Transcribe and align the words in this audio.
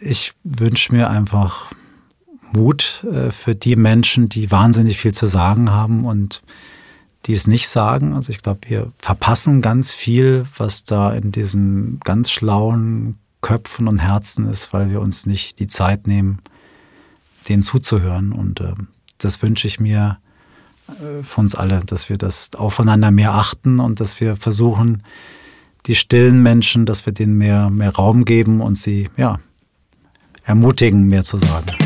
ich 0.00 0.32
wünsche 0.42 0.94
mir 0.94 1.10
einfach 1.10 1.70
Mut 2.52 3.04
äh, 3.04 3.30
für 3.30 3.54
die 3.54 3.76
Menschen, 3.76 4.28
die 4.28 4.50
wahnsinnig 4.50 4.98
viel 4.98 5.12
zu 5.12 5.26
sagen 5.26 5.70
haben 5.70 6.04
und 6.04 6.42
die 7.26 7.34
es 7.34 7.46
nicht 7.46 7.68
sagen. 7.68 8.14
Also 8.14 8.30
ich 8.30 8.38
glaube, 8.38 8.60
wir 8.68 8.92
verpassen 8.98 9.60
ganz 9.60 9.92
viel, 9.92 10.46
was 10.56 10.84
da 10.84 11.12
in 11.12 11.30
diesen 11.30 12.00
ganz 12.00 12.30
schlauen 12.30 13.18
Köpfen 13.42 13.88
und 13.88 13.98
Herzen 13.98 14.46
ist, 14.46 14.72
weil 14.72 14.90
wir 14.90 15.00
uns 15.00 15.26
nicht 15.26 15.60
die 15.60 15.66
Zeit 15.66 16.06
nehmen, 16.06 16.40
denen 17.48 17.62
zuzuhören. 17.62 18.32
Und 18.32 18.60
äh, 18.60 18.72
das 19.18 19.42
wünsche 19.42 19.68
ich 19.68 19.80
mir 19.80 20.18
äh, 20.88 21.22
für 21.22 21.40
uns 21.42 21.54
alle, 21.54 21.82
dass 21.84 22.08
wir 22.08 22.16
das 22.16 22.50
aufeinander 22.54 23.10
mehr 23.10 23.34
achten 23.34 23.78
und 23.78 24.00
dass 24.00 24.20
wir 24.20 24.36
versuchen, 24.36 25.02
die 25.86 25.94
stillen 25.94 26.42
Menschen, 26.42 26.84
dass 26.84 27.06
wir 27.06 27.12
denen 27.12 27.36
mehr, 27.36 27.70
mehr 27.70 27.94
Raum 27.94 28.24
geben 28.24 28.60
und 28.60 28.76
sie 28.76 29.08
ja, 29.16 29.38
ermutigen, 30.50 31.06
mehr 31.06 31.22
zu 31.22 31.38
sagen. 31.38 31.76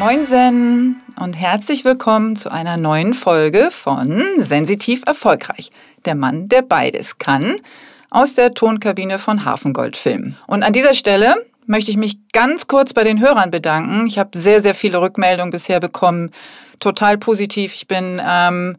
Moinsen 0.00 0.96
und 1.20 1.34
herzlich 1.34 1.84
willkommen 1.84 2.34
zu 2.34 2.50
einer 2.50 2.76
neuen 2.76 3.14
Folge 3.14 3.68
von 3.70 4.24
Sensitiv 4.38 5.02
Erfolgreich. 5.06 5.70
Der 6.04 6.16
Mann, 6.16 6.48
der 6.48 6.62
beides 6.62 7.18
kann, 7.18 7.56
aus 8.10 8.34
der 8.34 8.52
Tonkabine 8.52 9.18
von 9.18 9.44
Hafengold 9.44 9.96
Film. 9.96 10.36
Und 10.46 10.62
an 10.62 10.72
dieser 10.72 10.94
Stelle 10.94 11.34
möchte 11.66 11.90
ich 11.90 11.96
mich 11.96 12.18
ganz 12.32 12.66
kurz 12.66 12.92
bei 12.92 13.04
den 13.04 13.20
Hörern 13.20 13.50
bedanken. 13.50 14.06
Ich 14.06 14.18
habe 14.18 14.36
sehr, 14.36 14.60
sehr 14.60 14.74
viele 14.74 15.00
Rückmeldungen 15.00 15.50
bisher 15.50 15.80
bekommen. 15.80 16.30
Total 16.80 17.18
positiv. 17.18 17.74
Ich 17.74 17.86
bin 17.86 18.20
ähm, 18.26 18.76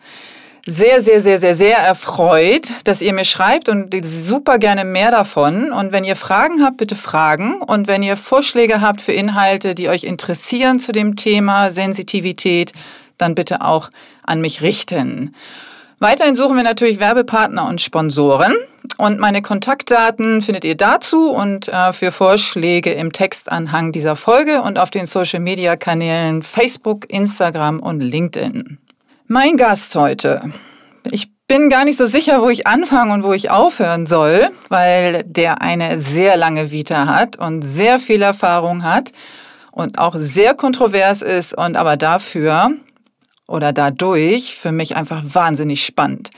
sehr, 0.65 1.01
sehr, 1.01 1.21
sehr, 1.21 1.39
sehr, 1.39 1.55
sehr 1.55 1.77
erfreut, 1.77 2.67
dass 2.83 3.01
ihr 3.01 3.13
mir 3.13 3.25
schreibt 3.25 3.69
und 3.69 3.93
super 4.03 4.57
gerne 4.57 4.85
mehr 4.85 5.11
davon. 5.11 5.71
Und 5.71 5.91
wenn 5.91 6.03
ihr 6.03 6.15
Fragen 6.15 6.63
habt, 6.63 6.77
bitte 6.77 6.95
fragen. 6.95 7.61
Und 7.61 7.87
wenn 7.87 8.03
ihr 8.03 8.17
Vorschläge 8.17 8.81
habt 8.81 9.01
für 9.01 9.11
Inhalte, 9.11 9.75
die 9.75 9.89
euch 9.89 10.03
interessieren 10.03 10.79
zu 10.79 10.91
dem 10.91 11.15
Thema 11.15 11.71
Sensitivität, 11.71 12.73
dann 13.17 13.35
bitte 13.35 13.61
auch 13.61 13.89
an 14.23 14.41
mich 14.41 14.61
richten. 14.61 15.35
Weiterhin 15.99 16.33
suchen 16.33 16.55
wir 16.55 16.63
natürlich 16.63 17.01
Werbepartner 17.01 17.67
und 17.67 17.81
Sponsoren. 17.81 18.53
Und 18.97 19.19
meine 19.19 19.41
Kontaktdaten 19.41 20.41
findet 20.41 20.63
ihr 20.63 20.75
dazu 20.75 21.29
und 21.29 21.67
äh, 21.67 21.91
für 21.91 22.13
Vorschläge 22.13 22.93
im 22.93 23.11
Textanhang 23.11 23.91
dieser 23.91 24.15
Folge 24.15 24.61
und 24.61 24.79
auf 24.79 24.91
den 24.91 25.05
Social-Media-Kanälen 25.05 26.41
Facebook, 26.41 27.11
Instagram 27.11 27.81
und 27.81 27.99
LinkedIn. 27.99 28.77
Mein 29.27 29.57
Gast 29.57 29.95
heute. 29.95 30.53
Ich 31.11 31.29
bin 31.47 31.69
gar 31.69 31.83
nicht 31.83 31.97
so 31.97 32.05
sicher, 32.05 32.41
wo 32.41 32.49
ich 32.49 32.65
anfangen 32.65 33.11
und 33.11 33.23
wo 33.23 33.33
ich 33.33 33.51
aufhören 33.51 34.05
soll, 34.05 34.49
weil 34.69 35.23
der 35.25 35.61
eine 35.61 35.99
sehr 35.99 36.37
lange 36.37 36.71
Vita 36.71 37.07
hat 37.07 37.35
und 37.35 37.61
sehr 37.61 37.99
viel 37.99 38.21
Erfahrung 38.21 38.83
hat 38.83 39.11
und 39.71 39.99
auch 39.99 40.15
sehr 40.15 40.53
kontrovers 40.53 41.21
ist 41.21 41.57
und 41.57 41.75
aber 41.75 41.97
dafür 41.97 42.71
oder 43.49 43.73
dadurch 43.73 44.55
für 44.55 44.71
mich 44.71 44.95
einfach 44.95 45.23
wahnsinnig 45.25 45.83
spannend. 45.83 46.29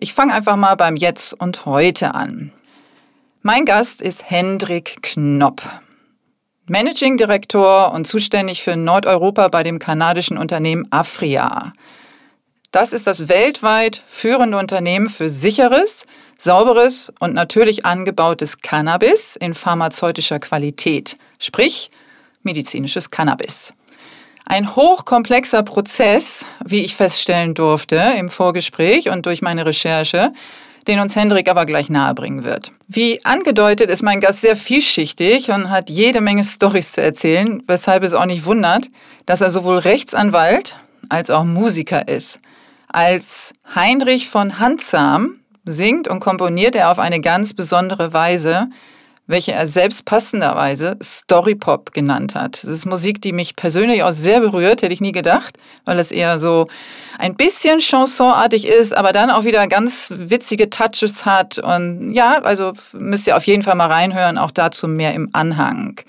Ich 0.00 0.14
fange 0.14 0.34
einfach 0.34 0.56
mal 0.56 0.76
beim 0.76 0.96
Jetzt 0.96 1.34
und 1.34 1.66
Heute 1.66 2.14
an. 2.14 2.52
Mein 3.42 3.64
Gast 3.64 4.00
ist 4.00 4.30
Hendrik 4.30 5.02
Knopp. 5.02 5.62
Managing 6.66 7.16
Director 7.16 7.92
und 7.92 8.06
zuständig 8.06 8.62
für 8.62 8.76
Nordeuropa 8.76 9.48
bei 9.48 9.62
dem 9.62 9.78
kanadischen 9.78 10.38
Unternehmen 10.38 10.86
Afria. 10.90 11.72
Das 12.70 12.92
ist 12.92 13.06
das 13.06 13.28
weltweit 13.28 14.02
führende 14.06 14.56
Unternehmen 14.56 15.08
für 15.08 15.28
sicheres, 15.28 16.06
sauberes 16.38 17.12
und 17.20 17.34
natürlich 17.34 17.84
angebautes 17.84 18.58
Cannabis 18.62 19.36
in 19.36 19.54
pharmazeutischer 19.54 20.38
Qualität, 20.38 21.16
sprich 21.38 21.90
medizinisches 22.42 23.10
Cannabis. 23.10 23.74
Ein 24.44 24.74
hochkomplexer 24.74 25.62
Prozess, 25.62 26.44
wie 26.64 26.82
ich 26.82 26.96
feststellen 26.96 27.54
durfte 27.54 27.96
im 28.18 28.28
Vorgespräch 28.30 29.08
und 29.08 29.26
durch 29.26 29.42
meine 29.42 29.64
Recherche, 29.64 30.32
den 30.88 30.98
uns 30.98 31.14
Hendrik 31.14 31.48
aber 31.48 31.64
gleich 31.64 31.88
nahebringen 31.88 32.44
wird. 32.44 32.72
Wie 32.88 33.24
angedeutet 33.24 33.88
ist 33.88 34.02
mein 34.02 34.20
Gast 34.20 34.40
sehr 34.40 34.56
vielschichtig 34.56 35.50
und 35.50 35.70
hat 35.70 35.90
jede 35.90 36.20
Menge 36.20 36.44
Storys 36.44 36.92
zu 36.92 37.02
erzählen, 37.02 37.62
weshalb 37.66 38.02
es 38.02 38.14
auch 38.14 38.26
nicht 38.26 38.44
wundert, 38.44 38.88
dass 39.26 39.40
er 39.40 39.50
sowohl 39.50 39.78
Rechtsanwalt 39.78 40.76
als 41.08 41.30
auch 41.30 41.44
Musiker 41.44 42.08
ist. 42.08 42.40
Als 42.88 43.54
Heinrich 43.74 44.28
von 44.28 44.58
Handsam 44.58 45.36
singt 45.64 46.08
und 46.08 46.20
komponiert 46.20 46.74
er 46.74 46.90
auf 46.90 46.98
eine 46.98 47.20
ganz 47.20 47.54
besondere 47.54 48.12
Weise, 48.12 48.68
welche 49.32 49.52
er 49.52 49.66
selbst 49.66 50.04
passenderweise 50.04 50.96
Storypop 51.02 51.92
genannt 51.92 52.36
hat. 52.36 52.62
Das 52.62 52.70
ist 52.70 52.86
Musik, 52.86 53.20
die 53.20 53.32
mich 53.32 53.56
persönlich 53.56 54.04
auch 54.04 54.12
sehr 54.12 54.40
berührt, 54.40 54.82
hätte 54.82 54.92
ich 54.92 55.00
nie 55.00 55.10
gedacht, 55.10 55.58
weil 55.84 55.98
es 55.98 56.12
eher 56.12 56.38
so 56.38 56.68
ein 57.18 57.34
bisschen 57.34 57.80
chansonartig 57.80 58.68
ist, 58.68 58.96
aber 58.96 59.12
dann 59.12 59.30
auch 59.30 59.44
wieder 59.44 59.66
ganz 59.66 60.12
witzige 60.14 60.70
Touches 60.70 61.24
hat. 61.24 61.58
Und 61.58 62.12
ja, 62.12 62.40
also 62.42 62.74
müsst 62.92 63.26
ihr 63.26 63.36
auf 63.36 63.44
jeden 63.44 63.62
Fall 63.62 63.74
mal 63.74 63.90
reinhören, 63.90 64.38
auch 64.38 64.50
dazu 64.52 64.86
mehr 64.86 65.14
im 65.14 65.30
Anhang. 65.32 66.00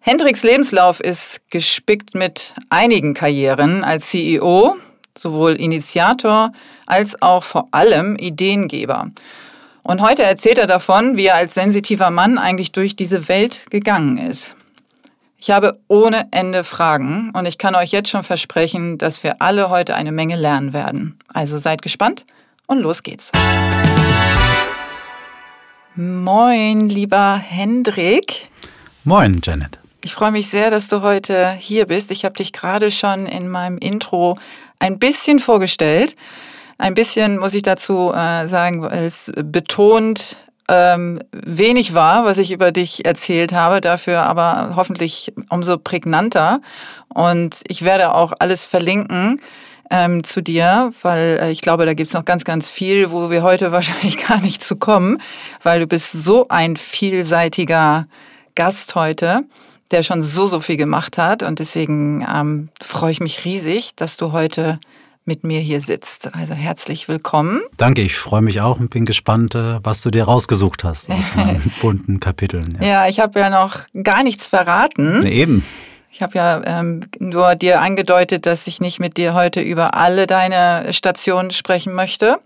Hendricks 0.00 0.42
Lebenslauf 0.42 1.00
ist 1.00 1.40
gespickt 1.50 2.14
mit 2.14 2.52
einigen 2.68 3.14
Karrieren 3.14 3.84
als 3.84 4.10
CEO, 4.10 4.76
sowohl 5.16 5.52
Initiator 5.54 6.52
als 6.86 7.20
auch 7.22 7.44
vor 7.44 7.68
allem 7.70 8.16
Ideengeber. 8.16 9.06
Und 9.86 10.00
heute 10.00 10.24
erzählt 10.24 10.58
er 10.58 10.66
davon, 10.66 11.16
wie 11.16 11.26
er 11.26 11.36
als 11.36 11.54
sensitiver 11.54 12.10
Mann 12.10 12.38
eigentlich 12.38 12.72
durch 12.72 12.96
diese 12.96 13.28
Welt 13.28 13.66
gegangen 13.70 14.18
ist. 14.18 14.56
Ich 15.38 15.52
habe 15.52 15.78
ohne 15.86 16.26
Ende 16.32 16.64
Fragen 16.64 17.30
und 17.32 17.46
ich 17.46 17.56
kann 17.56 17.76
euch 17.76 17.92
jetzt 17.92 18.08
schon 18.08 18.24
versprechen, 18.24 18.98
dass 18.98 19.22
wir 19.22 19.40
alle 19.40 19.70
heute 19.70 19.94
eine 19.94 20.10
Menge 20.10 20.34
lernen 20.34 20.72
werden. 20.72 21.16
Also 21.32 21.58
seid 21.58 21.82
gespannt 21.82 22.26
und 22.66 22.80
los 22.80 23.04
geht's. 23.04 23.30
Moin, 25.94 26.88
lieber 26.88 27.36
Hendrik. 27.36 28.48
Moin, 29.04 29.40
Janet. 29.40 29.78
Ich 30.02 30.14
freue 30.14 30.32
mich 30.32 30.48
sehr, 30.48 30.70
dass 30.70 30.88
du 30.88 31.02
heute 31.02 31.52
hier 31.52 31.86
bist. 31.86 32.10
Ich 32.10 32.24
habe 32.24 32.34
dich 32.34 32.52
gerade 32.52 32.90
schon 32.90 33.26
in 33.26 33.48
meinem 33.48 33.78
Intro 33.78 34.36
ein 34.80 34.98
bisschen 34.98 35.38
vorgestellt. 35.38 36.16
Ein 36.78 36.94
bisschen 36.94 37.38
muss 37.38 37.54
ich 37.54 37.62
dazu 37.62 38.12
äh, 38.12 38.48
sagen, 38.48 38.82
weil 38.82 39.04
es 39.04 39.32
betont 39.34 40.36
ähm, 40.68 41.20
wenig 41.32 41.94
war, 41.94 42.24
was 42.24 42.38
ich 42.38 42.50
über 42.50 42.72
dich 42.72 43.04
erzählt 43.04 43.52
habe, 43.52 43.80
dafür 43.80 44.24
aber 44.24 44.74
hoffentlich 44.76 45.32
umso 45.48 45.78
prägnanter. 45.78 46.60
Und 47.08 47.62
ich 47.68 47.84
werde 47.84 48.14
auch 48.14 48.32
alles 48.38 48.66
verlinken 48.66 49.40
ähm, 49.90 50.24
zu 50.24 50.42
dir, 50.42 50.92
weil 51.02 51.38
äh, 51.40 51.50
ich 51.50 51.60
glaube, 51.60 51.86
da 51.86 51.94
gibt's 51.94 52.14
noch 52.14 52.24
ganz, 52.24 52.44
ganz 52.44 52.70
viel, 52.70 53.10
wo 53.10 53.30
wir 53.30 53.42
heute 53.42 53.72
wahrscheinlich 53.72 54.26
gar 54.26 54.40
nicht 54.40 54.62
zu 54.62 54.76
kommen, 54.76 55.18
weil 55.62 55.80
du 55.80 55.86
bist 55.86 56.12
so 56.12 56.48
ein 56.48 56.76
vielseitiger 56.76 58.06
Gast 58.54 58.94
heute 58.94 59.44
der 59.90 60.02
schon 60.02 60.22
so, 60.22 60.46
so 60.46 60.60
viel 60.60 60.76
gemacht 60.76 61.18
hat. 61.18 61.42
Und 61.42 61.58
deswegen 61.58 62.26
ähm, 62.28 62.68
freue 62.82 63.12
ich 63.12 63.20
mich 63.20 63.44
riesig, 63.44 63.94
dass 63.94 64.16
du 64.16 64.32
heute 64.32 64.78
mit 65.26 65.44
mir 65.44 65.60
hier 65.60 65.80
sitzt. 65.80 66.34
Also 66.34 66.54
herzlich 66.54 67.08
willkommen. 67.08 67.60
Danke, 67.76 68.00
ich 68.02 68.16
freue 68.16 68.42
mich 68.42 68.60
auch 68.60 68.78
und 68.78 68.90
bin 68.90 69.04
gespannt, 69.04 69.54
äh, 69.54 69.84
was 69.84 70.00
du 70.02 70.10
dir 70.10 70.24
rausgesucht 70.24 70.84
hast 70.84 71.10
aus 71.10 71.24
meinen 71.36 71.72
bunten 71.80 72.20
Kapiteln. 72.20 72.78
Ja, 72.80 72.86
ja 72.86 73.08
ich 73.08 73.20
habe 73.20 73.38
ja 73.40 73.50
noch 73.50 73.80
gar 74.02 74.22
nichts 74.22 74.46
verraten. 74.46 75.20
Nee, 75.20 75.32
eben. 75.32 75.64
Ich 76.12 76.22
habe 76.22 76.38
ja 76.38 76.62
ähm, 76.64 77.02
nur 77.18 77.56
dir 77.56 77.82
angedeutet, 77.82 78.46
dass 78.46 78.66
ich 78.66 78.80
nicht 78.80 79.00
mit 79.00 79.18
dir 79.18 79.34
heute 79.34 79.60
über 79.60 79.94
alle 79.94 80.26
deine 80.26 80.94
Stationen 80.94 81.50
sprechen 81.50 81.92
möchte, 81.92 82.38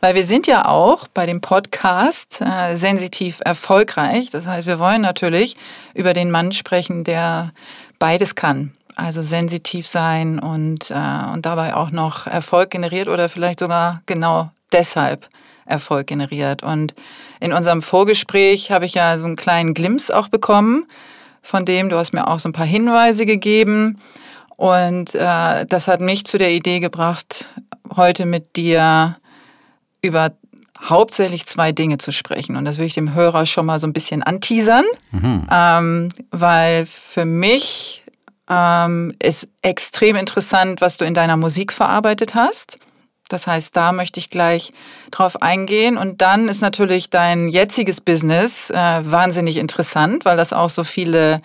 weil 0.00 0.14
wir 0.14 0.24
sind 0.24 0.46
ja 0.46 0.64
auch 0.64 1.08
bei 1.08 1.26
dem 1.26 1.42
Podcast 1.42 2.40
äh, 2.40 2.76
sensitiv 2.76 3.40
erfolgreich. 3.44 4.30
Das 4.30 4.46
heißt, 4.46 4.66
wir 4.66 4.78
wollen 4.78 5.02
natürlich 5.02 5.56
über 5.92 6.14
den 6.14 6.30
Mann 6.30 6.52
sprechen, 6.52 7.04
der 7.04 7.52
beides 7.98 8.34
kann. 8.34 8.72
Also 8.98 9.22
sensitiv 9.22 9.86
sein 9.86 10.40
und, 10.40 10.90
äh, 10.90 11.32
und 11.32 11.46
dabei 11.46 11.76
auch 11.76 11.92
noch 11.92 12.26
Erfolg 12.26 12.70
generiert 12.70 13.08
oder 13.08 13.28
vielleicht 13.28 13.60
sogar 13.60 14.02
genau 14.06 14.50
deshalb 14.72 15.28
Erfolg 15.66 16.08
generiert. 16.08 16.64
Und 16.64 16.96
in 17.38 17.52
unserem 17.52 17.80
Vorgespräch 17.80 18.72
habe 18.72 18.86
ich 18.86 18.94
ja 18.94 19.16
so 19.16 19.24
einen 19.24 19.36
kleinen 19.36 19.72
Glimps 19.72 20.10
auch 20.10 20.26
bekommen 20.26 20.84
von 21.42 21.64
dem. 21.64 21.90
Du 21.90 21.96
hast 21.96 22.12
mir 22.12 22.26
auch 22.26 22.40
so 22.40 22.48
ein 22.48 22.52
paar 22.52 22.66
Hinweise 22.66 23.24
gegeben. 23.24 24.00
Und 24.56 25.14
äh, 25.14 25.64
das 25.66 25.86
hat 25.86 26.00
mich 26.00 26.24
zu 26.24 26.36
der 26.36 26.50
Idee 26.50 26.80
gebracht, 26.80 27.46
heute 27.94 28.26
mit 28.26 28.56
dir 28.56 29.16
über 30.02 30.32
hauptsächlich 30.82 31.46
zwei 31.46 31.70
Dinge 31.70 31.98
zu 31.98 32.10
sprechen. 32.10 32.56
Und 32.56 32.64
das 32.64 32.78
will 32.78 32.86
ich 32.86 32.94
dem 32.94 33.14
Hörer 33.14 33.46
schon 33.46 33.66
mal 33.66 33.78
so 33.78 33.86
ein 33.86 33.92
bisschen 33.92 34.24
anteasern, 34.24 34.84
mhm. 35.12 35.46
ähm, 35.48 36.08
weil 36.32 36.84
für 36.86 37.24
mich 37.24 38.02
ähm, 38.48 39.14
ist 39.22 39.48
extrem 39.62 40.16
interessant, 40.16 40.80
was 40.80 40.96
du 40.96 41.04
in 41.04 41.14
deiner 41.14 41.36
Musik 41.36 41.72
verarbeitet 41.72 42.34
hast. 42.34 42.78
Das 43.28 43.46
heißt, 43.46 43.76
da 43.76 43.92
möchte 43.92 44.20
ich 44.20 44.30
gleich 44.30 44.72
drauf 45.10 45.42
eingehen. 45.42 45.98
Und 45.98 46.22
dann 46.22 46.48
ist 46.48 46.62
natürlich 46.62 47.10
dein 47.10 47.48
jetziges 47.48 48.00
Business 48.00 48.70
äh, 48.70 48.74
wahnsinnig 48.74 49.58
interessant, 49.58 50.24
weil 50.24 50.36
das 50.36 50.52
auch 50.52 50.70
so 50.70 50.82
viele 50.82 51.38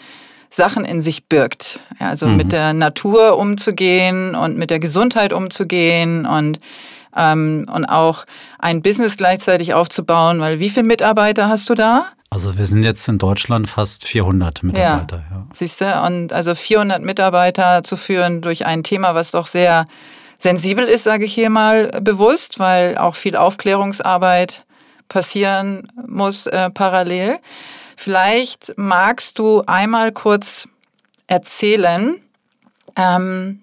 Sachen 0.50 0.86
in 0.86 1.02
sich 1.02 1.26
birgt. 1.28 1.80
Ja, 2.00 2.10
also 2.10 2.28
mhm. 2.28 2.38
mit 2.38 2.52
der 2.52 2.74
Natur 2.74 3.38
umzugehen 3.38 4.36
und 4.36 4.58
mit 4.58 4.70
der 4.70 4.80
Gesundheit 4.80 5.34
umzugehen 5.34 6.26
und 6.26 6.60
ähm, 7.16 7.68
und 7.72 7.86
auch 7.86 8.26
ein 8.58 8.82
Business 8.82 9.18
gleichzeitig 9.18 9.74
aufzubauen, 9.76 10.40
weil 10.40 10.60
wie 10.60 10.70
viele 10.70 10.88
Mitarbeiter 10.88 11.48
hast 11.48 11.70
du 11.70 11.76
da? 11.76 12.08
Also 12.34 12.58
wir 12.58 12.66
sind 12.66 12.82
jetzt 12.82 13.08
in 13.08 13.20
Deutschland 13.20 13.70
fast 13.70 14.08
400 14.08 14.64
Mitarbeiter. 14.64 15.18
Ja, 15.30 15.38
ja. 15.38 15.48
Siehst 15.54 15.82
du, 15.82 16.02
und 16.08 16.34
also 16.34 16.56
400 16.56 17.00
Mitarbeiter 17.04 17.84
zu 17.84 17.96
führen 17.96 18.42
durch 18.42 18.66
ein 18.66 18.84
Thema, 18.84 19.14
was 19.14 19.30
doch 19.30 19.46
sehr 19.46 19.86
sensibel 20.40 20.86
ist, 20.86 21.04
sage 21.04 21.26
ich 21.26 21.34
hier 21.36 21.52
mal 21.52 21.90
bewusst, 22.02 22.58
weil 22.58 22.98
auch 22.98 23.14
viel 23.14 23.36
Aufklärungsarbeit 23.36 24.66
passieren 25.10 25.88
muss 26.08 26.48
äh, 26.48 26.72
parallel. 26.72 27.38
Vielleicht 27.96 28.74
magst 28.78 29.38
du 29.38 29.62
einmal 29.68 30.12
kurz 30.12 30.68
erzählen, 31.28 32.20
ähm, 32.96 33.62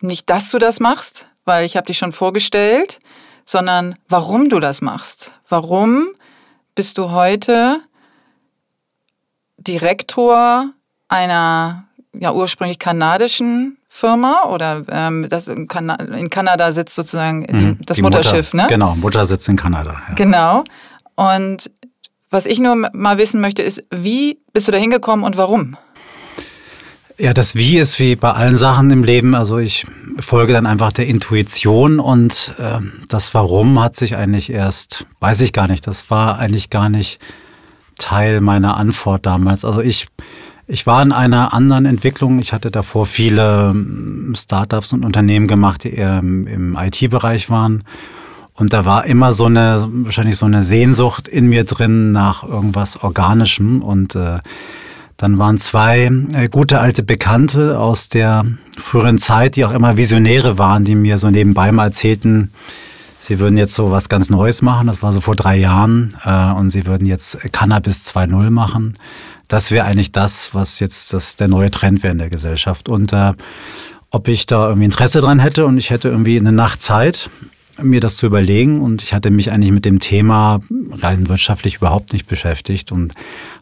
nicht, 0.00 0.30
dass 0.30 0.50
du 0.50 0.58
das 0.58 0.80
machst, 0.80 1.26
weil 1.44 1.66
ich 1.66 1.76
habe 1.76 1.86
dich 1.86 1.98
schon 1.98 2.12
vorgestellt, 2.12 2.98
sondern 3.44 3.96
warum 4.08 4.48
du 4.48 4.58
das 4.58 4.80
machst. 4.80 5.32
Warum 5.50 6.08
bist 6.74 6.96
du 6.96 7.10
heute 7.10 7.82
Direktor 9.58 10.70
einer 11.08 11.84
ja 12.12 12.32
ursprünglich 12.32 12.78
kanadischen 12.78 13.78
Firma 13.88 14.44
oder 14.50 14.84
ähm, 14.88 15.26
das 15.28 15.48
in, 15.48 15.68
kan 15.68 15.88
in, 15.88 16.30
Kanada 16.30 16.72
sitzt 16.72 16.94
sozusagen 16.94 17.46
die, 17.46 17.64
mhm, 17.64 17.78
das 17.84 17.96
die 17.96 18.02
Mutterschiff, 18.02 18.52
Mutter, 18.52 18.64
ne? 18.64 18.68
Genau, 18.68 18.94
Mutter 18.96 19.24
sitzt 19.24 19.48
in 19.48 19.56
Kanada. 19.56 19.96
Ja. 20.08 20.14
Genau. 20.14 20.64
Und 21.14 21.70
was 22.30 22.46
ich 22.46 22.58
nur 22.58 22.76
mal 22.92 23.18
wissen 23.18 23.40
möchte, 23.40 23.62
ist, 23.62 23.84
wie 23.90 24.38
bist 24.52 24.68
du 24.68 24.72
da 24.72 24.78
hingekommen 24.78 25.24
und 25.24 25.36
warum? 25.36 25.76
Ja, 27.18 27.32
das 27.32 27.54
Wie 27.54 27.78
ist 27.78 27.98
wie 27.98 28.14
bei 28.14 28.32
allen 28.32 28.56
Sachen 28.56 28.90
im 28.90 29.02
Leben. 29.02 29.34
Also 29.34 29.56
ich 29.56 29.86
folge 30.20 30.52
dann 30.52 30.66
einfach 30.66 30.92
der 30.92 31.06
Intuition 31.06 31.98
und 31.98 32.54
äh, 32.58 32.78
das 33.08 33.32
Warum 33.32 33.82
hat 33.82 33.96
sich 33.96 34.16
eigentlich 34.16 34.50
erst, 34.50 35.06
weiß 35.20 35.40
ich 35.40 35.54
gar 35.54 35.66
nicht, 35.66 35.86
das 35.86 36.10
war 36.10 36.38
eigentlich 36.38 36.68
gar 36.68 36.90
nicht 36.90 37.18
Teil 37.98 38.40
meiner 38.40 38.76
Antwort 38.76 39.26
damals. 39.26 39.64
Also 39.64 39.80
ich 39.80 40.08
ich 40.68 40.84
war 40.86 41.00
in 41.00 41.12
einer 41.12 41.54
anderen 41.54 41.84
Entwicklung. 41.84 42.40
Ich 42.40 42.52
hatte 42.52 42.72
davor 42.72 43.06
viele 43.06 43.70
ähm, 43.70 44.34
Startups 44.36 44.92
und 44.92 45.04
Unternehmen 45.04 45.46
gemacht, 45.46 45.84
die 45.84 45.94
eher 45.94 46.18
im, 46.18 46.76
IT-Bereich 46.76 47.50
waren. 47.50 47.84
Und 48.54 48.72
da 48.72 48.84
war 48.84 49.04
immer 49.06 49.32
so 49.32 49.44
eine, 49.44 49.88
wahrscheinlich 49.88 50.36
so 50.36 50.46
eine 50.46 50.64
Sehnsucht 50.64 51.28
in 51.28 51.48
mir 51.48 51.64
drin 51.64 52.10
nach 52.10 52.42
irgendwas 52.42 53.00
Organischem. 53.02 53.80
Und 53.80 54.16
äh, 54.16 54.40
dann 55.16 55.38
waren 55.38 55.58
zwei 55.58 56.10
äh, 56.32 56.48
gute 56.48 56.80
alte 56.80 57.04
Bekannte 57.04 57.78
aus 57.78 58.08
der 58.08 58.44
früheren 58.76 59.18
Zeit, 59.18 59.54
die 59.54 59.64
auch 59.64 59.72
immer 59.72 59.96
Visionäre 59.96 60.58
waren, 60.58 60.84
die 60.84 60.96
mir 60.96 61.18
so 61.18 61.30
nebenbei 61.30 61.70
mal 61.70 61.86
erzählten, 61.86 62.50
sie 63.26 63.38
würden 63.38 63.56
jetzt 63.56 63.74
so 63.74 63.90
was 63.90 64.08
ganz 64.08 64.30
Neues 64.30 64.62
machen. 64.62 64.86
Das 64.86 65.02
war 65.02 65.12
so 65.12 65.20
vor 65.20 65.36
drei 65.36 65.56
Jahren. 65.56 66.14
Äh, 66.24 66.52
und 66.52 66.70
sie 66.70 66.86
würden 66.86 67.06
jetzt 67.06 67.38
Cannabis 67.52 68.06
2.0 68.08 68.50
machen 68.50 68.94
das 69.48 69.70
wäre 69.70 69.86
eigentlich 69.86 70.12
das, 70.12 70.54
was 70.54 70.80
jetzt 70.80 71.12
das, 71.12 71.36
der 71.36 71.48
neue 71.48 71.70
Trend 71.70 72.02
wäre 72.02 72.12
in 72.12 72.18
der 72.18 72.30
Gesellschaft. 72.30 72.88
Und 72.88 73.12
äh, 73.12 73.32
ob 74.10 74.28
ich 74.28 74.46
da 74.46 74.68
irgendwie 74.68 74.86
Interesse 74.86 75.20
dran 75.20 75.38
hätte 75.38 75.66
und 75.66 75.78
ich 75.78 75.90
hätte 75.90 76.08
irgendwie 76.08 76.38
eine 76.38 76.52
Nacht 76.52 76.82
Zeit, 76.82 77.30
mir 77.80 78.00
das 78.00 78.16
zu 78.16 78.24
überlegen 78.24 78.80
und 78.80 79.02
ich 79.02 79.12
hatte 79.12 79.30
mich 79.30 79.52
eigentlich 79.52 79.70
mit 79.70 79.84
dem 79.84 80.00
Thema 80.00 80.60
rein 80.92 81.28
wirtschaftlich 81.28 81.76
überhaupt 81.76 82.14
nicht 82.14 82.26
beschäftigt 82.26 82.90
und 82.90 83.12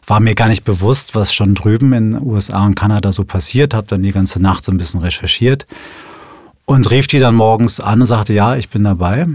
war 0.07 0.21
mir 0.21 0.35
gar 0.35 0.47
nicht 0.47 0.63
bewusst, 0.63 1.15
was 1.15 1.33
schon 1.33 1.53
drüben 1.53 1.91
in 1.91 2.21
USA 2.21 2.65
und 2.65 2.75
Kanada 2.75 3.11
so 3.11 3.25
passiert, 3.25 3.73
habe 3.73 3.87
dann 3.87 4.03
die 4.03 4.13
ganze 4.13 4.41
Nacht 4.41 4.63
so 4.63 4.71
ein 4.71 4.77
bisschen 4.77 5.01
recherchiert 5.01 5.67
und 6.63 6.89
rief 6.91 7.07
die 7.07 7.19
dann 7.19 7.35
morgens 7.35 7.81
an 7.81 7.99
und 7.99 8.07
sagte, 8.07 8.31
ja, 8.31 8.55
ich 8.55 8.69
bin 8.69 8.85
dabei 8.85 9.27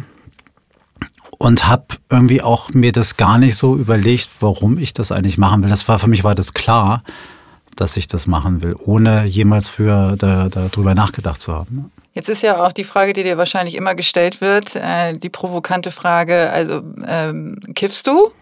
und 1.41 1.67
habe 1.67 1.85
irgendwie 2.11 2.43
auch 2.43 2.69
mir 2.75 2.93
das 2.93 3.17
gar 3.17 3.39
nicht 3.39 3.57
so 3.57 3.75
überlegt, 3.75 4.29
warum 4.41 4.77
ich 4.77 4.93
das 4.93 5.11
eigentlich 5.11 5.39
machen 5.39 5.63
will. 5.63 5.71
Das 5.71 5.89
war 5.89 5.99
für 5.99 6.07
mich 6.07 6.23
war 6.23 6.35
das 6.35 6.53
klar, 6.53 7.03
dass 7.77 7.97
ich 7.97 8.07
das 8.07 8.27
machen 8.27 8.63
will, 8.63 8.77
ohne 8.79 9.25
jemals 9.25 9.67
für 9.67 10.17
da, 10.19 10.51
darüber 10.51 10.95
nachgedacht 10.95 11.41
zu 11.41 11.55
haben. 11.55 11.91
Jetzt 12.13 12.29
ist 12.29 12.43
ja 12.43 12.63
auch 12.63 12.73
die 12.73 12.85
Frage, 12.85 13.15
die 13.15 13.23
dir 13.23 13.39
wahrscheinlich 13.39 13.75
immer 13.75 13.95
gestellt 13.95 14.43
wird, 14.43 14.77
äh, 14.77 15.17
die 15.17 15.31
provokante 15.31 15.91
Frage, 15.91 16.51
also 16.51 16.83
ähm, 17.07 17.59
kiffst 17.75 18.07
du? 18.07 18.33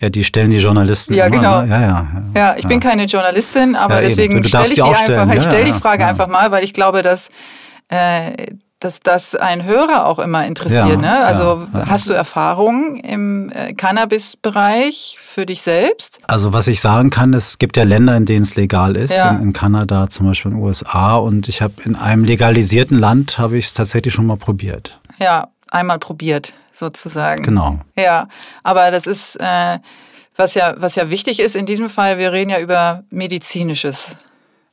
Ja, 0.00 0.08
die 0.08 0.24
stellen 0.24 0.50
die 0.50 0.58
Journalisten. 0.58 1.12
Ja, 1.12 1.26
immer, 1.26 1.36
genau. 1.36 1.62
Ne? 1.62 1.68
Ja, 1.68 1.80
ja, 1.82 2.06
ja, 2.34 2.54
ich 2.56 2.62
ja. 2.62 2.68
bin 2.68 2.80
keine 2.80 3.04
Journalistin, 3.04 3.76
aber 3.76 3.96
ja, 3.96 4.08
deswegen 4.08 4.42
stelle 4.42 4.68
ich 4.68 4.74
die 4.76 4.82
einfach. 4.82 5.34
Ich 5.34 5.42
stelle 5.42 5.66
die 5.66 5.74
Frage 5.74 6.06
einfach 6.06 6.28
mal, 6.28 6.50
weil 6.50 6.64
ich 6.64 6.72
glaube, 6.72 7.02
dass 7.02 7.28
äh, 7.88 8.46
dass 8.84 9.00
das 9.00 9.34
ein 9.34 9.64
Hörer 9.64 10.06
auch 10.06 10.18
immer 10.18 10.46
interessiert. 10.46 10.88
Ja, 10.88 10.96
ne? 10.96 11.24
Also 11.24 11.66
ja, 11.72 11.80
ja. 11.80 11.86
hast 11.88 12.08
du 12.08 12.12
Erfahrungen 12.12 12.96
im 12.96 13.50
äh, 13.50 13.72
Cannabis-Bereich 13.74 15.18
für 15.20 15.46
dich 15.46 15.62
selbst? 15.62 16.18
Also 16.26 16.52
was 16.52 16.66
ich 16.66 16.80
sagen 16.80 17.10
kann, 17.10 17.32
es 17.32 17.58
gibt 17.58 17.76
ja 17.76 17.84
Länder, 17.84 18.16
in 18.16 18.26
denen 18.26 18.42
es 18.42 18.56
legal 18.56 18.96
ist, 18.96 19.16
in, 19.16 19.42
in, 19.42 19.52
Kanada, 19.52 20.08
zum 20.08 20.26
Beispiel 20.26 20.50
in 20.50 20.58
den 20.58 20.64
USA. 20.64 21.16
Und 21.16 21.48
ich 21.48 21.62
habe 21.62 21.74
in 21.84 21.94
einem 21.94 22.24
legalisierten 22.24 22.98
Land 22.98 23.38
habe 23.38 23.56
ich 23.56 23.66
es 23.66 23.74
tatsächlich 23.74 24.12
schon 24.12 24.26
mal 24.26 24.36
probiert. 24.36 25.00
Ja, 25.18 25.48
einmal 25.70 25.98
probiert 25.98 26.52
sozusagen. 26.74 27.42
Genau. 27.42 27.78
Ja, 27.96 28.28
aber 28.62 28.90
das 28.90 29.06
ist 29.06 29.36
äh, 29.36 29.78
was 30.36 30.54
ja 30.54 30.74
was 30.78 30.94
ja 30.96 31.10
wichtig 31.10 31.40
ist 31.40 31.54
in 31.54 31.66
diesem 31.66 31.88
Fall. 31.88 32.18
Wir 32.18 32.32
reden 32.32 32.50
ja 32.50 32.58
über 32.58 33.04
medizinisches 33.10 34.16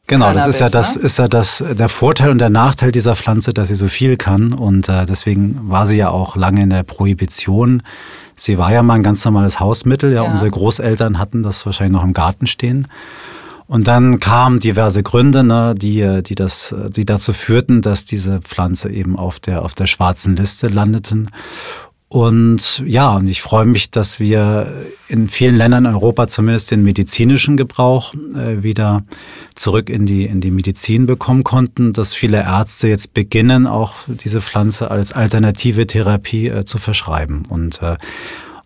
Genau, 0.10 0.34
das 0.34 0.48
ist 0.48 0.60
ja 0.60 0.70
das 0.70 0.96
ne? 0.96 1.04
ist 1.04 1.18
ja 1.20 1.28
das 1.28 1.64
der 1.72 1.88
Vorteil 1.88 2.32
und 2.32 2.40
der 2.40 2.50
Nachteil 2.50 2.92
dieser 2.92 3.16
Pflanze, 3.16 3.54
dass 3.54 3.68
sie 3.68 3.76
so 3.76 3.88
viel 3.88 4.18
kann 4.18 4.54
und 4.54 4.90
äh, 4.90 5.06
deswegen 5.06 5.70
war 5.70 5.86
sie 5.86 5.98
ja 5.98 6.10
auch 6.10 6.36
lange 6.36 6.64
in 6.64 6.72
der 6.72 6.84
Prohibition. 6.84 7.84
Sie 8.36 8.58
war 8.58 8.72
ja 8.72 8.82
mal 8.82 8.96
ein 8.96 9.04
ganz 9.04 9.24
normales 9.24 9.60
Hausmittel. 9.60 10.12
Ja, 10.12 10.24
ja, 10.24 10.32
unsere 10.32 10.50
Großeltern 10.50 11.20
hatten 11.20 11.44
das 11.44 11.66
wahrscheinlich 11.66 11.94
noch 11.94 12.04
im 12.04 12.14
Garten 12.14 12.48
stehen. 12.48 12.88
Und 13.68 13.88
dann 13.88 14.20
kamen 14.20 14.60
diverse 14.60 15.04
Gründe, 15.04 15.44
ne, 15.44 15.76
die, 15.78 16.24
die, 16.24 16.34
das, 16.34 16.74
die 16.90 17.06
dazu 17.06 17.34
führten, 17.34 17.84
dass 17.84 18.04
diese 18.06 18.42
Pflanze 18.42 18.90
eben 18.90 19.16
auf 19.16 19.40
der, 19.40 19.62
auf 19.64 19.76
der 19.76 19.86
schwarzen 19.86 20.36
Liste 20.36 20.70
landeten. 20.70 21.30
Und 22.10 22.82
ja, 22.88 23.18
und 23.18 23.28
ich 23.28 23.44
freue 23.44 23.66
mich, 23.66 23.92
dass 23.92 24.20
wir 24.20 24.74
in 25.08 25.30
vielen 25.30 25.56
Ländern 25.56 25.86
in 25.86 25.94
Europa 25.94 26.28
zumindest 26.28 26.72
den 26.72 26.82
medizinischen 26.82 27.56
Gebrauch 27.56 28.16
äh, 28.36 28.64
wieder 28.64 29.04
zurück 29.54 29.92
in 29.92 30.08
die, 30.08 30.26
in 30.26 30.42
die 30.42 30.50
Medizin 30.50 31.06
bekommen 31.06 31.44
konnten, 31.44 31.94
dass 31.94 32.16
viele 32.16 32.38
Ärzte 32.42 32.88
jetzt 32.88 33.14
beginnen, 33.14 33.68
auch 33.68 33.94
diese 34.08 34.42
Pflanze 34.42 34.90
als 34.90 35.12
alternative 35.12 35.86
Therapie 35.86 36.48
äh, 36.48 36.66
zu 36.66 36.80
verschreiben. 36.80 37.46
Und, 37.48 37.80
äh, 37.84 37.96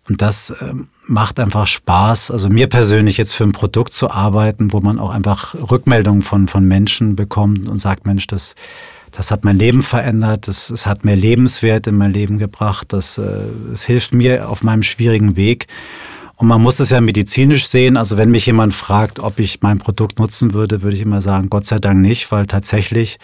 und 0.08 0.22
das 0.22 0.48
äh, 0.48 0.72
macht 1.06 1.38
einfach 1.38 1.66
Spaß, 1.66 2.30
also 2.30 2.48
mir 2.48 2.68
persönlich 2.68 3.18
jetzt 3.18 3.34
für 3.34 3.44
ein 3.44 3.52
Produkt 3.52 3.92
zu 3.92 4.10
arbeiten, 4.10 4.72
wo 4.72 4.80
man 4.80 4.98
auch 4.98 5.10
einfach 5.10 5.54
Rückmeldungen 5.54 6.22
von, 6.22 6.48
von 6.48 6.64
Menschen 6.64 7.14
bekommt 7.14 7.68
und 7.68 7.76
sagt, 7.76 8.06
Mensch, 8.06 8.26
das 8.26 8.54
das 9.16 9.30
hat 9.30 9.44
mein 9.44 9.58
Leben 9.58 9.82
verändert, 9.82 10.48
das, 10.48 10.70
es 10.70 10.86
hat 10.86 11.04
mehr 11.04 11.16
Lebenswert 11.16 11.86
in 11.86 11.96
mein 11.96 12.12
Leben 12.12 12.38
gebracht, 12.38 12.92
das, 12.92 13.18
äh, 13.18 13.22
es 13.72 13.84
hilft 13.84 14.14
mir 14.14 14.48
auf 14.48 14.62
meinem 14.62 14.82
schwierigen 14.82 15.36
Weg. 15.36 15.66
Und 16.36 16.48
man 16.48 16.60
muss 16.60 16.80
es 16.80 16.90
ja 16.90 17.00
medizinisch 17.00 17.66
sehen. 17.66 17.96
Also 17.96 18.16
wenn 18.16 18.30
mich 18.30 18.46
jemand 18.46 18.74
fragt, 18.74 19.20
ob 19.20 19.38
ich 19.38 19.62
mein 19.62 19.78
Produkt 19.78 20.18
nutzen 20.18 20.52
würde, 20.52 20.82
würde 20.82 20.96
ich 20.96 21.02
immer 21.02 21.20
sagen, 21.20 21.48
Gott 21.48 21.64
sei 21.64 21.78
Dank 21.78 22.00
nicht, 22.00 22.32
weil 22.32 22.46
tatsächlich 22.46 23.18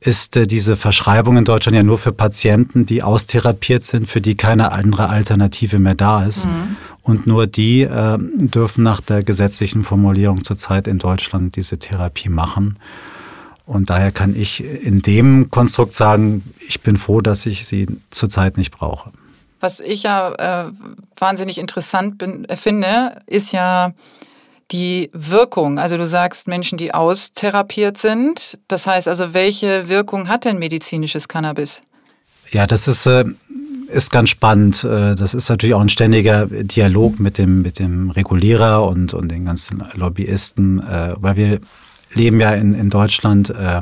ist 0.00 0.36
äh, 0.36 0.46
diese 0.46 0.76
Verschreibung 0.76 1.38
in 1.38 1.46
Deutschland 1.46 1.74
ja 1.74 1.82
nur 1.82 1.98
für 1.98 2.12
Patienten, 2.12 2.84
die 2.84 3.02
austherapiert 3.02 3.82
sind, 3.82 4.08
für 4.08 4.20
die 4.20 4.34
keine 4.34 4.72
andere 4.72 5.08
Alternative 5.08 5.78
mehr 5.78 5.94
da 5.94 6.24
ist. 6.24 6.44
Mhm. 6.46 6.76
Und 7.02 7.26
nur 7.26 7.46
die 7.46 7.82
äh, 7.82 8.18
dürfen 8.20 8.84
nach 8.84 9.00
der 9.00 9.22
gesetzlichen 9.22 9.82
Formulierung 9.82 10.44
zurzeit 10.44 10.86
in 10.86 10.98
Deutschland 10.98 11.56
diese 11.56 11.78
Therapie 11.78 12.28
machen. 12.28 12.78
Und 13.66 13.88
daher 13.88 14.12
kann 14.12 14.36
ich 14.36 14.62
in 14.62 15.00
dem 15.00 15.50
Konstrukt 15.50 15.94
sagen, 15.94 16.44
ich 16.68 16.82
bin 16.82 16.96
froh, 16.96 17.20
dass 17.20 17.46
ich 17.46 17.66
sie 17.66 17.86
zurzeit 18.10 18.58
nicht 18.58 18.70
brauche. 18.70 19.10
Was 19.60 19.80
ich 19.80 20.02
ja 20.02 20.66
äh, 20.66 20.72
wahnsinnig 21.16 21.56
interessant 21.58 22.18
bin, 22.18 22.44
äh, 22.44 22.56
finde, 22.56 23.18
ist 23.26 23.52
ja 23.52 23.94
die 24.70 25.10
Wirkung. 25.14 25.78
Also 25.78 25.96
du 25.96 26.06
sagst 26.06 26.48
Menschen, 26.48 26.76
die 26.76 26.92
austherapiert 26.92 27.96
sind. 27.96 28.58
Das 28.68 28.86
heißt 28.86 29.08
also, 29.08 29.32
welche 29.32 29.88
Wirkung 29.88 30.28
hat 30.28 30.44
denn 30.44 30.58
medizinisches 30.58 31.28
Cannabis? 31.28 31.80
Ja, 32.50 32.66
das 32.66 32.86
ist, 32.86 33.06
äh, 33.06 33.24
ist 33.88 34.10
ganz 34.10 34.28
spannend. 34.28 34.84
Äh, 34.84 35.14
das 35.14 35.32
ist 35.32 35.48
natürlich 35.48 35.74
auch 35.74 35.80
ein 35.80 35.88
ständiger 35.88 36.46
Dialog 36.46 37.18
mit 37.18 37.38
dem, 37.38 37.62
mit 37.62 37.78
dem 37.78 38.10
Regulierer 38.10 38.86
und, 38.86 39.14
und 39.14 39.28
den 39.28 39.46
ganzen 39.46 39.82
Lobbyisten, 39.94 40.80
äh, 40.80 41.14
weil 41.16 41.36
wir 41.36 41.60
leben 42.14 42.40
ja 42.40 42.52
in, 42.52 42.74
in 42.74 42.90
Deutschland 42.90 43.50
äh, 43.50 43.80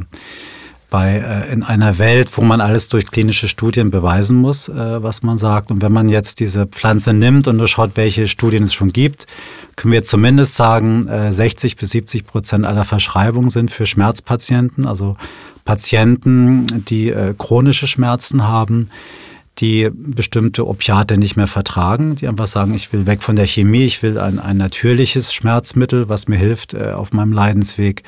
bei, 0.90 1.46
in 1.50 1.62
einer 1.62 1.98
Welt, 1.98 2.30
wo 2.36 2.42
man 2.42 2.60
alles 2.60 2.90
durch 2.90 3.06
klinische 3.06 3.48
Studien 3.48 3.90
beweisen 3.90 4.36
muss, 4.36 4.68
was 4.68 5.22
man 5.22 5.38
sagt. 5.38 5.70
Und 5.70 5.80
wenn 5.80 5.90
man 5.90 6.10
jetzt 6.10 6.38
diese 6.38 6.66
Pflanze 6.66 7.14
nimmt 7.14 7.48
und 7.48 7.66
schaut, 7.66 7.92
welche 7.94 8.28
Studien 8.28 8.64
es 8.64 8.74
schon 8.74 8.92
gibt, 8.92 9.26
können 9.74 9.92
wir 9.92 10.02
zumindest 10.02 10.54
sagen, 10.54 11.08
60 11.32 11.76
bis 11.76 11.92
70 11.92 12.26
Prozent 12.26 12.66
aller 12.66 12.84
Verschreibungen 12.84 13.48
sind 13.48 13.70
für 13.70 13.86
Schmerzpatienten, 13.86 14.84
also 14.84 15.16
Patienten, 15.64 16.84
die 16.84 17.10
chronische 17.38 17.86
Schmerzen 17.86 18.46
haben 18.46 18.90
die 19.62 19.88
bestimmte 19.92 20.66
Opiate 20.66 21.16
nicht 21.16 21.36
mehr 21.36 21.46
vertragen, 21.46 22.16
die 22.16 22.26
einfach 22.26 22.48
sagen, 22.48 22.74
ich 22.74 22.92
will 22.92 23.06
weg 23.06 23.22
von 23.22 23.36
der 23.36 23.46
Chemie, 23.46 23.84
ich 23.84 24.02
will 24.02 24.18
ein, 24.18 24.40
ein 24.40 24.56
natürliches 24.56 25.32
Schmerzmittel, 25.32 26.08
was 26.08 26.26
mir 26.26 26.36
hilft 26.36 26.74
äh, 26.74 26.92
auf 26.92 27.12
meinem 27.12 27.32
Leidensweg. 27.32 28.02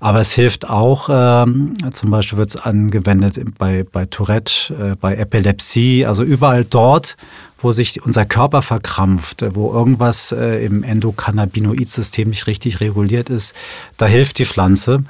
Aber 0.00 0.20
es 0.20 0.32
hilft 0.32 0.68
auch, 0.68 1.08
äh, 1.08 1.90
zum 1.90 2.10
Beispiel 2.10 2.38
wird 2.38 2.50
es 2.50 2.56
angewendet 2.56 3.38
bei, 3.58 3.84
bei 3.90 4.06
Tourette, 4.06 4.74
äh, 4.92 4.96
bei 4.96 5.16
Epilepsie, 5.16 6.06
also 6.06 6.22
überall 6.22 6.64
dort, 6.64 7.16
wo 7.58 7.72
sich 7.72 8.02
unser 8.02 8.24
Körper 8.24 8.62
verkrampft, 8.62 9.44
wo 9.54 9.72
irgendwas 9.72 10.32
äh, 10.32 10.64
im 10.64 10.82
Endokannabinoid-System 10.82 12.30
nicht 12.30 12.46
richtig 12.46 12.80
reguliert 12.80 13.30
ist, 13.30 13.54
da 13.96 14.06
hilft 14.06 14.38
die 14.38 14.46
Pflanze. 14.46 15.04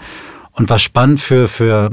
Und 0.57 0.69
was 0.71 0.83
spannend 0.83 1.21
für, 1.21 1.49
für 1.49 1.91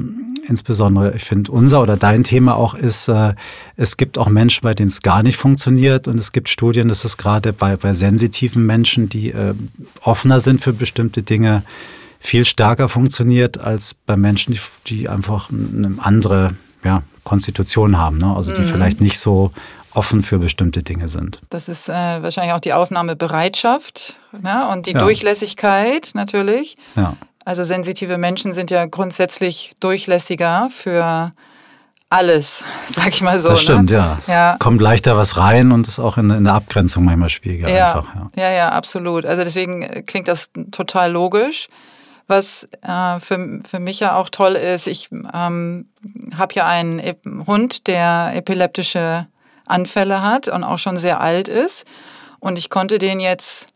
insbesondere, 0.48 1.15
ich 1.15 1.24
finde, 1.24 1.51
unser 1.51 1.82
oder 1.82 1.98
dein 1.98 2.24
Thema 2.24 2.55
auch 2.55 2.74
ist, 2.74 3.08
äh, 3.08 3.34
es 3.75 3.98
gibt 3.98 4.17
auch 4.17 4.29
Menschen, 4.29 4.62
bei 4.63 4.74
denen 4.74 4.89
es 4.89 5.01
gar 5.01 5.24
nicht 5.24 5.38
funktioniert. 5.38 6.08
Und 6.08 6.20
es 6.20 6.32
gibt 6.32 6.50
Studien, 6.50 6.88
dass 6.88 7.03
es 7.03 7.17
gerade 7.17 7.53
bei, 7.53 7.75
bei 7.75 7.93
sensitiven 7.93 8.65
Menschen, 8.65 9.10
die 9.10 9.32
äh, 9.32 9.53
offener 10.01 10.39
sind 10.39 10.62
für 10.62 10.74
bestimmte 10.74 11.24
Dinge, 11.24 11.63
viel 12.20 12.46
stärker 12.46 12.88
funktioniert 12.88 13.58
als 13.58 13.93
bei 13.93 14.15
Menschen, 14.15 14.53
die, 14.53 14.62
die 14.88 15.10
einfach 15.10 15.50
eine 15.50 15.96
andere 16.00 16.55
ja, 16.84 17.03
Konstitution 17.25 17.98
haben. 17.98 18.17
Ne? 18.17 18.34
Also 18.34 18.53
die 18.53 18.62
mhm. 18.62 18.67
vielleicht 18.67 19.01
nicht 19.01 19.20
so 19.20 19.51
offen 19.93 20.24
für 20.24 20.39
bestimmte 20.39 20.84
Dinge 20.84 21.10
sind. 21.10 21.39
Das 21.50 21.67
ist 21.67 21.89
äh, 21.89 21.91
wahrscheinlich 21.91 22.53
auch 22.53 22.62
die 22.62 22.74
Aufnahmebereitschaft 22.74 24.15
ne? 24.41 24.70
und 24.72 24.88
die 24.88 24.91
ja. 24.91 25.00
Durchlässigkeit 25.00 26.12
natürlich. 26.13 26.77
Ja. 26.96 27.17
Also 27.45 27.63
sensitive 27.63 28.17
Menschen 28.17 28.53
sind 28.53 28.71
ja 28.71 28.85
grundsätzlich 28.85 29.71
durchlässiger 29.79 30.69
für 30.71 31.33
alles, 32.09 32.63
sag 32.88 33.09
ich 33.09 33.21
mal 33.21 33.39
so. 33.39 33.50
Das 33.50 33.59
ne? 33.59 33.63
stimmt, 33.63 33.89
ne? 33.89 33.97
ja. 33.97 34.15
Es 34.19 34.27
ja. 34.27 34.55
kommt 34.59 34.81
leichter 34.81 35.17
was 35.17 35.38
rein 35.38 35.71
und 35.71 35.88
ist 35.88 36.00
auch 36.00 36.17
in, 36.17 36.29
in 36.29 36.43
der 36.43 36.53
Abgrenzung 36.53 37.05
manchmal 37.05 37.29
schwieriger 37.29 37.69
ja. 37.69 37.95
einfach. 37.95 38.15
Ja. 38.15 38.43
ja, 38.43 38.51
ja, 38.51 38.69
absolut. 38.69 39.25
Also 39.25 39.43
deswegen 39.43 40.05
klingt 40.05 40.27
das 40.27 40.51
total 40.71 41.12
logisch. 41.12 41.67
Was 42.27 42.67
äh, 42.81 43.19
für, 43.19 43.62
für 43.67 43.79
mich 43.79 44.00
ja 44.00 44.15
auch 44.15 44.29
toll 44.29 44.53
ist, 44.53 44.88
ich 44.88 45.09
ähm, 45.12 45.89
habe 46.38 46.53
ja 46.53 46.65
einen 46.65 47.01
Hund, 47.45 47.88
der 47.88 48.31
epileptische 48.33 49.27
Anfälle 49.65 50.21
hat 50.21 50.47
und 50.47 50.63
auch 50.63 50.77
schon 50.77 50.97
sehr 50.97 51.19
alt 51.19 51.47
ist. 51.50 51.85
Und 52.39 52.57
ich 52.57 52.69
konnte 52.69 52.97
den 52.97 53.19
jetzt 53.19 53.73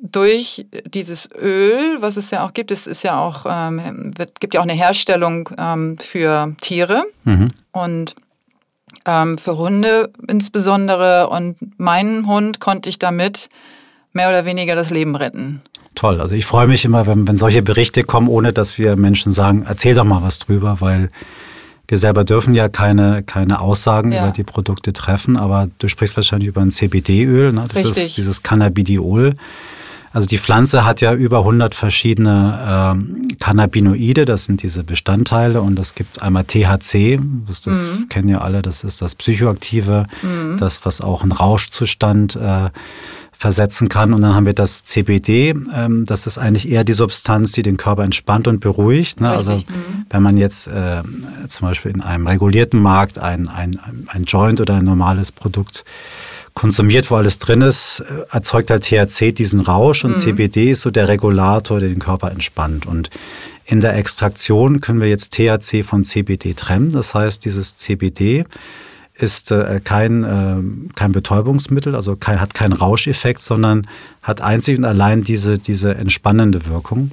durch 0.00 0.66
dieses 0.86 1.28
Öl, 1.34 1.96
was 2.00 2.16
es 2.16 2.30
ja 2.30 2.46
auch 2.46 2.54
gibt, 2.54 2.70
es 2.70 2.86
ist 2.86 3.02
ja 3.02 3.18
auch, 3.20 3.46
ähm, 3.48 4.12
wird, 4.16 4.40
gibt 4.40 4.54
ja 4.54 4.60
auch 4.60 4.64
eine 4.64 4.74
Herstellung 4.74 5.50
ähm, 5.58 5.98
für 5.98 6.54
Tiere 6.60 7.04
mhm. 7.24 7.50
und 7.72 8.14
ähm, 9.06 9.38
für 9.38 9.56
Hunde 9.56 10.10
insbesondere. 10.28 11.28
Und 11.28 11.56
meinen 11.78 12.26
Hund 12.26 12.60
konnte 12.60 12.88
ich 12.88 12.98
damit 12.98 13.48
mehr 14.12 14.28
oder 14.28 14.44
weniger 14.44 14.74
das 14.74 14.90
Leben 14.90 15.16
retten. 15.16 15.62
Toll. 15.94 16.20
Also 16.20 16.34
ich 16.34 16.46
freue 16.46 16.68
mich 16.68 16.84
immer, 16.84 17.06
wenn, 17.06 17.26
wenn 17.26 17.36
solche 17.36 17.62
Berichte 17.62 18.04
kommen, 18.04 18.28
ohne 18.28 18.52
dass 18.52 18.78
wir 18.78 18.96
Menschen 18.96 19.32
sagen, 19.32 19.64
erzähl 19.66 19.94
doch 19.94 20.04
mal 20.04 20.22
was 20.22 20.38
drüber, 20.38 20.76
weil 20.80 21.10
wir 21.88 21.98
selber 21.98 22.24
dürfen 22.24 22.54
ja 22.54 22.68
keine, 22.68 23.22
keine 23.24 23.60
Aussagen 23.60 24.12
ja. 24.12 24.22
über 24.22 24.32
die 24.32 24.44
Produkte 24.44 24.92
treffen, 24.92 25.36
aber 25.36 25.68
du 25.78 25.88
sprichst 25.88 26.16
wahrscheinlich 26.16 26.48
über 26.48 26.60
ein 26.60 26.70
CBD-Öl, 26.70 27.52
ne? 27.52 27.64
das 27.72 27.84
Richtig. 27.84 28.04
ist 28.04 28.16
dieses 28.16 28.42
Cannabidiol. 28.42 29.34
Also 30.12 30.26
die 30.26 30.38
Pflanze 30.38 30.84
hat 30.84 31.00
ja 31.00 31.14
über 31.14 31.38
100 31.38 31.74
verschiedene 31.74 32.96
äh, 33.30 33.34
Cannabinoide, 33.36 34.24
das 34.24 34.46
sind 34.46 34.62
diese 34.62 34.84
Bestandteile 34.84 35.60
und 35.60 35.78
es 35.78 35.94
gibt 35.94 36.22
einmal 36.22 36.44
THC, 36.44 37.20
das, 37.46 37.62
das 37.62 37.92
mhm. 37.92 38.08
kennen 38.08 38.28
ja 38.28 38.40
alle, 38.40 38.62
das 38.62 38.84
ist 38.84 39.02
das 39.02 39.14
Psychoaktive, 39.14 40.06
mhm. 40.22 40.56
das, 40.58 40.84
was 40.84 41.00
auch 41.00 41.22
einen 41.22 41.32
Rauschzustand 41.32 42.36
äh, 42.36 42.70
versetzen 43.38 43.88
kann. 43.88 44.12
Und 44.12 44.22
dann 44.22 44.34
haben 44.34 44.46
wir 44.46 44.52
das 44.52 44.82
CBD, 44.82 45.54
ähm, 45.72 46.04
das 46.04 46.26
ist 46.26 46.38
eigentlich 46.38 46.68
eher 46.68 46.82
die 46.82 46.92
Substanz, 46.92 47.52
die 47.52 47.62
den 47.62 47.76
Körper 47.76 48.02
entspannt 48.02 48.48
und 48.48 48.58
beruhigt. 48.58 49.20
Ne? 49.20 49.30
Also 49.30 49.52
mhm. 49.52 49.64
wenn 50.10 50.22
man 50.22 50.36
jetzt 50.36 50.66
äh, 50.66 51.02
zum 51.46 51.68
Beispiel 51.68 51.92
in 51.92 52.00
einem 52.00 52.26
regulierten 52.26 52.80
Markt 52.80 53.18
ein, 53.18 53.46
ein, 53.46 53.78
ein 54.08 54.24
Joint 54.24 54.60
oder 54.60 54.74
ein 54.74 54.84
normales 54.84 55.30
Produkt 55.30 55.84
konsumiert, 56.58 57.10
wo 57.10 57.14
alles 57.14 57.38
drin 57.38 57.62
ist, 57.62 58.00
äh, 58.00 58.26
erzeugt 58.30 58.70
halt 58.70 58.84
THC 58.84 59.32
diesen 59.32 59.60
Rausch 59.60 60.04
und 60.04 60.12
mhm. 60.12 60.16
CBD 60.16 60.72
ist 60.72 60.80
so 60.82 60.90
der 60.90 61.08
Regulator, 61.08 61.78
der 61.78 61.88
den 61.88 62.00
Körper 62.00 62.32
entspannt. 62.32 62.84
Und 62.84 63.10
in 63.64 63.80
der 63.80 63.96
Extraktion 63.96 64.80
können 64.80 65.00
wir 65.00 65.08
jetzt 65.08 65.32
THC 65.34 65.84
von 65.84 66.04
CBD 66.04 66.54
trennen. 66.54 66.90
Das 66.90 67.14
heißt, 67.14 67.44
dieses 67.44 67.76
CBD 67.76 68.44
ist 69.14 69.52
äh, 69.52 69.80
kein, 69.82 70.24
äh, 70.24 70.92
kein 70.96 71.12
Betäubungsmittel, 71.12 71.94
also 71.94 72.16
kein, 72.16 72.40
hat 72.40 72.54
keinen 72.54 72.72
Rauscheffekt, 72.72 73.40
sondern 73.40 73.86
hat 74.22 74.40
einzig 74.40 74.78
und 74.78 74.84
allein 74.84 75.22
diese, 75.22 75.58
diese 75.58 75.94
entspannende 75.94 76.66
Wirkung. 76.66 77.12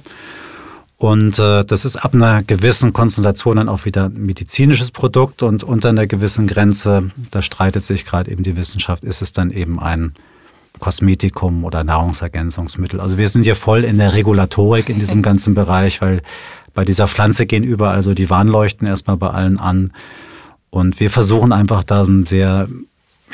Und 0.98 1.38
äh, 1.38 1.64
das 1.64 1.84
ist 1.84 1.96
ab 1.96 2.14
einer 2.14 2.42
gewissen 2.42 2.92
Konzentration 2.92 3.56
dann 3.56 3.68
auch 3.68 3.84
wieder 3.84 4.06
ein 4.06 4.24
medizinisches 4.24 4.90
Produkt 4.90 5.42
und 5.42 5.62
unter 5.62 5.90
einer 5.90 6.06
gewissen 6.06 6.46
Grenze, 6.46 7.10
da 7.30 7.42
streitet 7.42 7.84
sich 7.84 8.06
gerade 8.06 8.30
eben 8.30 8.42
die 8.42 8.56
Wissenschaft, 8.56 9.04
ist 9.04 9.20
es 9.20 9.32
dann 9.32 9.50
eben 9.50 9.78
ein 9.78 10.14
Kosmetikum 10.78 11.64
oder 11.64 11.84
Nahrungsergänzungsmittel. 11.84 13.00
Also 13.00 13.18
wir 13.18 13.28
sind 13.28 13.42
hier 13.42 13.56
voll 13.56 13.84
in 13.84 13.98
der 13.98 14.14
Regulatorik 14.14 14.88
in 14.88 14.98
diesem 14.98 15.22
ganzen 15.28 15.54
Bereich, 15.54 16.00
weil 16.00 16.22
bei 16.72 16.84
dieser 16.84 17.08
Pflanze 17.08 17.46
gehen 17.46 17.64
überall 17.64 18.02
so 18.02 18.14
die 18.14 18.30
Warnleuchten 18.30 18.86
erstmal 18.86 19.16
bei 19.16 19.28
allen 19.28 19.58
an. 19.58 19.92
Und 20.70 21.00
wir 21.00 21.10
versuchen 21.10 21.52
einfach 21.52 21.84
da 21.84 22.04
einen 22.04 22.26
sehr 22.26 22.68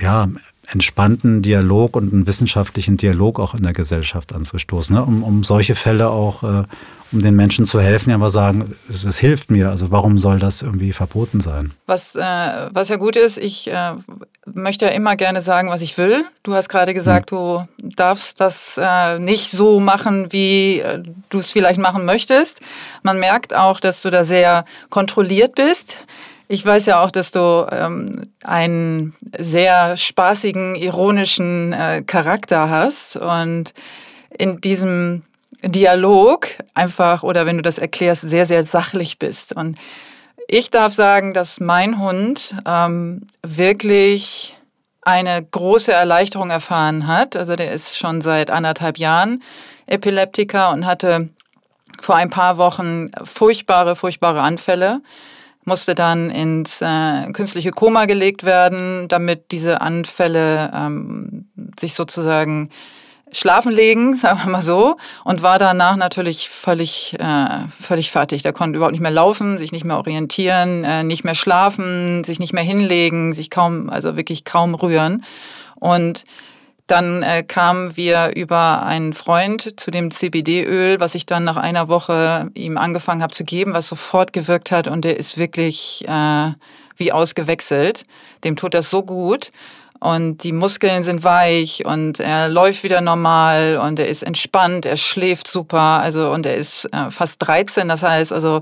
ja, 0.01 0.29
entspannten 0.67 1.43
Dialog 1.43 1.97
und 1.97 2.13
einen 2.13 2.27
wissenschaftlichen 2.27 2.97
Dialog 2.97 3.39
auch 3.39 3.55
in 3.55 3.63
der 3.63 3.73
Gesellschaft 3.73 4.33
anzustoßen, 4.35 4.95
ne? 4.95 5.05
um, 5.05 5.23
um 5.23 5.45
solche 5.45 5.75
Fälle 5.75 6.11
auch 6.11 6.43
äh, 6.43 6.65
um 7.13 7.21
den 7.21 7.37
Menschen 7.37 7.65
zu 7.65 7.81
helfen, 7.81 8.11
ja 8.11 8.19
mal 8.19 8.31
sagen, 8.31 8.75
es, 8.89 9.05
es, 9.05 9.19
hilft 9.19 9.51
mir. 9.51 9.69
Also 9.69 9.91
warum 9.91 10.19
soll 10.19 10.39
das 10.39 10.63
irgendwie 10.63 10.93
verboten 10.93 11.41
sein? 11.41 11.73
Was, 11.87 12.15
äh, 12.17 12.21
was 12.71 12.89
ja 12.89 12.97
gut 12.97 13.17
ist, 13.17 13.39
ich 13.39 13.69
äh, 13.69 13.93
möchte 14.47 14.87
ja 14.87 14.91
immer 14.93 15.17
gerne 15.17 15.41
sagen, 15.41 15.69
was 15.69 15.83
ich 15.83 15.99
will. 15.99 16.25
Du 16.43 16.55
hast 16.55 16.69
gerade 16.69 16.95
gesagt, 16.95 17.31
hm. 17.31 17.39
du 17.39 17.69
darfst 17.97 18.41
das 18.41 18.79
äh, 18.83 19.19
nicht 19.19 19.51
so 19.51 19.81
machen, 19.81 20.33
wie 20.33 20.81
äh, 20.81 21.03
du 21.29 21.39
es 21.39 21.53
vielleicht 21.53 21.79
machen 21.79 22.05
möchtest. 22.05 22.61
Man 23.03 23.19
merkt 23.19 23.55
auch, 23.55 23.81
dass 23.81 24.03
du 24.03 24.11
da 24.11 24.25
sehr 24.25 24.65
kontrolliert 24.91 25.55
bist. 25.55 26.05
Ich 26.49 26.65
weiß 26.65 26.87
ja 26.87 27.03
auch, 27.03 27.11
dass 27.11 27.31
du 27.31 27.67
ähm, 27.71 28.27
einen 28.45 29.15
sehr 29.39 29.97
spaßigen, 29.97 30.75
ironischen 30.75 31.73
äh, 31.73 32.03
Charakter 32.03 32.69
hast 32.69 33.17
und 33.17 33.73
in 34.39 34.61
diesem 34.61 35.23
Dialog 35.65 36.49
einfach 36.75 37.23
oder 37.23 37.47
wenn 37.47 37.57
du 37.57 37.63
das 37.63 37.79
erklärst, 37.79 38.29
sehr, 38.29 38.47
sehr 38.47 38.65
sachlich 38.65 39.19
bist. 39.19 39.55
Und 39.55 39.79
ich 40.49 40.71
darf 40.71 40.93
sagen, 40.93 41.35
dass 41.35 41.61
mein 41.61 41.99
Hund 41.99 42.55
ähm, 42.67 43.27
wirklich 43.43 44.57
eine 45.03 45.43
große 45.43 45.93
Erleichterung 45.93 46.51
erfahren 46.51 47.07
hat. 47.07 47.37
Also 47.37 47.57
der 47.57 47.73
ist 47.73 47.99
schon 47.99 48.21
seit 48.21 48.51
anderthalb 48.51 48.99
Jahren 48.99 49.43
Epileptiker 49.87 50.71
und 50.71 50.87
hatte 50.87 51.29
vor 52.01 52.17
ein 52.17 52.31
paar 52.31 52.57
Wochen 52.57 53.09
furchtbare, 53.25 53.97
furchtbare 53.97 54.43
Anfälle, 54.43 55.01
musste 55.65 55.95
dann 55.95 56.31
ins 56.31 56.81
äh, 56.81 57.31
künstliche 57.33 57.71
Koma 57.71 58.07
gelegt 58.07 58.45
werden, 58.45 59.09
damit 59.09 59.53
diese 59.53 59.81
Anfälle 59.81 60.73
ähm, 60.75 61.51
sich 61.79 61.95
sozusagen 61.95 62.71
schlafen 63.33 63.73
legen, 63.73 64.15
sagen 64.17 64.41
wir 64.45 64.51
mal 64.51 64.63
so, 64.63 64.97
und 65.25 65.43
war 65.43 65.59
danach 65.59 65.97
natürlich 65.97 66.49
völlig, 66.49 67.17
äh, 67.19 67.67
völlig 67.81 68.11
fertig. 68.11 68.43
Der 68.43 68.53
konnte 68.53 68.77
überhaupt 68.77 68.93
nicht 68.93 69.01
mehr 69.01 69.11
laufen, 69.11 69.59
sich 69.59 69.73
nicht 69.73 69.85
mehr 69.85 69.99
orientieren, 69.99 70.85
äh, 70.85 71.03
nicht 71.03 71.25
mehr 71.25 71.35
schlafen, 71.35 72.25
sich 72.25 72.39
nicht 72.39 72.53
mehr 72.53 72.63
hinlegen, 72.63 73.33
sich 73.33 73.51
kaum, 73.51 73.91
also 73.91 74.17
wirklich 74.17 74.45
kaum 74.45 74.75
rühren. 74.75 75.25
Und 75.77 76.25
dann 76.87 77.23
äh, 77.23 77.43
kamen 77.43 77.97
wir 77.97 78.33
über 78.37 78.83
einen 78.83 79.13
Freund 79.13 79.81
zu 79.81 79.91
dem 79.91 80.11
CBD-Öl, 80.11 81.01
was 81.01 81.15
ich 81.15 81.27
dann 81.27 81.45
nach 81.45 81.57
einer 81.57 81.89
Woche 81.89 82.51
ihm 82.55 82.77
angefangen 82.77 83.23
habe 83.23 83.33
zu 83.33 83.45
geben, 83.45 83.73
was 83.73 83.89
sofort 83.89 84.33
gewirkt 84.33 84.71
hat 84.71 84.89
und 84.89 85.05
der 85.05 85.17
ist 85.17 85.39
wirklich 85.39 86.05
äh, 86.07 86.51
wie 86.97 87.13
ausgewechselt. 87.13 88.05
Dem 88.45 88.57
tut 88.57 88.75
das 88.75 88.91
so 88.91 89.03
gut 89.03 89.53
und 90.03 90.39
die 90.43 90.51
Muskeln 90.51 91.05
sind 91.05 91.23
weich 91.23 91.85
und 91.85 92.19
er 92.19 92.49
läuft 92.49 92.83
wieder 92.83 93.01
normal 93.01 93.79
und 93.81 94.01
er 94.01 94.09
ist 94.09 94.25
entspannt, 94.25 94.85
er 94.85 94.97
schläft 94.97 95.47
super, 95.47 96.01
also 96.01 96.33
und 96.33 96.45
er 96.45 96.57
ist 96.57 96.87
äh, 96.93 97.13
fast 97.13 97.37
13, 97.47 97.89
das 97.89 98.03
heißt 98.03 98.33
also 98.33 98.61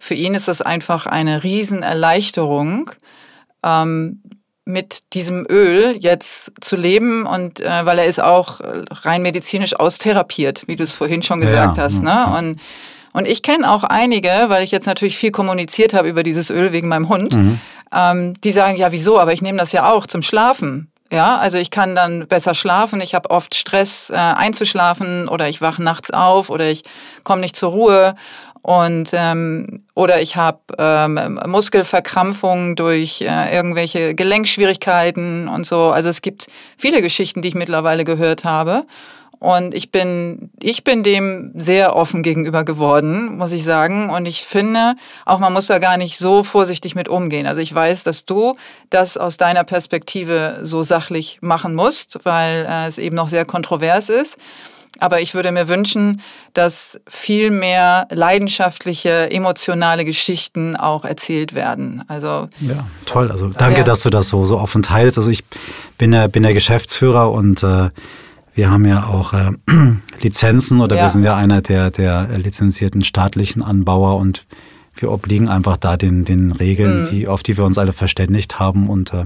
für 0.00 0.14
ihn 0.14 0.34
ist 0.34 0.48
das 0.48 0.62
einfach 0.62 1.06
eine 1.06 1.44
Riesenerleichterung, 1.44 2.90
ähm, 3.62 4.20
mit 4.64 5.14
diesem 5.14 5.46
Öl 5.48 5.96
jetzt 6.00 6.52
zu 6.60 6.74
leben 6.74 7.24
und 7.24 7.60
äh, 7.60 7.86
weil 7.86 8.00
er 8.00 8.06
ist 8.06 8.20
auch 8.20 8.60
rein 8.90 9.22
medizinisch 9.22 9.74
austherapiert, 9.78 10.64
wie 10.66 10.74
du 10.74 10.82
es 10.82 10.94
vorhin 10.94 11.22
schon 11.22 11.40
gesagt 11.40 11.76
ja, 11.76 11.84
hast, 11.84 12.02
ja, 12.02 12.30
ne? 12.30 12.38
Und 12.38 12.60
und 13.12 13.26
ich 13.26 13.42
kenne 13.42 13.68
auch 13.68 13.82
einige, 13.82 14.28
weil 14.48 14.62
ich 14.62 14.70
jetzt 14.70 14.86
natürlich 14.86 15.16
viel 15.16 15.32
kommuniziert 15.32 15.94
habe 15.94 16.08
über 16.08 16.22
dieses 16.22 16.48
Öl 16.48 16.72
wegen 16.72 16.86
meinem 16.86 17.08
Hund, 17.08 17.34
mhm. 17.34 17.60
Ähm, 17.94 18.34
die 18.40 18.50
sagen, 18.50 18.76
ja, 18.76 18.92
wieso, 18.92 19.18
aber 19.18 19.32
ich 19.32 19.42
nehme 19.42 19.58
das 19.58 19.72
ja 19.72 19.92
auch 19.92 20.06
zum 20.06 20.22
Schlafen. 20.22 20.90
Ja, 21.12 21.38
also 21.38 21.58
ich 21.58 21.72
kann 21.72 21.96
dann 21.96 22.28
besser 22.28 22.54
schlafen. 22.54 23.00
Ich 23.00 23.14
habe 23.16 23.30
oft 23.30 23.56
Stress 23.56 24.10
äh, 24.10 24.14
einzuschlafen 24.14 25.26
oder 25.26 25.48
ich 25.48 25.60
wache 25.60 25.82
nachts 25.82 26.12
auf 26.12 26.50
oder 26.50 26.70
ich 26.70 26.82
komme 27.24 27.40
nicht 27.40 27.56
zur 27.56 27.70
Ruhe 27.70 28.14
und 28.62 29.10
ähm, 29.12 29.82
oder 29.94 30.20
ich 30.20 30.36
habe 30.36 30.60
ähm, 30.78 31.40
Muskelverkrampfungen 31.46 32.76
durch 32.76 33.22
äh, 33.22 33.54
irgendwelche 33.54 34.14
Gelenkschwierigkeiten 34.14 35.48
und 35.48 35.66
so. 35.66 35.90
Also 35.90 36.10
es 36.10 36.22
gibt 36.22 36.46
viele 36.76 37.00
Geschichten, 37.02 37.42
die 37.42 37.48
ich 37.48 37.54
mittlerweile 37.54 38.04
gehört 38.04 38.44
habe. 38.44 38.84
Und 39.40 39.74
ich 39.74 39.90
bin, 39.90 40.50
ich 40.60 40.84
bin 40.84 41.02
dem 41.02 41.52
sehr 41.56 41.96
offen 41.96 42.22
gegenüber 42.22 42.62
geworden, 42.62 43.38
muss 43.38 43.52
ich 43.52 43.64
sagen. 43.64 44.10
Und 44.10 44.26
ich 44.26 44.44
finde, 44.44 44.94
auch 45.24 45.38
man 45.38 45.54
muss 45.54 45.66
da 45.66 45.78
gar 45.78 45.96
nicht 45.96 46.18
so 46.18 46.44
vorsichtig 46.44 46.94
mit 46.94 47.08
umgehen. 47.08 47.46
Also 47.46 47.62
ich 47.62 47.74
weiß, 47.74 48.04
dass 48.04 48.26
du 48.26 48.56
das 48.90 49.16
aus 49.16 49.38
deiner 49.38 49.64
Perspektive 49.64 50.60
so 50.62 50.82
sachlich 50.82 51.38
machen 51.40 51.74
musst, 51.74 52.18
weil 52.24 52.66
äh, 52.68 52.86
es 52.86 52.98
eben 52.98 53.16
noch 53.16 53.28
sehr 53.28 53.46
kontrovers 53.46 54.10
ist. 54.10 54.36
Aber 54.98 55.22
ich 55.22 55.34
würde 55.34 55.52
mir 55.52 55.70
wünschen, 55.70 56.20
dass 56.52 57.00
viel 57.08 57.50
mehr 57.50 58.06
leidenschaftliche, 58.10 59.30
emotionale 59.30 60.04
Geschichten 60.04 60.76
auch 60.76 61.06
erzählt 61.06 61.54
werden. 61.54 62.04
Also 62.08 62.50
ja, 62.60 62.86
toll. 63.06 63.30
Also 63.30 63.48
danke, 63.48 63.78
ja. 63.78 63.84
dass 63.84 64.02
du 64.02 64.10
das 64.10 64.28
so 64.28 64.44
so 64.44 64.58
offen 64.58 64.82
teilst. 64.82 65.16
Also 65.16 65.30
ich 65.30 65.44
bin 65.96 66.10
der, 66.10 66.28
bin 66.28 66.42
der 66.42 66.52
Geschäftsführer 66.52 67.32
und 67.32 67.62
äh, 67.62 67.88
wir 68.60 68.70
haben 68.70 68.84
ja 68.84 69.06
auch 69.06 69.32
äh, 69.32 69.52
Lizenzen 70.20 70.82
oder 70.82 70.94
ja. 70.94 71.04
wir 71.04 71.08
sind 71.08 71.24
ja 71.24 71.34
einer 71.34 71.62
der, 71.62 71.90
der 71.90 72.28
lizenzierten 72.36 73.02
staatlichen 73.02 73.62
Anbauer 73.62 74.16
und 74.16 74.46
wir 74.96 75.10
obliegen 75.10 75.48
einfach 75.48 75.78
da 75.78 75.96
den, 75.96 76.26
den 76.26 76.52
Regeln, 76.52 77.04
mhm. 77.04 77.08
die, 77.08 77.26
auf 77.26 77.42
die 77.42 77.56
wir 77.56 77.64
uns 77.64 77.78
alle 77.78 77.94
verständigt 77.94 78.58
haben. 78.58 78.90
Und 78.90 79.14
äh, 79.14 79.24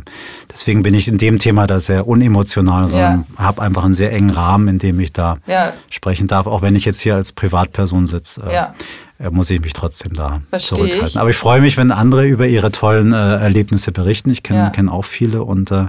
deswegen 0.53 0.85
bin 0.85 0.95
ich 0.95 1.09
in 1.09 1.19
dem 1.19 1.41
Thema 1.41 1.67
da 1.67 1.81
sehr 1.81 2.07
unemotional, 2.07 2.89
sondern 2.89 3.25
ja. 3.37 3.45
habe 3.45 3.61
einfach 3.61 3.83
einen 3.83 3.95
sehr 3.95 4.13
engen 4.13 4.31
Rahmen, 4.31 4.69
in 4.69 4.79
dem 4.79 5.01
ich 5.01 5.13
da 5.13 5.39
ja. 5.49 5.73
sprechen 5.91 6.29
darf. 6.29 6.47
Auch 6.47 6.63
wenn 6.63 6.77
ich 6.77 6.85
jetzt 6.85 7.01
hier 7.01 7.17
als 7.17 7.33
Privatperson 7.33 8.07
sitze, 8.07 8.41
äh, 8.49 8.55
ja. 8.55 8.75
äh, 9.19 9.31
muss 9.31 9.51
ich 9.51 9.61
mich 9.61 9.73
trotzdem 9.73 10.13
da 10.13 10.43
Versteh 10.51 10.77
zurückhalten. 10.77 11.09
Ich. 11.09 11.19
Aber 11.19 11.31
ich 11.31 11.37
freue 11.37 11.61
mich, 11.61 11.77
wenn 11.77 11.91
andere 11.91 12.25
über 12.25 12.47
ihre 12.47 12.71
tollen 12.71 13.13
äh, 13.13 13.17
Erlebnisse 13.17 13.91
berichten. 13.91 14.31
Ich 14.31 14.45
kenne 14.45 14.71
kenn 14.73 14.89
auch 14.89 15.05
viele 15.05 15.43
und 15.43 15.73
äh, 15.73 15.87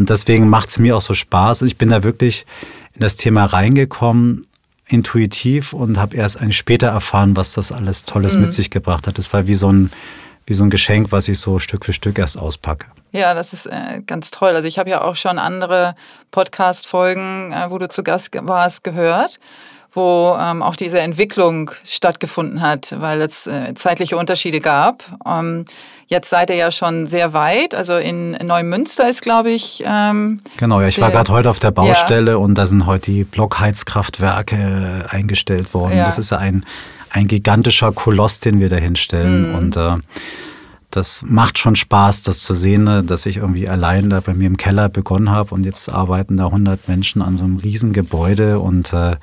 und 0.00 0.08
deswegen 0.08 0.48
macht 0.48 0.70
es 0.70 0.78
mir 0.78 0.96
auch 0.96 1.02
so 1.02 1.12
Spaß. 1.12 1.60
Ich 1.60 1.76
bin 1.76 1.90
da 1.90 2.02
wirklich 2.02 2.46
in 2.94 3.02
das 3.02 3.16
Thema 3.16 3.44
reingekommen, 3.44 4.46
intuitiv 4.88 5.74
und 5.74 5.98
habe 5.98 6.16
erst 6.16 6.40
ein 6.40 6.54
später 6.54 6.86
erfahren, 6.86 7.36
was 7.36 7.52
das 7.52 7.70
alles 7.70 8.06
Tolles 8.06 8.34
mhm. 8.34 8.40
mit 8.40 8.52
sich 8.54 8.70
gebracht 8.70 9.06
hat. 9.06 9.18
Das 9.18 9.30
war 9.34 9.46
wie 9.46 9.54
so 9.54 9.70
ein 9.70 9.90
wie 10.46 10.54
so 10.54 10.64
ein 10.64 10.70
Geschenk, 10.70 11.12
was 11.12 11.28
ich 11.28 11.38
so 11.38 11.58
Stück 11.58 11.84
für 11.84 11.92
Stück 11.92 12.18
erst 12.18 12.38
auspacke. 12.38 12.86
Ja, 13.12 13.34
das 13.34 13.52
ist 13.52 13.66
äh, 13.66 14.00
ganz 14.06 14.30
toll. 14.30 14.56
Also 14.56 14.66
ich 14.66 14.78
habe 14.78 14.88
ja 14.88 15.02
auch 15.02 15.16
schon 15.16 15.38
andere 15.38 15.94
Podcast-Folgen, 16.30 17.52
äh, 17.52 17.70
wo 17.70 17.76
du 17.76 17.86
zu 17.90 18.02
Gast 18.02 18.30
warst, 18.32 18.82
gehört 18.82 19.38
wo 19.92 20.36
ähm, 20.38 20.62
auch 20.62 20.76
diese 20.76 21.00
Entwicklung 21.00 21.70
stattgefunden 21.84 22.60
hat, 22.60 22.94
weil 22.98 23.20
es 23.22 23.46
äh, 23.46 23.74
zeitliche 23.74 24.16
Unterschiede 24.16 24.60
gab. 24.60 25.04
Ähm, 25.26 25.64
jetzt 26.06 26.30
seid 26.30 26.50
ihr 26.50 26.56
ja 26.56 26.70
schon 26.70 27.06
sehr 27.06 27.32
weit. 27.32 27.74
Also 27.74 27.96
in 27.96 28.32
Neumünster 28.32 29.08
ist, 29.08 29.22
glaube 29.22 29.50
ich. 29.50 29.82
Ähm, 29.84 30.40
genau, 30.56 30.80
ja, 30.80 30.88
ich 30.88 31.00
war 31.00 31.10
gerade 31.10 31.32
heute 31.32 31.50
auf 31.50 31.58
der 31.58 31.72
Baustelle 31.72 32.32
ja. 32.32 32.36
und 32.36 32.54
da 32.54 32.66
sind 32.66 32.86
heute 32.86 33.10
die 33.10 33.24
Blockheizkraftwerke 33.24 35.06
eingestellt 35.08 35.74
worden. 35.74 35.96
Ja. 35.96 36.06
Das 36.06 36.18
ist 36.18 36.30
ja 36.30 36.38
ein, 36.38 36.64
ein 37.10 37.26
gigantischer 37.26 37.92
Koloss, 37.92 38.40
den 38.40 38.60
wir 38.60 38.68
da 38.68 38.76
hinstellen. 38.76 39.50
Mhm. 39.50 39.54
Und 39.56 39.76
äh, 39.76 39.96
das 40.90 41.22
macht 41.24 41.58
schon 41.58 41.76
Spaß, 41.76 42.22
das 42.22 42.40
zu 42.40 42.54
sehen, 42.54 42.84
ne, 42.84 43.04
dass 43.04 43.24
ich 43.26 43.38
irgendwie 43.38 43.68
allein 43.68 44.10
da 44.10 44.20
bei 44.20 44.34
mir 44.34 44.46
im 44.46 44.56
Keller 44.56 44.88
begonnen 44.88 45.30
habe 45.30 45.54
und 45.54 45.64
jetzt 45.64 45.88
arbeiten 45.88 46.36
da 46.36 46.46
100 46.46 46.88
Menschen 46.88 47.22
an 47.22 47.36
so 47.36 47.44
einem 47.44 47.58
Riesengebäude 47.58 48.58
und 48.58 48.92
äh, 48.92 49.16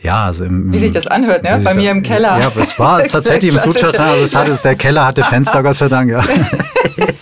ja, 0.00 0.26
also 0.26 0.44
im, 0.44 0.72
Wie 0.72 0.78
sich 0.78 0.92
das 0.92 1.08
anhört, 1.08 1.42
ne? 1.42 1.60
Bei 1.62 1.74
mir 1.74 1.90
im 1.90 2.02
Keller. 2.02 2.38
Ja, 2.38 2.46
aber 2.46 2.60
es 2.60 2.78
war 2.78 3.00
es 3.00 3.08
tatsächlich 3.12 3.52
im 3.52 3.58
Suchatra, 3.58 4.12
also 4.12 4.24
es 4.24 4.34
hatte, 4.34 4.56
der 4.62 4.76
Keller 4.76 5.06
hatte 5.06 5.24
Fenster, 5.24 5.62
Gott 5.62 5.76
sei 5.76 5.88
Dank, 5.88 6.10
ja. 6.10 6.22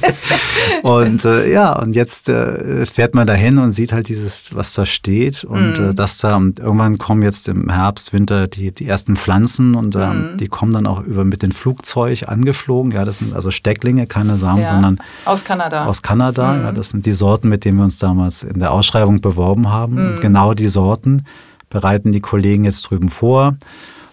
und 0.83 1.25
äh, 1.25 1.51
ja, 1.51 1.73
und 1.73 1.95
jetzt 1.95 2.29
äh, 2.29 2.85
fährt 2.85 3.15
man 3.15 3.27
dahin 3.27 3.59
und 3.59 3.73
sieht 3.73 3.93
halt 3.93 4.09
dieses, 4.09 4.55
was 4.55 4.75
da 4.75 4.85
steht 4.85 5.45
und 5.45 5.79
mm. 5.79 5.91
äh, 5.91 5.95
das 5.95 6.19
da 6.19 6.37
und 6.37 6.59
irgendwann 6.59 6.99
kommen 6.99 7.23
jetzt 7.23 7.49
im 7.49 7.71
Herbst, 7.71 8.13
Winter 8.13 8.47
die, 8.47 8.73
die 8.73 8.87
ersten 8.87 9.17
Pflanzen 9.17 9.75
und 9.75 9.95
äh, 9.95 10.07
mm. 10.07 10.37
die 10.37 10.49
kommen 10.49 10.73
dann 10.73 10.87
auch 10.87 11.03
über 11.03 11.25
mit 11.25 11.43
dem 11.43 11.53
Flugzeug 11.53 12.29
angeflogen. 12.29 12.93
Ja, 12.93 13.07
das 13.07 13.19
sind 13.19 13.35
also 13.35 13.51
Stecklinge, 13.51 14.07
keine 14.07 14.37
Samen, 14.37 14.63
ja. 14.63 14.69
sondern 14.69 14.99
aus 15.25 15.45
Kanada. 15.45 15.87
Aus 15.87 16.03
Kanada, 16.03 16.53
mm. 16.53 16.63
ja, 16.63 16.73
das 16.73 16.91
sind 16.91 17.07
die 17.07 17.13
Sorten, 17.13 17.49
mit 17.49 17.65
denen 17.65 17.79
wir 17.79 17.85
uns 17.85 17.99
damals 17.99 18.43
in 18.43 18.59
der 18.59 18.73
Ausschreibung 18.73 19.23
beworben 19.23 19.71
haben. 19.71 19.97
Und 19.97 20.21
genau 20.21 20.53
die 20.53 20.67
Sorten 20.67 21.23
bereiten 21.71 22.13
die 22.13 22.21
Kollegen 22.21 22.65
jetzt 22.65 22.83
drüben 22.83 23.09
vor. 23.09 23.57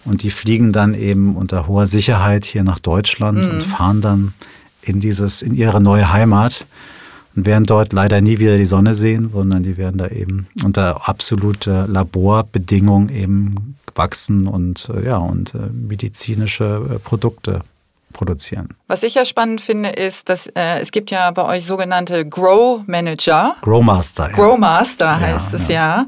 Und 0.06 0.24
die 0.24 0.32
fliegen 0.32 0.74
dann 0.74 0.94
eben 0.94 1.36
unter 1.36 1.68
hoher 1.68 1.88
Sicherheit 1.88 2.44
hier 2.46 2.64
nach 2.64 2.80
Deutschland 2.80 3.38
mhm. 3.38 3.52
und 3.52 3.64
fahren 3.64 4.02
dann 4.02 4.34
in 4.82 5.00
dieses, 5.00 5.42
in 5.42 5.56
ihre 5.56 5.80
neue 5.82 6.12
Heimat 6.12 6.66
und 7.36 7.46
werden 7.46 7.64
dort 7.64 7.94
leider 7.94 8.22
nie 8.22 8.40
wieder 8.40 8.58
die 8.58 8.66
Sonne 8.66 8.96
sehen, 8.96 9.30
sondern 9.34 9.64
die 9.64 9.78
werden 9.78 9.98
da 9.98 10.08
eben 10.10 10.48
unter 10.64 11.08
absoluter 11.08 11.88
Laborbedingungen 11.88 13.10
eben 13.10 13.76
wachsen 13.96 14.48
und 14.48 14.90
äh, 14.94 15.06
ja 15.06 15.18
und 15.18 15.54
äh, 15.54 15.70
medizinische 15.72 16.96
äh, 16.96 17.00
Produkte 17.00 17.62
produzieren. 18.12 18.70
Was 18.88 19.04
ich 19.04 19.16
ja 19.16 19.26
spannend 19.26 19.60
finde, 19.60 19.90
ist, 19.90 20.30
dass 20.30 20.48
äh, 20.48 20.80
es 20.80 20.92
gibt 20.92 21.12
ja 21.12 21.32
bei 21.32 21.44
euch 21.46 21.66
sogenannte 21.66 22.28
Grow 22.28 22.82
Manager. 22.86 23.56
Grow 23.62 23.84
Master. 23.84 24.30
Ja. 24.30 24.36
Grow 24.36 24.58
Master 24.58 25.20
heißt 25.20 25.52
ja, 25.52 25.58
es 25.58 25.68
ja. 25.68 26.08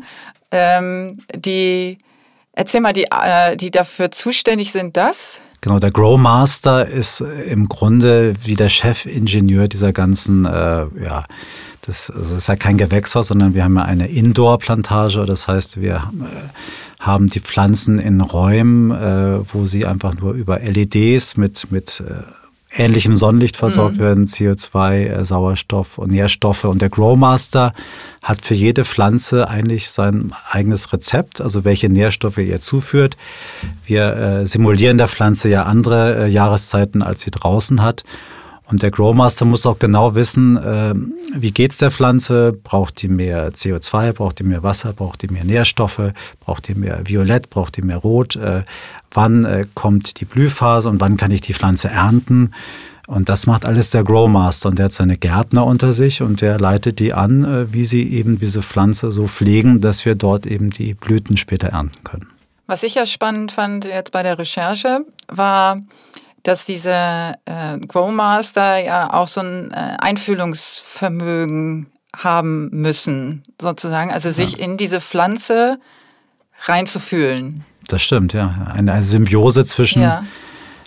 Ähm, 0.52 1.18
die, 1.36 1.98
erzähl 2.54 2.82
mal, 2.82 2.94
die, 2.94 3.06
äh, 3.12 3.56
die 3.58 3.72
dafür 3.72 4.12
zuständig 4.12 4.72
sind, 4.72 4.98
das? 4.98 5.40
Genau, 5.62 5.80
der 5.80 5.92
Grow 5.92 6.20
Master 6.20 6.86
ist 6.86 7.22
im 7.22 7.68
Grunde 7.68 8.34
wie 8.44 8.56
der 8.56 8.70
Chefingenieur 8.70 9.68
dieser 9.68 9.94
ganzen, 9.94 10.46
äh, 10.46 10.86
ja, 11.04 11.24
das, 11.82 12.12
das, 12.16 12.32
ist 12.32 12.48
ja 12.48 12.56
kein 12.56 12.78
Gewächshaus, 12.78 13.28
sondern 13.28 13.54
wir 13.54 13.64
haben 13.64 13.76
ja 13.76 13.84
eine 13.84 14.08
Indoor-Plantage. 14.08 15.26
Das 15.26 15.48
heißt, 15.48 15.82
wir 15.82 15.96
äh, 15.96 17.00
haben 17.00 17.28
die 17.28 17.40
Pflanzen 17.40 18.00
in 18.00 18.22
Räumen, 18.22 18.92
äh, 18.92 19.54
wo 19.54 19.66
sie 19.66 19.86
einfach 19.86 20.14
nur 20.16 20.34
über 20.34 20.60
LEDs 20.60 21.38
mit, 21.38 21.72
mit 21.72 22.04
äh, 22.08 22.22
ähnlichem 22.72 23.16
Sonnenlicht 23.16 23.58
versorgt 23.58 23.98
mhm. 23.98 24.02
werden, 24.02 24.26
CO2, 24.26 25.06
äh, 25.06 25.26
Sauerstoff 25.26 25.98
und 25.98 26.12
Nährstoffe. 26.12 26.66
Und 26.66 26.82
der 26.82 26.90
Growmaster 26.90 27.72
hat 28.22 28.44
für 28.44 28.56
jede 28.56 28.86
Pflanze 28.86 29.48
eigentlich 29.50 29.90
sein 29.90 30.32
eigenes 30.50 30.92
Rezept, 30.92 31.42
also 31.42 31.64
welche 31.64 31.90
Nährstoffe 31.90 32.38
ihr 32.38 32.60
zuführt. 32.60 33.18
Wir 33.86 34.16
äh, 34.16 34.48
simulieren 34.48 34.98
der 34.98 35.08
Pflanze 35.08 35.50
ja 35.50 35.64
andere 35.64 36.26
äh, 36.26 36.28
Jahreszeiten, 36.28 37.02
als 37.02 37.22
sie 37.22 37.32
draußen 37.32 37.82
hat. 37.82 38.04
Und 38.68 38.82
der 38.82 38.90
Growmaster 38.90 39.46
muss 39.46 39.66
auch 39.66 39.78
genau 39.78 40.16
wissen, 40.16 40.58
äh, 40.58 40.96
wie 41.40 41.52
geht's 41.52 41.78
der 41.78 41.92
Pflanze? 41.92 42.52
Braucht 42.52 43.02
die 43.02 43.08
mehr 43.08 43.54
CO2? 43.54 44.14
Braucht 44.14 44.40
die 44.40 44.44
mehr 44.44 44.64
Wasser? 44.64 44.92
Braucht 44.94 45.22
die 45.22 45.28
mehr 45.28 45.44
Nährstoffe? 45.44 46.12
Braucht 46.40 46.68
die 46.68 46.76
mehr 46.76 47.02
Violett? 47.06 47.50
Braucht 47.52 47.78
die 47.78 47.84
mehr 47.84 47.98
Rot? 47.98 48.36
Äh, 48.36 48.64
wann 49.12 49.44
äh, 49.44 49.66
kommt 49.76 50.20
die 50.20 50.26
Blühphase 50.26 50.90
und 50.90 51.00
wann 51.00 51.18
kann 51.18 51.32
ich 51.32 51.42
die 51.42 51.54
Pflanze 51.54 51.90
ernten? 51.90 52.52
Und 53.08 53.30
das 53.30 53.46
macht 53.46 53.66
alles 53.66 53.92
der 53.92 54.04
Growmaster 54.04 54.70
und 54.70 54.80
der 54.80 54.86
hat 54.86 54.92
seine 54.92 55.18
Gärtner 55.18 55.66
unter 55.66 55.94
sich 55.94 56.24
und 56.24 56.42
der 56.42 56.60
leitet 56.60 57.00
die 57.00 57.14
an, 57.14 57.44
äh, 57.44 57.72
wie 57.72 57.86
sie 57.86 58.12
eben 58.12 58.40
diese 58.40 58.64
Pflanze 58.64 59.12
so 59.12 59.28
pflegen, 59.28 59.80
dass 59.80 60.06
wir 60.06 60.16
dort 60.16 60.48
eben 60.48 60.72
die 60.72 60.96
Blüten 60.96 61.38
später 61.38 61.68
ernten 61.68 62.04
können. 62.04 62.28
Was 62.66 62.82
ich 62.82 62.96
ja 62.96 63.06
spannend 63.06 63.52
fand 63.52 63.86
jetzt 63.86 64.12
bei 64.12 64.24
der 64.24 64.40
Recherche, 64.40 65.06
war, 65.28 65.82
dass 66.46 66.64
diese 66.64 67.34
äh, 67.46 67.80
Growmaster 67.88 68.78
ja 68.78 69.12
auch 69.12 69.28
so 69.28 69.42
ein 69.42 69.72
äh, 69.72 69.98
Einfühlungsvermögen 69.98 71.88
haben 72.16 72.70
müssen, 72.72 73.44
sozusagen. 73.60 74.12
Also 74.12 74.30
sich 74.30 74.54
ja. 74.54 74.66
in 74.66 74.78
diese 74.78 75.02
Pflanze 75.02 75.80
reinzufühlen. 76.66 77.66
Das 77.88 78.04
stimmt, 78.04 78.34
ja. 78.34 78.68
Eine, 78.72 78.94
eine 78.94 79.04
Symbiose 79.04 79.66
zwischen 79.66 80.04
ja. 80.04 80.24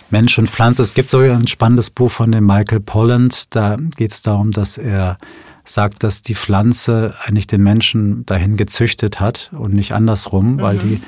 Mensch 0.09 0.39
und 0.39 0.49
Pflanze. 0.49 0.81
Es 0.81 0.93
gibt 0.93 1.09
sogar 1.09 1.35
ein 1.35 1.47
spannendes 1.47 1.89
Buch 1.89 2.09
von 2.09 2.31
dem 2.31 2.45
Michael 2.45 2.79
Polland. 2.79 3.53
Da 3.53 3.77
geht 3.97 4.13
es 4.13 4.21
darum, 4.21 4.51
dass 4.51 4.77
er 4.77 5.17
sagt, 5.65 6.03
dass 6.03 6.21
die 6.21 6.35
Pflanze 6.35 7.15
eigentlich 7.25 7.47
den 7.47 7.61
Menschen 7.61 8.25
dahin 8.25 8.55
gezüchtet 8.55 9.19
hat 9.19 9.51
und 9.51 9.73
nicht 9.73 9.91
andersrum, 9.91 10.53
mhm. 10.53 10.61
weil 10.61 10.77
die 10.77 11.01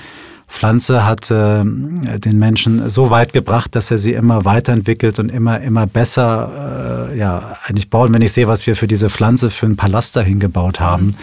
Pflanze 0.51 1.05
hat 1.05 1.31
äh, 1.31 1.63
den 1.63 2.37
Menschen 2.37 2.89
so 2.89 3.09
weit 3.09 3.31
gebracht, 3.31 3.73
dass 3.73 3.89
er 3.89 3.97
sie 3.97 4.13
immer 4.13 4.43
weiterentwickelt 4.43 5.17
und 5.17 5.29
immer, 5.29 5.61
immer 5.61 5.87
besser, 5.87 7.09
äh, 7.09 7.17
ja, 7.17 7.55
eigentlich 7.65 7.89
baut. 7.89 8.13
Wenn 8.13 8.21
ich 8.21 8.33
sehe, 8.33 8.47
was 8.47 8.67
wir 8.67 8.75
für 8.75 8.87
diese 8.87 9.09
Pflanze 9.09 9.49
für 9.49 9.65
einen 9.65 9.77
Palast 9.77 10.15
dahin 10.17 10.41
gebaut 10.41 10.81
haben, 10.81 11.05
mhm. 11.05 11.15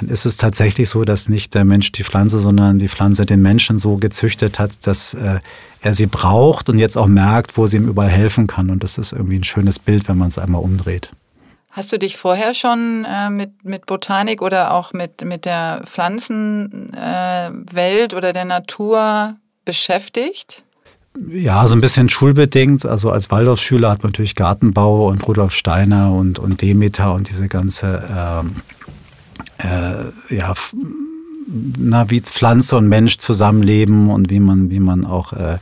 dann 0.00 0.08
ist 0.08 0.24
es 0.24 0.38
tatsächlich 0.38 0.88
so, 0.88 1.04
dass 1.04 1.28
nicht 1.28 1.54
der 1.54 1.66
Mensch 1.66 1.92
die 1.92 2.04
Pflanze, 2.04 2.40
sondern 2.40 2.78
die 2.78 2.88
Pflanze 2.88 3.26
den 3.26 3.42
Menschen 3.42 3.76
so 3.76 3.96
gezüchtet 3.96 4.58
hat, 4.58 4.72
dass 4.84 5.12
äh, 5.12 5.40
er 5.82 5.94
sie 5.94 6.06
braucht 6.06 6.70
und 6.70 6.78
jetzt 6.78 6.96
auch 6.96 7.06
merkt, 7.06 7.58
wo 7.58 7.66
sie 7.66 7.76
ihm 7.76 7.88
überall 7.88 8.08
helfen 8.08 8.46
kann. 8.46 8.70
Und 8.70 8.82
das 8.82 8.96
ist 8.96 9.12
irgendwie 9.12 9.36
ein 9.38 9.44
schönes 9.44 9.78
Bild, 9.78 10.08
wenn 10.08 10.16
man 10.16 10.28
es 10.28 10.38
einmal 10.38 10.62
umdreht. 10.62 11.10
Hast 11.74 11.92
du 11.92 11.98
dich 11.98 12.16
vorher 12.16 12.54
schon 12.54 13.04
äh, 13.04 13.28
mit, 13.30 13.64
mit 13.64 13.86
Botanik 13.86 14.42
oder 14.42 14.74
auch 14.74 14.92
mit, 14.92 15.24
mit 15.24 15.44
der 15.44 15.82
Pflanzenwelt 15.84 18.12
äh, 18.12 18.16
oder 18.16 18.32
der 18.32 18.44
Natur 18.44 19.34
beschäftigt? 19.64 20.62
Ja, 21.28 21.66
so 21.66 21.74
ein 21.74 21.80
bisschen 21.80 22.08
schulbedingt. 22.08 22.86
Also 22.86 23.10
als 23.10 23.32
Waldorfschüler 23.32 23.90
hat 23.90 24.04
man 24.04 24.12
natürlich 24.12 24.36
Gartenbau 24.36 25.08
und 25.08 25.26
Rudolf 25.26 25.52
Steiner 25.52 26.12
und, 26.12 26.38
und 26.38 26.62
Demeter 26.62 27.12
und 27.12 27.28
diese 27.28 27.48
ganze, 27.48 28.04
ähm, 28.08 28.54
äh, 29.58 30.04
ja, 30.32 30.54
na, 31.46 32.10
wie 32.10 32.20
Pflanze 32.20 32.76
und 32.76 32.88
Mensch 32.88 33.18
zusammenleben 33.18 34.08
und 34.10 34.30
wie 34.30 34.40
man, 34.40 34.70
wie 34.70 34.80
man 34.80 35.04
auch 35.04 35.32
äh, 35.32 35.58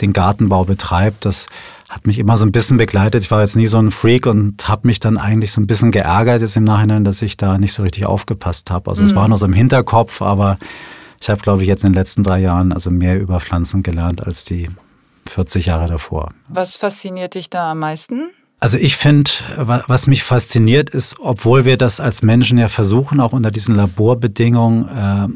den 0.00 0.12
Gartenbau 0.12 0.64
betreibt. 0.64 1.24
Das 1.24 1.46
hat 1.88 2.06
mich 2.06 2.18
immer 2.18 2.36
so 2.36 2.46
ein 2.46 2.52
bisschen 2.52 2.76
begleitet. 2.76 3.22
Ich 3.22 3.30
war 3.30 3.40
jetzt 3.40 3.56
nie 3.56 3.66
so 3.66 3.78
ein 3.78 3.90
Freak 3.90 4.26
und 4.26 4.68
habe 4.68 4.86
mich 4.86 4.98
dann 4.98 5.18
eigentlich 5.18 5.52
so 5.52 5.60
ein 5.60 5.66
bisschen 5.66 5.90
geärgert 5.90 6.40
jetzt 6.40 6.56
im 6.56 6.64
Nachhinein, 6.64 7.04
dass 7.04 7.20
ich 7.22 7.36
da 7.36 7.58
nicht 7.58 7.72
so 7.72 7.82
richtig 7.82 8.06
aufgepasst 8.06 8.70
habe. 8.70 8.90
Also 8.90 9.02
mhm. 9.02 9.08
es 9.08 9.14
war 9.14 9.28
nur 9.28 9.38
so 9.38 9.46
im 9.46 9.52
Hinterkopf, 9.52 10.22
aber 10.22 10.58
ich 11.20 11.28
habe, 11.28 11.40
glaube 11.40 11.62
ich, 11.62 11.68
jetzt 11.68 11.84
in 11.84 11.90
den 11.90 11.94
letzten 11.94 12.22
drei 12.22 12.40
Jahren 12.40 12.72
also 12.72 12.90
mehr 12.90 13.20
über 13.20 13.40
Pflanzen 13.40 13.82
gelernt 13.82 14.26
als 14.26 14.44
die 14.44 14.70
40 15.28 15.66
Jahre 15.66 15.86
davor. 15.86 16.32
Was 16.48 16.76
fasziniert 16.76 17.34
dich 17.34 17.50
da 17.50 17.72
am 17.72 17.78
meisten? 17.78 18.30
Also 18.62 18.76
ich 18.76 18.96
finde, 18.96 19.28
was 19.56 20.06
mich 20.06 20.22
fasziniert 20.22 20.88
ist, 20.88 21.16
obwohl 21.18 21.64
wir 21.64 21.76
das 21.76 21.98
als 21.98 22.22
Menschen 22.22 22.58
ja 22.58 22.68
versuchen, 22.68 23.18
auch 23.18 23.32
unter 23.32 23.50
diesen 23.50 23.74
Laborbedingungen 23.74 24.88
äh, 24.88 25.26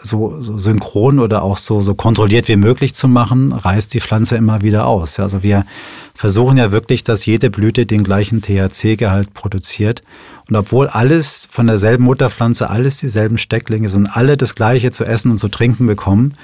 so, 0.00 0.40
so 0.40 0.56
synchron 0.56 1.18
oder 1.18 1.42
auch 1.42 1.56
so, 1.56 1.80
so 1.80 1.96
kontrolliert 1.96 2.46
wie 2.46 2.54
möglich 2.54 2.94
zu 2.94 3.08
machen, 3.08 3.52
reißt 3.52 3.92
die 3.92 4.00
Pflanze 4.00 4.36
immer 4.36 4.62
wieder 4.62 4.86
aus. 4.86 5.18
Also 5.18 5.42
wir 5.42 5.66
versuchen 6.14 6.56
ja 6.56 6.70
wirklich, 6.70 7.02
dass 7.02 7.26
jede 7.26 7.50
Blüte 7.50 7.84
den 7.84 8.04
gleichen 8.04 8.42
THC-Gehalt 8.42 9.34
produziert. 9.34 10.04
Und 10.48 10.54
obwohl 10.54 10.86
alles 10.86 11.48
von 11.50 11.66
derselben 11.66 12.04
Mutterpflanze, 12.04 12.70
alles 12.70 12.98
dieselben 12.98 13.38
Stecklinge 13.38 13.88
sind, 13.88 14.06
alle 14.16 14.36
das 14.36 14.54
gleiche 14.54 14.92
zu 14.92 15.04
essen 15.04 15.32
und 15.32 15.38
zu 15.38 15.48
trinken 15.48 15.88
bekommen, 15.88 16.34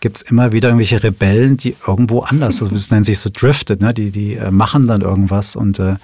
gibt 0.00 0.18
es 0.18 0.22
immer 0.22 0.52
wieder 0.52 0.68
irgendwelche 0.68 1.02
Rebellen, 1.02 1.56
die 1.56 1.76
irgendwo 1.86 2.20
anders, 2.20 2.60
also 2.62 2.74
das 2.74 2.90
nennt 2.90 3.06
sich 3.06 3.18
so 3.18 3.30
drifted, 3.32 3.80
ne? 3.80 3.94
die, 3.94 4.10
die 4.10 4.34
äh, 4.34 4.50
machen 4.50 4.86
dann 4.86 5.02
irgendwas 5.02 5.56
und 5.56 5.78
äh, 5.78 5.96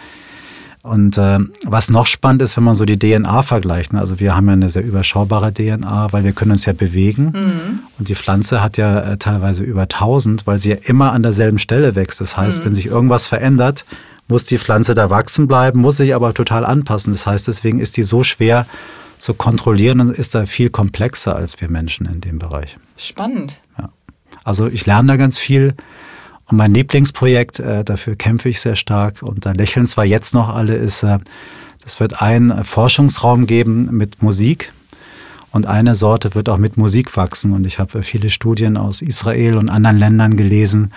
und 0.87 1.19
äh, 1.19 1.41
was 1.65 1.91
noch 1.91 2.07
spannend 2.07 2.43
ist, 2.43 2.57
wenn 2.57 2.63
man 2.63 2.77
so 2.77 2.85
die 2.85 2.97
DNA 2.97 3.43
vergleicht. 3.43 3.93
Ne? 3.93 3.99
Also 3.99 4.21
wir 4.21 4.37
haben 4.37 4.47
ja 4.47 4.53
eine 4.53 4.71
sehr 4.71 4.85
überschaubare 4.85 5.53
DNA, 5.53 6.13
weil 6.13 6.23
wir 6.23 6.31
können 6.31 6.53
uns 6.53 6.65
ja 6.65 6.75
bewegen. 6.75 7.33
Mhm. 7.35 7.79
Und 7.99 8.09
die 8.09 8.15
Pflanze 8.15 8.63
hat 8.63 8.77
ja 8.77 9.01
äh, 9.01 9.17
teilweise 9.17 9.65
über 9.65 9.83
1000, 9.83 10.47
weil 10.47 10.61
sie 10.61 10.71
ja 10.71 10.77
immer 10.85 11.11
an 11.11 11.25
derselben 11.25 11.59
Stelle 11.59 11.97
wächst. 11.97 12.21
Das 12.21 12.37
heißt, 12.37 12.61
mhm. 12.61 12.67
wenn 12.67 12.75
sich 12.77 12.87
irgendwas 12.87 13.27
verändert, 13.27 13.85
muss 14.29 14.45
die 14.45 14.59
Pflanze 14.59 14.95
da 14.95 15.11
wachsen 15.11 15.49
bleiben, 15.49 15.81
muss 15.81 15.97
sich 15.97 16.15
aber 16.15 16.33
total 16.35 16.65
anpassen. 16.65 17.13
Das 17.13 17.27
heißt, 17.27 17.49
deswegen 17.49 17.81
ist 17.81 17.97
die 17.97 18.05
so 18.05 18.23
schwer 18.23 18.67
zu 19.19 19.35
kontrollieren 19.35 20.01
und 20.01 20.11
ist 20.11 20.37
da 20.37 20.47
viel 20.47 20.71
komplexer 20.71 21.35
als 21.35 21.61
wir 21.61 21.69
Menschen 21.69 22.07
in 22.07 22.21
dem 22.21 22.39
Bereich. 22.39 22.79
Spannend. 22.97 23.61
Also 24.47 24.69
ich 24.69 24.87
lerne 24.87 25.09
da 25.09 25.17
ganz 25.17 25.39
viel. 25.39 25.75
Und 26.47 26.57
mein 26.57 26.73
Lieblingsprojekt, 26.73 27.59
äh, 27.59 27.83
dafür 27.83 28.15
kämpfe 28.15 28.49
ich 28.49 28.61
sehr 28.61 28.77
stark 28.77 29.23
und 29.23 29.45
da 29.45 29.51
lächeln 29.51 29.87
zwar 29.87 30.05
jetzt 30.05 30.33
noch 30.33 30.49
alle, 30.49 30.77
ist, 30.77 31.03
äh, 31.03 31.19
es 31.85 31.99
wird 31.99 32.23
einen 32.23 32.65
Forschungsraum 32.65 33.47
geben 33.47 33.89
mit 33.91 34.23
Musik. 34.23 34.73
Und 35.57 35.65
eine 35.65 35.95
Sorte 35.95 36.35
wird 36.35 36.51
auch 36.51 36.59
mit 36.59 36.77
Musik 36.77 37.17
wachsen. 37.17 37.53
Und 37.53 37.65
ich 37.65 37.79
habe 37.79 38.03
viele 38.03 38.29
Studien 38.29 38.77
aus 38.77 39.01
Israel 39.01 39.57
und 39.57 39.71
anderen 39.71 39.97
Ländern 39.97 40.37
gelesen, 40.37 40.93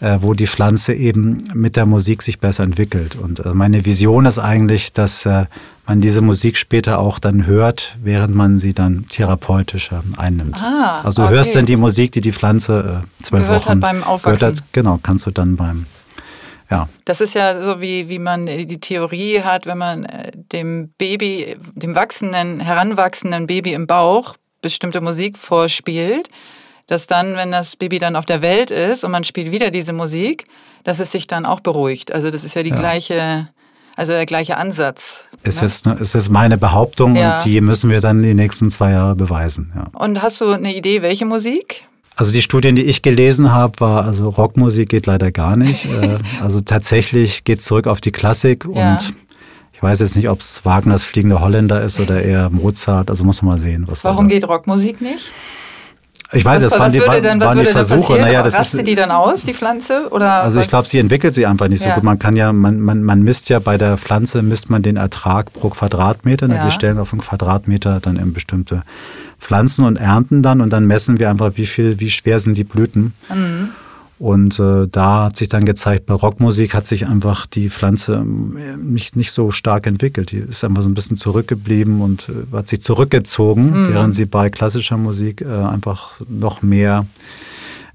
äh, 0.00 0.18
wo 0.20 0.34
die 0.34 0.46
Pflanze 0.46 0.92
eben 0.92 1.44
mit 1.54 1.76
der 1.76 1.86
Musik 1.86 2.20
sich 2.20 2.38
besser 2.38 2.62
entwickelt. 2.62 3.16
Und 3.16 3.40
äh, 3.40 3.54
meine 3.54 3.86
Vision 3.86 4.26
ist 4.26 4.38
eigentlich, 4.38 4.92
dass 4.92 5.24
äh, 5.24 5.46
man 5.86 6.02
diese 6.02 6.20
Musik 6.20 6.58
später 6.58 6.98
auch 6.98 7.18
dann 7.18 7.46
hört, 7.46 7.96
während 8.02 8.34
man 8.34 8.58
sie 8.58 8.74
dann 8.74 9.06
therapeutisch 9.08 9.88
einnimmt. 10.18 10.58
Ah, 10.62 11.00
also 11.04 11.22
du 11.22 11.28
okay. 11.28 11.36
hörst 11.36 11.54
dann 11.54 11.64
die 11.64 11.76
Musik, 11.76 12.12
die 12.12 12.20
die 12.20 12.32
Pflanze 12.32 13.02
äh, 13.02 13.24
zwölf 13.24 13.44
gehört 13.44 13.62
Wochen 13.62 13.70
hat 13.70 13.80
beim 13.80 14.04
Aufwachsen. 14.04 14.48
Hat, 14.48 14.62
genau, 14.72 14.98
kannst 15.02 15.24
du 15.24 15.30
dann 15.30 15.56
beim 15.56 15.86
ja. 16.70 16.88
Das 17.04 17.20
ist 17.20 17.34
ja 17.34 17.62
so, 17.62 17.80
wie, 17.80 18.08
wie 18.08 18.18
man 18.18 18.46
die 18.46 18.80
Theorie 18.80 19.42
hat, 19.42 19.66
wenn 19.66 19.78
man 19.78 20.04
äh, 20.04 20.32
dem 20.34 20.90
Baby, 20.98 21.56
dem 21.74 21.94
wachsenden, 21.94 22.60
heranwachsenden 22.60 23.46
Baby 23.46 23.72
im 23.72 23.86
Bauch 23.86 24.36
bestimmte 24.60 25.00
Musik 25.00 25.36
vorspielt, 25.38 26.28
dass 26.86 27.06
dann, 27.06 27.36
wenn 27.36 27.50
das 27.50 27.76
Baby 27.76 27.98
dann 27.98 28.16
auf 28.16 28.26
der 28.26 28.42
Welt 28.42 28.70
ist 28.70 29.04
und 29.04 29.10
man 29.10 29.24
spielt 29.24 29.50
wieder 29.50 29.70
diese 29.70 29.92
Musik, 29.92 30.44
dass 30.84 30.98
es 30.98 31.12
sich 31.12 31.26
dann 31.26 31.46
auch 31.46 31.60
beruhigt. 31.60 32.12
Also 32.12 32.30
das 32.30 32.44
ist 32.44 32.54
ja 32.54 32.62
die 32.62 32.70
ja. 32.70 32.76
gleiche 32.76 33.48
also 33.96 34.12
der 34.12 34.26
gleiche 34.26 34.56
Ansatz. 34.56 35.24
Ist, 35.42 35.60
ne? 35.60 35.92
jetzt, 35.92 36.00
ist 36.00 36.14
jetzt 36.14 36.30
meine 36.30 36.56
Behauptung 36.56 37.16
ja. 37.16 37.36
und 37.36 37.44
die 37.44 37.60
müssen 37.60 37.90
wir 37.90 38.00
dann 38.00 38.22
die 38.22 38.34
nächsten 38.34 38.70
zwei 38.70 38.92
Jahre 38.92 39.14
beweisen. 39.14 39.72
Ja. 39.74 39.88
Und 39.92 40.22
hast 40.22 40.40
du 40.40 40.50
eine 40.50 40.74
Idee, 40.74 41.02
welche 41.02 41.26
Musik? 41.26 41.86
Also 42.22 42.30
die 42.30 42.42
Studien, 42.42 42.76
die 42.76 42.84
ich 42.84 43.02
gelesen 43.02 43.50
habe, 43.50 43.80
war, 43.80 44.04
also 44.04 44.28
Rockmusik 44.28 44.90
geht 44.90 45.06
leider 45.06 45.32
gar 45.32 45.56
nicht. 45.56 45.86
Äh, 45.92 46.18
also 46.40 46.60
tatsächlich 46.60 47.42
geht 47.42 47.58
es 47.58 47.64
zurück 47.64 47.88
auf 47.88 48.00
die 48.00 48.12
Klassik 48.12 48.64
ja. 48.72 48.92
und 48.92 49.14
ich 49.72 49.82
weiß 49.82 49.98
jetzt 49.98 50.14
nicht, 50.14 50.28
ob 50.28 50.40
es 50.40 50.64
Wagners 50.64 51.02
Fliegende 51.04 51.40
Holländer 51.40 51.82
ist 51.82 51.98
oder 51.98 52.22
eher 52.22 52.48
Mozart. 52.50 53.10
Also 53.10 53.24
muss 53.24 53.42
man 53.42 53.56
mal 53.56 53.58
sehen. 53.58 53.84
Was 53.88 54.04
Warum 54.04 54.28
geht 54.28 54.46
Rockmusik 54.46 55.00
nicht? 55.00 55.32
Ich 56.34 56.44
weiß, 56.44 56.62
was, 56.62 56.72
das 56.72 56.80
waren 56.80 56.92
die, 56.92 57.00
würde 57.00 57.20
denn, 57.20 57.40
waren 57.40 57.58
die 57.58 57.66
Versuche. 57.66 58.18
Naja, 58.18 58.42
das 58.42 58.54
Rastet 58.54 58.80
ist, 58.80 58.88
die 58.88 58.94
dann 58.94 59.10
aus, 59.10 59.44
die 59.44 59.52
Pflanze? 59.52 60.08
Oder 60.10 60.44
also 60.44 60.58
was? 60.58 60.66
ich 60.66 60.70
glaube, 60.70 60.88
sie 60.88 60.98
entwickelt 60.98 61.34
sich 61.34 61.46
einfach 61.46 61.68
nicht 61.68 61.80
so 61.80 61.88
ja. 61.88 61.94
gut. 61.94 62.04
Man 62.04 62.18
kann 62.18 62.36
ja, 62.36 62.52
man, 62.52 62.80
man, 62.80 63.02
man 63.02 63.22
misst 63.22 63.50
ja 63.50 63.58
bei 63.58 63.76
der 63.76 63.98
Pflanze, 63.98 64.42
misst 64.42 64.70
man 64.70 64.82
den 64.82 64.96
Ertrag 64.96 65.52
pro 65.52 65.68
Quadratmeter. 65.68 66.48
Ne? 66.48 66.54
Ja. 66.56 66.64
Wir 66.64 66.70
stellen 66.70 66.98
auf 66.98 67.12
einen 67.12 67.20
Quadratmeter 67.20 68.00
dann 68.00 68.16
eben 68.16 68.32
bestimmte 68.32 68.82
Pflanzen 69.42 69.84
und 69.84 69.96
ernten 69.96 70.40
dann 70.40 70.60
und 70.60 70.70
dann 70.70 70.86
messen 70.86 71.18
wir 71.18 71.28
einfach, 71.28 71.52
wie 71.56 71.66
viel, 71.66 71.98
wie 71.98 72.10
schwer 72.10 72.38
sind 72.38 72.56
die 72.56 72.64
Blüten. 72.64 73.12
Mhm. 73.28 73.70
Und 74.20 74.60
äh, 74.60 74.86
da 74.86 75.24
hat 75.24 75.36
sich 75.36 75.48
dann 75.48 75.64
gezeigt, 75.64 76.06
bei 76.06 76.14
Rockmusik 76.14 76.74
hat 76.74 76.86
sich 76.86 77.08
einfach 77.08 77.48
die 77.48 77.68
Pflanze 77.68 78.14
äh, 78.14 78.76
nicht, 78.76 79.16
nicht 79.16 79.32
so 79.32 79.50
stark 79.50 79.88
entwickelt. 79.88 80.30
Die 80.30 80.36
ist 80.36 80.62
einfach 80.62 80.84
so 80.84 80.88
ein 80.88 80.94
bisschen 80.94 81.16
zurückgeblieben 81.16 82.00
und 82.00 82.28
äh, 82.28 82.56
hat 82.56 82.68
sich 82.68 82.82
zurückgezogen, 82.82 83.82
mhm. 83.82 83.92
während 83.92 84.14
sie 84.14 84.26
bei 84.26 84.48
klassischer 84.48 84.96
Musik 84.96 85.40
äh, 85.40 85.46
einfach 85.46 86.20
noch 86.28 86.62
mehr 86.62 87.04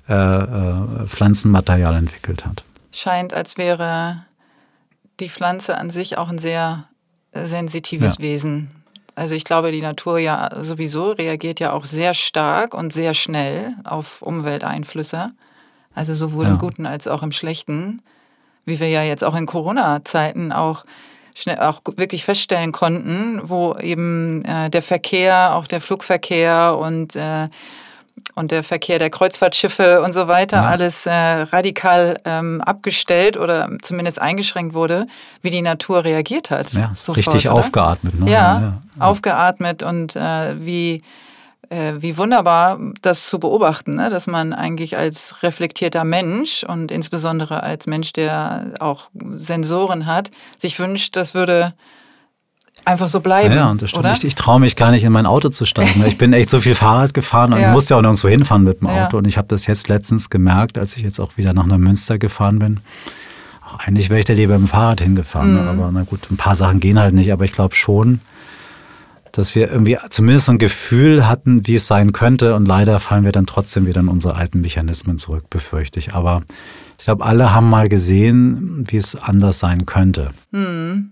äh, 0.09 0.13
äh, 0.13 1.07
Pflanzenmaterial 1.07 1.95
entwickelt 1.95 2.45
hat. 2.45 2.65
Scheint, 2.91 3.33
als 3.33 3.57
wäre 3.57 4.25
die 5.21 5.29
Pflanze 5.29 5.77
an 5.77 5.91
sich 5.91 6.17
auch 6.17 6.27
ein 6.27 6.39
sehr 6.39 6.89
sensitives 7.33 8.17
ja. 8.17 8.23
Wesen. 8.23 8.71
Also 9.17 9.33
ich 9.33 9.45
glaube, 9.45 9.71
die 9.71 9.81
Natur 9.81 10.19
ja 10.19 10.47
sowieso 10.61 11.09
reagiert 11.09 11.59
ja 11.59 11.73
auch 11.73 11.85
sehr 11.85 12.13
stark 12.13 12.75
und 12.75 12.93
sehr 12.93 13.15
schnell 13.15 13.73
auf 13.83 14.21
Umwelteinflüsse. 14.21 15.31
Also 15.95 16.13
sowohl 16.13 16.45
ja. 16.45 16.51
im 16.51 16.59
Guten 16.59 16.85
als 16.85 17.07
auch 17.07 17.23
im 17.23 17.31
Schlechten, 17.31 18.03
wie 18.65 18.79
wir 18.79 18.89
ja 18.89 19.01
jetzt 19.01 19.23
auch 19.23 19.35
in 19.35 19.47
Corona-Zeiten 19.47 20.51
auch 20.51 20.85
schnell 21.35 21.57
auch 21.57 21.81
wirklich 21.95 22.25
feststellen 22.25 22.71
konnten, 22.71 23.41
wo 23.43 23.75
eben 23.77 24.45
äh, 24.45 24.69
der 24.69 24.83
Verkehr, 24.83 25.55
auch 25.55 25.65
der 25.65 25.81
Flugverkehr 25.81 26.77
und 26.79 27.15
äh, 27.15 27.49
und 28.35 28.51
der 28.51 28.63
Verkehr 28.63 28.99
der 28.99 29.09
Kreuzfahrtschiffe 29.09 30.01
und 30.01 30.13
so 30.13 30.27
weiter 30.27 30.57
ja. 30.57 30.67
alles 30.67 31.05
äh, 31.05 31.11
radikal 31.11 32.17
ähm, 32.25 32.61
abgestellt 32.61 33.37
oder 33.37 33.69
zumindest 33.81 34.21
eingeschränkt 34.21 34.73
wurde, 34.73 35.07
wie 35.41 35.49
die 35.49 35.61
Natur 35.61 36.03
reagiert 36.03 36.51
hat. 36.51 36.73
Ja, 36.73 36.91
sofort, 36.95 37.17
richtig 37.17 37.49
oder? 37.49 37.55
aufgeatmet. 37.55 38.19
Ne? 38.19 38.31
Ja, 38.31 38.61
ja, 38.61 38.81
aufgeatmet 38.99 39.83
und 39.83 40.15
äh, 40.15 40.55
wie 40.59 41.03
äh, 41.69 41.95
wie 41.99 42.17
wunderbar 42.17 42.79
das 43.01 43.29
zu 43.29 43.39
beobachten, 43.39 43.95
ne? 43.95 44.09
dass 44.09 44.27
man 44.27 44.53
eigentlich 44.53 44.97
als 44.97 45.43
reflektierter 45.43 46.03
Mensch 46.03 46.63
und 46.63 46.91
insbesondere 46.91 47.63
als 47.63 47.87
Mensch, 47.87 48.13
der 48.13 48.75
auch 48.79 49.09
Sensoren 49.37 50.05
hat, 50.05 50.31
sich 50.57 50.79
wünscht, 50.79 51.15
das 51.15 51.33
würde 51.33 51.73
einfach 52.87 53.09
so 53.09 53.19
bleiben. 53.19 53.53
Ja, 53.53 53.69
und 53.69 53.81
das 53.81 53.89
stimmt. 53.89 54.05
Oder? 54.05 54.13
Ich, 54.13 54.23
ich 54.23 54.35
traue 54.35 54.59
mich 54.59 54.75
gar 54.75 54.91
nicht 54.91 55.03
in 55.03 55.11
mein 55.11 55.25
Auto 55.25 55.49
zu 55.49 55.65
steigen. 55.65 56.03
Ich 56.07 56.17
bin 56.17 56.33
echt 56.33 56.49
so 56.49 56.59
viel 56.59 56.75
Fahrrad 56.75 57.13
gefahren 57.13 57.53
und 57.53 57.59
ja. 57.59 57.67
ich 57.67 57.73
musste 57.73 57.93
ja 57.93 57.97
auch 57.97 58.01
nirgendwo 58.01 58.27
hinfahren 58.27 58.63
mit 58.63 58.81
dem 58.81 58.87
Auto. 58.87 59.17
Ja. 59.17 59.19
Und 59.19 59.27
ich 59.27 59.37
habe 59.37 59.47
das 59.47 59.67
jetzt 59.67 59.87
letztens 59.87 60.29
gemerkt, 60.29 60.79
als 60.79 60.97
ich 60.97 61.03
jetzt 61.03 61.19
auch 61.19 61.37
wieder 61.37 61.53
nach 61.53 61.65
Neumünster 61.65 62.17
gefahren 62.17 62.59
bin. 62.59 62.79
Ach, 63.61 63.85
eigentlich 63.85 64.09
wäre 64.09 64.19
ich 64.19 64.25
da 64.25 64.33
lieber 64.33 64.53
mit 64.57 64.67
dem 64.67 64.71
Fahrrad 64.71 65.01
hingefahren. 65.01 65.53
Mhm. 65.53 65.67
Aber 65.67 65.91
na 65.91 66.03
gut, 66.03 66.31
ein 66.31 66.37
paar 66.37 66.55
Sachen 66.55 66.79
gehen 66.79 66.99
halt 66.99 67.13
nicht. 67.13 67.31
Aber 67.31 67.45
ich 67.45 67.51
glaube 67.51 67.75
schon, 67.75 68.21
dass 69.33 69.53
wir 69.53 69.69
irgendwie 69.69 69.97
zumindest 70.09 70.45
so 70.45 70.53
ein 70.53 70.57
Gefühl 70.57 71.27
hatten, 71.27 71.67
wie 71.67 71.75
es 71.75 71.87
sein 71.87 72.13
könnte. 72.13 72.55
Und 72.55 72.65
leider 72.65 72.99
fallen 72.99 73.25
wir 73.25 73.31
dann 73.31 73.45
trotzdem 73.45 73.85
wieder 73.85 73.99
in 73.99 74.07
unsere 74.07 74.35
alten 74.35 74.61
Mechanismen 74.61 75.17
zurück, 75.17 75.49
befürchte 75.49 75.99
ich. 75.99 76.13
Aber 76.13 76.43
ich 76.97 77.05
glaube, 77.05 77.25
alle 77.25 77.53
haben 77.53 77.69
mal 77.69 77.89
gesehen, 77.89 78.85
wie 78.87 78.97
es 78.97 79.15
anders 79.15 79.59
sein 79.59 79.85
könnte. 79.85 80.31
Mhm. 80.51 81.11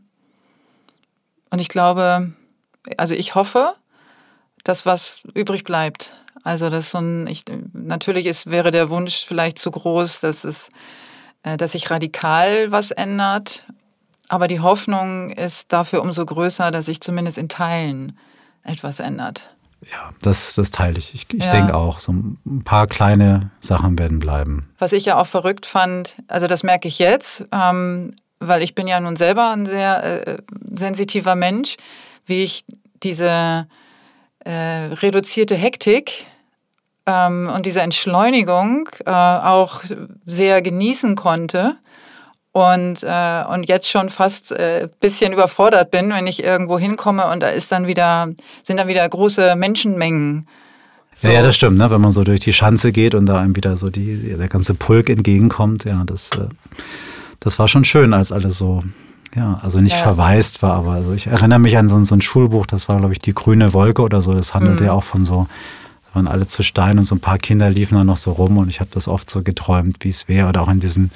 Und 1.56 1.62
ich 1.62 1.70
glaube, 1.70 2.34
also 2.98 3.16
ich 3.16 3.34
hoffe, 3.34 3.76
dass 4.66 4.86
was 4.86 5.24
übrig 5.36 5.64
bleibt. 5.64 6.18
Also 6.44 6.70
dass 6.70 6.92
so 6.92 6.98
ein, 6.98 7.28
ich, 7.28 7.46
natürlich 7.72 8.26
ist, 8.26 8.52
wäre 8.52 8.72
der 8.72 8.90
Wunsch 8.90 9.24
vielleicht 9.26 9.58
zu 9.58 9.72
groß, 9.72 10.20
dass 10.20 10.44
es, 10.44 10.68
äh, 11.44 11.56
dass 11.56 11.72
sich 11.72 11.90
radikal 11.90 12.74
was 12.74 12.92
ändert. 12.92 13.64
Aber 14.28 14.50
die 14.50 14.60
Hoffnung 14.60 15.30
ist 15.30 15.72
dafür 15.72 16.02
umso 16.02 16.26
größer, 16.26 16.72
dass 16.72 16.88
sich 16.88 17.00
zumindest 17.00 17.38
in 17.38 17.48
Teilen 17.48 18.20
etwas 18.64 19.00
ändert. 19.00 19.56
Ja, 19.90 20.12
das, 20.22 20.56
das 20.56 20.72
teile 20.72 20.98
ich. 20.98 21.14
Ich, 21.14 21.34
ich 21.34 21.46
ja. 21.46 21.52
denke 21.52 21.74
auch, 21.74 22.00
so 22.00 22.12
ein 22.12 22.64
paar 22.66 22.88
kleine 22.88 23.52
Sachen 23.62 23.98
werden 23.98 24.20
bleiben. 24.20 24.68
Was 24.78 24.92
ich 24.92 25.06
ja 25.06 25.18
auch 25.18 25.28
verrückt 25.28 25.66
fand, 25.66 26.16
also 26.28 26.48
das 26.48 26.64
merke 26.64 26.90
ich 26.90 27.00
jetzt, 27.00 27.46
ähm, 27.54 28.12
weil 28.40 28.64
ich 28.64 28.76
bin 28.76 28.88
ja 28.88 29.00
nun 29.00 29.16
selber 29.16 29.52
ein 29.52 29.66
sehr 29.66 30.28
äh, 30.28 30.38
sensitiver 30.76 31.36
Mensch, 31.36 31.78
wie 32.26 32.44
ich 32.44 32.66
diese 33.04 33.68
äh, 34.40 34.52
reduzierte 34.52 35.56
Hektik 35.56 36.26
ähm, 37.06 37.50
und 37.54 37.66
diese 37.66 37.82
Entschleunigung 37.82 38.90
äh, 39.06 39.12
auch 39.12 39.82
sehr 40.26 40.62
genießen 40.62 41.16
konnte 41.16 41.78
und, 42.52 43.04
äh, 43.04 43.44
und 43.50 43.68
jetzt 43.68 43.90
schon 43.90 44.10
fast 44.10 44.52
äh, 44.54 44.88
bisschen 45.02 45.34
überfordert 45.34 45.92
bin, 45.92 46.10
wenn 46.12 46.26
ich 46.26 46.44
irgendwo 46.44 46.80
hinkomme 46.80 47.28
und 47.28 47.42
da 47.42 47.50
ist 47.50 47.72
dann 47.72 47.86
wieder, 47.86 48.30
sind 48.64 48.78
dann 48.78 48.88
wieder 48.88 49.08
große 49.08 49.56
Menschenmengen. 49.56 50.48
So. 51.16 51.28
Ja, 51.28 51.36
ja, 51.36 51.42
das 51.42 51.56
stimmt, 51.56 51.78
ne? 51.78 51.92
wenn 51.92 52.02
man 52.02 52.12
so 52.12 52.24
durch 52.24 52.40
die 52.40 52.54
Schanze 52.54 52.92
geht 52.92 53.14
und 53.14 53.26
da 53.26 53.40
einem 53.40 53.56
wieder 53.56 53.78
so 53.78 53.90
die, 53.90 54.36
der 54.38 54.48
ganze 54.48 54.74
Pulk 54.74 55.10
entgegenkommt, 55.10 55.86
ja, 55.86 56.04
das, 56.06 56.30
äh, 56.38 56.48
das 57.40 57.60
war 57.60 57.68
schon 57.68 57.84
schön, 57.84 58.14
als 58.14 58.32
alles 58.32 58.58
so, 58.58 58.84
ja, 59.36 59.60
also 59.62 59.82
nicht 59.82 59.98
ja. 59.98 60.04
verwaist 60.04 60.62
war, 60.62 60.74
aber 60.74 60.92
also 60.92 61.14
ich 61.14 61.28
erinnere 61.28 61.60
mich 61.60 61.78
an 61.78 61.90
so, 61.90 62.04
so 62.04 62.16
ein 62.16 62.22
Schulbuch, 62.22 62.66
das 62.66 62.90
war, 62.90 62.98
glaube 62.98 63.14
ich, 63.14 63.20
die 63.20 63.34
grüne 63.34 63.74
Wolke 63.74 64.02
oder 64.02 64.22
so, 64.22 64.34
das 64.34 64.54
handelte 64.54 64.84
mhm. 64.84 64.88
ja 64.88 64.94
auch 64.94 65.04
von 65.04 65.26
so, 65.26 65.48
waren 66.14 66.28
alle 66.28 66.48
zu 66.48 66.64
Stein 66.64 66.98
und 66.98 67.04
so 67.04 67.16
ein 67.16 67.20
paar 67.20 67.38
Kinder 67.38 67.70
liefen 67.70 67.96
da 67.96 68.04
noch 68.04 68.18
so 68.18 68.32
rum 68.32 68.58
und 68.58 68.70
ich 68.70 68.80
habe 68.80 68.90
das 68.94 69.08
oft 69.08 69.30
so 69.30 69.44
geträumt, 69.44 69.98
wie 70.02 70.10
es 70.10 70.28
wäre 70.28 70.50
oder 70.50 70.62
auch 70.62 70.70
in 70.70 70.80
diesen 70.80 71.12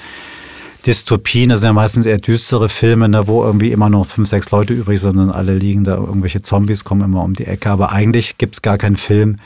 Dystopien, 0.85 1.49
das 1.49 1.59
sind 1.59 1.67
ja 1.67 1.73
meistens 1.73 2.05
eher 2.05 2.19
düstere 2.19 2.69
Filme, 2.69 3.09
ne, 3.09 3.27
wo 3.27 3.43
irgendwie 3.43 3.71
immer 3.71 3.89
nur 3.89 4.05
fünf, 4.05 4.29
sechs 4.29 4.49
Leute 4.51 4.73
übrig 4.73 4.99
sind 4.99 5.17
und 5.17 5.29
alle 5.29 5.53
liegen 5.53 5.83
da, 5.83 5.95
irgendwelche 5.95 6.41
Zombies 6.41 6.85
kommen 6.85 7.01
immer 7.01 7.23
um 7.23 7.35
die 7.35 7.45
Ecke. 7.45 7.69
Aber 7.69 7.91
eigentlich 7.91 8.37
gibt 8.37 8.55
es 8.55 8.61
gar 8.61 8.77
keinen 8.77 8.95
Film, 8.95 9.37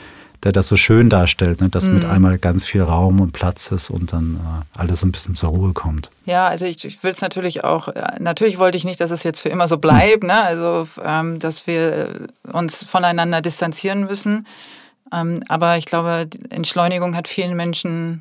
der 0.44 0.52
das 0.52 0.68
so 0.68 0.76
schön 0.76 1.08
darstellt, 1.08 1.60
ne, 1.60 1.70
dass 1.70 1.86
mhm. 1.86 1.94
mit 1.94 2.04
einmal 2.04 2.38
ganz 2.38 2.66
viel 2.66 2.82
Raum 2.82 3.20
und 3.20 3.32
Platz 3.32 3.70
ist 3.72 3.90
und 3.90 4.12
dann 4.12 4.36
äh, 4.36 4.78
alles 4.78 5.02
ein 5.02 5.10
bisschen 5.10 5.34
zur 5.34 5.50
Ruhe 5.50 5.72
kommt. 5.72 6.10
Ja, 6.26 6.46
also 6.46 6.66
ich, 6.66 6.84
ich 6.84 7.02
will 7.02 7.10
es 7.10 7.22
natürlich 7.22 7.64
auch, 7.64 7.88
äh, 7.88 8.18
natürlich 8.20 8.58
wollte 8.58 8.76
ich 8.76 8.84
nicht, 8.84 9.00
dass 9.00 9.10
es 9.10 9.22
jetzt 9.22 9.40
für 9.40 9.48
immer 9.48 9.68
so 9.68 9.78
bleibt, 9.78 10.22
mhm. 10.22 10.28
ne? 10.28 10.42
also 10.42 10.86
ähm, 11.02 11.38
dass 11.38 11.66
wir 11.66 12.28
uns 12.52 12.84
voneinander 12.84 13.40
distanzieren 13.40 14.04
müssen. 14.04 14.46
Ähm, 15.12 15.42
aber 15.48 15.78
ich 15.78 15.86
glaube, 15.86 16.28
Entschleunigung 16.50 17.16
hat 17.16 17.26
vielen 17.26 17.56
Menschen 17.56 18.20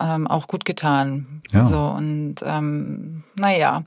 ähm, 0.00 0.26
auch 0.26 0.46
gut 0.48 0.64
getan. 0.64 1.42
Ja. 1.52 1.66
So, 1.66 1.80
und 1.80 2.36
ähm, 2.44 3.24
naja, 3.36 3.84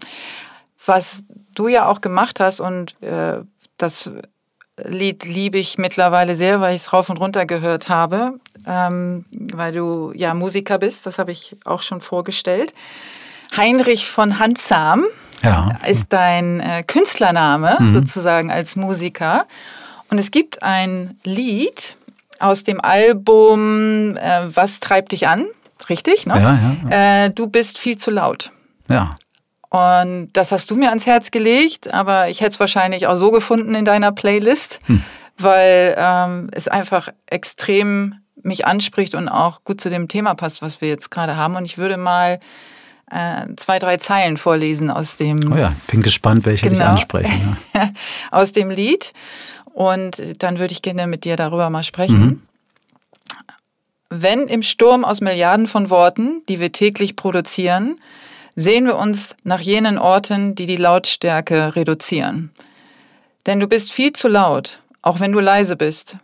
was 0.86 1.24
du 1.54 1.68
ja 1.68 1.88
auch 1.88 2.02
gemacht 2.02 2.40
hast 2.40 2.60
und 2.60 3.02
äh, 3.04 3.42
das 3.78 4.12
Lied 4.88 5.26
liebe 5.26 5.58
ich 5.58 5.78
mittlerweile 5.78 6.36
sehr, 6.36 6.62
weil 6.62 6.76
ich 6.76 6.82
es 6.82 6.94
rauf 6.94 7.10
und 7.10 7.18
runter 7.18 7.46
gehört 7.46 7.90
habe, 7.90 8.40
ähm, 8.68 9.26
weil 9.32 9.72
du 9.72 10.12
ja 10.16 10.34
Musiker 10.34 10.78
bist, 10.78 11.06
das 11.06 11.20
habe 11.20 11.32
ich 11.32 11.56
auch 11.66 11.82
schon 11.82 12.02
vorgestellt. 12.02 12.74
Heinrich 13.56 14.08
von 14.08 14.40
Handsam 14.40 15.06
ja. 15.44 15.72
ist 15.86 16.08
dein 16.10 16.60
äh, 16.60 16.84
Künstlername 16.84 17.78
mhm. 17.80 17.94
sozusagen 17.94 18.52
als 18.52 18.76
Musiker. 18.76 19.46
Und 20.10 20.18
es 20.18 20.32
gibt 20.32 20.64
ein 20.64 21.18
Lied 21.24 21.96
aus 22.40 22.64
dem 22.64 22.82
Album 22.82 24.18
äh, 24.18 24.56
Was 24.56 24.80
treibt 24.80 25.12
dich 25.12 25.28
an? 25.28 25.46
Richtig, 25.90 26.26
ne? 26.26 26.36
Ja, 26.36 26.42
ja. 26.42 26.90
ja. 26.90 27.26
Äh, 27.26 27.30
du 27.32 27.48
bist 27.48 27.78
viel 27.78 27.98
zu 27.98 28.12
laut. 28.12 28.52
Ja. 28.88 29.16
Und 29.72 30.32
das 30.34 30.52
hast 30.52 30.70
du 30.70 30.76
mir 30.76 30.90
ans 30.90 31.06
Herz 31.06 31.32
gelegt, 31.32 31.94
aber 31.94 32.28
ich 32.28 32.42
hätte 32.42 32.52
es 32.52 32.60
wahrscheinlich 32.60 33.08
auch 33.08 33.16
so 33.16 33.32
gefunden 33.32 33.74
in 33.74 33.86
deiner 33.86 34.12
Playlist, 34.12 34.82
hm. 34.88 35.02
weil 35.38 35.96
ähm, 35.98 36.50
es 36.52 36.68
einfach 36.68 37.08
extrem 37.26 38.16
mich 38.44 38.66
anspricht 38.66 39.16
und 39.16 39.30
auch 39.30 39.64
gut 39.64 39.80
zu 39.80 39.90
dem 39.90 40.10
Thema 40.10 40.34
passt, 40.36 40.62
was 40.62 40.82
wir 40.82 40.90
jetzt 40.90 41.10
gerade 41.10 41.38
haben. 41.38 41.56
Und 41.56 41.64
ich 41.64 41.78
würde 41.78 41.96
mal 41.96 42.42
äh, 43.10 43.46
zwei, 43.56 43.80
drei 43.80 43.96
Zeilen 43.96 44.36
vorlesen 44.36 44.92
aus 44.92 45.16
dem. 45.16 45.54
Oh 45.54 45.56
ja, 45.56 45.74
bin 45.88 46.02
gespannt, 46.02 46.46
welche 46.46 46.68
genau, 46.68 46.78
dich 46.78 46.88
ansprechen. 46.88 47.58
Ja. 47.74 47.92
aus 48.32 48.52
dem 48.52 48.72
Lied. 48.72 49.14
Und 49.74 50.44
dann 50.44 50.60
würde 50.60 50.74
ich 50.74 50.82
gerne 50.82 51.08
mit 51.08 51.24
dir 51.24 51.38
darüber 51.38 51.70
mal 51.70 51.84
sprechen. 51.84 52.20
Mhm. 52.20 52.42
Wenn 54.10 54.48
im 54.48 54.64
Sturm 54.64 55.06
aus 55.06 55.22
Milliarden 55.22 55.68
von 55.68 55.90
Worten, 55.90 56.42
die 56.50 56.60
wir 56.60 56.74
täglich 56.74 57.16
produzieren, 57.16 57.96
sehen 58.56 58.86
wir 58.86 58.98
uns 58.98 59.36
nach 59.44 59.62
jenen 59.62 59.98
Orten, 59.98 60.56
die 60.56 60.66
die 60.66 60.78
Lautstärke 60.78 61.76
reduzieren. 61.76 62.52
Denn 63.46 63.60
du 63.60 63.68
bist 63.68 63.92
viel 63.92 64.14
zu 64.14 64.28
laut, 64.28 64.80
auch 65.02 65.20
wenn 65.20 65.32
du 65.32 65.40
leise 65.40 65.76
bist. 65.76 66.18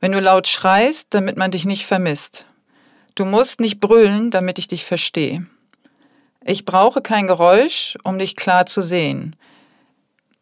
Wenn 0.00 0.12
du 0.12 0.20
laut 0.20 0.48
schreist, 0.48 1.08
damit 1.10 1.36
man 1.36 1.50
dich 1.50 1.64
nicht 1.64 1.86
vermisst. 1.86 2.46
Du 3.14 3.24
musst 3.24 3.60
nicht 3.60 3.80
brüllen, 3.80 4.30
damit 4.30 4.58
ich 4.58 4.68
dich 4.68 4.84
verstehe. 4.84 5.46
Ich 6.44 6.64
brauche 6.64 7.02
kein 7.02 7.26
Geräusch, 7.26 7.96
um 8.02 8.18
dich 8.18 8.36
klar 8.36 8.66
zu 8.66 8.80
sehen. 8.80 9.36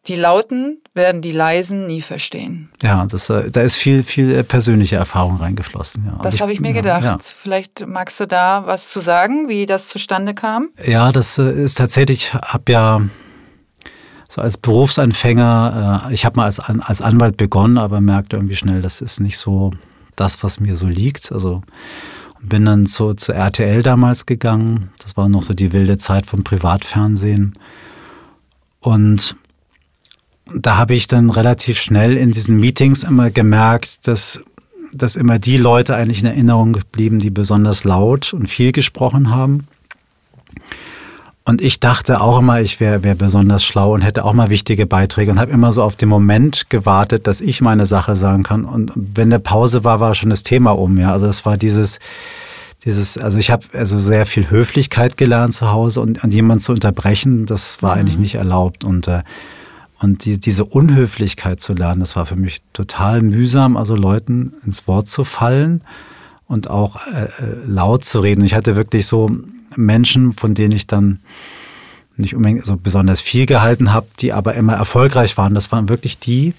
Die 0.07 0.15
Lauten 0.15 0.81
werden 0.95 1.21
die 1.21 1.31
Leisen 1.31 1.85
nie 1.85 2.01
verstehen. 2.01 2.69
Ja, 2.81 3.05
das, 3.05 3.29
äh, 3.29 3.51
da 3.51 3.61
ist 3.61 3.77
viel, 3.77 4.03
viel 4.03 4.33
äh, 4.33 4.43
persönliche 4.43 4.95
Erfahrung 4.95 5.37
reingeflossen. 5.37 6.05
Ja. 6.05 6.17
Das 6.23 6.41
habe 6.41 6.51
ich 6.51 6.59
mir 6.59 6.73
gedacht. 6.73 7.03
Ja. 7.03 7.17
Vielleicht 7.21 7.85
magst 7.87 8.19
du 8.19 8.25
da 8.25 8.63
was 8.65 8.89
zu 8.89 8.99
sagen, 8.99 9.47
wie 9.47 9.67
das 9.67 9.89
zustande 9.89 10.33
kam? 10.33 10.69
Ja, 10.83 11.11
das 11.11 11.37
äh, 11.37 11.51
ist 11.51 11.77
tatsächlich, 11.77 12.31
ich 12.33 12.33
habe 12.33 12.71
ja 12.71 13.01
so 14.27 14.41
als 14.41 14.57
Berufsanfänger, 14.57 16.09
ich 16.11 16.25
habe 16.25 16.39
mal 16.39 16.45
als, 16.45 16.59
als 16.59 17.01
Anwalt 17.01 17.37
begonnen, 17.37 17.77
aber 17.77 18.01
merkte 18.01 18.37
irgendwie 18.37 18.55
schnell, 18.55 18.81
das 18.81 19.01
ist 19.01 19.19
nicht 19.19 19.37
so 19.37 19.71
das, 20.15 20.41
was 20.41 20.59
mir 20.59 20.75
so 20.75 20.87
liegt. 20.87 21.31
Also 21.31 21.61
bin 22.41 22.65
dann 22.65 22.85
zu, 22.85 23.13
zu 23.13 23.33
RTL 23.33 23.83
damals 23.83 24.25
gegangen. 24.25 24.89
Das 24.99 25.15
war 25.17 25.29
noch 25.29 25.43
so 25.43 25.53
die 25.53 25.73
wilde 25.73 25.97
Zeit 25.97 26.25
vom 26.25 26.43
Privatfernsehen. 26.43 27.53
Und 28.79 29.35
da 30.55 30.77
habe 30.77 30.93
ich 30.93 31.07
dann 31.07 31.29
relativ 31.29 31.79
schnell 31.79 32.17
in 32.17 32.31
diesen 32.31 32.59
Meetings 32.59 33.03
immer 33.03 33.29
gemerkt, 33.31 34.07
dass, 34.07 34.43
dass 34.93 35.15
immer 35.15 35.39
die 35.39 35.57
Leute 35.57 35.95
eigentlich 35.95 36.21
in 36.21 36.27
Erinnerung 36.27 36.73
geblieben, 36.73 37.19
die 37.19 37.29
besonders 37.29 37.83
laut 37.83 38.33
und 38.33 38.47
viel 38.47 38.71
gesprochen 38.71 39.33
haben. 39.33 39.67
Und 41.43 41.61
ich 41.61 41.79
dachte 41.79 42.21
auch 42.21 42.39
immer, 42.39 42.61
ich 42.61 42.79
wäre 42.79 43.03
wär 43.03 43.15
besonders 43.15 43.63
schlau 43.63 43.93
und 43.93 44.01
hätte 44.01 44.25
auch 44.25 44.33
mal 44.33 44.49
wichtige 44.49 44.85
Beiträge 44.85 45.31
und 45.31 45.39
habe 45.39 45.51
immer 45.51 45.73
so 45.73 45.81
auf 45.81 45.95
den 45.95 46.07
Moment 46.07 46.69
gewartet, 46.69 47.25
dass 47.25 47.41
ich 47.41 47.61
meine 47.61 47.87
Sache 47.87 48.15
sagen 48.15 48.43
kann. 48.43 48.63
Und 48.63 48.91
wenn 48.95 49.33
eine 49.33 49.39
Pause 49.39 49.83
war, 49.83 49.99
war 49.99 50.13
schon 50.13 50.29
das 50.29 50.43
Thema 50.43 50.71
um. 50.71 50.97
Ja, 50.97 51.11
also 51.11 51.25
es 51.25 51.43
war 51.43 51.57
dieses, 51.57 51.97
dieses, 52.85 53.17
also 53.17 53.39
ich 53.39 53.49
habe 53.49 53.65
also 53.73 53.97
sehr 53.97 54.27
viel 54.27 54.51
Höflichkeit 54.51 55.17
gelernt 55.17 55.55
zu 55.55 55.71
Hause 55.71 56.01
und, 56.01 56.23
und 56.23 56.31
jemanden 56.31 56.61
zu 56.61 56.73
unterbrechen, 56.73 57.47
das 57.47 57.81
war 57.81 57.95
mhm. 57.95 58.01
eigentlich 58.01 58.19
nicht 58.19 58.35
erlaubt. 58.35 58.83
Und 58.83 59.07
äh, 59.07 59.23
und 60.01 60.25
die, 60.25 60.39
diese 60.39 60.65
Unhöflichkeit 60.65 61.61
zu 61.61 61.73
lernen, 61.73 61.99
das 61.99 62.15
war 62.15 62.25
für 62.25 62.35
mich 62.35 62.61
total 62.73 63.21
mühsam, 63.21 63.77
also 63.77 63.95
Leuten 63.95 64.53
ins 64.65 64.87
Wort 64.87 65.07
zu 65.07 65.23
fallen 65.23 65.81
und 66.47 66.69
auch 66.69 67.05
äh, 67.07 67.25
äh, 67.25 67.29
laut 67.67 68.03
zu 68.03 68.19
reden. 68.19 68.43
Ich 68.43 68.55
hatte 68.55 68.75
wirklich 68.75 69.05
so 69.05 69.29
Menschen, 69.75 70.33
von 70.33 70.55
denen 70.55 70.71
ich 70.75 70.87
dann 70.87 71.19
nicht 72.17 72.35
unbedingt 72.35 72.65
so 72.65 72.77
besonders 72.77 73.21
viel 73.21 73.45
gehalten 73.45 73.93
habe, 73.93 74.07
die 74.19 74.33
aber 74.33 74.55
immer 74.55 74.73
erfolgreich 74.73 75.37
waren. 75.37 75.53
Das 75.53 75.71
waren 75.71 75.87
wirklich 75.87 76.17
die, 76.17 76.55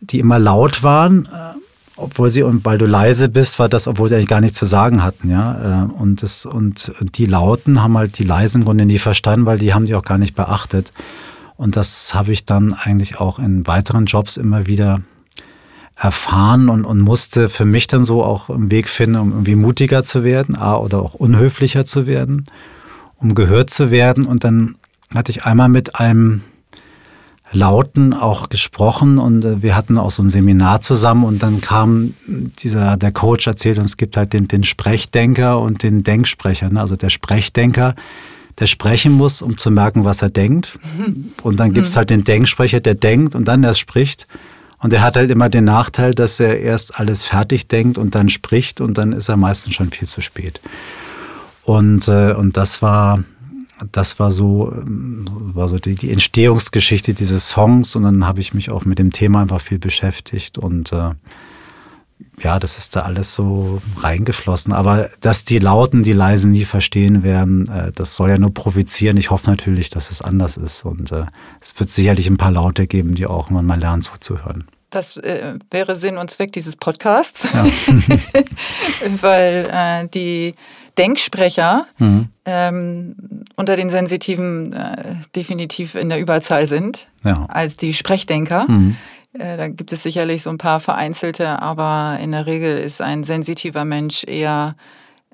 die 0.00 0.18
immer 0.18 0.38
laut 0.38 0.82
waren, 0.82 1.26
äh, 1.26 1.58
obwohl 1.98 2.30
sie, 2.30 2.42
und 2.42 2.64
weil 2.64 2.78
du 2.78 2.86
leise 2.86 3.28
bist, 3.28 3.58
war 3.58 3.68
das, 3.68 3.86
obwohl 3.86 4.08
sie 4.08 4.14
eigentlich 4.14 4.28
gar 4.28 4.40
nichts 4.40 4.58
zu 4.58 4.66
sagen 4.66 5.02
hatten, 5.02 5.30
ja. 5.30 5.84
Äh, 5.84 5.92
und, 5.92 6.22
das, 6.22 6.46
und 6.46 6.90
die 7.18 7.26
Lauten 7.26 7.82
haben 7.82 7.98
halt 7.98 8.18
die 8.18 8.24
Leisen 8.24 8.62
im 8.62 8.64
Grunde 8.64 8.86
nie 8.86 8.98
verstanden, 8.98 9.44
weil 9.44 9.58
die 9.58 9.74
haben 9.74 9.84
die 9.84 9.94
auch 9.94 10.02
gar 10.02 10.18
nicht 10.18 10.34
beachtet. 10.34 10.92
Und 11.56 11.76
das 11.76 12.14
habe 12.14 12.32
ich 12.32 12.44
dann 12.44 12.72
eigentlich 12.72 13.20
auch 13.20 13.38
in 13.38 13.66
weiteren 13.66 14.06
Jobs 14.06 14.36
immer 14.36 14.66
wieder 14.66 15.00
erfahren 15.96 16.68
und, 16.68 16.84
und 16.84 17.00
musste 17.00 17.48
für 17.48 17.64
mich 17.64 17.86
dann 17.86 18.04
so 18.04 18.22
auch 18.22 18.50
einen 18.50 18.70
Weg 18.70 18.88
finden, 18.88 19.16
um 19.16 19.30
irgendwie 19.30 19.56
mutiger 19.56 20.02
zu 20.02 20.24
werden, 20.24 20.56
oder 20.56 21.00
auch 21.00 21.14
unhöflicher 21.14 21.86
zu 21.86 22.06
werden, 22.06 22.44
um 23.16 23.34
gehört 23.34 23.70
zu 23.70 23.90
werden. 23.90 24.26
Und 24.26 24.44
dann 24.44 24.76
hatte 25.14 25.30
ich 25.30 25.44
einmal 25.44 25.70
mit 25.70 25.98
einem 25.98 26.42
Lauten 27.52 28.12
auch 28.12 28.48
gesprochen 28.48 29.18
und 29.18 29.44
äh, 29.44 29.62
wir 29.62 29.76
hatten 29.76 29.98
auch 29.98 30.10
so 30.10 30.22
ein 30.22 30.28
Seminar 30.28 30.80
zusammen 30.80 31.24
und 31.24 31.42
dann 31.42 31.60
kam 31.60 32.14
dieser, 32.26 32.96
der 32.96 33.12
Coach 33.12 33.46
erzählt 33.46 33.78
uns, 33.78 33.88
es 33.88 33.96
gibt 33.96 34.16
halt 34.16 34.32
den, 34.32 34.48
den 34.48 34.64
Sprechdenker 34.64 35.60
und 35.60 35.82
den 35.82 36.02
Denksprecher. 36.02 36.68
Ne? 36.70 36.80
Also 36.80 36.96
der 36.96 37.08
Sprechdenker, 37.08 37.94
der 38.58 38.66
sprechen 38.66 39.12
muss, 39.12 39.42
um 39.42 39.58
zu 39.58 39.70
merken, 39.70 40.04
was 40.04 40.22
er 40.22 40.30
denkt. 40.30 40.78
Und 41.42 41.60
dann 41.60 41.72
gibt 41.72 41.88
es 41.88 41.96
halt 41.96 42.10
den 42.10 42.24
Denksprecher, 42.24 42.80
der 42.80 42.94
denkt 42.94 43.34
und 43.34 43.46
dann 43.46 43.62
erst 43.62 43.80
spricht. 43.80 44.26
Und 44.78 44.92
er 44.92 45.02
hat 45.02 45.16
halt 45.16 45.30
immer 45.30 45.48
den 45.48 45.64
Nachteil, 45.64 46.14
dass 46.14 46.38
er 46.40 46.60
erst 46.60 46.98
alles 46.98 47.24
fertig 47.24 47.68
denkt 47.68 47.98
und 47.98 48.14
dann 48.14 48.28
spricht 48.28 48.80
und 48.80 48.98
dann 48.98 49.12
ist 49.12 49.28
er 49.28 49.36
meistens 49.36 49.74
schon 49.74 49.90
viel 49.90 50.08
zu 50.08 50.20
spät. 50.20 50.60
Und, 51.64 52.08
äh, 52.08 52.32
und 52.32 52.56
das 52.56 52.82
war, 52.82 53.24
das 53.92 54.18
war 54.18 54.30
so, 54.30 54.72
war 54.74 55.68
so 55.68 55.78
die, 55.78 55.94
die 55.94 56.10
Entstehungsgeschichte 56.10 57.14
dieses 57.14 57.48
Songs 57.48 57.96
und 57.96 58.04
dann 58.04 58.26
habe 58.26 58.40
ich 58.40 58.54
mich 58.54 58.70
auch 58.70 58.84
mit 58.84 58.98
dem 58.98 59.12
Thema 59.12 59.42
einfach 59.42 59.60
viel 59.60 59.78
beschäftigt 59.78 60.58
und 60.58 60.92
äh, 60.92 61.10
ja, 62.42 62.58
das 62.58 62.78
ist 62.78 62.96
da 62.96 63.02
alles 63.02 63.34
so 63.34 63.80
reingeflossen. 63.98 64.72
Aber 64.72 65.08
dass 65.20 65.44
die 65.44 65.58
Lauten, 65.58 66.02
die 66.02 66.12
Leisen 66.12 66.50
nie 66.50 66.64
verstehen 66.64 67.22
werden, 67.22 67.68
äh, 67.68 67.92
das 67.92 68.14
soll 68.14 68.30
ja 68.30 68.38
nur 68.38 68.52
provozieren. 68.52 69.16
Ich 69.16 69.30
hoffe 69.30 69.50
natürlich, 69.50 69.90
dass 69.90 70.10
es 70.10 70.22
anders 70.22 70.56
ist. 70.56 70.84
Und 70.84 71.12
äh, 71.12 71.26
es 71.60 71.78
wird 71.78 71.90
sicherlich 71.90 72.26
ein 72.28 72.36
paar 72.36 72.50
Laute 72.50 72.86
geben, 72.86 73.14
die 73.14 73.26
auch 73.26 73.46
irgendwann 73.46 73.66
mal 73.66 73.80
lernen 73.80 74.02
zuzuhören. 74.02 74.66
Das 74.90 75.16
äh, 75.16 75.54
wäre 75.70 75.96
Sinn 75.96 76.16
und 76.16 76.30
Zweck 76.30 76.52
dieses 76.52 76.76
Podcasts, 76.76 77.48
ja. 77.52 77.66
weil 79.20 79.68
äh, 79.70 80.08
die 80.08 80.54
Denksprecher 80.96 81.86
mhm. 81.98 82.28
ähm, 82.44 83.16
unter 83.56 83.76
den 83.76 83.90
Sensitiven 83.90 84.72
äh, 84.72 85.16
definitiv 85.34 85.94
in 85.94 86.08
der 86.08 86.20
Überzahl 86.20 86.66
sind 86.66 87.08
ja. 87.24 87.46
als 87.48 87.76
die 87.76 87.94
Sprechdenker. 87.94 88.66
Mhm. 88.68 88.96
Äh, 89.38 89.56
da 89.56 89.68
gibt 89.68 89.92
es 89.92 90.02
sicherlich 90.02 90.42
so 90.42 90.50
ein 90.50 90.58
paar 90.58 90.80
vereinzelte, 90.80 91.60
aber 91.62 92.18
in 92.20 92.32
der 92.32 92.46
Regel 92.46 92.78
ist 92.78 93.00
ein 93.00 93.24
sensitiver 93.24 93.84
Mensch 93.84 94.24
eher 94.24 94.76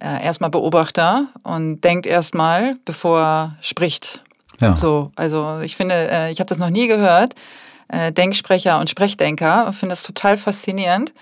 äh, 0.01 0.25
erstmal 0.25 0.51
Beobachter 0.51 1.29
und 1.43 1.83
denkt 1.83 2.07
erstmal, 2.07 2.77
bevor 2.85 3.21
er 3.21 3.57
spricht. 3.61 4.23
Ja. 4.61 4.77
So, 4.77 5.13
also 5.17 5.61
ich 5.63 5.77
finde, 5.77 5.95
äh, 5.95 6.33
ich 6.33 6.41
habe 6.41 6.49
das 6.49 6.59
noch 6.59 6.71
nie 6.71 6.87
gehört. 6.87 7.35
Äh, 7.89 8.13
Denksprecher 8.13 8.81
und 8.81 8.89
Sprechdenker, 8.89 9.69
ich 9.71 9.77
finde 9.77 9.93
das 9.93 10.03
total 10.03 10.39
faszinierend 10.39 11.13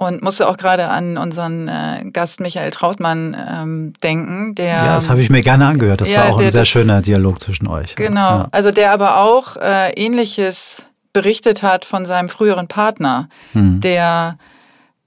und 0.00 0.22
musste 0.22 0.48
auch 0.48 0.56
gerade 0.56 0.88
an 0.88 1.18
unseren 1.18 1.68
äh, 1.68 2.04
Gast 2.10 2.40
Michael 2.40 2.70
Trautmann 2.70 3.36
ähm, 3.50 3.92
denken, 4.02 4.54
der. 4.54 4.76
Ja, 4.76 4.96
das 4.96 5.10
habe 5.10 5.20
ich 5.20 5.28
mir 5.28 5.42
gerne 5.42 5.66
angehört. 5.66 6.00
Das 6.00 6.10
ja, 6.10 6.20
war 6.20 6.32
auch 6.32 6.38
ein 6.38 6.50
sehr 6.50 6.62
das, 6.62 6.68
schöner 6.68 7.02
Dialog 7.02 7.42
zwischen 7.42 7.66
euch. 7.66 7.96
Genau, 7.96 8.20
ja. 8.20 8.48
also 8.50 8.70
der 8.70 8.92
aber 8.92 9.20
auch 9.20 9.56
äh, 9.56 9.92
ähnliches 9.92 10.86
berichtet 11.12 11.62
hat 11.62 11.84
von 11.84 12.06
seinem 12.06 12.28
früheren 12.28 12.68
Partner, 12.68 13.28
hm. 13.52 13.80
der 13.80 14.38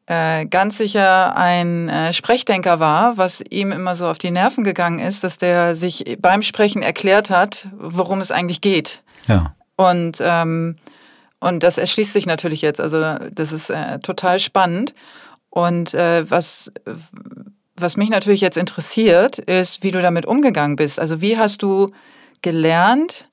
äh, 0.06 0.46
ganz 0.46 0.78
sicher 0.78 1.36
ein 1.38 1.88
äh, 1.88 2.14
Sprechdenker 2.14 2.80
war, 2.80 3.18
was 3.18 3.42
ihm 3.50 3.72
immer 3.72 3.96
so 3.96 4.08
auf 4.08 4.18
die 4.18 4.32
Nerven 4.32 4.64
gegangen 4.64 5.00
ist, 5.00 5.24
dass 5.24 5.38
der 5.38 5.76
sich 5.76 6.18
beim 6.20 6.42
Sprechen 6.42 6.82
erklärt 6.82 7.30
hat, 7.30 7.68
worum 7.78 8.20
es 8.20 8.32
eigentlich 8.32 8.60
geht. 8.60 9.02
Ja. 9.28 9.56
Und, 9.78 10.18
ähm, 10.22 10.76
und 11.40 11.64
das 11.64 11.78
erschließt 11.78 12.14
sich 12.14 12.26
natürlich 12.26 12.62
jetzt. 12.62 12.82
Also 12.82 13.00
das 13.32 13.52
ist 13.54 13.70
äh, 13.70 14.00
total 14.00 14.40
spannend. 14.40 14.94
Und 15.50 15.94
äh, 15.94 16.30
was, 16.30 16.72
was 17.76 17.96
mich 17.96 18.10
natürlich 18.10 18.42
jetzt 18.42 18.58
interessiert, 18.58 19.40
ist, 19.40 19.84
wie 19.84 19.92
du 19.92 20.02
damit 20.02 20.26
umgegangen 20.26 20.76
bist. 20.76 21.00
Also 21.00 21.22
wie 21.22 21.38
hast 21.38 21.62
du 21.62 21.90
gelernt, 22.42 23.28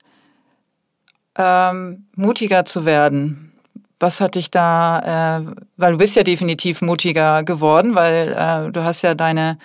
ähm, 1.37 2.07
mutiger 2.15 2.65
zu 2.65 2.85
werden? 2.85 3.53
Was 3.99 4.19
hat 4.19 4.35
dich 4.35 4.49
da, 4.49 5.39
äh, 5.39 5.45
weil 5.77 5.91
du 5.93 5.97
bist 5.97 6.15
ja 6.15 6.23
definitiv 6.23 6.81
mutiger 6.81 7.43
geworden, 7.43 7.93
weil 7.93 8.29
äh, 8.29 8.71
du 8.71 8.83
hast 8.83 9.03
ja 9.03 9.13
deine 9.13 9.57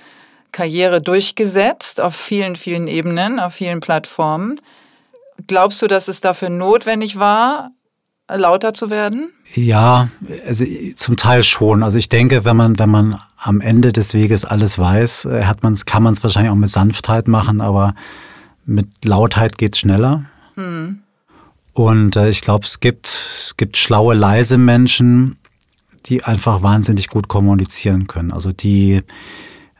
Karriere 0.52 1.02
durchgesetzt 1.02 2.00
auf 2.00 2.14
vielen, 2.16 2.57
vielen 2.57 2.87
Ebenen, 2.87 3.40
auf 3.40 3.55
vielen 3.55 3.81
Plattformen. 3.81 4.57
Glaubst 5.46 5.83
du, 5.83 5.87
dass 5.87 6.09
es 6.09 6.20
dafür 6.20 6.48
notwendig 6.48 7.18
war, 7.18 7.72
lauter 8.29 8.74
zu 8.74 8.90
werden? 8.90 9.31
Ja, 9.55 10.09
also 10.46 10.64
zum 10.96 11.16
Teil 11.16 11.44
schon. 11.44 11.83
Also 11.83 11.98
ich 11.98 12.09
denke, 12.09 12.44
wenn 12.44 12.57
man, 12.57 12.79
wenn 12.79 12.88
man 12.88 13.20
am 13.37 13.61
Ende 13.61 13.92
des 13.92 14.14
Weges 14.14 14.44
alles 14.44 14.79
weiß, 14.79 15.26
äh, 15.26 15.44
hat 15.44 15.62
man's, 15.62 15.85
kann 15.85 16.02
man 16.02 16.12
es 16.12 16.22
wahrscheinlich 16.22 16.50
auch 16.50 16.57
mit 16.57 16.70
Sanftheit 16.70 17.29
machen, 17.29 17.61
aber 17.61 17.94
mit 18.64 19.05
Lautheit 19.05 19.59
geht 19.59 19.74
es 19.74 19.81
schneller. 19.81 20.24
Hm. 20.55 21.02
Und 21.76 22.16
äh, 22.16 22.30
ich 22.30 22.40
glaube, 22.40 22.64
es 22.64 22.80
gibt, 22.80 23.06
es 23.06 23.54
gibt 23.58 23.76
schlaue, 23.76 24.14
leise 24.14 24.56
Menschen, 24.56 25.36
die 26.06 26.24
einfach 26.24 26.62
wahnsinnig 26.62 27.08
gut 27.08 27.28
kommunizieren 27.28 28.06
können. 28.06 28.32
Also 28.32 28.50
die, 28.50 29.02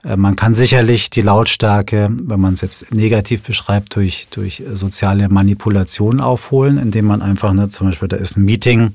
äh, 0.05 0.17
man 0.17 0.37
kann 0.37 0.53
sicherlich 0.53 1.09
die 1.09 1.23
Lautstärke, 1.23 2.11
wenn 2.13 2.39
man 2.39 2.53
es 2.53 2.61
jetzt 2.61 2.95
negativ 2.95 3.45
beschreibt, 3.45 3.97
durch, 3.97 4.29
durch 4.31 4.63
soziale 4.75 5.31
Manipulation 5.31 6.21
aufholen, 6.21 6.77
indem 6.77 7.07
man 7.07 7.23
einfach, 7.23 7.55
ne, 7.55 7.71
zum 7.71 7.87
Beispiel, 7.87 8.09
da 8.09 8.17
ist 8.17 8.37
ein 8.37 8.45
Meeting 8.45 8.93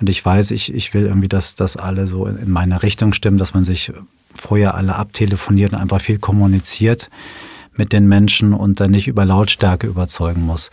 und 0.00 0.08
ich 0.08 0.24
weiß, 0.24 0.50
ich, 0.50 0.74
ich 0.74 0.92
will 0.92 1.06
irgendwie, 1.06 1.28
dass 1.28 1.54
das 1.54 1.76
alle 1.76 2.08
so 2.08 2.26
in, 2.26 2.36
in 2.36 2.50
meine 2.50 2.82
Richtung 2.82 3.12
stimmen, 3.12 3.38
dass 3.38 3.54
man 3.54 3.62
sich 3.62 3.92
vorher 4.34 4.74
alle 4.74 4.96
abtelefoniert 4.96 5.72
und 5.72 5.78
einfach 5.78 6.00
viel 6.00 6.18
kommuniziert 6.18 7.10
mit 7.76 7.92
den 7.92 8.08
Menschen 8.08 8.54
und 8.54 8.80
dann 8.80 8.90
nicht 8.90 9.06
über 9.06 9.24
Lautstärke 9.24 9.86
überzeugen 9.86 10.42
muss. 10.42 10.70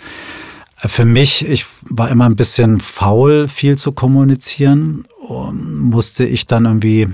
Für 0.77 1.05
mich, 1.05 1.47
ich 1.47 1.65
war 1.81 2.09
immer 2.09 2.25
ein 2.25 2.35
bisschen 2.35 2.79
faul, 2.79 3.47
viel 3.47 3.77
zu 3.77 3.91
kommunizieren. 3.91 5.05
Und 5.27 5.89
musste 5.89 6.25
ich 6.25 6.45
dann 6.45 6.65
irgendwie 6.65 7.09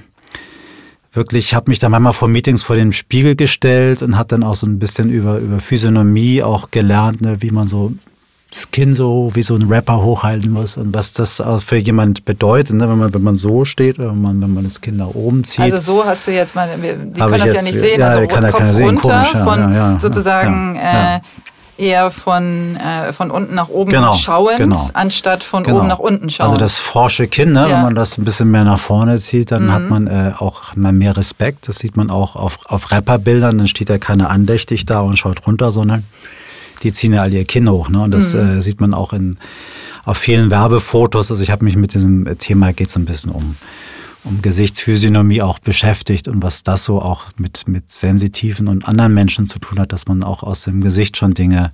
wirklich, 1.13 1.45
ich 1.45 1.55
habe 1.55 1.69
mich 1.69 1.79
da 1.79 1.89
manchmal 1.89 2.13
vor 2.13 2.27
Meetings 2.27 2.63
vor 2.63 2.75
den 2.75 2.91
Spiegel 2.91 3.35
gestellt 3.35 4.01
und 4.01 4.17
hat 4.17 4.31
dann 4.31 4.43
auch 4.43 4.55
so 4.55 4.67
ein 4.67 4.79
bisschen 4.79 5.09
über, 5.09 5.37
über 5.39 5.59
Physiognomie 5.59 6.43
auch 6.43 6.71
gelernt, 6.71 7.21
ne, 7.21 7.37
wie 7.41 7.51
man 7.51 7.67
so 7.67 7.93
das 8.51 8.69
Kinn 8.69 8.95
so 8.95 9.31
wie 9.33 9.41
so 9.41 9.55
ein 9.55 9.63
Rapper 9.63 10.03
hochhalten 10.03 10.51
muss 10.51 10.77
und 10.77 10.93
was 10.93 11.13
das 11.13 11.41
für 11.59 11.77
jemand 11.77 12.23
bedeutet, 12.23 12.75
ne, 12.75 12.87
wenn 12.87 12.99
man 12.99 13.13
wenn 13.13 13.23
man 13.23 13.35
so 13.35 13.65
steht 13.65 13.97
oder 13.97 14.09
wenn 14.09 14.21
man, 14.21 14.41
wenn 14.41 14.53
man 14.53 14.63
das 14.63 14.79
Kinn 14.81 14.97
nach 14.97 15.07
oben 15.07 15.43
zieht. 15.43 15.61
Also 15.61 15.79
so 15.79 16.05
hast 16.05 16.27
du 16.27 16.31
jetzt 16.31 16.53
mal, 16.53 16.69
die 16.77 17.19
können 17.19 17.31
das 17.31 17.45
jetzt, 17.45 17.55
ja 17.55 17.61
nicht 17.63 17.79
sehen, 17.79 17.99
ja, 17.99 18.07
also 18.07 18.27
kann, 18.27 18.43
Kopf 18.47 18.57
kann 18.57 18.75
runter, 18.75 19.01
komisch, 19.01 19.33
ja, 19.33 19.43
von 19.43 19.73
ja, 19.73 19.99
sozusagen 19.99 20.75
äh, 20.75 21.19
eher 21.77 22.11
von, 22.11 22.75
äh, 22.75 23.11
von 23.13 23.31
unten 23.31 23.55
nach 23.55 23.69
oben 23.69 23.91
genau, 23.91 24.13
schauend, 24.13 24.57
genau. 24.57 24.89
anstatt 24.93 25.43
von 25.43 25.63
genau. 25.63 25.79
oben 25.79 25.87
nach 25.87 25.99
unten 25.99 26.29
schauend. 26.29 26.51
Also 26.51 26.57
das 26.57 26.79
forsche 26.79 27.27
Kinn, 27.27 27.51
ne? 27.51 27.67
Ja. 27.67 27.75
wenn 27.75 27.81
man 27.83 27.95
das 27.95 28.17
ein 28.17 28.23
bisschen 28.23 28.51
mehr 28.51 28.63
nach 28.63 28.79
vorne 28.79 29.17
zieht, 29.19 29.51
dann 29.51 29.65
mhm. 29.65 29.71
hat 29.71 29.89
man 29.89 30.07
äh, 30.07 30.33
auch 30.37 30.75
mal 30.75 30.93
mehr 30.93 31.17
Respekt. 31.17 31.67
Das 31.67 31.77
sieht 31.77 31.97
man 31.97 32.09
auch 32.09 32.35
auf, 32.35 32.59
auf 32.65 32.91
Rapperbildern, 32.91 33.57
dann 33.57 33.67
steht 33.67 33.89
ja 33.89 33.97
keiner 33.97 34.29
andächtig 34.29 34.85
da 34.85 35.01
und 35.01 35.17
schaut 35.17 35.45
runter, 35.47 35.71
sondern 35.71 36.03
die 36.83 36.91
ziehen 36.91 37.13
ja 37.13 37.21
alle 37.23 37.37
ihr 37.37 37.45
Kinn 37.45 37.69
hoch. 37.69 37.89
Ne? 37.89 38.01
Und 38.01 38.11
das 38.11 38.33
mhm. 38.33 38.59
äh, 38.59 38.61
sieht 38.61 38.79
man 38.79 38.93
auch 38.93 39.13
in, 39.13 39.37
auf 40.05 40.17
vielen 40.17 40.51
Werbefotos. 40.51 41.31
Also 41.31 41.41
ich 41.41 41.49
habe 41.49 41.63
mich 41.63 41.75
mit 41.75 41.93
diesem 41.93 42.37
Thema 42.37 42.73
geht 42.73 42.89
es 42.89 42.95
ein 42.95 43.05
bisschen 43.05 43.31
um 43.31 43.55
um 44.23 44.41
Gesichtsphysiognomie 44.41 45.41
auch 45.41 45.59
beschäftigt 45.59 46.27
und 46.27 46.41
was 46.41 46.63
das 46.63 46.83
so 46.83 47.01
auch 47.01 47.25
mit, 47.37 47.67
mit 47.67 47.91
sensitiven 47.91 48.67
und 48.67 48.87
anderen 48.87 49.13
Menschen 49.13 49.47
zu 49.47 49.59
tun 49.59 49.79
hat, 49.79 49.91
dass 49.91 50.07
man 50.07 50.23
auch 50.23 50.43
aus 50.43 50.63
dem 50.63 50.81
Gesicht 50.81 51.17
schon 51.17 51.33
Dinge 51.33 51.71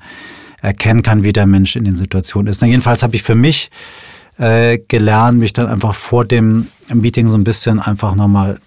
erkennen 0.61 1.03
kann, 1.03 1.23
wie 1.23 1.33
der 1.33 1.45
Mensch 1.45 1.75
in 1.75 1.83
den 1.83 1.95
Situationen 1.95 2.47
ist. 2.47 2.61
Na, 2.61 2.67
jedenfalls 2.67 3.03
habe 3.03 3.15
ich 3.15 3.23
für 3.23 3.35
mich 3.35 3.69
äh, 4.37 4.79
gelernt, 4.87 5.39
mich 5.39 5.53
dann 5.53 5.67
einfach 5.67 5.95
vor 5.95 6.25
dem 6.25 6.67
Meeting 6.93 7.29
so 7.29 7.37
ein 7.37 7.43
bisschen 7.43 7.79
einfach 7.79 8.15
nochmal 8.15 8.59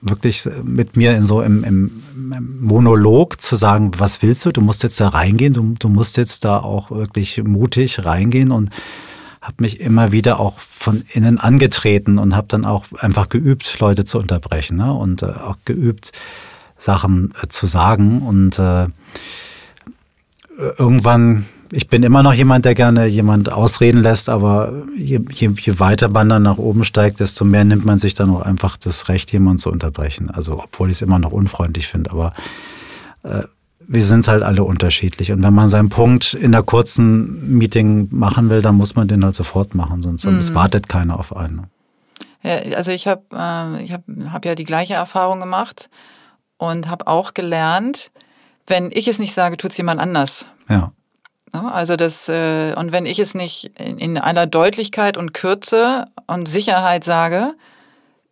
wirklich 0.00 0.48
mit 0.64 0.96
mir 0.96 1.14
in 1.14 1.22
so 1.22 1.42
im, 1.42 1.64
im, 1.64 2.02
im, 2.14 2.58
Monolog 2.60 3.40
zu 3.40 3.56
sagen, 3.56 3.92
was 3.98 4.20
willst 4.22 4.44
du? 4.44 4.50
Du 4.50 4.60
musst 4.60 4.82
jetzt 4.82 5.00
da 5.00 5.08
reingehen, 5.08 5.52
du, 5.52 5.74
du 5.78 5.88
musst 5.88 6.16
jetzt 6.16 6.44
da 6.44 6.58
auch 6.58 6.90
wirklich 6.90 7.42
mutig 7.42 8.04
reingehen 8.04 8.50
und 8.50 8.70
habe 9.42 9.56
mich 9.58 9.80
immer 9.80 10.12
wieder 10.12 10.38
auch 10.38 10.60
von 10.60 11.02
innen 11.12 11.38
angetreten 11.38 12.18
und 12.18 12.36
habe 12.36 12.46
dann 12.48 12.64
auch 12.64 12.86
einfach 13.00 13.28
geübt, 13.28 13.78
Leute 13.80 14.04
zu 14.04 14.18
unterbrechen 14.18 14.76
ne? 14.76 14.94
und 14.94 15.22
äh, 15.22 15.26
auch 15.26 15.56
geübt, 15.64 16.12
Sachen 16.78 17.34
äh, 17.42 17.48
zu 17.48 17.66
sagen. 17.66 18.22
Und 18.22 18.60
äh, 18.60 18.86
irgendwann, 20.78 21.46
ich 21.72 21.88
bin 21.88 22.04
immer 22.04 22.22
noch 22.22 22.34
jemand, 22.34 22.64
der 22.64 22.76
gerne 22.76 23.06
jemand 23.06 23.50
ausreden 23.50 24.00
lässt, 24.00 24.28
aber 24.28 24.84
je, 24.96 25.20
je, 25.32 25.50
je 25.60 25.78
weiter 25.80 26.08
man 26.08 26.28
dann 26.28 26.44
nach 26.44 26.58
oben 26.58 26.84
steigt, 26.84 27.18
desto 27.18 27.44
mehr 27.44 27.64
nimmt 27.64 27.84
man 27.84 27.98
sich 27.98 28.14
dann 28.14 28.30
auch 28.30 28.42
einfach 28.42 28.76
das 28.76 29.08
Recht, 29.08 29.32
jemanden 29.32 29.58
zu 29.58 29.72
unterbrechen. 29.72 30.30
Also 30.30 30.62
obwohl 30.62 30.88
ich 30.88 30.98
es 30.98 31.02
immer 31.02 31.18
noch 31.18 31.32
unfreundlich 31.32 31.88
finde, 31.88 32.12
aber 32.12 32.32
äh, 33.24 33.42
wir 33.86 34.02
sind 34.02 34.28
halt 34.28 34.42
alle 34.42 34.64
unterschiedlich. 34.64 35.32
Und 35.32 35.42
wenn 35.42 35.54
man 35.54 35.68
seinen 35.68 35.88
Punkt 35.88 36.34
in 36.34 36.54
einer 36.54 36.62
kurzen 36.62 37.56
Meeting 37.58 38.08
machen 38.10 38.50
will, 38.50 38.62
dann 38.62 38.76
muss 38.76 38.94
man 38.94 39.08
den 39.08 39.24
halt 39.24 39.34
sofort 39.34 39.74
machen, 39.74 40.02
sonst 40.02 40.24
mhm. 40.24 40.54
wartet 40.54 40.88
keiner 40.88 41.18
auf 41.18 41.34
einen. 41.36 41.70
Ja, 42.42 42.56
also 42.76 42.90
ich 42.90 43.06
habe 43.06 43.22
äh, 43.32 43.84
ich 43.84 43.92
hab, 43.92 44.02
hab 44.32 44.44
ja 44.44 44.54
die 44.54 44.64
gleiche 44.64 44.94
Erfahrung 44.94 45.40
gemacht 45.40 45.90
und 46.56 46.88
habe 46.88 47.06
auch 47.06 47.34
gelernt, 47.34 48.10
wenn 48.66 48.90
ich 48.92 49.08
es 49.08 49.18
nicht 49.18 49.34
sage, 49.34 49.56
tut 49.56 49.72
es 49.72 49.76
jemand 49.76 50.00
anders. 50.00 50.46
Ja. 50.68 50.92
Also 51.52 51.96
das, 51.96 52.28
äh, 52.28 52.74
und 52.76 52.92
wenn 52.92 53.04
ich 53.04 53.18
es 53.18 53.34
nicht 53.34 53.78
in, 53.78 53.98
in 53.98 54.18
aller 54.18 54.46
Deutlichkeit 54.46 55.18
und 55.18 55.34
Kürze 55.34 56.06
und 56.26 56.48
Sicherheit 56.48 57.04
sage, 57.04 57.54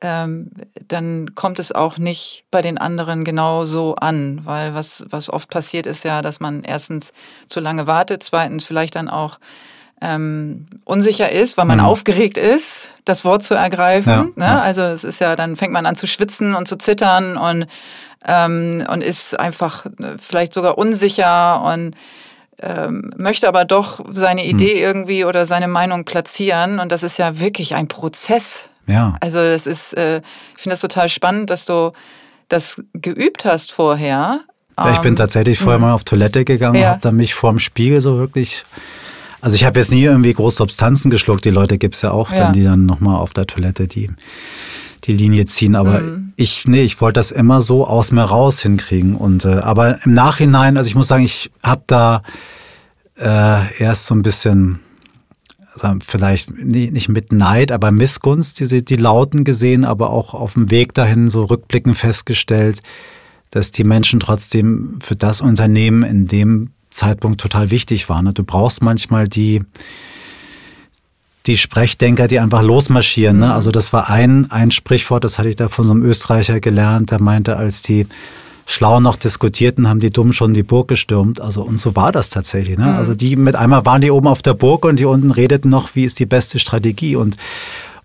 ähm, 0.00 0.50
dann 0.88 1.34
kommt 1.34 1.58
es 1.58 1.72
auch 1.72 1.98
nicht 1.98 2.44
bei 2.50 2.62
den 2.62 2.78
anderen 2.78 3.24
genau 3.24 3.64
so 3.64 3.94
an, 3.96 4.40
weil 4.44 4.74
was, 4.74 5.04
was 5.10 5.30
oft 5.30 5.50
passiert 5.50 5.86
ist 5.86 6.04
ja, 6.04 6.22
dass 6.22 6.40
man 6.40 6.62
erstens 6.62 7.12
zu 7.48 7.60
lange 7.60 7.86
wartet, 7.86 8.22
zweitens 8.22 8.64
vielleicht 8.64 8.96
dann 8.96 9.08
auch 9.08 9.38
ähm, 10.00 10.66
unsicher 10.84 11.30
ist, 11.30 11.58
weil 11.58 11.66
man 11.66 11.78
mhm. 11.78 11.84
aufgeregt 11.84 12.38
ist, 12.38 12.88
das 13.04 13.24
Wort 13.24 13.42
zu 13.42 13.54
ergreifen. 13.54 14.10
Ja, 14.10 14.22
ne? 14.22 14.32
ja. 14.54 14.60
Also 14.60 14.82
es 14.82 15.04
ist 15.04 15.20
ja, 15.20 15.36
dann 15.36 15.56
fängt 15.56 15.72
man 15.72 15.86
an 15.86 15.96
zu 15.96 16.06
schwitzen 16.06 16.54
und 16.54 16.66
zu 16.66 16.76
zittern 16.76 17.36
und, 17.36 17.66
ähm, 18.26 18.86
und 18.90 19.02
ist 19.02 19.38
einfach 19.38 19.84
äh, 19.86 20.16
vielleicht 20.18 20.54
sogar 20.54 20.78
unsicher 20.78 21.62
und 21.62 21.94
ähm, 22.62 23.10
möchte 23.16 23.48
aber 23.48 23.64
doch 23.64 24.04
seine 24.12 24.42
hm. 24.42 24.50
Idee 24.50 24.74
mhm. 24.76 24.80
irgendwie 24.80 25.24
oder 25.24 25.44
seine 25.46 25.68
Meinung 25.68 26.04
platzieren. 26.04 26.78
Und 26.78 26.92
das 26.92 27.02
ist 27.02 27.18
ja 27.18 27.38
wirklich 27.38 27.74
ein 27.74 27.88
Prozess. 27.88 28.70
Ja. 28.86 29.14
Also 29.20 29.38
es 29.38 29.66
ist, 29.66 29.96
äh, 29.96 30.18
ich 30.56 30.62
finde 30.62 30.74
das 30.74 30.80
total 30.80 31.08
spannend, 31.08 31.50
dass 31.50 31.66
du 31.66 31.92
das 32.48 32.82
geübt 32.92 33.44
hast 33.44 33.72
vorher. 33.72 34.40
Ja, 34.78 34.92
ich 34.92 34.98
bin 34.98 35.10
ähm, 35.10 35.16
tatsächlich 35.16 35.58
vorher 35.58 35.78
mhm. 35.78 35.86
mal 35.86 35.92
auf 35.92 36.04
Toilette 36.04 36.44
gegangen, 36.44 36.80
ja. 36.80 36.90
habe 36.90 37.00
dann 37.00 37.16
mich 37.16 37.34
vorm 37.34 37.58
Spiegel 37.58 38.00
so 38.00 38.18
wirklich. 38.18 38.64
Also 39.42 39.56
ich 39.56 39.64
habe 39.64 39.78
jetzt 39.78 39.90
nie 39.90 40.04
irgendwie 40.04 40.32
große 40.32 40.56
Substanzen 40.56 41.10
geschluckt. 41.10 41.44
Die 41.44 41.50
Leute 41.50 41.78
gibt 41.78 41.94
es 41.94 42.02
ja 42.02 42.10
auch, 42.10 42.30
ja. 42.30 42.44
dann, 42.44 42.52
die 42.52 42.64
dann 42.64 42.84
nochmal 42.84 43.16
auf 43.16 43.32
der 43.32 43.46
Toilette 43.46 43.88
die, 43.88 44.10
die 45.04 45.12
Linie 45.12 45.46
ziehen. 45.46 45.76
Aber 45.76 46.00
mhm. 46.00 46.32
ich, 46.36 46.66
nee, 46.66 46.82
ich 46.82 47.00
wollte 47.00 47.20
das 47.20 47.30
immer 47.30 47.62
so 47.62 47.86
aus 47.86 48.10
mir 48.12 48.22
raus 48.22 48.60
hinkriegen. 48.60 49.16
Und 49.16 49.44
äh, 49.44 49.54
aber 49.54 50.04
im 50.04 50.12
Nachhinein, 50.12 50.76
also 50.76 50.88
ich 50.88 50.94
muss 50.94 51.08
sagen, 51.08 51.24
ich 51.24 51.50
habe 51.62 51.82
da 51.86 52.22
äh, 53.18 53.82
erst 53.82 54.06
so 54.06 54.14
ein 54.14 54.22
bisschen 54.22 54.80
vielleicht 56.06 56.50
nicht 56.50 57.08
mit 57.08 57.32
Neid, 57.32 57.72
aber 57.72 57.90
Missgunst, 57.90 58.60
die, 58.60 58.84
die 58.84 58.96
Lauten 58.96 59.44
gesehen, 59.44 59.84
aber 59.84 60.10
auch 60.10 60.34
auf 60.34 60.54
dem 60.54 60.70
Weg 60.70 60.94
dahin 60.94 61.28
so 61.28 61.44
rückblickend 61.44 61.96
festgestellt, 61.96 62.80
dass 63.50 63.70
die 63.70 63.84
Menschen 63.84 64.20
trotzdem 64.20 64.98
für 65.02 65.16
das 65.16 65.40
Unternehmen 65.40 66.02
in 66.02 66.26
dem 66.26 66.70
Zeitpunkt 66.90 67.40
total 67.40 67.70
wichtig 67.70 68.08
waren. 68.08 68.24
Ne? 68.26 68.32
Du 68.32 68.44
brauchst 68.44 68.82
manchmal 68.82 69.28
die, 69.28 69.62
die 71.46 71.56
Sprechdenker, 71.56 72.28
die 72.28 72.40
einfach 72.40 72.62
losmarschieren. 72.62 73.38
Ne? 73.38 73.46
Mhm. 73.46 73.52
Also 73.52 73.70
das 73.70 73.92
war 73.92 74.10
ein, 74.10 74.50
ein 74.50 74.70
Sprichwort, 74.70 75.24
das 75.24 75.38
hatte 75.38 75.48
ich 75.48 75.56
da 75.56 75.68
von 75.68 75.86
so 75.86 75.92
einem 75.92 76.02
Österreicher 76.02 76.60
gelernt, 76.60 77.10
der 77.10 77.20
meinte, 77.20 77.56
als 77.56 77.82
die 77.82 78.06
schlau 78.70 79.00
noch 79.00 79.16
diskutierten, 79.16 79.88
haben 79.88 79.98
die 79.98 80.10
Dummen 80.10 80.32
schon 80.32 80.54
die 80.54 80.62
Burg 80.62 80.88
gestürmt. 80.88 81.40
Also 81.40 81.62
und 81.62 81.78
so 81.78 81.96
war 81.96 82.12
das 82.12 82.30
tatsächlich. 82.30 82.78
Ne? 82.78 82.86
Mhm. 82.86 82.94
Also 82.94 83.14
die 83.14 83.34
mit 83.34 83.56
einmal 83.56 83.84
waren 83.84 84.00
die 84.00 84.10
oben 84.10 84.28
auf 84.28 84.42
der 84.42 84.54
Burg 84.54 84.84
und 84.84 84.96
die 84.96 85.04
unten 85.04 85.32
redeten 85.32 85.68
noch, 85.68 85.94
wie 85.94 86.04
ist 86.04 86.20
die 86.20 86.26
beste 86.26 86.58
Strategie. 86.60 87.16
Und, 87.16 87.36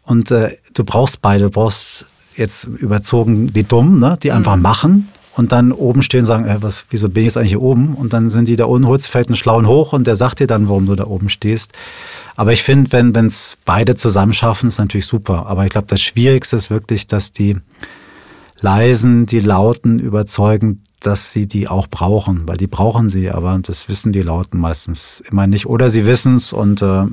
und 0.03 0.31
äh, 0.31 0.57
du 0.73 0.83
brauchst 0.83 1.21
beide, 1.21 1.45
du 1.45 1.49
brauchst 1.51 2.07
jetzt 2.35 2.65
überzogen 2.65 3.53
die 3.53 3.63
Dummen, 3.63 3.99
ne? 3.99 4.17
die 4.21 4.31
einfach 4.31 4.55
mhm. 4.55 4.63
machen 4.63 5.09
und 5.35 5.51
dann 5.51 5.71
oben 5.71 6.01
stehen 6.01 6.21
und 6.21 6.25
sagen, 6.25 6.45
äh, 6.45 6.57
was, 6.61 6.85
wieso 6.89 7.09
bin 7.09 7.21
ich 7.21 7.27
jetzt 7.27 7.37
eigentlich 7.37 7.51
hier 7.51 7.61
oben? 7.61 7.93
Und 7.93 8.13
dann 8.13 8.29
sind 8.29 8.47
die 8.47 8.55
da 8.55 8.65
unten, 8.65 8.87
holst 8.87 9.07
fällt 9.07 9.27
einen 9.27 9.35
Schlauen 9.35 9.67
hoch 9.67 9.93
und 9.93 10.07
der 10.07 10.15
sagt 10.15 10.39
dir 10.39 10.47
dann, 10.47 10.67
warum 10.67 10.87
du 10.87 10.95
da 10.95 11.05
oben 11.05 11.29
stehst. 11.29 11.73
Aber 12.35 12.53
ich 12.53 12.63
finde, 12.63 12.91
wenn 12.91 13.25
es 13.25 13.57
beide 13.65 13.93
zusammen 13.93 14.33
schaffen, 14.33 14.67
ist 14.69 14.79
natürlich 14.79 15.05
super. 15.05 15.45
Aber 15.45 15.63
ich 15.63 15.69
glaube, 15.69 15.87
das 15.89 16.01
Schwierigste 16.01 16.55
ist 16.55 16.71
wirklich, 16.71 17.05
dass 17.05 17.31
die 17.31 17.57
leisen, 18.61 19.25
die 19.25 19.39
Lauten 19.39 19.99
überzeugen, 19.99 20.83
dass 21.01 21.31
sie 21.31 21.47
die 21.47 21.67
auch 21.67 21.87
brauchen, 21.87 22.47
weil 22.47 22.57
die 22.57 22.67
brauchen 22.67 23.09
sie, 23.09 23.29
aber 23.29 23.59
das 23.61 23.89
wissen 23.89 24.11
die 24.11 24.21
Lauten 24.21 24.59
meistens 24.59 25.21
immer 25.21 25.45
nicht. 25.45 25.67
Oder 25.67 25.89
sie 25.89 26.05
wissen 26.05 26.35
es 26.35 26.51
und 26.51 26.81
äh, 26.81 27.05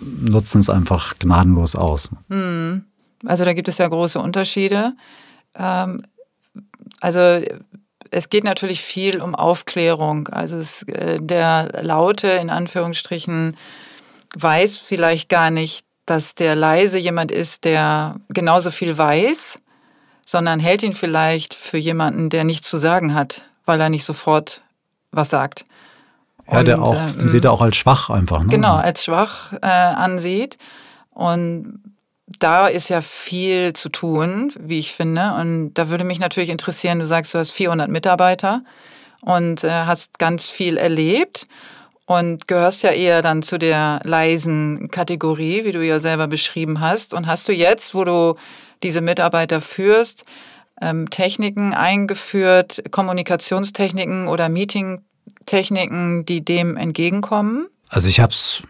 nutzen 0.00 0.60
es 0.60 0.68
einfach 0.68 1.18
gnadenlos 1.18 1.74
aus. 1.76 2.10
Hm. 2.28 2.84
Also 3.24 3.44
da 3.44 3.52
gibt 3.52 3.68
es 3.68 3.78
ja 3.78 3.86
große 3.86 4.18
Unterschiede. 4.18 4.94
Ähm, 5.54 6.02
also 7.00 7.20
es 8.10 8.28
geht 8.28 8.44
natürlich 8.44 8.82
viel 8.82 9.20
um 9.20 9.34
Aufklärung. 9.34 10.28
Also 10.28 10.56
es, 10.56 10.82
äh, 10.84 11.18
der 11.20 11.82
Laute 11.82 12.28
in 12.28 12.50
Anführungsstrichen 12.50 13.56
weiß 14.36 14.78
vielleicht 14.78 15.28
gar 15.28 15.50
nicht, 15.50 15.84
dass 16.06 16.34
der 16.34 16.56
leise 16.56 16.98
jemand 16.98 17.30
ist, 17.30 17.64
der 17.64 18.16
genauso 18.28 18.70
viel 18.70 18.98
weiß 18.98 19.60
sondern 20.30 20.60
hält 20.60 20.84
ihn 20.84 20.92
vielleicht 20.92 21.54
für 21.54 21.76
jemanden, 21.76 22.30
der 22.30 22.44
nichts 22.44 22.68
zu 22.68 22.76
sagen 22.76 23.14
hat, 23.14 23.42
weil 23.66 23.80
er 23.80 23.88
nicht 23.88 24.04
sofort 24.04 24.62
was 25.10 25.28
sagt. 25.28 25.64
Ja, 26.48 26.62
der 26.62 26.80
auch, 26.80 26.94
äh, 26.94 27.12
den 27.18 27.26
sieht 27.26 27.44
er 27.44 27.50
auch 27.50 27.60
als 27.60 27.76
schwach 27.76 28.10
einfach. 28.10 28.44
Ne? 28.44 28.46
Genau, 28.46 28.76
als 28.76 29.04
schwach 29.04 29.52
äh, 29.54 29.66
ansieht. 29.66 30.56
Und 31.10 31.80
da 32.38 32.68
ist 32.68 32.90
ja 32.90 33.02
viel 33.02 33.72
zu 33.72 33.88
tun, 33.88 34.52
wie 34.56 34.78
ich 34.78 34.92
finde. 34.92 35.34
Und 35.34 35.74
da 35.74 35.88
würde 35.88 36.04
mich 36.04 36.20
natürlich 36.20 36.50
interessieren, 36.50 37.00
du 37.00 37.06
sagst, 37.06 37.34
du 37.34 37.38
hast 37.38 37.50
400 37.50 37.90
Mitarbeiter 37.90 38.62
und 39.22 39.64
äh, 39.64 39.68
hast 39.68 40.20
ganz 40.20 40.48
viel 40.48 40.76
erlebt 40.76 41.48
und 42.06 42.46
gehörst 42.46 42.84
ja 42.84 42.90
eher 42.90 43.20
dann 43.22 43.42
zu 43.42 43.58
der 43.58 43.98
leisen 44.04 44.92
Kategorie, 44.92 45.64
wie 45.64 45.72
du 45.72 45.84
ja 45.84 45.98
selber 45.98 46.28
beschrieben 46.28 46.78
hast. 46.78 47.14
Und 47.14 47.26
hast 47.26 47.48
du 47.48 47.52
jetzt, 47.52 47.96
wo 47.96 48.04
du 48.04 48.36
diese 48.82 49.00
Mitarbeiter 49.00 49.60
führst, 49.60 50.24
ähm, 50.80 51.10
Techniken 51.10 51.74
eingeführt, 51.74 52.82
Kommunikationstechniken 52.90 54.28
oder 54.28 54.48
Meetingtechniken, 54.48 56.24
die 56.24 56.44
dem 56.44 56.76
entgegenkommen? 56.76 57.66
Also 57.88 58.08
ich 58.08 58.20
habe 58.20 58.32
es 58.32 58.62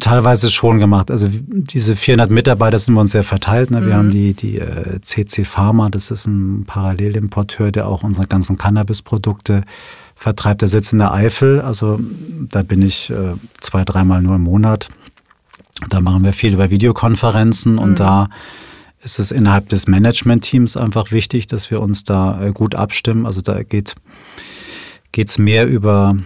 teilweise 0.00 0.50
schon 0.50 0.78
gemacht. 0.78 1.10
Also 1.10 1.28
diese 1.30 1.96
400 1.96 2.30
Mitarbeiter 2.30 2.78
sind 2.78 2.94
wir 2.94 3.00
uns 3.00 3.12
sehr 3.12 3.22
verteilt. 3.22 3.70
Ne? 3.70 3.82
Wir 3.82 3.94
mhm. 3.94 3.98
haben 3.98 4.10
die, 4.10 4.34
die 4.34 4.58
äh, 4.58 5.00
CC 5.00 5.44
Pharma, 5.44 5.88
das 5.90 6.10
ist 6.10 6.26
ein 6.26 6.64
Parallelimporteur, 6.66 7.72
der 7.72 7.88
auch 7.88 8.02
unsere 8.02 8.26
ganzen 8.26 8.56
Cannabis-Produkte 8.56 9.62
vertreibt. 10.14 10.62
Der 10.62 10.68
sitzt 10.68 10.92
in 10.92 10.98
der 10.98 11.12
Eifel, 11.12 11.60
also 11.60 12.00
da 12.50 12.62
bin 12.62 12.82
ich 12.82 13.10
äh, 13.10 13.34
zwei, 13.60 13.84
dreimal 13.84 14.22
nur 14.22 14.36
im 14.36 14.42
Monat. 14.42 14.88
Da 15.90 16.00
machen 16.00 16.24
wir 16.24 16.32
viel 16.32 16.54
über 16.54 16.70
Videokonferenzen 16.70 17.78
und 17.78 17.90
mhm. 17.90 17.96
da 17.96 18.28
ist 19.06 19.20
es 19.20 19.30
innerhalb 19.30 19.68
des 19.68 19.86
Management-Teams 19.86 20.76
einfach 20.76 21.12
wichtig, 21.12 21.46
dass 21.46 21.70
wir 21.70 21.80
uns 21.80 22.02
da 22.02 22.42
äh, 22.44 22.52
gut 22.52 22.74
abstimmen. 22.74 23.24
Also 23.24 23.40
da 23.40 23.62
geht 23.62 23.94
es 25.14 25.38
mehr 25.38 25.68
über, 25.68 26.16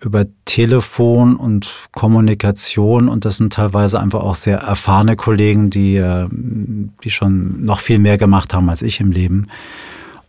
über 0.00 0.24
Telefon 0.44 1.34
und 1.34 1.68
Kommunikation 1.92 3.08
und 3.08 3.24
das 3.24 3.38
sind 3.38 3.52
teilweise 3.52 3.98
einfach 4.00 4.20
auch 4.20 4.36
sehr 4.36 4.58
erfahrene 4.58 5.16
Kollegen, 5.16 5.68
die, 5.68 5.96
äh, 5.96 6.28
die 6.30 7.10
schon 7.10 7.64
noch 7.64 7.80
viel 7.80 7.98
mehr 7.98 8.18
gemacht 8.18 8.54
haben 8.54 8.70
als 8.70 8.82
ich 8.82 9.00
im 9.00 9.10
Leben. 9.10 9.48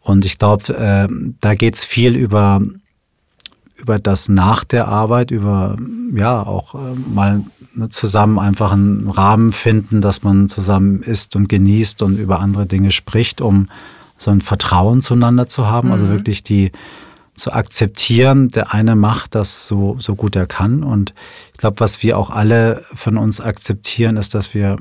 Und 0.01 0.25
ich 0.25 0.39
glaube, 0.39 0.73
äh, 0.73 1.07
da 1.41 1.53
geht 1.53 1.75
es 1.75 1.85
viel 1.85 2.15
über, 2.15 2.59
über 3.77 3.99
das 3.99 4.29
nach 4.29 4.63
der 4.63 4.87
Arbeit, 4.87 5.31
über 5.31 5.77
ja 6.13 6.41
auch 6.41 6.75
mal 7.13 7.43
Ne, 7.77 7.89
zusammen 7.89 8.39
einfach 8.39 8.71
einen 8.71 9.07
Rahmen 9.07 9.51
finden, 9.51 10.01
dass 10.01 10.23
man 10.23 10.47
zusammen 10.47 11.03
isst 11.03 11.35
und 11.35 11.47
genießt 11.47 12.01
und 12.01 12.17
über 12.17 12.39
andere 12.39 12.65
Dinge 12.65 12.91
spricht, 12.91 13.39
um 13.39 13.69
so 14.17 14.31
ein 14.31 14.41
Vertrauen 14.41 14.99
zueinander 14.99 15.45
zu 15.45 15.67
haben. 15.67 15.91
Also 15.91 16.05
mhm. 16.05 16.11
Also 16.11 16.19
wirklich 16.19 16.41
die 16.41 16.71
zu 17.35 17.53
akzeptieren, 17.53 18.49
der 18.49 18.73
eine 18.73 18.95
macht 18.95 19.35
das 19.35 19.67
so, 19.67 19.95
so 19.99 20.15
gut 20.15 20.35
er 20.35 20.47
kann. 20.47 20.81
Und 20.81 21.13
ich 21.53 21.59
glaube, 21.59 21.79
was 21.79 22.01
wir 22.01 22.17
auch 22.17 22.31
alle 22.31 22.83
von 22.95 23.15
uns 23.15 23.39
akzeptieren, 23.39 24.17
ist, 24.17 24.33
dass 24.33 24.55
wir 24.55 24.77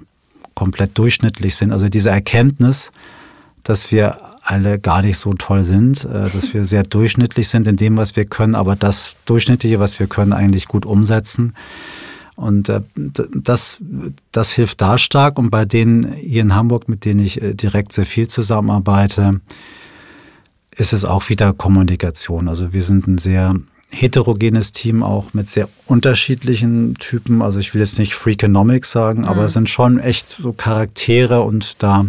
komplett 0.55 0.97
durchschnittlich 0.97 1.55
sind. 1.55 1.73
Also 1.73 1.91
diese 1.91 2.09
Erkenntnis, 2.09 2.93
dass 3.63 3.93
wir 3.93 4.19
alle 4.47 4.79
gar 4.79 5.03
nicht 5.03 5.19
so 5.19 5.35
toll 5.35 5.65
sind, 5.65 6.05
äh, 6.05 6.31
dass 6.31 6.55
wir 6.55 6.65
sehr 6.65 6.83
durchschnittlich 6.85 7.49
sind 7.49 7.67
in 7.67 7.77
dem, 7.77 7.97
was 7.97 8.17
wir 8.17 8.25
können, 8.25 8.55
aber 8.55 8.77
das 8.77 9.17
Durchschnittliche, 9.27 9.81
was 9.81 9.99
wir 9.99 10.07
können, 10.07 10.33
eigentlich 10.33 10.69
gut 10.69 10.87
umsetzen. 10.87 11.55
Und 12.37 12.69
äh, 12.69 12.83
das, 12.95 13.79
das 14.31 14.53
hilft 14.53 14.81
da 14.81 14.99
stark. 14.99 15.39
Und 15.39 15.51
bei 15.51 15.65
denen 15.65 16.13
hier 16.13 16.43
in 16.43 16.55
Hamburg, 16.55 16.89
mit 16.89 17.05
denen 17.05 17.21
ich 17.21 17.43
äh, 17.43 17.55
direkt 17.55 17.93
sehr 17.93 18.07
viel 18.07 18.29
zusammenarbeite, 18.29 19.41
ist 20.77 20.93
es 20.93 21.05
auch 21.05 21.29
wieder 21.29 21.55
Kommunikation. 21.55 22.49
Also 22.49 22.73
wir 22.73 22.83
sind 22.83 23.07
ein 23.09 23.19
sehr 23.19 23.55
heterogenes 23.91 24.73
Team, 24.73 25.03
auch 25.03 25.33
mit 25.33 25.49
sehr 25.49 25.69
unterschiedlichen 25.87 26.95
Typen. 26.97 27.41
Also 27.41 27.59
ich 27.59 27.73
will 27.73 27.81
jetzt 27.81 27.99
nicht 27.99 28.15
Freakonomics 28.15 28.91
sagen, 28.91 29.21
mhm. 29.21 29.29
aber 29.29 29.45
es 29.45 29.55
sind 29.55 29.71
schon 29.71 29.99
echt 29.99 30.31
so 30.31 30.53
Charaktere 30.53 31.41
und 31.41 31.83
da, 31.83 32.05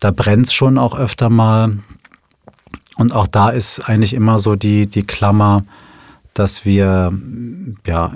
da 0.00 0.10
brennt 0.10 0.46
es 0.46 0.52
schon 0.52 0.78
auch 0.78 0.98
öfter 0.98 1.30
mal. 1.30 1.78
Und 2.96 3.14
auch 3.14 3.26
da 3.26 3.50
ist 3.50 3.80
eigentlich 3.80 4.14
immer 4.14 4.38
so 4.38 4.56
die, 4.56 4.86
die 4.86 5.02
Klammer, 5.02 5.64
dass 6.34 6.64
wir 6.64 7.12
ja 7.86 8.12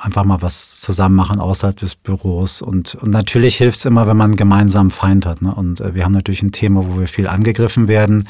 einfach 0.00 0.24
mal 0.24 0.40
was 0.42 0.80
zusammen 0.80 1.14
machen 1.14 1.40
außerhalb 1.40 1.76
des 1.76 1.94
Büros. 1.94 2.62
Und, 2.62 2.94
und 2.96 3.10
natürlich 3.10 3.56
hilft 3.56 3.78
es 3.78 3.84
immer, 3.84 4.06
wenn 4.06 4.16
man 4.16 4.30
einen 4.30 4.36
gemeinsamen 4.36 4.90
Feind 4.90 5.26
hat. 5.26 5.42
Ne? 5.42 5.54
Und 5.54 5.80
äh, 5.80 5.94
wir 5.94 6.04
haben 6.04 6.12
natürlich 6.12 6.42
ein 6.42 6.52
Thema, 6.52 6.86
wo 6.86 6.98
wir 6.98 7.06
viel 7.06 7.28
angegriffen 7.28 7.86
werden 7.86 8.26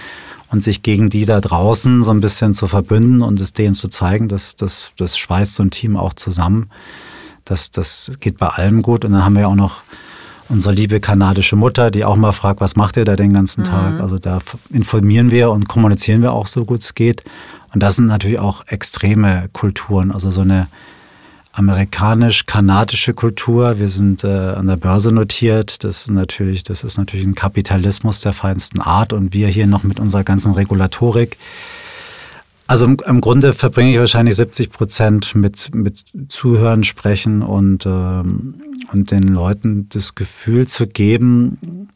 und 0.51 0.63
sich 0.63 0.83
gegen 0.83 1.11
die 1.11 1.25
da 1.25 1.41
draußen 1.41 2.03
so 2.03 2.11
ein 2.11 2.21
bisschen 2.21 2.55
zu 2.55 2.67
verbünden 2.67 3.23
und 3.23 3.41
es 3.41 3.53
denen 3.53 3.75
zu 3.75 3.89
zeigen, 3.89 4.29
dass 4.29 4.57
das, 4.57 4.91
das 4.97 5.17
schweißt 5.17 5.55
so 5.55 5.63
ein 5.63 5.71
Team 5.71 5.97
auch 5.97 6.13
zusammen. 6.13 6.71
Das, 7.45 7.71
das 7.71 8.11
geht 8.21 8.39
bei 8.39 8.49
allem 8.49 8.83
gut. 8.83 9.05
Und 9.05 9.13
dann 9.13 9.25
haben 9.25 9.37
wir 9.37 9.49
auch 9.49 9.55
noch 9.55 9.83
unsere 10.51 10.75
liebe 10.75 11.01
kanadische 11.01 11.57
Mutter, 11.57 11.91
die 11.91 12.05
auch 12.05 12.17
mal 12.17 12.33
fragt, 12.33 12.61
was 12.61 12.77
macht 12.77 12.97
ihr 12.97 13.05
da 13.05 13.17
den 13.17 13.33
ganzen 13.33 13.65
Tag? 13.65 13.95
Mhm. 13.95 14.01
Also 14.01 14.19
da 14.19 14.41
informieren 14.71 15.31
wir 15.31 15.51
und 15.51 15.69
kommunizieren 15.69 16.23
wir 16.23 16.33
auch 16.33 16.47
so 16.47 16.65
gut 16.65 16.81
es 16.81 16.95
geht. 16.95 17.23
Und 17.73 17.83
das 17.83 17.97
sind 17.97 18.07
natürlich 18.07 18.41
auch 18.41 18.67
extreme 18.67 19.49
Kulturen, 19.53 20.11
also 20.11 20.31
so 20.31 20.41
eine 20.41 20.67
amerikanisch-kanadische 21.53 23.15
Kultur. 23.15 23.79
Wir 23.79 23.89
sind 23.89 24.25
äh, 24.25 24.29
an 24.29 24.67
der 24.67 24.77
Börse 24.77 25.13
notiert. 25.13 25.83
Das 25.85 26.03
ist 26.03 26.11
natürlich, 26.11 26.63
das 26.63 26.85
ist 26.85 26.97
natürlich 26.97 27.27
ein 27.27 27.35
Kapitalismus 27.35 28.21
der 28.21 28.33
feinsten 28.33 28.81
Art 28.81 29.13
und 29.13 29.33
wir 29.33 29.49
hier 29.49 29.67
noch 29.67 29.83
mit 29.83 29.99
unserer 29.99 30.25
ganzen 30.25 30.53
Regulatorik. 30.53 31.37
Also 32.71 32.85
im, 32.85 32.99
im 33.05 33.21
Grunde 33.21 33.53
verbringe 33.53 33.91
ich 33.91 33.99
wahrscheinlich 33.99 34.37
70 34.37 34.71
Prozent 34.71 35.35
mit, 35.35 35.75
mit 35.75 36.05
Zuhören, 36.29 36.85
Sprechen 36.85 37.43
und, 37.43 37.85
ähm, 37.85 38.63
und 38.93 39.11
den 39.11 39.25
Leuten 39.25 39.89
das 39.89 40.15
Gefühl 40.15 40.69
zu 40.69 40.87
geben, 40.87 41.89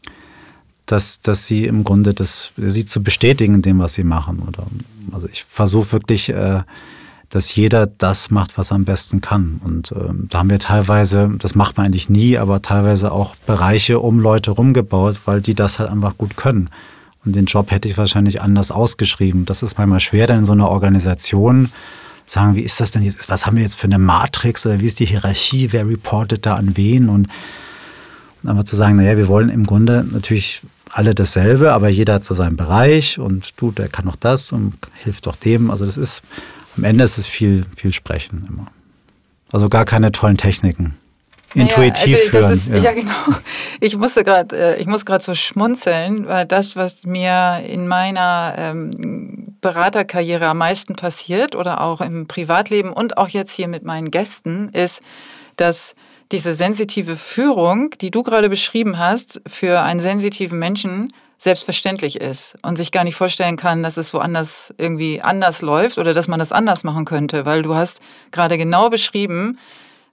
dass, 0.87 1.21
dass 1.21 1.47
sie 1.47 1.67
im 1.67 1.85
Grunde 1.85 2.13
das, 2.13 2.51
sie 2.57 2.87
zu 2.87 3.05
bestätigen 3.05 3.55
in 3.55 3.63
dem, 3.63 3.79
was 3.79 3.95
sie 3.95 4.03
machen. 4.03 4.43
Oder, 4.49 4.67
also 5.13 5.29
ich 5.29 5.45
versuche 5.45 5.93
wirklich, 5.93 6.31
äh, 6.31 6.63
dass 7.29 7.55
jeder 7.55 7.87
das 7.87 8.33
macht, 8.33 8.59
was 8.59 8.73
er 8.73 8.75
am 8.75 8.85
besten 8.85 9.21
kann. 9.21 9.61
Und 9.63 9.93
ähm, 9.93 10.27
da 10.29 10.41
haben 10.41 10.51
wir 10.51 10.59
teilweise, 10.59 11.31
das 11.39 11.55
macht 11.55 11.77
man 11.77 11.87
eigentlich 11.87 12.11
nie, 12.11 12.37
aber 12.37 12.63
teilweise 12.63 13.13
auch 13.13 13.37
Bereiche 13.47 14.01
um 14.01 14.19
Leute 14.19 14.51
rumgebaut, 14.51 15.21
weil 15.25 15.41
die 15.41 15.55
das 15.55 15.79
halt 15.79 15.91
einfach 15.91 16.19
gut 16.19 16.37
können. 16.37 16.69
Und 17.25 17.35
den 17.35 17.47
Job 17.47 17.71
hätte 17.71 17.89
ich 17.89 17.97
wahrscheinlich 17.97 18.43
anders 18.43 18.71
ausgeschrieben. 18.71 19.45
Das 19.47 19.63
ist 19.63 19.79
manchmal 19.79 20.01
schwer, 20.01 20.27
dann 20.27 20.41
in 20.41 20.45
so 20.45 20.53
einer 20.53 20.69
Organisation 20.69 21.73
sagen, 22.27 22.57
wie 22.57 22.63
ist 22.63 22.81
das 22.81 22.91
denn 22.91 23.03
jetzt, 23.03 23.29
was 23.29 23.47
haben 23.47 23.57
wir 23.57 23.63
jetzt 23.63 23.77
für 23.77 23.87
eine 23.87 23.99
Matrix 23.99 24.67
oder 24.67 24.81
wie 24.81 24.87
ist 24.87 25.01
die 25.01 25.07
Hierarchie, 25.07 25.73
wer 25.73 25.87
reportet 25.87 26.47
da 26.47 26.55
an 26.55 26.77
wen 26.77 27.09
und, 27.09 27.29
einfach 28.47 28.65
zu 28.65 28.77
sagen, 28.77 28.97
naja, 28.97 29.17
wir 29.17 29.29
wollen 29.29 29.49
im 29.49 29.65
Grunde 29.65 30.07
natürlich 30.11 30.61
alle 30.91 31.15
dasselbe, 31.15 31.73
aber 31.73 31.89
jeder 31.89 32.15
hat 32.15 32.25
so 32.25 32.35
seinen 32.35 32.57
Bereich 32.57 33.19
und 33.19 33.55
du, 33.57 33.73
der 33.73 33.89
kann 33.89 34.05
noch 34.05 34.17
das 34.17 34.53
und 34.53 34.75
hilft 35.03 35.27
doch 35.27 35.37
dem. 35.37 35.71
Also 35.71 35.87
das 35.87 35.97
ist 35.97 36.23
am 36.77 36.85
Ende 36.85 37.05
ist 37.05 37.19
es 37.19 37.27
viel, 37.27 37.65
viel 37.77 37.93
Sprechen 37.93 38.47
immer. 38.49 38.67
Also 39.53 39.69
gar 39.69 39.85
keine 39.85 40.13
tollen 40.13 40.37
Techniken. 40.37 40.97
Intuitiv 41.55 42.33
ja, 42.33 42.41
also 42.41 42.53
ist, 42.53 42.69
ja. 42.69 42.77
ja. 42.77 42.93
genau. 42.93 43.13
Ich 43.81 43.97
musste 43.97 44.25
gerade, 44.25 44.57
äh, 44.57 44.81
ich 44.81 44.87
muss 44.87 45.05
gerade 45.05 45.23
so 45.23 45.35
schmunzeln, 45.35 46.27
weil 46.27 46.47
das, 46.47 46.77
was 46.77 47.05
mir 47.05 47.63
in 47.67 47.87
meiner 47.87 48.55
ähm, 48.57 49.57
Beraterkarriere 49.61 50.47
am 50.47 50.59
meisten 50.59 50.97
passiert 50.97 51.55
oder 51.55 51.81
auch 51.81 52.01
im 52.01 52.27
Privatleben 52.27 52.93
und 52.93 53.17
auch 53.19 53.29
jetzt 53.29 53.53
hier 53.53 53.69
mit 53.69 53.85
meinen 53.85 54.11
Gästen, 54.11 54.69
ist, 54.71 55.01
dass 55.57 55.95
diese 56.33 56.55
sensitive 56.55 57.17
Führung, 57.17 57.91
die 58.01 58.11
du 58.11 58.23
gerade 58.23 58.49
beschrieben 58.49 58.99
hast, 58.99 59.41
für 59.47 59.81
einen 59.83 60.01
sensitiven 60.01 60.59
Menschen 60.59 61.13
selbstverständlich 61.39 62.21
ist 62.21 62.57
und 62.63 62.77
sich 62.77 62.91
gar 62.91 63.05
nicht 63.05 63.17
vorstellen 63.17 63.57
kann, 63.57 63.83
dass 63.83 63.97
es 63.97 64.15
woanders 64.15 64.73
irgendwie 64.79 65.21
anders 65.21 65.63
läuft 65.63 65.99
oder 65.99 66.15
dass 66.15 66.27
man 66.27 66.39
das 66.39 66.53
anders 66.53 66.85
machen 66.85 67.05
könnte, 67.05 67.45
weil 67.45 67.63
du 67.63 67.75
hast 67.75 68.01
gerade 68.31 68.57
genau 68.57 68.89
beschrieben, 68.89 69.59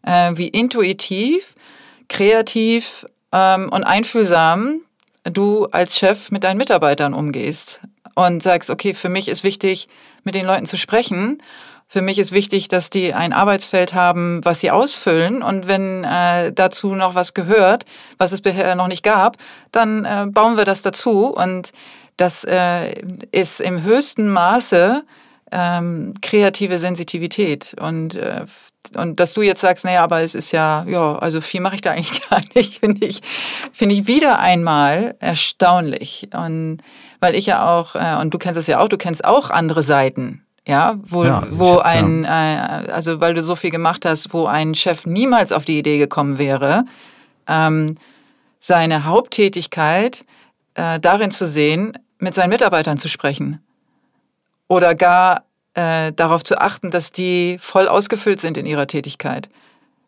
äh, 0.04 0.32
wie 0.36 0.48
intuitiv, 0.48 1.56
kreativ 2.10 3.06
ähm, 3.32 3.70
und 3.70 3.84
einfühlsam 3.84 4.82
du 5.24 5.66
als 5.68 5.98
Chef 5.98 6.32
mit 6.32 6.44
deinen 6.44 6.58
Mitarbeitern 6.58 7.14
umgehst 7.14 7.80
und 8.16 8.42
sagst, 8.42 8.70
okay, 8.70 8.94
für 8.94 9.10
mich 9.10 9.28
ist 9.28 9.44
wichtig, 9.44 9.88
mit 10.24 10.36
den 10.36 10.46
Leuten 10.46 10.66
zu 10.66 10.78
sprechen 10.78 11.42
für 11.92 12.02
mich 12.02 12.20
ist 12.20 12.32
wichtig, 12.32 12.70
dass 12.70 12.90
die 12.90 13.14
ein 13.14 13.34
Arbeitsfeld 13.34 13.94
haben, 13.94 14.40
was 14.46 14.62
sie 14.62 14.72
ausfüllen. 14.72 15.44
Und 15.44 15.68
wenn 15.68 16.06
äh, 16.06 16.54
dazu 16.54 16.96
noch 16.96 17.16
was 17.16 17.34
gehört, 17.34 17.84
was 18.18 18.32
es 18.32 18.40
bisher 18.40 18.76
noch 18.76 18.88
nicht 18.88 19.04
gab, 19.04 19.36
dann 19.74 20.06
äh, 20.06 20.26
bauen 20.30 20.56
wir 20.56 20.64
das 20.64 20.84
dazu. 20.84 21.36
Und 21.36 21.74
das 22.16 22.46
äh, 22.46 22.94
ist 23.34 23.60
im 23.60 23.84
höchsten 23.84 24.30
Maße 24.30 25.04
ähm, 25.52 26.14
kreative 26.22 26.80
Sensitivität. 26.80 27.76
Und, 27.78 28.16
äh, 28.16 28.46
und 28.96 29.20
dass 29.20 29.34
du 29.34 29.42
jetzt 29.42 29.62
sagst, 29.62 29.86
naja, 29.86 30.04
aber 30.04 30.22
es 30.22 30.36
ist 30.36 30.52
ja, 30.52 30.86
ja, 30.88 31.18
also 31.18 31.42
viel 31.42 31.62
mache 31.62 31.76
ich 31.76 31.82
da 31.82 31.92
eigentlich 31.92 32.22
gar 32.30 32.42
nicht, 32.56 32.80
finde 32.80 33.06
ich, 33.06 33.22
finde 33.72 33.96
ich 33.96 34.08
wieder 34.08 34.40
einmal 34.40 35.16
erstaunlich. 35.20 36.30
Und 36.34 36.80
weil 37.20 37.36
ich 37.36 37.46
ja 37.46 37.68
auch, 37.68 37.96
äh, 37.96 38.20
und 38.22 38.34
du 38.34 38.38
kennst 38.38 38.60
es 38.60 38.68
ja 38.68 38.80
auch, 38.80 38.90
du 38.90 38.98
kennst 38.98 39.26
auch 39.26 39.50
andere 39.50 39.84
Seiten 39.84 40.46
ja, 40.68 41.00
wo, 41.04 41.24
ja, 41.26 41.44
wo 41.50 41.76
hab, 41.76 41.86
ein, 41.86 42.24
ja. 42.24 42.84
äh, 42.84 42.92
also 42.92 43.20
weil 43.20 43.34
du 43.34 43.42
so 43.42 43.56
viel 43.56 43.72
gemacht 43.72 44.06
hast, 44.06 44.34
wo 44.34 44.46
ein 44.46 44.76
Chef 44.76 45.06
niemals 45.06 45.52
auf 45.52 45.66
die 45.66 45.80
Idee 45.80 45.98
gekommen 45.98 46.38
wäre, 46.38 46.86
ähm, 47.48 47.96
seine 48.60 49.06
Haupttätigkeit 49.06 50.24
äh, 50.76 51.00
darin 51.00 51.32
zu 51.32 51.48
sehen, 51.48 51.98
mit 52.20 52.36
seinen 52.36 52.50
Mitarbeitern 52.50 53.00
zu 53.00 53.10
sprechen. 53.10 53.60
Oder 54.68 54.94
gar 54.94 55.46
äh, 55.74 56.12
darauf 56.14 56.44
zu 56.44 56.60
achten, 56.60 56.92
dass 56.92 57.12
die 57.12 57.58
voll 57.60 57.88
ausgefüllt 57.88 58.42
sind 58.42 58.58
in 58.58 58.66
ihrer 58.66 58.88
Tätigkeit. 58.88 59.50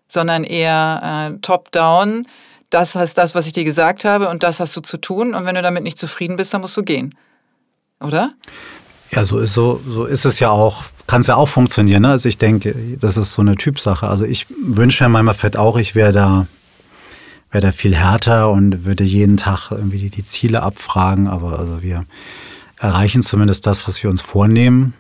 Sondern 0.08 0.44
eher 0.44 1.32
äh, 1.34 1.40
top-down, 1.42 2.28
das 2.74 2.96
heißt 2.96 3.18
das, 3.18 3.36
was 3.36 3.46
ich 3.46 3.54
dir 3.54 3.64
gesagt 3.64 4.04
habe 4.04 4.30
und 4.30 4.42
das 4.42 4.60
hast 4.60 4.76
du 4.76 4.82
zu 4.82 4.98
tun. 4.98 5.36
Und 5.36 5.46
wenn 5.46 5.54
du 5.54 5.62
damit 5.62 5.84
nicht 5.84 6.00
zufrieden 6.00 6.38
bist, 6.38 6.54
dann 6.54 6.62
musst 6.62 6.76
du 6.76 6.82
gehen. 6.82 7.14
Oder? 8.02 8.34
Ja, 9.12 9.26
so 9.26 9.40
ist 9.40 9.54
so, 9.54 9.80
so 9.88 10.06
ist 10.06 10.26
es 10.26 10.40
ja 10.40 10.50
auch, 10.50 10.84
kann 11.06 11.22
es 11.22 11.28
ja 11.28 11.36
auch 11.36 11.48
funktionieren. 11.48 12.02
Ne? 12.02 12.10
Also 12.10 12.28
ich 12.28 12.40
denke, 12.40 12.98
das 13.00 13.16
ist 13.16 13.34
so 13.34 13.44
eine 13.44 13.58
Typsache. 13.58 14.08
Also 14.08 14.26
ich 14.26 14.48
wünsche 14.50 15.04
mir 15.04 15.10
manchmal 15.10 15.36
fett 15.36 15.56
auch, 15.56 15.78
ich 15.78 15.94
wäre 15.94 16.12
da, 16.12 16.48
wäre 17.52 17.68
da 17.68 17.72
viel 17.72 17.96
härter 17.96 18.50
und 18.50 18.86
würde 18.86 19.04
jeden 19.04 19.38
Tag 19.38 19.70
irgendwie 19.70 20.00
die, 20.00 20.10
die 20.10 20.24
Ziele 20.24 20.64
abfragen. 20.64 21.28
Aber 21.28 21.60
also 21.60 21.84
wir 21.84 22.06
erreichen 22.80 23.22
zumindest 23.22 23.68
das, 23.68 23.88
was 23.88 24.02
wir 24.02 24.10
uns 24.10 24.22
vornehmen. 24.22 24.96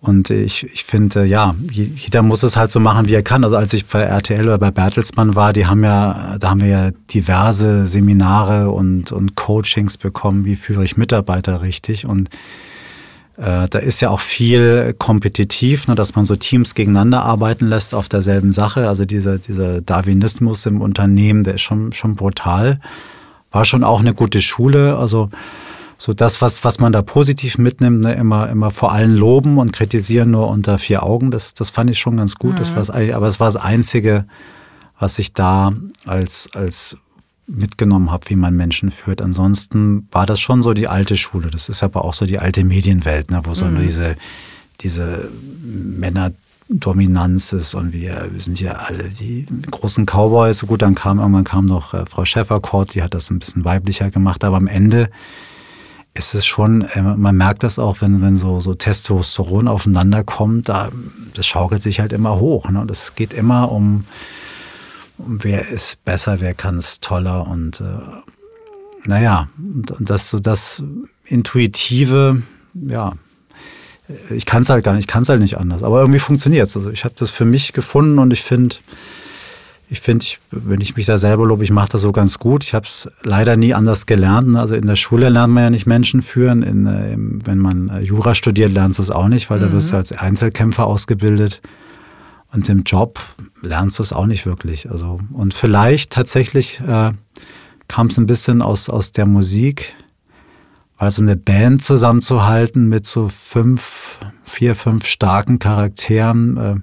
Und 0.00 0.30
ich, 0.30 0.62
ich 0.62 0.84
finde, 0.84 1.24
ja, 1.24 1.56
jeder 1.70 2.22
muss 2.22 2.44
es 2.44 2.56
halt 2.56 2.70
so 2.70 2.78
machen, 2.78 3.08
wie 3.08 3.14
er 3.14 3.24
kann. 3.24 3.42
Also 3.42 3.56
als 3.56 3.72
ich 3.72 3.86
bei 3.86 4.02
RTL 4.02 4.44
oder 4.44 4.58
bei 4.58 4.70
Bertelsmann 4.70 5.34
war, 5.34 5.52
die 5.52 5.66
haben 5.66 5.82
ja, 5.82 6.36
da 6.38 6.50
haben 6.50 6.60
wir 6.60 6.68
ja 6.68 6.90
diverse 7.12 7.88
Seminare 7.88 8.70
und, 8.70 9.10
und 9.10 9.34
Coachings 9.34 9.96
bekommen, 9.96 10.44
wie 10.44 10.54
führe 10.54 10.84
ich 10.84 10.96
Mitarbeiter 10.96 11.62
richtig. 11.62 12.06
Und 12.06 12.28
äh, 13.38 13.68
da 13.68 13.78
ist 13.78 14.00
ja 14.00 14.10
auch 14.10 14.20
viel 14.20 14.94
kompetitiv, 14.98 15.88
ne, 15.88 15.96
dass 15.96 16.14
man 16.14 16.24
so 16.24 16.36
Teams 16.36 16.76
gegeneinander 16.76 17.24
arbeiten 17.24 17.66
lässt 17.66 17.92
auf 17.92 18.08
derselben 18.08 18.52
Sache. 18.52 18.88
Also 18.88 19.04
dieser, 19.04 19.38
dieser 19.38 19.80
Darwinismus 19.80 20.64
im 20.66 20.80
Unternehmen, 20.80 21.42
der 21.42 21.54
ist 21.54 21.62
schon, 21.62 21.90
schon 21.90 22.14
brutal. 22.14 22.80
War 23.50 23.64
schon 23.64 23.82
auch 23.82 23.98
eine 23.98 24.14
gute 24.14 24.42
Schule. 24.42 24.96
Also 24.96 25.30
so 26.00 26.12
das, 26.12 26.40
was, 26.40 26.62
was 26.62 26.78
man 26.78 26.92
da 26.92 27.02
positiv 27.02 27.58
mitnimmt, 27.58 28.04
ne, 28.04 28.14
immer, 28.14 28.48
immer 28.48 28.70
vor 28.70 28.92
allen 28.92 29.16
loben 29.16 29.58
und 29.58 29.72
kritisieren 29.72 30.30
nur 30.30 30.48
unter 30.48 30.78
vier 30.78 31.02
Augen, 31.02 31.32
das, 31.32 31.54
das 31.54 31.70
fand 31.70 31.90
ich 31.90 31.98
schon 31.98 32.16
ganz 32.16 32.36
gut. 32.36 32.54
Mhm. 32.54 32.58
Das 32.58 32.76
war's, 32.76 32.88
aber 32.90 33.26
es 33.26 33.40
war 33.40 33.48
das 33.48 33.56
Einzige, 33.56 34.24
was 34.98 35.18
ich 35.18 35.32
da 35.32 35.72
als, 36.06 36.48
als 36.54 36.96
mitgenommen 37.48 38.12
habe, 38.12 38.28
wie 38.28 38.36
man 38.36 38.54
Menschen 38.54 38.92
führt. 38.92 39.20
Ansonsten 39.20 40.06
war 40.12 40.24
das 40.24 40.38
schon 40.38 40.62
so 40.62 40.72
die 40.72 40.86
alte 40.86 41.16
Schule. 41.16 41.50
Das 41.50 41.68
ist 41.68 41.82
aber 41.82 42.04
auch 42.04 42.14
so 42.14 42.26
die 42.26 42.38
alte 42.38 42.62
Medienwelt, 42.62 43.32
ne, 43.32 43.40
wo 43.42 43.54
so 43.54 43.64
mhm. 43.64 43.80
diese, 43.80 44.14
diese 44.80 45.28
Männerdominanz 45.64 47.52
ist 47.52 47.74
und 47.74 47.92
wir, 47.92 48.28
wir 48.30 48.40
sind 48.40 48.60
ja 48.60 48.74
alle 48.74 49.08
die 49.08 49.46
großen 49.68 50.06
Cowboys. 50.06 50.64
Gut, 50.64 50.82
dann 50.82 50.94
kam 50.94 51.18
irgendwann 51.18 51.42
kam 51.42 51.64
noch 51.64 51.92
äh, 51.92 52.06
Frau 52.06 52.24
Schäferkort, 52.24 52.94
die 52.94 53.02
hat 53.02 53.14
das 53.14 53.30
ein 53.30 53.40
bisschen 53.40 53.64
weiblicher 53.64 54.12
gemacht, 54.12 54.44
aber 54.44 54.58
am 54.58 54.68
Ende 54.68 55.10
ist 56.18 56.34
es 56.34 56.44
schon, 56.44 56.82
äh, 56.82 57.02
man 57.02 57.36
merkt 57.36 57.62
das 57.62 57.78
auch, 57.78 58.00
wenn, 58.00 58.20
wenn 58.20 58.36
so, 58.36 58.60
so 58.60 58.74
Testosteron 58.74 59.68
aufeinander 59.68 60.24
kommt, 60.24 60.68
da, 60.68 60.90
das 61.34 61.46
schaukelt 61.46 61.82
sich 61.82 62.00
halt 62.00 62.12
immer 62.12 62.38
hoch. 62.38 62.68
Ne? 62.68 62.86
Geht 63.14 63.32
immer 63.32 63.70
um 63.70 64.04
wer 65.18 65.68
ist 65.68 66.04
besser, 66.04 66.40
wer 66.40 66.54
kann 66.54 66.76
es 66.76 67.00
toller 67.00 67.46
und 67.46 67.80
äh, 67.80 67.84
naja, 69.04 69.48
und, 69.58 69.90
und 69.90 70.10
das 70.10 70.30
so 70.30 70.38
das 70.38 70.82
Intuitive, 71.24 72.42
ja, 72.74 73.12
ich 74.30 74.46
kann 74.46 74.62
es 74.62 74.70
halt 74.70 74.84
gar 74.84 74.92
nicht, 74.94 75.02
ich 75.02 75.06
kann 75.06 75.22
es 75.22 75.28
halt 75.28 75.40
nicht 75.40 75.58
anders, 75.58 75.82
aber 75.82 76.00
irgendwie 76.00 76.18
funktioniert 76.18 76.68
es. 76.68 76.76
Also 76.76 76.90
ich 76.90 77.04
habe 77.04 77.14
das 77.16 77.30
für 77.30 77.44
mich 77.44 77.72
gefunden 77.72 78.18
und 78.18 78.32
ich 78.32 78.42
finde, 78.42 78.76
ich 79.90 80.00
finde, 80.00 80.24
wenn 80.50 80.80
ich 80.80 80.96
mich 80.96 81.06
da 81.06 81.16
selber 81.16 81.46
lobe, 81.46 81.64
ich 81.64 81.70
mache 81.70 81.88
das 81.92 82.02
so 82.02 82.12
ganz 82.12 82.38
gut. 82.38 82.62
Ich 82.62 82.74
habe 82.74 82.86
es 82.86 83.08
leider 83.22 83.56
nie 83.56 83.72
anders 83.72 84.04
gelernt. 84.04 84.48
Ne? 84.48 84.60
Also 84.60 84.74
in 84.74 84.86
der 84.86 84.96
Schule 84.96 85.30
lernt 85.30 85.54
man 85.54 85.64
ja 85.64 85.70
nicht 85.70 85.86
Menschen 85.86 86.20
führen. 86.20 86.62
In, 86.62 86.86
äh, 86.86 87.16
wenn 87.16 87.58
man 87.58 87.88
äh, 87.88 88.00
Jura 88.00 88.34
studiert, 88.34 88.72
lernst 88.72 88.98
du 88.98 89.02
es 89.02 89.10
auch 89.10 89.28
nicht, 89.28 89.48
weil 89.48 89.58
mhm. 89.58 89.62
da 89.62 89.72
wirst 89.72 89.92
du 89.92 89.96
als 89.96 90.12
Einzelkämpfer 90.12 90.86
ausgebildet. 90.86 91.62
Und 92.52 92.68
im 92.68 92.82
Job 92.82 93.20
lernst 93.62 93.98
du 93.98 94.02
es 94.02 94.12
auch 94.12 94.26
nicht 94.26 94.44
wirklich. 94.44 94.90
Also, 94.90 95.20
und 95.32 95.54
vielleicht 95.54 96.10
tatsächlich 96.12 96.80
äh, 96.80 97.12
kam 97.88 98.06
es 98.08 98.18
ein 98.18 98.26
bisschen 98.26 98.60
aus, 98.60 98.90
aus 98.90 99.12
der 99.12 99.26
Musik, 99.26 99.94
weil 100.98 101.10
so 101.10 101.22
eine 101.22 101.36
Band 101.36 101.82
zusammenzuhalten 101.82 102.88
mit 102.88 103.06
so 103.06 103.28
fünf, 103.28 104.18
vier, 104.44 104.74
fünf 104.74 105.06
starken 105.06 105.58
Charakteren, 105.58 106.56
äh, 106.56 106.76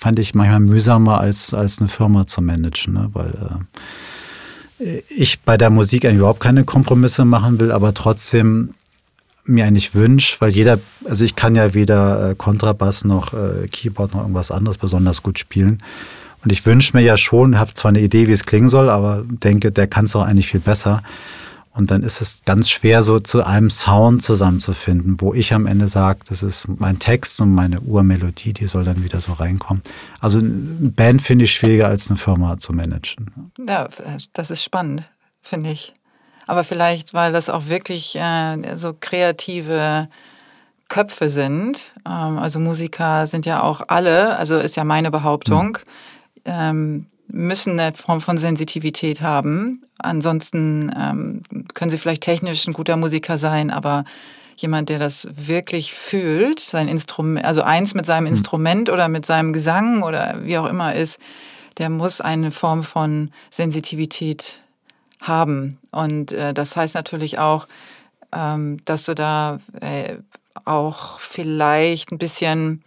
fand 0.00 0.18
ich 0.18 0.34
manchmal 0.34 0.60
mühsamer 0.60 1.20
als, 1.20 1.54
als 1.54 1.80
eine 1.80 1.88
Firma 1.88 2.26
zu 2.26 2.42
managen, 2.42 2.94
ne? 2.94 3.10
weil 3.12 3.60
äh, 4.78 5.02
ich 5.08 5.40
bei 5.40 5.56
der 5.56 5.70
Musik 5.70 6.04
eigentlich 6.04 6.18
überhaupt 6.18 6.40
keine 6.40 6.64
Kompromisse 6.64 7.24
machen 7.24 7.60
will, 7.60 7.72
aber 7.72 7.94
trotzdem 7.94 8.74
mir 9.44 9.64
eigentlich 9.64 9.94
wünsche, 9.94 10.36
weil 10.40 10.50
jeder, 10.50 10.78
also 11.04 11.24
ich 11.24 11.36
kann 11.36 11.54
ja 11.54 11.74
weder 11.74 12.30
äh, 12.30 12.34
Kontrabass 12.34 13.04
noch 13.04 13.32
äh, 13.32 13.68
Keyboard 13.68 14.12
noch 14.12 14.20
irgendwas 14.22 14.50
anderes 14.50 14.78
besonders 14.78 15.22
gut 15.22 15.38
spielen. 15.38 15.82
Und 16.44 16.52
ich 16.52 16.64
wünsche 16.66 16.96
mir 16.96 17.02
ja 17.02 17.16
schon, 17.16 17.58
habe 17.58 17.74
zwar 17.74 17.90
eine 17.90 18.00
Idee, 18.00 18.28
wie 18.28 18.32
es 18.32 18.44
klingen 18.44 18.68
soll, 18.68 18.90
aber 18.90 19.24
denke, 19.26 19.72
der 19.72 19.86
kann 19.86 20.04
es 20.04 20.14
auch 20.14 20.24
eigentlich 20.24 20.48
viel 20.48 20.60
besser. 20.60 21.02
Und 21.76 21.90
dann 21.90 22.02
ist 22.02 22.22
es 22.22 22.40
ganz 22.46 22.70
schwer, 22.70 23.02
so 23.02 23.20
zu 23.20 23.44
einem 23.44 23.68
Sound 23.68 24.22
zusammenzufinden, 24.22 25.20
wo 25.20 25.34
ich 25.34 25.52
am 25.52 25.66
Ende 25.66 25.88
sage, 25.88 26.20
das 26.26 26.42
ist 26.42 26.66
mein 26.68 26.98
Text 26.98 27.38
und 27.42 27.54
meine 27.54 27.80
Urmelodie, 27.80 28.54
die 28.54 28.66
soll 28.66 28.84
dann 28.84 29.04
wieder 29.04 29.20
so 29.20 29.34
reinkommen. 29.34 29.82
Also 30.18 30.38
eine 30.38 30.90
Band 30.90 31.20
finde 31.20 31.44
ich 31.44 31.52
schwieriger 31.52 31.88
als 31.88 32.08
eine 32.08 32.16
Firma 32.16 32.58
zu 32.58 32.72
managen. 32.72 33.52
Ja, 33.68 33.88
das 34.32 34.50
ist 34.50 34.64
spannend, 34.64 35.02
finde 35.42 35.70
ich. 35.70 35.92
Aber 36.46 36.64
vielleicht, 36.64 37.12
weil 37.12 37.32
das 37.32 37.50
auch 37.50 37.68
wirklich 37.68 38.16
äh, 38.16 38.74
so 38.74 38.94
kreative 38.98 40.08
Köpfe 40.88 41.28
sind. 41.28 41.92
Ähm, 42.06 42.38
also 42.38 42.58
Musiker 42.58 43.26
sind 43.26 43.44
ja 43.44 43.62
auch 43.62 43.82
alle, 43.88 44.36
also 44.38 44.56
ist 44.56 44.76
ja 44.76 44.84
meine 44.84 45.10
Behauptung. 45.10 45.72
Mhm. 45.72 45.90
Ähm, 46.46 47.06
müssen 47.28 47.78
eine 47.78 47.92
Form 47.92 48.20
von 48.20 48.38
Sensitivität 48.38 49.20
haben. 49.20 49.82
Ansonsten 49.98 50.92
ähm, 50.96 51.42
können 51.74 51.90
sie 51.90 51.98
vielleicht 51.98 52.22
technisch 52.22 52.66
ein 52.66 52.72
guter 52.72 52.96
Musiker 52.96 53.38
sein, 53.38 53.70
aber 53.70 54.04
jemand, 54.56 54.88
der 54.88 54.98
das 54.98 55.28
wirklich 55.34 55.92
fühlt, 55.92 56.60
sein 56.60 56.88
Instrument, 56.88 57.44
also 57.44 57.62
eins 57.62 57.94
mit 57.94 58.06
seinem 58.06 58.26
hm. 58.26 58.32
Instrument 58.32 58.90
oder 58.90 59.08
mit 59.08 59.26
seinem 59.26 59.52
Gesang 59.52 60.02
oder 60.02 60.38
wie 60.44 60.56
auch 60.58 60.66
immer 60.66 60.94
ist, 60.94 61.18
der 61.78 61.90
muss 61.90 62.20
eine 62.20 62.52
Form 62.52 62.82
von 62.82 63.30
Sensitivität 63.50 64.60
haben. 65.20 65.78
Und 65.90 66.32
äh, 66.32 66.54
das 66.54 66.76
heißt 66.76 66.94
natürlich 66.94 67.38
auch, 67.38 67.66
ähm, 68.32 68.78
dass 68.84 69.04
du 69.04 69.14
da 69.14 69.58
äh, 69.80 70.16
auch 70.64 71.20
vielleicht 71.20 72.12
ein 72.12 72.18
bisschen 72.18 72.82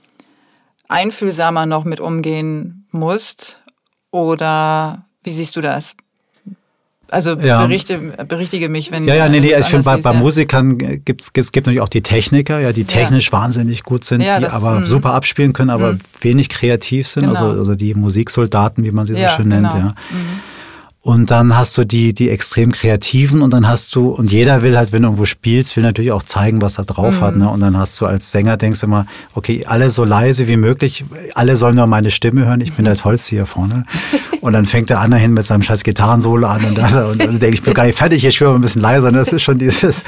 einfühlsamer 0.88 1.68
noch 1.68 1.84
mit 1.84 2.00
umgehen 2.00 2.79
musst 2.92 3.62
oder 4.12 5.06
wie 5.24 5.32
siehst 5.32 5.56
du 5.56 5.62
das? 5.62 5.96
Also 7.12 7.38
ja. 7.40 7.66
berichte, 7.66 7.98
berichtige 8.28 8.70
mich, 8.70 8.92
wenn 8.92 9.04
Ja, 9.06 9.16
ja, 9.16 9.30
nee, 9.30 9.40
nee, 9.40 9.54
ich 9.58 9.66
finde, 9.66 9.84
bei, 9.84 9.98
bei 9.98 10.14
Musikern 10.14 10.78
gibt 10.78 11.22
es 11.22 11.34
gibt 11.34 11.56
natürlich 11.56 11.82
auch 11.82 11.90
die 11.90 12.02
Techniker, 12.02 12.60
ja, 12.60 12.72
die 12.72 12.84
technisch 12.84 13.28
ja. 13.28 13.34
wahnsinnig 13.34 13.84
gut 13.84 14.06
sind, 14.06 14.22
ja, 14.22 14.40
die 14.40 14.46
aber 14.46 14.84
ist, 14.84 14.90
super 14.90 15.14
abspielen 15.14 15.54
können, 15.54 15.72
aber 15.72 15.94
mh. 15.94 16.00
wenig 16.22 16.50
kreativ 16.50 17.08
sind, 17.08 17.26
also, 17.26 17.36
genau. 17.36 17.50
also, 17.50 17.60
also 17.62 17.76
die 17.76 17.96
Musiksoldaten, 17.96 18.84
wie 18.84 18.92
man 18.92 19.08
sie 19.08 19.16
so 19.16 19.28
schön 19.30 19.50
genau. 19.50 19.62
nennt, 19.62 19.74
ja. 19.74 19.96
Mhm. 20.12 20.40
Und 21.10 21.32
dann 21.32 21.58
hast 21.58 21.76
du 21.76 21.86
die, 21.86 22.14
die 22.14 22.30
extrem 22.30 22.72
kreativen 22.72 23.42
und 23.42 23.50
dann 23.50 23.68
hast 23.68 23.96
du, 23.96 24.10
und 24.10 24.32
jeder 24.32 24.62
will 24.62 24.78
halt, 24.78 24.92
wenn 24.92 25.02
du 25.02 25.08
irgendwo 25.08 25.26
spielst, 25.26 25.76
will 25.76 25.82
natürlich 25.82 26.12
auch 26.12 26.22
zeigen, 26.22 26.62
was 26.62 26.78
er 26.78 26.86
drauf 26.86 27.16
mhm. 27.16 27.22
hat. 27.22 27.36
Ne? 27.36 27.50
Und 27.50 27.62
dann 27.62 27.76
hast 27.76 28.00
du 28.00 28.06
als 28.06 28.30
Sänger, 28.30 28.58
denkst 28.58 28.82
du 28.82 28.86
immer, 28.86 29.08
okay, 29.34 29.66
alle 29.66 29.90
so 29.90 30.04
leise 30.04 30.48
wie 30.48 30.56
möglich, 30.56 31.04
alle 31.34 31.58
sollen 31.58 31.78
nur 31.78 31.88
meine 31.88 32.12
Stimme 32.12 32.46
hören, 32.46 32.62
ich 32.62 32.74
bin 32.74 32.86
der 32.86 32.96
Tollste 32.96 33.32
hier 33.38 33.48
vorne. 33.48 33.86
Und 34.42 34.54
dann 34.54 34.66
fängt 34.66 34.90
der 34.90 35.00
andere 35.00 35.20
hin 35.20 35.34
mit 35.34 35.46
seinem 35.46 35.62
scheiß 35.62 35.84
Gitarrensolo 35.84 36.48
an 36.48 36.64
und 36.64 36.78
dann, 36.78 37.06
und 37.06 37.20
dann 37.20 37.40
denke 37.40 37.50
ich, 37.50 37.54
ich 37.56 37.64
bin 37.64 37.74
gar 37.74 37.86
nicht 37.86 37.98
fertig, 37.98 38.24
ich 38.24 38.36
spiele 38.36 38.52
mal 38.52 38.56
ein 38.56 38.62
bisschen 38.62 38.82
leiser. 38.82 39.10
Und 39.10 39.16
das 39.16 39.34
ist 39.34 39.42
schon 39.42 39.60
dieses, 39.60 40.04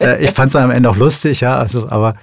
äh, 0.00 0.24
ich 0.24 0.30
fand 0.30 0.50
es 0.50 0.56
am 0.56 0.70
Ende 0.70 0.88
auch 0.90 0.96
lustig, 0.96 1.40
ja, 1.40 1.56
also, 1.56 1.88
aber 1.88 2.14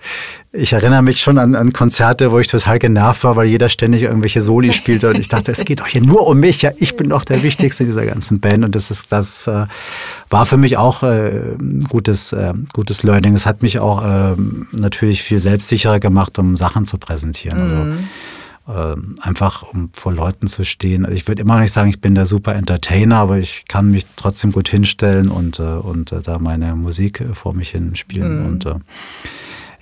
ich 0.53 0.73
erinnere 0.73 1.01
mich 1.01 1.21
schon 1.21 1.37
an, 1.37 1.55
an 1.55 1.71
Konzerte, 1.71 2.31
wo 2.31 2.39
ich 2.39 2.47
total 2.47 2.77
genervt 2.77 3.23
war, 3.23 3.37
weil 3.37 3.47
jeder 3.47 3.69
ständig 3.69 4.01
irgendwelche 4.01 4.41
Soli 4.41 4.73
spielte 4.73 5.09
und 5.09 5.17
ich 5.17 5.29
dachte, 5.29 5.51
es 5.51 5.63
geht 5.63 5.79
doch 5.79 5.87
hier 5.87 6.01
nur 6.01 6.27
um 6.27 6.39
mich. 6.41 6.61
Ja, 6.61 6.71
ich 6.75 6.97
bin 6.97 7.09
doch 7.09 7.23
der 7.23 7.41
Wichtigste 7.41 7.85
dieser 7.85 8.05
ganzen 8.05 8.41
Band 8.41 8.65
und 8.65 8.75
das 8.75 8.91
ist 8.91 9.11
das 9.11 9.47
äh, 9.47 9.65
war 10.29 10.45
für 10.45 10.57
mich 10.57 10.75
auch 10.75 11.03
äh, 11.03 11.55
gutes 11.87 12.33
äh, 12.33 12.53
gutes 12.73 13.03
Learning. 13.03 13.33
Es 13.33 13.45
hat 13.45 13.61
mich 13.61 13.79
auch 13.79 14.03
äh, 14.03 14.35
natürlich 14.73 15.23
viel 15.23 15.39
selbstsicherer 15.39 16.01
gemacht, 16.01 16.37
um 16.37 16.57
Sachen 16.57 16.83
zu 16.83 16.97
präsentieren. 16.97 17.57
Also, 17.57 17.75
mhm. 17.75 17.91
Also, 17.91 18.03
einfach 18.65 19.63
um 19.63 19.89
vor 19.93 20.13
Leuten 20.13 20.47
zu 20.47 20.63
stehen. 20.63 21.05
Also 21.05 21.17
ich 21.17 21.27
würde 21.27 21.41
immer 21.41 21.55
noch 21.55 21.61
nicht 21.61 21.73
sagen, 21.73 21.89
ich 21.89 21.99
bin 21.99 22.15
der 22.15 22.25
super 22.25 22.55
Entertainer, 22.55 23.17
aber 23.17 23.39
ich 23.39 23.65
kann 23.67 23.91
mich 23.91 24.05
trotzdem 24.15 24.51
gut 24.51 24.69
hinstellen 24.69 25.29
und, 25.29 25.59
äh, 25.59 25.63
und 25.63 26.11
äh, 26.11 26.21
da 26.21 26.39
meine 26.39 26.75
Musik 26.75 27.23
vor 27.33 27.53
mich 27.53 27.69
hin 27.69 27.95
spielen. 27.95 28.39
Mhm. 28.39 28.45
Und 28.45 28.81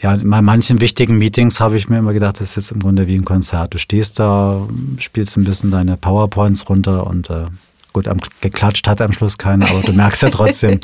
ja, 0.01 0.15
bei 0.15 0.41
manchen 0.41 0.79
wichtigen 0.79 1.17
Meetings 1.17 1.59
habe 1.59 1.75
ich 1.75 1.89
mir 1.89 1.97
immer 1.97 2.13
gedacht, 2.13 2.39
das 2.39 2.51
ist 2.51 2.55
jetzt 2.55 2.71
im 2.71 2.79
Grunde 2.79 3.05
wie 3.07 3.15
ein 3.15 3.25
Konzert. 3.25 3.73
Du 3.73 3.77
stehst 3.77 4.19
da, 4.19 4.65
spielst 4.97 5.37
ein 5.37 5.43
bisschen 5.43 5.71
deine 5.71 5.97
PowerPoints 5.97 6.69
runter 6.69 7.05
und 7.05 7.29
äh, 7.29 7.47
gut, 7.91 8.07
am, 8.07 8.19
geklatscht 8.39 8.87
hat 8.87 9.01
am 9.01 9.11
Schluss 9.11 9.37
keiner, 9.37 9.69
aber 9.69 9.81
du 9.81 9.91
merkst 9.91 10.21
ja 10.21 10.29
trotzdem, 10.31 10.79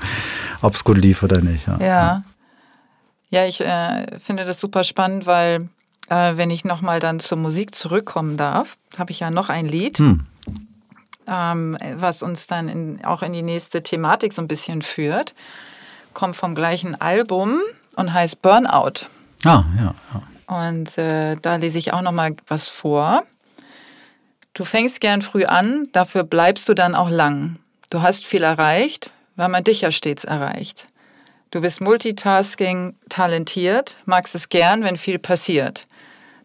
ob 0.62 0.76
es 0.76 0.84
gut 0.84 0.98
lief 0.98 1.24
oder 1.24 1.40
nicht. 1.40 1.66
Ja, 1.68 1.80
ja. 1.80 2.24
ja 3.30 3.46
ich 3.46 3.62
äh, 3.62 4.20
finde 4.20 4.44
das 4.44 4.60
super 4.60 4.84
spannend, 4.84 5.26
weil 5.26 5.70
äh, 6.10 6.38
wenn 6.38 6.50
ich 6.50 6.66
nochmal 6.66 7.00
dann 7.00 7.20
zur 7.20 7.38
Musik 7.38 7.76
zurückkommen 7.76 8.38
darf, 8.38 8.78
habe 8.98 9.12
ich 9.12 9.20
ja 9.20 9.32
noch 9.32 9.50
ein 9.50 9.68
Lied. 9.68 10.00
Hm. 10.00 10.26
Ähm, 11.28 11.78
was 11.96 12.22
uns 12.22 12.46
dann 12.46 12.70
in, 12.70 13.04
auch 13.04 13.24
in 13.24 13.34
die 13.34 13.42
nächste 13.42 13.82
Thematik 13.82 14.32
so 14.32 14.42
ein 14.42 14.48
bisschen 14.48 14.84
führt. 14.84 15.34
Kommt 16.14 16.36
vom 16.36 16.54
gleichen 16.54 16.94
Album, 17.02 17.62
und 17.96 18.14
heißt 18.14 18.42
Burnout. 18.42 19.08
Ah, 19.44 19.64
ja. 19.78 19.96
ja. 20.14 20.68
Und 20.68 20.98
äh, 20.98 21.36
da 21.42 21.56
lese 21.56 21.80
ich 21.80 21.94
auch 21.94 22.02
noch 22.02 22.12
mal 22.12 22.36
was 22.48 22.70
vor. 22.70 23.24
Du 24.54 24.64
fängst 24.64 25.02
gern 25.02 25.22
früh 25.22 25.46
an, 25.46 25.88
dafür 25.92 26.24
bleibst 26.24 26.70
du 26.70 26.74
dann 26.74 26.96
auch 26.96 27.10
lang. 27.10 27.58
Du 27.90 28.02
hast 28.02 28.26
viel 28.26 28.44
erreicht, 28.44 29.12
weil 29.36 29.50
man 29.50 29.64
dich 29.64 29.82
ja 29.82 29.92
stets 29.92 30.24
erreicht. 30.24 30.88
Du 31.52 31.62
bist 31.62 31.82
multitasking 31.82 32.96
talentiert, 33.10 33.98
magst 34.06 34.36
es 34.36 34.50
gern, 34.50 34.84
wenn 34.84 34.98
viel 34.98 35.20
passiert. 35.20 35.86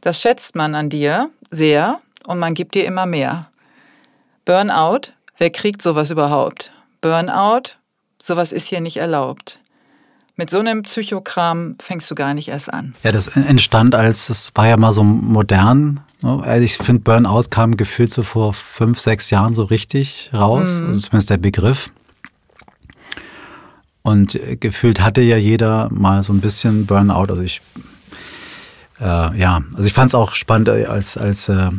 Das 0.01 0.21
schätzt 0.21 0.57
man 0.57 0.75
an 0.75 0.89
dir 0.89 1.31
sehr 1.51 2.01
und 2.27 2.39
man 2.39 2.55
gibt 2.55 2.75
dir 2.75 2.85
immer 2.85 3.07
mehr. 3.07 3.51
Burnout, 4.45 5.13
wer 5.39 5.51
kriegt 5.51 5.83
sowas 5.83 6.11
überhaupt? 6.11 6.73
Burnout, 7.01 7.75
sowas 8.21 8.53
ist 8.53 8.69
hier 8.69 8.81
nicht 8.81 8.97
erlaubt. 8.97 9.59
Mit 10.37 10.49
so 10.49 10.59
einem 10.59 10.83
Psychokram 10.85 11.77
fängst 11.83 12.11
du 12.11 12.15
gar 12.15 12.33
nicht 12.33 12.49
erst 12.49 12.73
an. 12.73 12.95
Ja, 13.03 13.13
das 13.13 13.37
entstand 13.37 13.95
als, 13.95 14.29
das 14.29 14.51
war 14.55 14.67
ja 14.67 14.79
mal 14.79 14.93
so 14.93 15.05
modern. 15.05 16.01
Ne? 16.23 16.43
Also 16.43 16.65
ich 16.65 16.79
finde, 16.79 17.03
Burnout 17.03 17.51
kam 17.51 17.77
gefühlt 17.77 18.11
so 18.11 18.23
vor 18.23 18.55
fünf, 18.55 18.99
sechs 19.01 19.29
Jahren 19.29 19.53
so 19.53 19.65
richtig 19.65 20.31
raus, 20.33 20.81
mhm. 20.81 20.89
also 20.89 21.01
zumindest 21.01 21.29
der 21.29 21.37
Begriff. 21.37 21.91
Und 24.03 24.35
äh, 24.35 24.57
gefühlt 24.57 25.01
hatte 25.03 25.21
ja 25.21 25.37
jeder 25.37 25.91
mal 25.91 26.23
so 26.23 26.33
ein 26.33 26.41
bisschen 26.41 26.87
Burnout. 26.87 27.27
Also 27.31 27.43
ich, 27.43 27.61
äh, 29.01 29.39
ja, 29.39 29.63
also 29.75 29.87
ich 29.87 29.93
fand 29.93 30.11
es 30.11 30.15
auch 30.15 30.35
spannend, 30.35 30.69
äh, 30.69 30.87
als, 30.87 31.17
als 31.17 31.49
äh, 31.49 31.71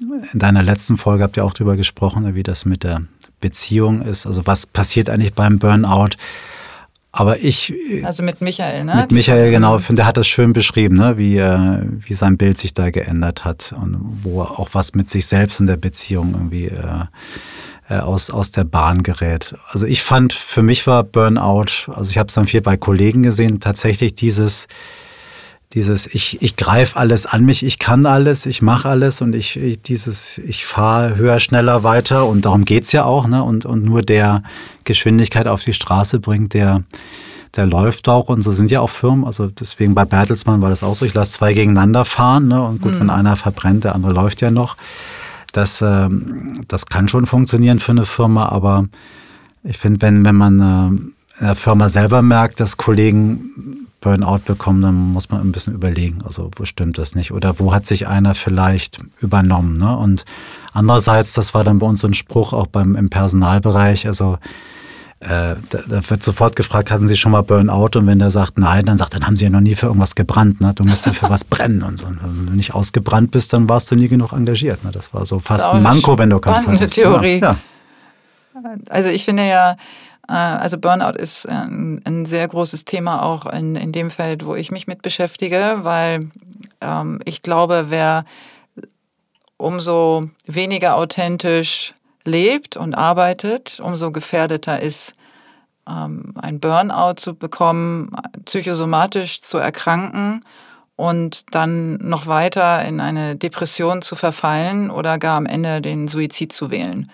in 0.00 0.38
deiner 0.38 0.62
letzten 0.62 0.96
Folge 0.96 1.22
habt 1.22 1.36
ihr 1.36 1.44
auch 1.44 1.52
drüber 1.52 1.76
gesprochen, 1.76 2.34
wie 2.34 2.42
das 2.42 2.64
mit 2.64 2.84
der 2.84 3.02
Beziehung 3.40 4.02
ist. 4.02 4.26
Also 4.26 4.46
was 4.46 4.66
passiert 4.66 5.10
eigentlich 5.10 5.34
beim 5.34 5.58
Burnout? 5.58 6.16
Aber 7.12 7.42
ich. 7.42 7.74
Also 8.04 8.22
mit 8.22 8.40
Michael, 8.40 8.84
ne? 8.84 8.94
Mit 8.94 9.12
Michael, 9.12 9.50
genau. 9.50 9.78
Ich 9.78 9.84
finde, 9.84 10.00
der 10.00 10.06
hat 10.06 10.16
das 10.16 10.28
schön 10.28 10.52
beschrieben, 10.52 10.96
ne? 10.96 11.18
wie, 11.18 11.38
äh, 11.38 11.82
wie 11.98 12.14
sein 12.14 12.36
Bild 12.36 12.56
sich 12.56 12.72
da 12.72 12.90
geändert 12.90 13.44
hat 13.44 13.72
und 13.72 14.20
wo 14.22 14.42
auch 14.42 14.70
was 14.72 14.94
mit 14.94 15.10
sich 15.10 15.26
selbst 15.26 15.60
und 15.60 15.66
der 15.66 15.76
Beziehung 15.76 16.32
irgendwie 16.34 16.66
äh, 16.66 17.04
äh, 17.88 17.98
aus, 17.98 18.30
aus 18.30 18.52
der 18.52 18.64
Bahn 18.64 19.02
gerät. 19.02 19.56
Also 19.70 19.86
ich 19.86 20.02
fand, 20.02 20.32
für 20.32 20.62
mich 20.62 20.86
war 20.86 21.02
Burnout, 21.02 21.90
also 21.92 22.10
ich 22.10 22.18
habe 22.18 22.28
es 22.28 22.34
dann 22.34 22.44
viel 22.44 22.60
bei 22.60 22.76
Kollegen 22.76 23.24
gesehen, 23.24 23.58
tatsächlich 23.58 24.14
dieses, 24.14 24.68
dieses 25.72 26.12
ich, 26.12 26.42
ich 26.42 26.56
greife 26.56 26.96
alles 26.96 27.26
an 27.26 27.44
mich, 27.44 27.64
ich 27.64 27.78
kann 27.78 28.04
alles, 28.04 28.46
ich 28.46 28.60
mache 28.60 28.88
alles 28.88 29.20
und 29.20 29.34
ich, 29.36 29.56
ich 29.56 29.80
dieses 29.80 30.38
ich 30.38 30.66
fahre 30.66 31.16
höher, 31.16 31.38
schneller 31.38 31.84
weiter 31.84 32.26
und 32.26 32.44
darum 32.44 32.64
geht's 32.64 32.90
ja 32.92 33.04
auch, 33.04 33.28
ne? 33.28 33.44
Und, 33.44 33.66
und 33.66 33.84
nur 33.84 34.02
der 34.02 34.42
Geschwindigkeit 34.84 35.46
auf 35.46 35.62
die 35.62 35.72
Straße 35.72 36.18
bringt, 36.18 36.54
der 36.54 36.82
der 37.56 37.66
läuft 37.66 38.08
auch 38.08 38.28
und 38.28 38.42
so 38.42 38.50
sind 38.52 38.70
ja 38.70 38.80
auch 38.80 38.90
Firmen, 38.90 39.24
also 39.24 39.48
deswegen 39.48 39.94
bei 39.94 40.04
Bertelsmann 40.04 40.62
war 40.62 40.70
das 40.70 40.84
auch 40.84 40.94
so, 40.94 41.04
ich 41.04 41.14
lasse 41.14 41.32
zwei 41.32 41.52
gegeneinander 41.52 42.04
fahren 42.04 42.46
ne? 42.48 42.62
und 42.62 42.80
gut, 42.80 42.94
mhm. 42.94 43.00
wenn 43.00 43.10
einer 43.10 43.36
verbrennt, 43.36 43.84
der 43.84 43.94
andere 43.94 44.12
läuft 44.12 44.40
ja 44.40 44.52
noch. 44.52 44.76
das, 45.52 45.82
ähm, 45.82 46.62
das 46.68 46.86
kann 46.86 47.08
schon 47.08 47.26
funktionieren 47.26 47.80
für 47.80 47.90
eine 47.92 48.04
Firma, 48.04 48.48
aber 48.48 48.86
ich 49.64 49.78
finde, 49.78 50.02
wenn, 50.02 50.24
wenn 50.24 50.36
man 50.36 50.60
äh, 50.60 51.40
in 51.40 51.46
der 51.46 51.54
Firma 51.56 51.88
selber 51.88 52.22
merkt, 52.22 52.60
dass 52.60 52.76
Kollegen 52.76 53.79
Burnout 54.00 54.40
bekommen, 54.46 54.80
dann 54.80 54.94
muss 54.94 55.28
man 55.28 55.40
ein 55.40 55.52
bisschen 55.52 55.74
überlegen, 55.74 56.20
also 56.24 56.50
wo 56.56 56.64
stimmt 56.64 56.96
das 56.96 57.14
nicht 57.14 57.32
oder 57.32 57.58
wo 57.58 57.74
hat 57.74 57.84
sich 57.84 58.08
einer 58.08 58.34
vielleicht 58.34 58.98
übernommen. 59.20 59.74
Ne? 59.76 59.96
Und 59.96 60.24
andererseits, 60.72 61.34
das 61.34 61.52
war 61.52 61.64
dann 61.64 61.78
bei 61.78 61.86
uns 61.86 62.00
so 62.00 62.06
ein 62.06 62.14
Spruch 62.14 62.52
auch 62.52 62.66
beim 62.66 62.96
im 62.96 63.10
Personalbereich, 63.10 64.06
also 64.06 64.38
äh, 65.20 65.54
da, 65.68 65.80
da, 65.86 66.10
wird 66.10 66.22
sofort 66.22 66.56
gefragt, 66.56 66.90
hatten 66.90 67.06
Sie 67.06 67.16
schon 67.16 67.32
mal 67.32 67.42
Burnout? 67.42 67.98
Und 67.98 68.06
wenn 68.06 68.18
der 68.18 68.30
sagt 68.30 68.56
nein, 68.56 68.86
dann 68.86 68.96
sagt, 68.96 69.14
dann 69.14 69.26
haben 69.26 69.36
Sie 69.36 69.44
ja 69.44 69.50
noch 69.50 69.60
nie 69.60 69.74
für 69.74 69.86
irgendwas 69.86 70.14
gebrannt. 70.14 70.62
Ne? 70.62 70.72
Du 70.74 70.82
musst 70.82 71.04
ja 71.04 71.12
für 71.12 71.28
was 71.28 71.44
brennen 71.44 71.82
und 71.82 71.98
so. 71.98 72.06
Und 72.06 72.22
wenn 72.22 72.46
du 72.46 72.52
nicht 72.54 72.74
ausgebrannt 72.74 73.30
bist, 73.30 73.52
dann 73.52 73.68
warst 73.68 73.90
du 73.90 73.96
nie 73.96 74.08
genug 74.08 74.32
engagiert. 74.32 74.82
Ne? 74.82 74.92
Das 74.92 75.12
war 75.12 75.26
so 75.26 75.38
fast 75.38 75.66
ein 75.66 75.82
Manko, 75.82 76.16
wenn 76.16 76.30
du 76.30 76.38
kannst. 76.38 76.62
Spannende 76.62 76.86
Theorie. 76.86 77.38
Ja. 77.38 77.56
Also 78.88 79.10
ich 79.10 79.26
finde 79.26 79.46
ja, 79.46 79.76
also 80.34 80.78
Burnout 80.78 81.18
ist 81.18 81.48
ein, 81.48 82.00
ein, 82.04 82.24
sehr 82.24 82.46
großes 82.46 82.84
Thema 82.84 83.22
auch 83.22 83.46
in, 83.46 83.74
in 83.74 83.90
dem 83.90 84.10
Feld, 84.10 84.44
wo 84.46 84.54
ich 84.54 84.70
mich 84.70 84.86
mit 84.86 85.02
beschäftige, 85.02 85.80
weil 85.82 86.20
ähm, 86.80 87.20
ich 87.24 87.42
glaube, 87.42 87.86
wer 87.88 88.24
umso 89.56 90.24
weniger 90.46 90.96
authentisch 90.96 91.94
lebt 92.24 92.76
und 92.76 92.94
arbeitet, 92.94 93.80
umso 93.82 94.12
gefährdeter 94.12 94.80
ist, 94.80 95.14
ähm, 95.88 96.34
ein 96.40 96.60
Burnout 96.60 97.14
zu 97.16 97.34
bekommen, 97.34 98.12
psychosomatisch 98.44 99.42
zu 99.42 99.58
erkranken 99.58 100.42
und 100.96 101.54
dann 101.54 101.94
noch 101.96 102.26
weiter 102.26 102.84
in 102.84 103.00
eine 103.00 103.34
Depression 103.34 104.02
zu 104.02 104.14
verfallen 104.14 104.90
oder 104.90 105.18
gar 105.18 105.36
am 105.36 105.46
Ende 105.46 105.80
den 105.80 106.08
Suizid 106.08 106.52
zu 106.52 106.70
wählen. 106.70 107.10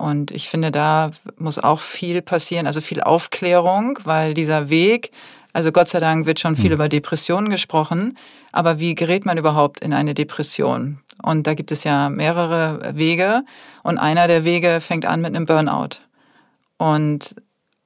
Und 0.00 0.30
ich 0.30 0.48
finde, 0.48 0.70
da 0.70 1.10
muss 1.36 1.58
auch 1.58 1.80
viel 1.80 2.22
passieren, 2.22 2.66
also 2.66 2.80
viel 2.80 3.02
Aufklärung, 3.02 3.98
weil 4.04 4.32
dieser 4.32 4.70
Weg, 4.70 5.10
also 5.52 5.72
Gott 5.72 5.88
sei 5.88 6.00
Dank 6.00 6.24
wird 6.24 6.40
schon 6.40 6.56
viel 6.56 6.70
mhm. 6.70 6.76
über 6.76 6.88
Depressionen 6.88 7.50
gesprochen, 7.50 8.16
aber 8.50 8.78
wie 8.78 8.94
gerät 8.94 9.26
man 9.26 9.36
überhaupt 9.36 9.80
in 9.80 9.92
eine 9.92 10.14
Depression? 10.14 11.00
Und 11.22 11.46
da 11.46 11.52
gibt 11.52 11.70
es 11.70 11.84
ja 11.84 12.08
mehrere 12.08 12.96
Wege. 12.96 13.42
Und 13.82 13.98
einer 13.98 14.26
der 14.26 14.44
Wege 14.44 14.80
fängt 14.80 15.04
an 15.04 15.20
mit 15.20 15.36
einem 15.36 15.44
Burnout. 15.44 15.98
Und, 16.78 17.36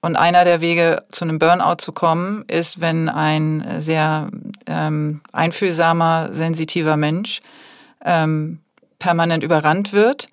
und 0.01 0.15
einer 0.15 0.45
der 0.45 0.61
Wege 0.61 1.03
zu 1.09 1.25
einem 1.25 1.41
Burnout 1.41 1.79
zu 1.79 1.91
kommen, 1.91 2.45
ist, 2.47 2.81
wenn 2.81 3.09
ein 3.09 3.67
sehr 3.79 4.31
ähm, 4.69 5.21
einfühlsamer, 5.33 6.29
sensitiver 6.33 6.97
Mensch 6.97 7.41
ähm, 8.05 8.61
permanent 9.01 9.43
überrannt 9.43 9.93
wird, 9.93 10.29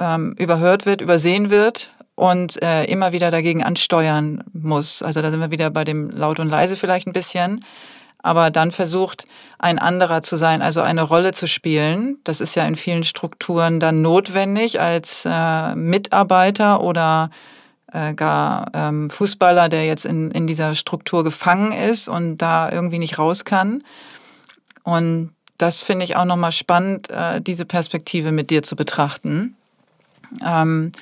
ähm, 0.00 0.34
überhört 0.38 0.86
wird, 0.86 1.00
übersehen 1.00 1.50
wird 1.50 1.92
und 2.16 2.62
äh, 2.62 2.84
immer 2.84 3.12
wieder 3.12 3.30
dagegen 3.30 3.62
ansteuern 3.62 4.42
muss. 4.52 5.02
Also 5.02 5.22
da 5.22 5.30
sind 5.30 5.40
wir 5.40 5.50
wieder 5.50 5.70
bei 5.70 5.84
dem 5.84 6.10
Laut 6.10 6.40
und 6.40 6.48
Leise 6.48 6.76
vielleicht 6.76 7.06
ein 7.06 7.12
bisschen 7.12 7.64
aber 8.22 8.50
dann 8.50 8.70
versucht, 8.70 9.24
ein 9.58 9.78
anderer 9.78 10.22
zu 10.22 10.36
sein, 10.36 10.62
also 10.62 10.80
eine 10.80 11.02
Rolle 11.02 11.32
zu 11.32 11.46
spielen. 11.46 12.18
Das 12.24 12.40
ist 12.40 12.54
ja 12.54 12.64
in 12.66 12.76
vielen 12.76 13.04
Strukturen 13.04 13.80
dann 13.80 14.02
notwendig 14.02 14.80
als 14.80 15.24
äh, 15.26 15.74
Mitarbeiter 15.74 16.82
oder 16.82 17.30
äh, 17.92 18.14
gar 18.14 18.70
ähm, 18.74 19.10
Fußballer, 19.10 19.68
der 19.68 19.86
jetzt 19.86 20.04
in, 20.04 20.30
in 20.30 20.46
dieser 20.46 20.74
Struktur 20.74 21.24
gefangen 21.24 21.72
ist 21.72 22.08
und 22.08 22.38
da 22.38 22.70
irgendwie 22.70 22.98
nicht 22.98 23.18
raus 23.18 23.44
kann. 23.44 23.82
Und 24.82 25.32
das 25.58 25.82
finde 25.82 26.04
ich 26.04 26.16
auch 26.16 26.24
nochmal 26.24 26.52
spannend, 26.52 27.10
äh, 27.10 27.40
diese 27.40 27.64
Perspektive 27.64 28.32
mit 28.32 28.50
dir 28.50 28.62
zu 28.62 28.76
betrachten. 28.76 29.56
Ähm, 30.44 30.92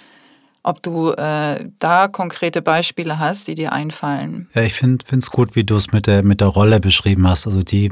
ob 0.63 0.83
du 0.83 1.13
äh, 1.13 1.65
da 1.79 2.09
konkrete 2.09 2.61
Beispiele 2.63 3.19
hast, 3.19 3.49
die 3.49 3.55
dir 3.55 3.73
einfallen. 3.73 4.49
Ja, 4.55 4.63
ich 4.63 4.75
finde 4.75 5.05
es 5.11 5.31
gut, 5.31 5.57
wie 5.57 5.65
du 5.65 5.77
es 5.77 5.93
mit 5.93 6.07
der, 6.07 6.25
mit 6.25 6.41
der 6.41 6.49
Rolle 6.49 6.81
beschrieben 6.81 7.27
hast. 7.27 7.47
Also 7.47 7.63
die 7.63 7.91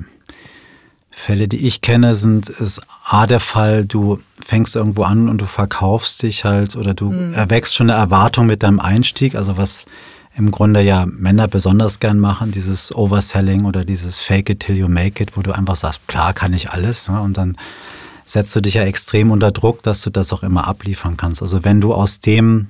Fälle, 1.11 1.49
die 1.49 1.66
ich 1.66 1.80
kenne, 1.80 2.14
sind 2.14 2.51
ist 2.51 2.82
A 3.07 3.26
der 3.26 3.41
Fall, 3.41 3.87
du 3.87 4.20
fängst 4.45 4.76
irgendwo 4.76 5.05
an 5.05 5.30
und 5.30 5.39
du 5.41 5.47
verkaufst 5.47 6.22
dich 6.22 6.45
halt 6.45 6.76
oder 6.76 6.93
du 6.93 7.11
mhm. 7.12 7.32
erwächst 7.32 7.74
schon 7.74 7.89
eine 7.89 7.99
Erwartung 7.99 8.45
mit 8.47 8.62
deinem 8.62 8.80
Einstieg, 8.80 9.34
also 9.34 9.57
was 9.57 9.87
im 10.37 10.51
Grunde 10.51 10.82
ja 10.82 11.07
Männer 11.07 11.49
besonders 11.49 12.01
gern 12.01 12.18
machen, 12.18 12.51
dieses 12.51 12.95
Overselling 12.95 13.64
oder 13.64 13.87
dieses 13.87 14.20
Fake 14.20 14.51
it 14.51 14.61
till 14.61 14.76
you 14.76 14.89
make 14.89 15.22
it, 15.22 15.39
wo 15.39 15.41
du 15.41 15.53
einfach 15.53 15.76
sagst, 15.76 16.07
klar 16.07 16.34
kann 16.34 16.53
ich 16.53 16.68
alles 16.68 17.09
ne? 17.09 17.18
und 17.22 17.39
dann 17.39 17.57
setzt 18.26 18.54
du 18.54 18.60
dich 18.60 18.74
ja 18.74 18.82
extrem 18.82 19.30
unter 19.30 19.52
Druck, 19.52 19.82
dass 19.82 20.02
du 20.02 20.10
das 20.10 20.32
auch 20.32 20.42
immer 20.42 20.66
abliefern 20.66 21.16
kannst. 21.16 21.40
Also 21.40 21.64
wenn 21.64 21.80
du 21.80 21.94
aus 21.94 22.20
dem 22.20 22.68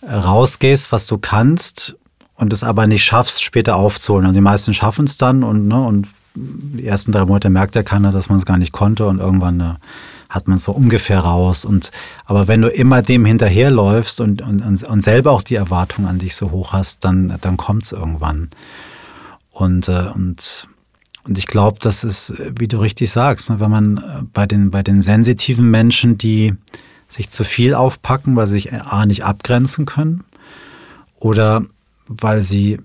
äh, 0.00 0.14
rausgehst, 0.14 0.92
was 0.92 1.06
du 1.06 1.18
kannst 1.18 1.96
und 2.36 2.52
es 2.52 2.62
aber 2.62 2.86
nicht 2.86 3.04
schaffst, 3.04 3.42
später 3.42 3.76
aufzuholen. 3.76 4.26
Also 4.26 4.36
die 4.36 4.42
meisten 4.42 4.72
schaffen 4.72 5.06
es 5.06 5.16
dann 5.16 5.42
und, 5.42 5.66
ne, 5.66 5.80
und 5.80 6.08
die 6.36 6.86
ersten 6.86 7.10
drei 7.10 7.24
Monate 7.24 7.50
merkt 7.50 7.74
der 7.74 7.82
keiner, 7.82 8.12
dass 8.12 8.28
man 8.28 8.38
es 8.38 8.46
gar 8.46 8.58
nicht 8.58 8.72
konnte 8.72 9.06
und 9.06 9.18
irgendwann 9.18 9.56
ne, 9.56 9.76
hat 10.28 10.46
man 10.46 10.56
es 10.56 10.64
so 10.64 10.72
ungefähr 10.72 11.18
raus. 11.20 11.64
Und 11.64 11.90
aber 12.26 12.46
wenn 12.46 12.62
du 12.62 12.68
immer 12.68 13.02
dem 13.02 13.24
hinterherläufst 13.24 14.20
und, 14.20 14.40
und, 14.42 14.62
und 14.62 15.02
selber 15.02 15.32
auch 15.32 15.42
die 15.42 15.56
Erwartung 15.56 16.06
an 16.06 16.18
dich 16.18 16.36
so 16.36 16.52
hoch 16.52 16.72
hast, 16.72 17.04
dann, 17.04 17.36
dann 17.40 17.56
kommt 17.56 17.84
es 17.84 17.92
irgendwann. 17.92 18.48
Und, 19.50 19.88
äh, 19.88 20.10
und 20.14 20.68
und 21.28 21.36
ich 21.36 21.46
glaube, 21.46 21.78
das 21.80 22.04
ist, 22.04 22.32
wie 22.58 22.68
du 22.68 22.78
richtig 22.78 23.10
sagst, 23.10 23.50
ne, 23.50 23.60
wenn 23.60 23.70
man 23.70 23.98
äh, 23.98 24.22
bei 24.32 24.46
den, 24.46 24.70
bei 24.70 24.82
den 24.82 25.02
sensitiven 25.02 25.70
Menschen, 25.70 26.16
die 26.16 26.54
sich 27.06 27.28
zu 27.28 27.44
viel 27.44 27.74
aufpacken, 27.74 28.34
weil 28.34 28.46
sie 28.46 28.54
sich 28.54 28.72
A 28.72 29.04
nicht 29.04 29.24
abgrenzen 29.24 29.84
können 29.84 30.24
oder 31.18 31.64
weil 32.06 32.42
sie 32.42 32.80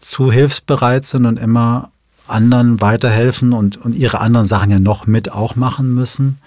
zu 0.00 0.32
hilfsbereit 0.32 1.04
sind 1.04 1.26
und 1.26 1.38
immer 1.38 1.90
anderen 2.26 2.80
weiterhelfen 2.80 3.52
und, 3.52 3.76
und 3.76 3.94
ihre 3.94 4.20
anderen 4.20 4.46
Sachen 4.46 4.70
ja 4.70 4.80
noch 4.80 5.06
mit 5.06 5.30
auch 5.30 5.54
machen 5.54 5.94
müssen 5.94 6.38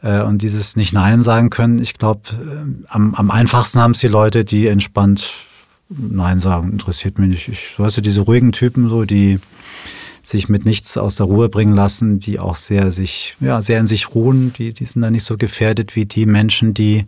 äh, 0.00 0.22
und 0.22 0.42
dieses 0.42 0.76
nicht 0.76 0.92
Nein 0.92 1.22
sagen 1.22 1.50
können. 1.50 1.80
Ich 1.80 1.94
glaube, 1.94 2.20
äh, 2.30 2.86
am, 2.86 3.14
am 3.14 3.30
einfachsten 3.32 3.80
haben 3.80 3.92
es 3.92 3.98
die 3.98 4.08
Leute, 4.08 4.44
die 4.44 4.68
entspannt 4.68 5.32
Nein 5.88 6.38
sagen, 6.38 6.70
interessiert 6.70 7.18
mich 7.18 7.28
nicht. 7.28 7.48
Ich, 7.48 7.78
weißt 7.78 7.96
du, 7.96 8.00
diese 8.00 8.20
ruhigen 8.20 8.52
Typen, 8.52 8.88
so, 8.88 9.04
die 9.04 9.40
sich 10.22 10.48
mit 10.48 10.64
nichts 10.64 10.96
aus 10.96 11.16
der 11.16 11.26
Ruhe 11.26 11.48
bringen 11.48 11.74
lassen, 11.74 12.18
die 12.18 12.38
auch 12.38 12.56
sehr 12.56 12.90
sich, 12.92 13.36
ja, 13.40 13.60
sehr 13.60 13.80
in 13.80 13.86
sich 13.86 14.14
ruhen, 14.14 14.52
die, 14.52 14.72
die 14.72 14.84
sind 14.84 15.02
da 15.02 15.10
nicht 15.10 15.24
so 15.24 15.36
gefährdet 15.36 15.96
wie 15.96 16.06
die 16.06 16.26
Menschen, 16.26 16.74
die, 16.74 17.06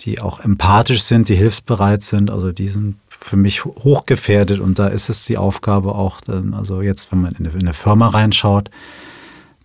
die 0.00 0.20
auch 0.20 0.40
empathisch 0.40 1.02
sind, 1.02 1.28
die 1.28 1.36
hilfsbereit 1.36 2.02
sind. 2.02 2.30
Also 2.30 2.52
die 2.52 2.68
sind 2.68 2.96
für 3.08 3.36
mich 3.36 3.64
hochgefährdet 3.64 4.60
und 4.60 4.78
da 4.78 4.88
ist 4.88 5.08
es 5.08 5.24
die 5.24 5.38
Aufgabe 5.38 5.94
auch, 5.94 6.20
also 6.52 6.82
jetzt, 6.82 7.12
wenn 7.12 7.22
man 7.22 7.34
in 7.34 7.46
eine, 7.46 7.54
in 7.54 7.60
eine 7.60 7.74
Firma 7.74 8.08
reinschaut, 8.08 8.70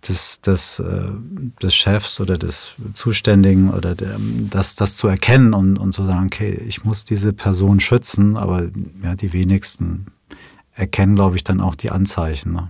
des, 0.08 0.40
des, 0.40 0.80
äh, 0.80 1.08
des 1.62 1.74
Chefs 1.74 2.20
oder 2.20 2.36
des 2.36 2.72
Zuständigen 2.92 3.70
oder 3.70 3.94
der, 3.94 4.18
das, 4.50 4.74
das 4.74 4.96
zu 4.96 5.08
erkennen 5.08 5.54
und, 5.54 5.78
und 5.78 5.92
zu 5.92 6.04
sagen, 6.04 6.26
okay, 6.26 6.62
ich 6.66 6.84
muss 6.84 7.04
diese 7.04 7.32
Person 7.32 7.80
schützen, 7.80 8.36
aber 8.36 8.68
ja, 9.02 9.14
die 9.14 9.32
wenigsten 9.32 10.06
erkennen, 10.74 11.14
glaube 11.14 11.36
ich, 11.36 11.44
dann 11.44 11.60
auch 11.60 11.74
die 11.74 11.90
Anzeichen. 11.90 12.52
Ne? 12.52 12.68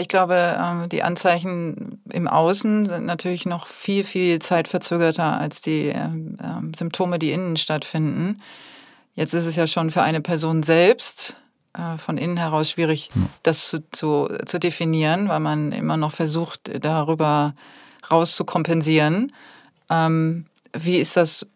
Ich 0.00 0.08
glaube, 0.08 0.56
ähm, 0.60 0.88
die 0.88 1.02
Anzeichen 1.02 2.02
im 2.12 2.26
Außen 2.26 2.86
sind 2.86 3.06
natürlich 3.06 3.46
noch 3.46 3.66
viel, 3.66 4.04
viel 4.04 4.40
zeitverzögerter 4.40 5.38
als 5.38 5.60
die 5.60 5.86
ähm, 5.86 6.36
ähm, 6.42 6.72
Symptome, 6.74 7.18
die 7.18 7.32
innen 7.32 7.56
stattfinden. 7.56 8.38
Jetzt 9.14 9.34
ist 9.34 9.46
es 9.46 9.56
ja 9.56 9.66
schon 9.66 9.90
für 9.90 10.02
eine 10.02 10.20
Person 10.20 10.62
selbst 10.62 11.36
äh, 11.74 11.98
von 11.98 12.18
innen 12.18 12.36
heraus 12.36 12.70
schwierig, 12.70 13.08
das 13.42 13.68
zu, 13.68 13.88
zu, 13.90 14.28
zu 14.46 14.58
definieren, 14.58 15.28
weil 15.28 15.40
man 15.40 15.72
immer 15.72 15.96
noch 15.96 16.12
versucht, 16.12 16.70
darüber 16.84 17.54
rauszukompensieren. 18.10 19.32
Wie 19.90 20.96
ist 20.96 21.16
das, 21.16 21.46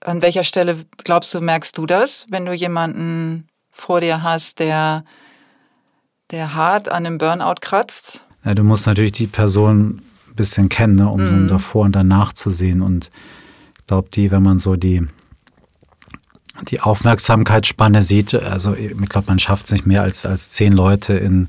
an 0.00 0.22
welcher 0.22 0.44
Stelle 0.44 0.84
glaubst 1.04 1.34
du, 1.34 1.40
merkst 1.40 1.76
du 1.76 1.86
das, 1.86 2.24
wenn 2.30 2.46
du 2.46 2.52
jemanden 2.52 3.48
vor 3.78 4.00
dir 4.00 4.22
hast, 4.22 4.58
der, 4.58 5.04
der 6.30 6.54
hart 6.54 6.90
an 6.90 7.06
einem 7.06 7.18
Burnout 7.18 7.56
kratzt? 7.60 8.24
Ja, 8.44 8.54
du 8.54 8.64
musst 8.64 8.86
natürlich 8.86 9.12
die 9.12 9.26
Person 9.26 10.02
ein 10.28 10.34
bisschen 10.34 10.68
kennen, 10.68 10.96
ne, 10.96 11.08
um 11.08 11.20
mhm. 11.20 11.48
so 11.48 11.54
davor 11.54 11.84
und 11.84 11.92
danach 11.92 12.32
zu 12.32 12.50
sehen. 12.50 12.82
Und 12.82 13.10
ich 13.78 13.86
glaube, 13.86 14.08
die, 14.12 14.30
wenn 14.30 14.42
man 14.42 14.58
so 14.58 14.76
die, 14.76 15.06
die 16.68 16.80
Aufmerksamkeitsspanne 16.80 18.02
sieht, 18.02 18.34
also 18.34 18.74
ich 18.74 18.94
glaube, 19.08 19.28
man 19.28 19.38
schafft 19.38 19.66
es 19.66 19.72
nicht 19.72 19.86
mehr 19.86 20.02
als, 20.02 20.26
als 20.26 20.50
zehn 20.50 20.72
Leute 20.72 21.14
in, 21.14 21.48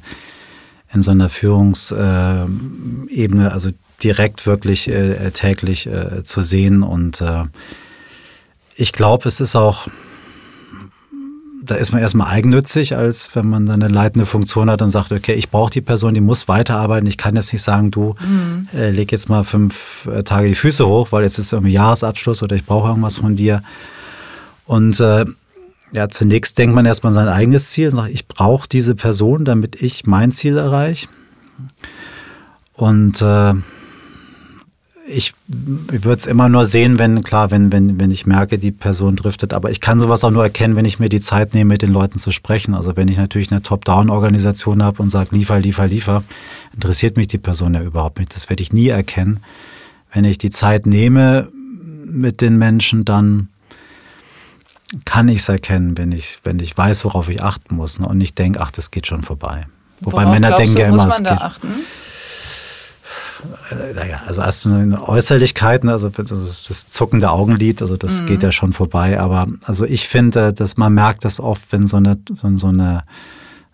in 0.94 1.02
so 1.02 1.12
einer 1.12 1.30
Führungsebene, 1.30 3.52
also 3.52 3.70
direkt 4.04 4.46
wirklich 4.46 4.88
äh, 4.88 5.32
täglich 5.32 5.88
äh, 5.88 6.24
zu 6.24 6.42
sehen. 6.42 6.84
Und 6.84 7.22
äh, 7.22 7.46
ich 8.76 8.94
glaube, 8.94 9.28
es 9.28 9.40
ist 9.40 9.56
auch 9.56 9.88
da 11.62 11.76
ist 11.76 11.92
man 11.92 12.02
erstmal 12.02 12.28
eigennützig, 12.28 12.96
als 12.96 13.36
wenn 13.36 13.48
man 13.48 13.66
dann 13.66 13.84
eine 13.84 13.94
leitende 13.94 14.26
Funktion 14.26 14.70
hat 14.70 14.82
und 14.82 14.90
sagt, 14.90 15.12
okay, 15.12 15.34
ich 15.34 15.50
brauche 15.50 15.72
die 15.72 15.82
Person, 15.82 16.14
die 16.14 16.22
muss 16.22 16.48
weiterarbeiten. 16.48 17.08
Ich 17.08 17.18
kann 17.18 17.36
jetzt 17.36 17.52
nicht 17.52 17.62
sagen, 17.62 17.92
du 17.92 18.16
mhm. 18.20 18.68
äh, 18.74 18.92
leg 18.92 19.12
jetzt 19.12 19.30
mal 19.30 19.44
fünf 19.44 20.08
äh, 20.08 20.24
Tage 20.24 20.48
die 20.48 20.56
Füße 20.56 20.88
hoch, 20.88 21.12
weil 21.12 21.24
jetzt 21.24 21.38
ist 21.38 21.52
irgendwie 21.52 21.74
Jahresabschluss 21.74 22.44
oder 22.44 22.56
ich 22.56 22.66
brauche 22.66 22.90
irgendwas 22.90 23.18
von 23.18 23.36
dir. 23.36 23.62
Und 24.66 25.00
äh, 25.00 25.26
ja, 25.92 26.10
zunächst 26.10 26.58
denkt 26.58 26.76
man 26.76 26.86
erstmal 26.86 27.12
an 27.12 27.26
sein 27.26 27.34
eigenes 27.34 27.72
Ziel 27.72 27.90
und 27.90 27.96
sagt, 27.96 28.10
ich 28.10 28.28
brauche 28.28 28.68
diese 28.70 28.96
Person, 28.96 29.44
damit 29.44 29.82
ich 29.82 30.06
mein 30.06 30.32
Ziel 30.32 30.58
erreiche. 30.58 31.08
Und 32.74 33.22
äh, 33.22 33.54
ich, 35.10 35.34
ich 35.92 36.04
würde 36.04 36.18
es 36.18 36.28
immer 36.28 36.50
nur 36.50 36.66
sehen, 36.66 37.00
wenn, 37.00 37.22
klar, 37.22 37.52
wenn, 37.52 37.72
wenn, 37.72 38.00
wenn 38.00 38.12
ich 38.12 38.26
merke, 38.26 38.58
die 38.60 38.72
Person 38.72 39.16
driftet. 39.16 39.54
Aber 39.54 39.72
ich 39.72 39.82
kann 39.82 40.00
sowas 40.00 40.24
auch 40.24 40.32
nur 40.32 40.44
erkennen, 40.44 40.76
wenn 40.76 40.86
ich 40.86 41.00
mir 41.00 41.10
die 41.10 41.20
Zeit 41.20 41.54
nehme, 41.54 41.70
mit 41.74 41.82
den 41.82 41.92
Leuten 41.92 42.20
zu 42.20 42.32
sprechen. 42.32 42.76
Also 42.76 42.96
wenn 42.96 43.08
ich 43.08 43.18
natürlich 43.18 43.52
eine 43.52 43.62
Top-Down-Organisation 43.62 44.84
habe 44.84 45.02
und 45.02 45.10
sage, 45.10 45.30
liefer, 45.36 45.60
liefer, 45.60 45.88
liefer, 45.88 46.24
interessiert 46.74 47.18
mich 47.18 47.28
die 47.28 47.38
Person 47.38 47.74
ja 47.74 47.82
überhaupt 47.82 48.20
nicht. 48.20 48.36
Das 48.36 48.50
werde 48.50 48.62
ich 48.62 48.72
nie 48.72 48.90
erkennen. 48.90 49.40
Wenn 50.14 50.26
ich 50.26 50.38
die 50.38 50.50
Zeit 50.52 50.86
nehme 50.86 51.50
mit 52.06 52.42
den 52.42 52.58
Menschen, 52.58 53.06
dann 53.06 53.50
kann 55.06 55.28
ich 55.28 55.40
es 55.40 55.50
erkennen, 55.50 55.98
wenn 55.98 56.12
ich, 56.12 56.40
wenn 56.44 56.60
ich 56.60 56.76
weiß, 56.78 57.06
worauf 57.06 57.30
ich 57.30 57.42
achten 57.44 57.76
muss 57.76 58.00
ne? 58.00 58.08
und 58.08 58.18
nicht 58.18 58.38
denke, 58.38 58.60
ach, 58.62 58.72
das 58.72 58.92
geht 58.92 59.06
schon 59.08 59.24
vorbei. 59.24 59.68
Wobei 60.02 60.24
Worauf 60.24 60.34
Männer 60.34 60.56
denken 60.56 60.78
ja 60.78 60.88
immer, 60.88 61.06
muss 61.06 61.16
man 61.16 61.24
da 61.26 61.38
achten? 61.38 61.68
Äh, 63.72 63.94
naja, 63.94 64.22
also 64.28 64.42
erst 64.42 64.66
eine 64.66 65.08
Äußerlichkeiten, 65.08 65.90
also 65.90 66.10
das, 66.10 66.64
das 66.68 66.88
zuckende 66.90 67.30
Augenlid, 67.30 67.82
also 67.82 67.98
das 67.98 68.22
mhm. 68.22 68.28
geht 68.28 68.44
ja 68.44 68.52
schon 68.52 68.74
vorbei. 68.74 69.20
Aber 69.20 69.48
also 69.66 69.86
ich 69.86 70.08
finde, 70.08 70.54
dass 70.54 70.78
man 70.78 70.94
merkt 70.94 71.26
das 71.26 71.40
oft, 71.40 71.72
wenn 71.72 71.88
so 71.88 71.98
eine, 71.98 72.18
so 72.56 72.68
eine 72.68 73.04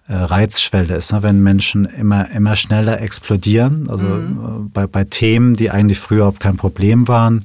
äh, 0.07 0.16
Reizschwelle 0.16 0.95
ist, 0.95 1.11
ne? 1.11 1.24
wenn 1.24 1.41
Menschen 1.41 1.86
immer, 1.86 2.30
immer 2.32 2.55
schneller 2.55 3.01
explodieren, 3.01 3.89
also 3.89 4.05
mhm. 4.05 4.68
Äh, 4.68 4.70
bei, 4.74 4.88
bei 4.88 5.03
Themen, 5.03 5.55
die 5.55 5.72
eigentlich 5.72 5.99
früher 5.99 6.18
überhaupt 6.20 6.39
kein 6.39 6.57
Problem 6.57 7.07
waren. 7.07 7.41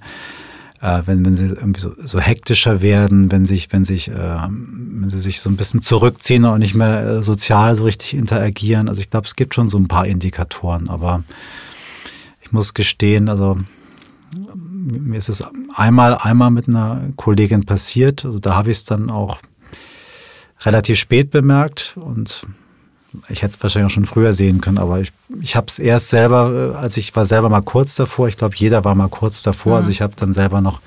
wenn, 0.81 1.27
wenn 1.27 1.37
sie 1.37 1.45
irgendwie 1.45 1.81
so, 1.81 1.93
so 2.03 2.19
hektischer 2.19 2.81
werden, 2.81 3.31
wenn 3.31 3.45
sich, 3.45 3.71
wenn 3.71 3.85
sich, 3.85 4.09
äh, 4.09 4.15
wenn 4.15 5.11
sie 5.11 5.21
sich 5.21 5.41
so 5.41 5.51
ein 5.51 5.57
bisschen 5.57 5.83
zurückziehen 5.83 6.47
und 6.47 6.61
nicht 6.61 6.75
mehr 6.75 7.23
sozial 7.23 7.77
so 7.77 7.85
richtig 7.85 8.15
interagieren. 8.15 8.89
Also 8.89 9.03
ich 9.03 9.11
glaube, 9.11 9.27
es 9.27 9.37
gibt 9.37 9.55
schon 9.55 9.69
so 9.69 9.77
ein 9.77 9.89
paar 9.89 10.07
Indikatoren, 10.07 10.89
aber 10.89 11.23
ich 12.51 12.53
muss 12.53 12.75
gestehen, 12.75 13.29
also 13.29 13.59
mir 14.57 15.17
ist 15.17 15.29
es 15.29 15.41
einmal, 15.73 16.17
einmal 16.17 16.51
mit 16.51 16.67
einer 16.67 17.01
Kollegin 17.15 17.65
passiert. 17.65 18.25
Also 18.25 18.41
da 18.41 18.57
habe 18.57 18.73
ich 18.73 18.79
es 18.79 18.85
dann 18.85 19.09
auch 19.09 19.39
relativ 20.63 20.99
spät 20.99 21.31
bemerkt 21.31 21.97
und 21.97 22.43
ich 23.29 23.43
hätte 23.43 23.55
es 23.55 23.63
wahrscheinlich 23.63 23.93
auch 23.93 23.95
schon 23.95 24.05
früher 24.05 24.33
sehen 24.33 24.61
können, 24.61 24.79
aber 24.79 25.01
ich, 25.01 25.13
ich 25.41 25.55
habe 25.55 25.69
es 25.69 25.79
erst 25.79 26.09
selber, 26.09 26.73
äh, 26.75 26.77
als 26.77 26.97
ich 26.97 27.15
war 27.15 27.25
selber 27.25 27.49
mal 27.49 27.63
kurz 27.63 27.95
davor, 27.95 28.27
ich 28.27 28.37
glaube, 28.37 28.57
jeder 28.57 28.85
war 28.85 28.97
mal 28.97 29.09
kurz 29.09 29.45
davor, 29.45 29.75
mhm. 29.75 29.79
also 29.79 29.91
ich 29.91 30.03
habe 30.03 30.15
dann 30.17 30.33
selber 30.33 30.61
noch 30.61 30.81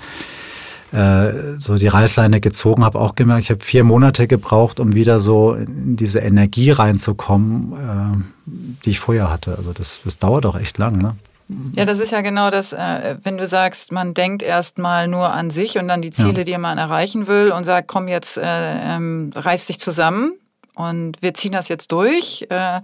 äh, 0.91 1.59
so 1.59 1.77
die 1.77 1.87
Reißleine 1.87 2.41
gezogen, 2.41 2.83
habe 2.83 2.99
auch 2.99 3.15
gemerkt, 3.15 3.43
ich 3.43 3.51
habe 3.51 3.63
vier 3.63 3.85
Monate 3.85 4.27
gebraucht, 4.27 4.81
um 4.81 4.95
wieder 4.95 5.21
so 5.21 5.53
in 5.53 5.95
diese 5.95 6.19
Energie 6.19 6.71
reinzukommen, 6.71 7.73
äh, 7.73 8.23
die 8.85 8.91
ich 8.91 8.99
vorher 8.99 9.29
hatte. 9.29 9.57
Also 9.57 9.71
das, 9.71 10.01
das 10.03 10.19
dauert 10.19 10.45
auch 10.45 10.59
echt 10.59 10.77
lang, 10.77 10.97
ne? 10.97 11.15
Ja, 11.75 11.85
das 11.85 11.99
ist 11.99 12.11
ja 12.11 12.21
genau 12.21 12.49
das, 12.49 12.73
äh, 12.73 13.17
wenn 13.23 13.37
du 13.37 13.45
sagst, 13.45 13.91
man 13.91 14.13
denkt 14.13 14.41
erstmal 14.41 15.07
nur 15.07 15.31
an 15.31 15.51
sich 15.51 15.77
und 15.77 15.87
dann 15.87 16.01
die 16.01 16.11
Ziele, 16.11 16.39
ja. 16.39 16.43
die 16.43 16.57
man 16.57 16.77
erreichen 16.77 17.27
will 17.27 17.51
und 17.51 17.65
sagt, 17.65 17.87
komm 17.87 18.07
jetzt, 18.07 18.37
äh, 18.37 18.95
ähm, 18.95 19.31
reiß 19.35 19.65
dich 19.67 19.79
zusammen 19.79 20.33
und 20.75 21.21
wir 21.21 21.33
ziehen 21.33 21.51
das 21.51 21.67
jetzt 21.67 21.91
durch, 21.91 22.47
äh, 22.49 22.81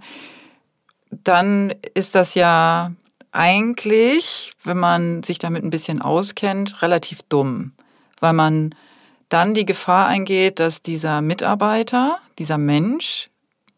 dann 1.10 1.74
ist 1.94 2.14
das 2.14 2.34
ja 2.34 2.92
eigentlich, 3.32 4.52
wenn 4.64 4.78
man 4.78 5.22
sich 5.22 5.38
damit 5.38 5.64
ein 5.64 5.70
bisschen 5.70 6.02
auskennt, 6.02 6.82
relativ 6.82 7.22
dumm, 7.22 7.72
weil 8.20 8.32
man 8.32 8.74
dann 9.28 9.54
die 9.54 9.64
Gefahr 9.64 10.06
eingeht, 10.06 10.58
dass 10.58 10.82
dieser 10.82 11.22
Mitarbeiter, 11.22 12.18
dieser 12.38 12.58
Mensch 12.58 13.28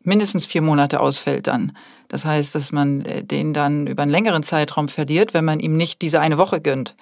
mindestens 0.02 0.46
vier 0.46 0.62
Monate 0.62 1.00
ausfällt 1.00 1.46
dann. 1.46 1.76
Das 2.12 2.26
heißt, 2.26 2.54
dass 2.54 2.72
man 2.72 3.06
äh, 3.06 3.24
den 3.24 3.54
dann 3.54 3.86
über 3.86 4.02
einen 4.02 4.12
längeren 4.12 4.42
Zeitraum 4.42 4.88
verliert, 4.88 5.32
wenn 5.32 5.46
man 5.46 5.60
ihm 5.60 5.78
nicht 5.78 6.02
diese 6.02 6.20
eine 6.20 6.36
Woche 6.36 6.60
gönnt. 6.60 6.94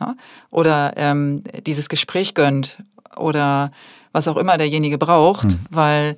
Ja? 0.00 0.14
Oder 0.50 0.92
ähm, 0.96 1.42
dieses 1.66 1.88
Gespräch 1.88 2.34
gönnt 2.34 2.78
oder 3.16 3.72
was 4.12 4.28
auch 4.28 4.36
immer 4.36 4.56
derjenige 4.56 4.98
braucht, 4.98 5.50
hm. 5.50 5.58
weil, 5.68 6.16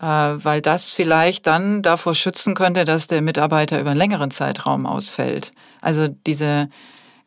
äh, 0.00 0.04
weil 0.04 0.60
das 0.60 0.92
vielleicht 0.92 1.46
dann 1.46 1.80
davor 1.80 2.14
schützen 2.14 2.54
könnte, 2.54 2.84
dass 2.84 3.06
der 3.06 3.22
Mitarbeiter 3.22 3.80
über 3.80 3.92
einen 3.92 3.98
längeren 3.98 4.30
Zeitraum 4.30 4.84
ausfällt. 4.84 5.50
Also 5.80 6.08
diese 6.08 6.68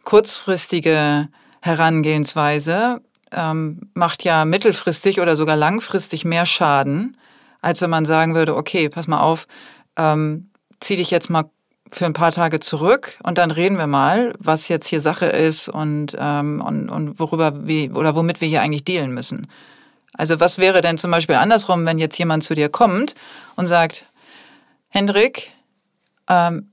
kurzfristige 0.03 1.27
Herangehensweise 1.61 3.01
ähm, 3.31 3.89
macht 3.95 4.23
ja 4.23 4.45
mittelfristig 4.45 5.21
oder 5.21 5.35
sogar 5.35 5.55
langfristig 5.55 6.23
mehr 6.23 6.45
Schaden, 6.45 7.17
als 7.61 7.81
wenn 7.81 7.89
man 7.89 8.05
sagen 8.05 8.35
würde, 8.35 8.55
okay, 8.55 8.89
pass 8.89 9.07
mal 9.07 9.21
auf, 9.21 9.47
ähm, 9.97 10.49
zieh 10.79 10.95
dich 10.95 11.11
jetzt 11.11 11.29
mal 11.29 11.45
für 11.91 12.05
ein 12.05 12.13
paar 12.13 12.31
Tage 12.31 12.59
zurück 12.59 13.17
und 13.23 13.37
dann 13.37 13.51
reden 13.51 13.77
wir 13.77 13.87
mal, 13.87 14.33
was 14.39 14.67
jetzt 14.67 14.87
hier 14.87 15.01
Sache 15.01 15.27
ist 15.27 15.69
und, 15.69 16.15
ähm, 16.19 16.61
und, 16.61 16.89
und 16.89 17.19
worüber 17.19 17.67
wir 17.67 17.95
oder 17.95 18.15
womit 18.15 18.41
wir 18.41 18.47
hier 18.47 18.61
eigentlich 18.61 18.83
dealen 18.83 19.13
müssen. 19.13 19.47
Also 20.13 20.39
was 20.39 20.57
wäre 20.57 20.81
denn 20.81 20.97
zum 20.97 21.11
Beispiel 21.11 21.35
andersrum, 21.35 21.85
wenn 21.85 21.99
jetzt 21.99 22.17
jemand 22.17 22.43
zu 22.43 22.55
dir 22.55 22.69
kommt 22.69 23.15
und 23.55 23.67
sagt, 23.67 24.05
Hendrik, 24.89 25.51
ähm, 26.29 26.71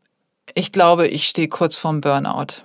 ich 0.54 0.72
glaube, 0.72 1.08
ich 1.08 1.26
stehe 1.26 1.48
kurz 1.48 1.76
vorm 1.76 2.00
Burnout. 2.00 2.64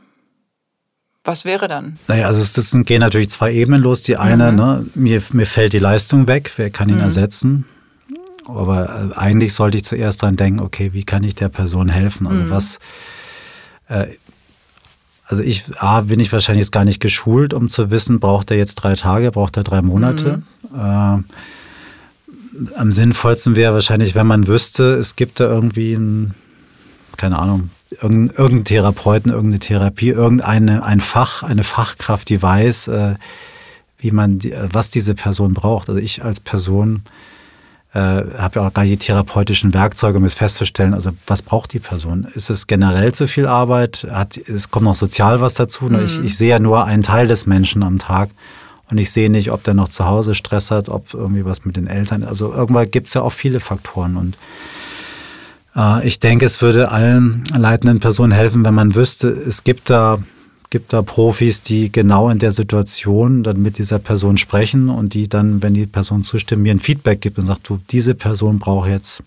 Was 1.24 1.43
wäre 1.43 1.68
dann? 1.68 1.99
Naja, 2.08 2.28
also 2.28 2.39
es 2.39 2.72
gehen 2.86 3.01
natürlich 3.01 3.30
zwei 3.30 3.51
Ebenen 3.51 3.82
los. 3.82 4.01
Die 4.01 4.16
eine, 4.16 4.51
mhm. 4.51 4.58
ne, 4.58 4.86
mir, 4.95 5.22
mir 5.34 5.45
fällt 5.45 5.74
die 5.74 5.80
Leistung 5.80 6.28
weg, 6.28 6.53
wer 6.55 6.70
kann 6.70 6.89
ihn 6.89 6.95
mhm. 6.95 7.01
ersetzen? 7.01 7.66
Aber 8.48 9.12
äh, 9.14 9.18
eigentlich 9.18 9.54
sollte 9.54 9.78
ich 9.78 9.84
zuerst 9.84 10.22
dran 10.22 10.36
denken, 10.36 10.60
okay, 10.60 10.93
wie 10.93 11.04
kann 11.04 11.24
ich 11.24 11.36
der 11.36 11.50
Person 11.50 11.89
helfen? 11.89 12.28
Also 12.28 12.41
mhm. 12.41 12.50
was, 12.50 12.80
äh, 13.89 14.08
also 15.26 15.43
ich, 15.43 15.66
A, 15.80 16.02
bin 16.02 16.20
ich 16.20 16.32
wahrscheinlich 16.32 16.66
jetzt 16.66 16.72
gar 16.72 16.86
nicht 16.86 17.02
geschult, 17.02 17.54
um 17.54 17.68
zu 17.68 17.91
wissen, 17.91 18.20
braucht 18.20 18.50
er 18.52 18.58
jetzt 18.58 18.76
drei 18.76 18.95
Tage, 18.95 19.32
braucht 19.32 19.58
er 19.58 19.64
drei 19.64 19.82
Monate? 19.82 20.43
Mhm. 20.72 20.80
Äh, 20.80 21.24
am 22.76 22.91
sinnvollsten 22.91 23.56
wäre 23.56 23.74
wahrscheinlich, 23.74 24.16
wenn 24.16 24.26
man 24.26 24.48
wüsste, 24.48 24.95
es 24.95 25.16
gibt 25.16 25.39
da 25.39 25.45
irgendwie 25.45 25.93
ein, 25.93 26.34
keine 27.18 27.38
Ahnung, 27.38 27.70
irgendeinen 27.91 28.38
irgendein 28.38 28.66
Therapeuten, 28.66 29.32
irgendeine 29.32 29.60
Therapie, 29.60 30.10
irgendeine 30.10 30.84
ein 30.84 31.00
Fach, 31.00 31.43
eine 31.43 31.64
Fachkraft, 31.64 32.30
die 32.30 32.41
weiß, 32.41 32.88
äh, 32.88 33.16
wie 34.00 34.12
man, 34.12 34.39
was 34.72 34.89
diese 34.89 35.16
Person 35.16 35.54
braucht. 35.54 35.89
Also 35.89 36.00
ich 36.00 36.24
als 36.24 36.39
Person 36.39 37.04
äh, 37.98 38.38
habe 38.38 38.60
ja 38.60 38.68
auch 38.68 38.74
gar 38.74 38.86
die 38.86 38.98
therapeutischen 38.98 39.74
Werkzeuge, 39.74 40.20
um 40.20 40.24
es 40.24 40.36
festzustellen, 40.36 40.93
also 40.93 41.12
was 41.26 41.41
braucht 41.41 41.74
die 41.74 41.80
Person? 41.80 42.28
Ist 42.36 42.52
es 42.52 42.68
generell 42.68 43.12
zu 43.12 43.28
viel 43.28 43.48
Arbeit? 43.48 44.06
Hat, 44.12 44.38
es 44.38 44.70
kommt 44.70 44.86
noch 44.86 44.93
sozial 44.93 45.41
was 45.41 45.56
dazu? 45.56 45.86
Mhm. 45.86 46.06
Ich, 46.06 46.20
ich 46.24 46.38
sehe 46.38 46.50
ja 46.50 46.60
nur 46.60 46.86
einen 46.86 47.02
Teil 47.02 47.28
des 47.28 47.48
Menschen 47.48 47.82
am 47.82 47.98
Tag 47.98 48.30
und 48.91 49.00
ich 49.00 49.12
sehe 49.12 49.32
nicht, 49.32 49.52
ob 49.52 49.64
der 49.64 49.74
noch 49.74 49.89
zu 49.89 50.06
Hause 50.06 50.36
Stress 50.36 50.70
hat, 50.70 50.89
ob 50.89 51.16
irgendwie 51.16 51.43
was 51.43 51.66
mit 51.66 51.76
den 51.76 51.88
Eltern. 51.88 52.24
Also 52.24 52.54
irgendwann 52.54 52.91
gibt 52.91 53.08
es 53.08 53.16
ja 53.16 53.24
auch 53.24 53.34
viele 53.34 53.60
Faktoren 53.60 54.16
und 54.16 54.38
äh, 55.76 56.08
ich 56.08 56.20
denke, 56.20 56.45
es 56.45 56.62
würde 56.62 56.91
allen 56.91 57.45
leitenden 57.58 58.00
Personen 58.00 58.32
helfen, 58.32 58.64
wenn 58.64 58.76
man 58.76 58.93
wüsste, 58.93 59.30
es 59.30 59.64
gibt 59.64 59.89
da 59.89 60.20
gibt 60.70 60.91
da 60.91 61.01
Profis, 61.01 61.61
die 61.61 61.91
genau 61.91 62.30
in 62.30 62.39
der 62.39 62.51
Situation 62.51 63.43
dann 63.43 63.61
mit 63.61 63.78
dieser 63.78 63.99
Person 63.99 64.38
sprechen 64.38 64.89
und 64.89 65.13
die 65.13 65.30
dann, 65.30 65.61
wenn 65.61 65.74
die 65.74 65.86
Person 65.86 66.24
zustimmt, 66.24 66.63
mir 66.63 66.72
ein 66.72 66.80
Feedback 66.80 67.22
gibt 67.22 67.39
und 67.39 67.45
sagt, 67.45 67.70
du, 67.70 67.80
diese 67.89 68.15
Person 68.15 68.59
braucht 68.59 68.89
jetzt 68.89 69.24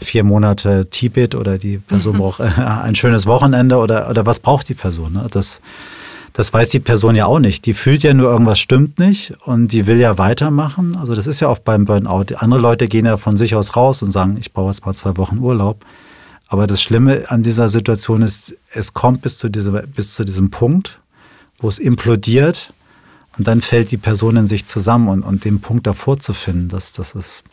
vier 0.00 0.24
Monate 0.24 0.88
Tibet 0.90 1.34
oder 1.34 1.58
die 1.58 1.78
Person 1.78 2.16
braucht 2.18 2.40
ein 2.40 2.94
schönes 2.94 3.26
Wochenende 3.26 3.76
oder, 3.76 4.10
oder 4.10 4.26
was 4.26 4.40
braucht 4.40 4.68
die 4.68 4.74
Person? 4.74 5.12
Ne? 5.12 5.26
Das, 5.30 5.60
das 6.32 6.52
weiß 6.52 6.68
die 6.70 6.80
Person 6.80 7.14
ja 7.14 7.26
auch 7.26 7.38
nicht. 7.38 7.66
Die 7.66 7.74
fühlt 7.74 8.02
ja 8.02 8.12
nur, 8.12 8.30
irgendwas 8.30 8.58
stimmt 8.58 8.98
nicht 8.98 9.34
und 9.44 9.72
die 9.72 9.86
will 9.86 9.98
ja 9.98 10.18
weitermachen. 10.18 10.96
Also 10.96 11.14
das 11.14 11.26
ist 11.26 11.40
ja 11.40 11.48
oft 11.48 11.64
beim 11.64 11.84
Burnout. 11.84 12.34
Andere 12.36 12.60
Leute 12.60 12.88
gehen 12.88 13.06
ja 13.06 13.16
von 13.16 13.36
sich 13.36 13.54
aus 13.54 13.76
raus 13.76 14.02
und 14.02 14.10
sagen, 14.10 14.36
ich 14.38 14.52
brauche 14.52 14.70
jetzt 14.70 14.84
mal 14.84 14.92
zwei 14.94 15.16
Wochen 15.16 15.38
Urlaub. 15.38 15.84
Aber 16.48 16.66
das 16.66 16.82
Schlimme 16.82 17.30
an 17.30 17.42
dieser 17.42 17.68
Situation 17.68 18.22
ist, 18.22 18.54
es 18.72 18.94
kommt 18.94 19.22
bis 19.22 19.38
zu, 19.38 19.50
diesem, 19.50 19.80
bis 19.92 20.14
zu 20.14 20.24
diesem 20.24 20.50
Punkt, 20.50 20.98
wo 21.58 21.68
es 21.68 21.78
implodiert 21.78 22.72
und 23.36 23.46
dann 23.46 23.60
fällt 23.60 23.90
die 23.90 23.98
Person 23.98 24.36
in 24.36 24.46
sich 24.46 24.64
zusammen 24.66 25.08
und, 25.08 25.22
und 25.22 25.44
den 25.44 25.60
Punkt 25.60 25.86
davor 25.86 26.18
zu 26.18 26.32
finden, 26.32 26.68
das, 26.68 26.92
das, 26.92 27.14
ist, 27.14 27.44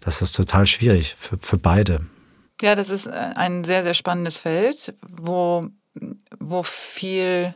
das 0.00 0.22
ist 0.22 0.34
total 0.34 0.66
schwierig 0.66 1.16
für, 1.18 1.38
für 1.40 1.58
beide. 1.58 2.06
Ja, 2.62 2.74
das 2.74 2.88
ist 2.88 3.06
äh, 3.06 3.10
ein 3.10 3.64
sehr, 3.64 3.82
sehr 3.82 3.94
spannendes 3.94 4.38
Feld, 4.38 4.94
wo, 5.10 5.66
wo 6.38 6.62
viel 6.62 7.54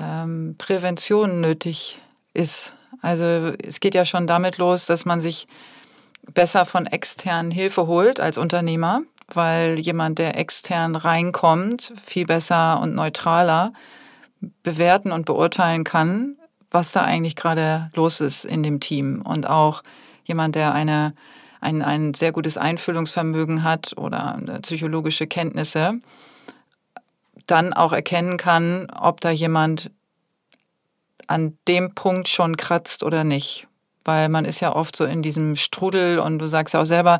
ähm, 0.00 0.54
Prävention 0.56 1.40
nötig 1.40 1.98
ist. 2.32 2.74
Also 3.02 3.52
es 3.62 3.80
geht 3.80 3.94
ja 3.94 4.04
schon 4.04 4.26
damit 4.26 4.58
los, 4.58 4.86
dass 4.86 5.04
man 5.04 5.20
sich 5.20 5.46
besser 6.32 6.64
von 6.64 6.86
externen 6.86 7.50
Hilfe 7.50 7.86
holt 7.86 8.20
als 8.20 8.38
Unternehmer, 8.38 9.02
weil 9.32 9.78
jemand, 9.78 10.18
der 10.18 10.38
extern 10.38 10.96
reinkommt, 10.96 11.92
viel 12.04 12.26
besser 12.26 12.80
und 12.80 12.94
neutraler 12.94 13.72
bewerten 14.62 15.12
und 15.12 15.26
beurteilen 15.26 15.84
kann, 15.84 16.36
was 16.70 16.92
da 16.92 17.02
eigentlich 17.02 17.36
gerade 17.36 17.90
los 17.94 18.20
ist 18.20 18.44
in 18.44 18.62
dem 18.62 18.80
Team. 18.80 19.22
Und 19.22 19.48
auch 19.48 19.82
jemand, 20.24 20.54
der 20.54 20.74
eine, 20.74 21.14
ein, 21.60 21.82
ein 21.82 22.14
sehr 22.14 22.32
gutes 22.32 22.58
Einfühlungsvermögen 22.58 23.62
hat 23.62 23.96
oder 23.96 24.38
psychologische 24.62 25.26
Kenntnisse, 25.26 26.00
dann 27.46 27.72
auch 27.72 27.92
erkennen 27.92 28.36
kann, 28.36 28.88
ob 28.90 29.20
da 29.20 29.30
jemand 29.30 29.90
an 31.28 31.56
dem 31.66 31.94
Punkt 31.94 32.28
schon 32.28 32.56
kratzt 32.56 33.02
oder 33.02 33.24
nicht. 33.24 33.66
Weil 34.04 34.28
man 34.28 34.44
ist 34.44 34.60
ja 34.60 34.74
oft 34.74 34.94
so 34.94 35.04
in 35.04 35.22
diesem 35.22 35.56
Strudel 35.56 36.20
und 36.20 36.38
du 36.38 36.46
sagst 36.46 36.74
ja 36.74 36.80
auch 36.80 36.86
selber, 36.86 37.18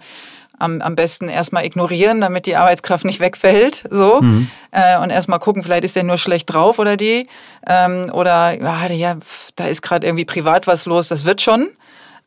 am, 0.58 0.80
am 0.80 0.96
besten 0.96 1.28
erstmal 1.28 1.64
ignorieren, 1.64 2.20
damit 2.20 2.46
die 2.46 2.56
Arbeitskraft 2.56 3.04
nicht 3.04 3.20
wegfällt. 3.20 3.84
So. 3.90 4.20
Mhm. 4.20 4.50
Äh, 4.70 4.98
und 5.00 5.10
erstmal 5.10 5.38
gucken, 5.38 5.62
vielleicht 5.62 5.84
ist 5.84 5.96
der 5.96 6.04
nur 6.04 6.18
schlecht 6.18 6.52
drauf 6.52 6.78
oder 6.78 6.96
die. 6.96 7.26
Ähm, 7.66 8.10
oder 8.12 8.60
ja, 8.60 8.86
ja, 8.88 9.16
da 9.56 9.66
ist 9.66 9.82
gerade 9.82 10.06
irgendwie 10.06 10.24
privat 10.24 10.66
was 10.66 10.86
los, 10.86 11.08
das 11.08 11.24
wird 11.24 11.40
schon. 11.40 11.68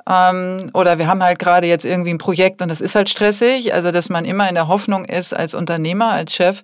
Ähm, 0.09 0.71
oder 0.73 0.97
wir 0.97 1.07
haben 1.07 1.23
halt 1.23 1.39
gerade 1.39 1.67
jetzt 1.67 1.85
irgendwie 1.85 2.11
ein 2.11 2.17
Projekt 2.17 2.61
und 2.61 2.69
das 2.69 2.81
ist 2.81 2.95
halt 2.95 3.09
stressig. 3.09 3.73
Also, 3.73 3.91
dass 3.91 4.09
man 4.09 4.25
immer 4.25 4.47
in 4.49 4.55
der 4.55 4.67
Hoffnung 4.67 5.05
ist 5.05 5.33
als 5.33 5.53
Unternehmer, 5.53 6.11
als 6.11 6.33
Chef, 6.33 6.63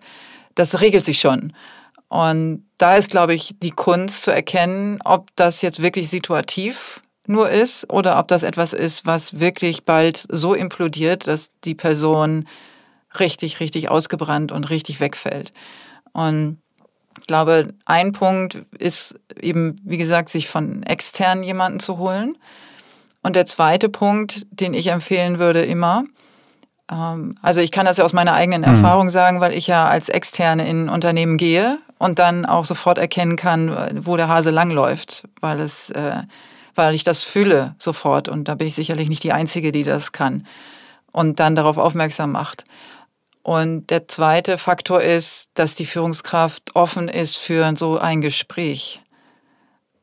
das 0.55 0.81
regelt 0.81 1.05
sich 1.05 1.19
schon. 1.19 1.53
Und 2.07 2.65
da 2.77 2.95
ist, 2.95 3.11
glaube 3.11 3.33
ich, 3.33 3.55
die 3.61 3.71
Kunst 3.71 4.23
zu 4.23 4.31
erkennen, 4.31 4.99
ob 5.03 5.27
das 5.35 5.61
jetzt 5.61 5.81
wirklich 5.81 6.09
situativ 6.09 7.01
nur 7.27 7.49
ist 7.49 7.91
oder 7.91 8.19
ob 8.19 8.27
das 8.27 8.43
etwas 8.43 8.73
ist, 8.73 9.05
was 9.05 9.39
wirklich 9.39 9.83
bald 9.85 10.23
so 10.29 10.53
implodiert, 10.53 11.27
dass 11.27 11.49
die 11.63 11.75
Person 11.75 12.47
richtig, 13.19 13.59
richtig 13.59 13.89
ausgebrannt 13.89 14.51
und 14.51 14.69
richtig 14.69 14.99
wegfällt. 14.99 15.53
Und 16.13 16.59
ich 17.19 17.27
glaube, 17.27 17.69
ein 17.85 18.11
Punkt 18.11 18.63
ist 18.77 19.19
eben, 19.39 19.75
wie 19.83 19.97
gesagt, 19.97 20.29
sich 20.29 20.47
von 20.47 20.83
extern 20.83 21.43
jemanden 21.43 21.79
zu 21.79 21.97
holen. 21.97 22.37
Und 23.23 23.35
der 23.35 23.45
zweite 23.45 23.89
Punkt, 23.89 24.45
den 24.51 24.73
ich 24.73 24.87
empfehlen 24.87 25.39
würde 25.39 25.63
immer, 25.63 26.03
ähm, 26.91 27.35
also 27.41 27.61
ich 27.61 27.71
kann 27.71 27.85
das 27.85 27.97
ja 27.97 28.05
aus 28.05 28.13
meiner 28.13 28.33
eigenen 28.33 28.61
mhm. 28.61 28.67
Erfahrung 28.67 29.09
sagen, 29.09 29.39
weil 29.39 29.53
ich 29.53 29.67
ja 29.67 29.87
als 29.87 30.09
Externe 30.09 30.67
in 30.67 30.89
Unternehmen 30.89 31.37
gehe 31.37 31.79
und 31.97 32.19
dann 32.19 32.45
auch 32.45 32.65
sofort 32.65 32.97
erkennen 32.97 33.35
kann, 33.35 34.05
wo 34.05 34.17
der 34.17 34.27
Hase 34.27 34.51
langläuft, 34.51 35.23
weil 35.41 35.59
es 35.59 35.89
äh, 35.91 36.23
weil 36.75 36.93
ich 36.93 37.03
das 37.03 37.23
fühle 37.23 37.75
sofort 37.79 38.29
und 38.29 38.47
da 38.47 38.55
bin 38.55 38.67
ich 38.67 38.75
sicherlich 38.75 39.09
nicht 39.09 39.23
die 39.23 39.33
Einzige, 39.33 39.71
die 39.71 39.83
das 39.83 40.11
kann 40.11 40.45
und 41.11 41.39
dann 41.39 41.55
darauf 41.55 41.77
aufmerksam 41.77 42.31
macht. 42.31 42.65
Und 43.41 43.89
der 43.91 44.07
zweite 44.07 44.57
Faktor 44.57 45.01
ist, 45.01 45.49
dass 45.53 45.75
die 45.75 45.85
Führungskraft 45.85 46.75
offen 46.75 47.07
ist 47.07 47.37
für 47.37 47.75
so 47.77 47.97
ein 47.97 48.21
Gespräch. 48.21 49.01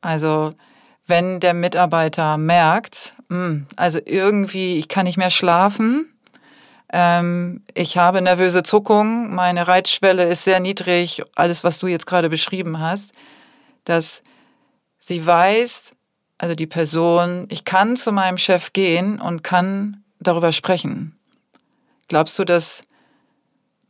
Also 0.00 0.50
wenn 1.06 1.40
der 1.40 1.52
Mitarbeiter 1.52 2.36
merkt, 2.36 3.14
hm, 3.28 3.66
also 3.76 3.98
irgendwie, 4.04 4.78
ich 4.78 4.88
kann 4.88 5.04
nicht 5.04 5.18
mehr 5.18 5.30
schlafen, 5.30 6.08
ähm, 6.92 7.62
ich 7.74 7.96
habe 7.96 8.22
nervöse 8.22 8.62
Zuckungen, 8.62 9.34
meine 9.34 9.66
Reizschwelle 9.66 10.24
ist 10.24 10.44
sehr 10.44 10.60
niedrig, 10.60 11.22
alles, 11.34 11.64
was 11.64 11.78
du 11.78 11.86
jetzt 11.86 12.06
gerade 12.06 12.30
beschrieben 12.30 12.78
hast, 12.78 13.12
dass 13.84 14.22
sie 14.98 15.26
weiß, 15.26 15.94
also 16.42 16.56
die 16.56 16.66
Person, 16.66 17.46
ich 17.50 17.64
kann 17.64 17.96
zu 17.96 18.10
meinem 18.10 18.36
Chef 18.36 18.72
gehen 18.72 19.20
und 19.20 19.44
kann 19.44 19.98
darüber 20.18 20.50
sprechen. 20.50 21.14
Glaubst 22.08 22.36
du, 22.36 22.44
dass 22.44 22.82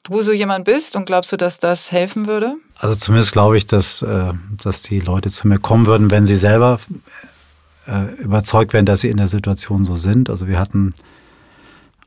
du 0.03 0.21
so 0.21 0.33
jemand 0.33 0.67
bist 0.67 0.95
und 0.95 1.07
glaubst 1.07 1.33
du, 1.33 1.39
dass 1.39 1.59
das 1.59 1.93
helfen 1.93 2.27
würde? 2.27 2.57
Also 2.79 2.95
zumindest 2.95 3.33
glaube 3.33 3.57
ich, 3.57 3.67
dass, 3.67 4.03
äh, 4.03 4.35
dass 4.63 4.83
die 4.83 5.01
Leute 5.01 5.31
zu 5.31 5.49
mir 5.49 5.59
kommen 5.59 5.87
würden, 5.87 6.11
wenn 6.11 6.27
sie 6.27 6.37
selber 6.37 6.79
äh, 7.87 8.13
überzeugt 8.23 8.75
werden, 8.75 8.85
dass 8.85 9.01
sie 9.01 9.09
in 9.09 9.17
der 9.17 9.29
Situation 9.29 9.87
so 9.87 9.97
sind. 9.97 10.29
Also 10.29 10.47
wir 10.47 10.59
hatten 10.59 10.93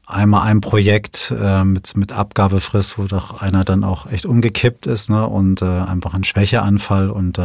einmal 0.06 0.43
ein 0.43 0.62
Projekt 0.62 1.34
äh, 1.36 1.64
mit, 1.64 1.98
mit 1.98 2.12
Abgabefrist, 2.12 3.00
wo 3.00 3.06
doch 3.06 3.41
einer 3.41 3.64
dann 3.64 3.84
auch 3.84 4.06
echt 4.12 4.28
umgekippt 4.28 4.86
ist 4.86 5.10
ne? 5.10 5.26
und 5.26 5.64
einfach 5.64 6.14
ein 6.14 6.24
Schwächeanfall 6.24 7.10
und 7.10 7.39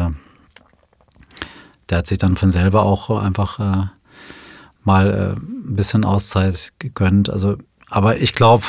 der 1.91 1.99
hat 1.99 2.07
sich 2.07 2.18
dann 2.18 2.36
von 2.36 2.51
selber 2.51 2.82
auch 2.82 3.11
einfach 3.11 3.59
äh, 3.59 3.86
mal 4.84 5.11
äh, 5.11 5.41
ein 5.41 5.76
bisschen 5.76 6.05
Auszeit 6.05 6.72
gegönnt. 6.78 7.28
Also, 7.28 7.57
aber 7.88 8.18
ich 8.18 8.32
glaube, 8.32 8.64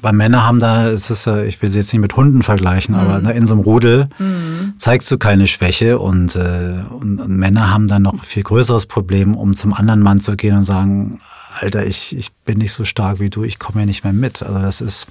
bei 0.00 0.12
Männern 0.12 0.44
haben 0.44 0.60
da, 0.60 0.88
ist 0.88 1.10
es, 1.10 1.26
ich 1.26 1.62
will 1.62 1.70
sie 1.70 1.78
jetzt 1.78 1.92
nicht 1.92 2.00
mit 2.00 2.16
Hunden 2.16 2.42
vergleichen, 2.42 2.94
mhm. 2.94 3.00
aber 3.00 3.34
in 3.34 3.46
so 3.46 3.54
einem 3.54 3.62
Rudel 3.62 4.08
mhm. 4.18 4.74
zeigst 4.78 5.10
du 5.10 5.18
keine 5.18 5.46
Schwäche 5.46 5.98
und, 5.98 6.34
äh, 6.34 6.82
und, 6.90 7.20
und, 7.20 7.36
Männer 7.36 7.72
haben 7.72 7.86
dann 7.86 8.02
noch 8.02 8.14
ein 8.14 8.22
viel 8.22 8.42
größeres 8.42 8.86
Problem, 8.86 9.36
um 9.36 9.54
zum 9.54 9.72
anderen 9.72 10.00
Mann 10.00 10.18
zu 10.18 10.36
gehen 10.36 10.56
und 10.56 10.64
sagen, 10.64 11.20
Alter, 11.60 11.86
ich, 11.86 12.16
ich 12.16 12.32
bin 12.44 12.58
nicht 12.58 12.72
so 12.72 12.84
stark 12.84 13.20
wie 13.20 13.30
du, 13.30 13.44
ich 13.44 13.58
komme 13.58 13.80
ja 13.80 13.86
nicht 13.86 14.02
mehr 14.02 14.12
mit. 14.12 14.42
Also 14.42 14.58
das 14.58 14.80
ist, 14.80 15.06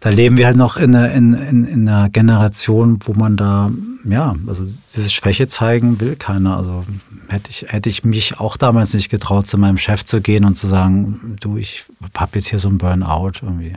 da 0.00 0.10
leben 0.10 0.36
wir 0.36 0.46
halt 0.46 0.56
noch 0.56 0.76
in, 0.76 0.94
in, 0.94 1.32
in, 1.32 1.64
in 1.64 1.88
einer 1.88 2.10
Generation, 2.10 2.98
wo 3.04 3.14
man 3.14 3.36
da, 3.36 3.70
ja, 4.08 4.34
also 4.46 4.64
diese 4.94 5.10
Schwäche 5.10 5.48
zeigen 5.48 6.00
will 6.00 6.16
keiner. 6.16 6.56
Also 6.56 6.84
hätte 7.28 7.50
ich, 7.50 7.66
hätte 7.68 7.88
ich 7.88 8.04
mich 8.04 8.38
auch 8.40 8.56
damals 8.56 8.94
nicht 8.94 9.08
getraut, 9.08 9.46
zu 9.46 9.58
meinem 9.58 9.78
Chef 9.78 10.04
zu 10.04 10.20
gehen 10.20 10.44
und 10.44 10.56
zu 10.56 10.66
sagen, 10.66 11.36
du, 11.40 11.56
ich 11.56 11.84
habe 12.16 12.32
jetzt 12.34 12.48
hier 12.48 12.58
so 12.58 12.68
ein 12.68 12.78
Burnout 12.78 13.32
irgendwie. 13.42 13.74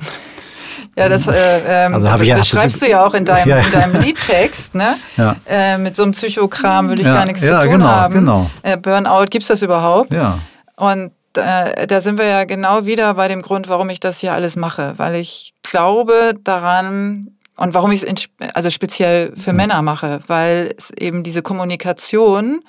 Ja, 0.95 1.09
das 1.09 1.27
äh, 1.27 1.85
ähm, 1.85 1.93
also 1.93 2.07
ja, 2.23 2.43
schreibst 2.43 2.81
du 2.81 2.89
ja 2.89 3.05
auch 3.05 3.13
in 3.13 3.25
deinem, 3.25 3.47
ja. 3.47 3.59
in 3.59 3.71
deinem 3.71 4.01
Liedtext, 4.01 4.75
ne? 4.75 4.97
Ja. 5.17 5.35
Äh, 5.45 5.77
mit 5.77 5.95
so 5.95 6.03
einem 6.03 6.11
Psychokram 6.11 6.89
will 6.89 6.99
ich 6.99 7.05
gar 7.05 7.25
nichts 7.25 7.41
zu 7.41 7.59
tun 7.61 7.71
genau, 7.71 7.85
haben. 7.85 8.13
Genau. 8.15 8.49
Äh, 8.63 8.77
Burnout, 8.77 9.25
gibt 9.29 9.43
es 9.43 9.47
das 9.47 9.61
überhaupt? 9.61 10.13
Ja. 10.13 10.39
Und 10.75 11.11
da, 11.33 11.85
da 11.85 12.01
sind 12.01 12.17
wir 12.17 12.25
ja 12.25 12.43
genau 12.45 12.85
wieder 12.85 13.13
bei 13.13 13.27
dem 13.27 13.41
Grund, 13.41 13.69
warum 13.69 13.89
ich 13.89 13.99
das 13.99 14.19
hier 14.19 14.33
alles 14.33 14.55
mache, 14.55 14.93
weil 14.97 15.15
ich 15.15 15.53
glaube 15.63 16.33
daran 16.43 17.31
und 17.59 17.73
warum 17.73 17.91
ich 17.91 18.03
es 18.03 18.29
also 18.53 18.69
speziell 18.69 19.33
für 19.35 19.51
Männer 19.51 19.81
mache, 19.81 20.21
weil 20.27 20.73
es 20.77 20.91
eben 20.91 21.23
diese 21.23 21.41
Kommunikation 21.41 22.63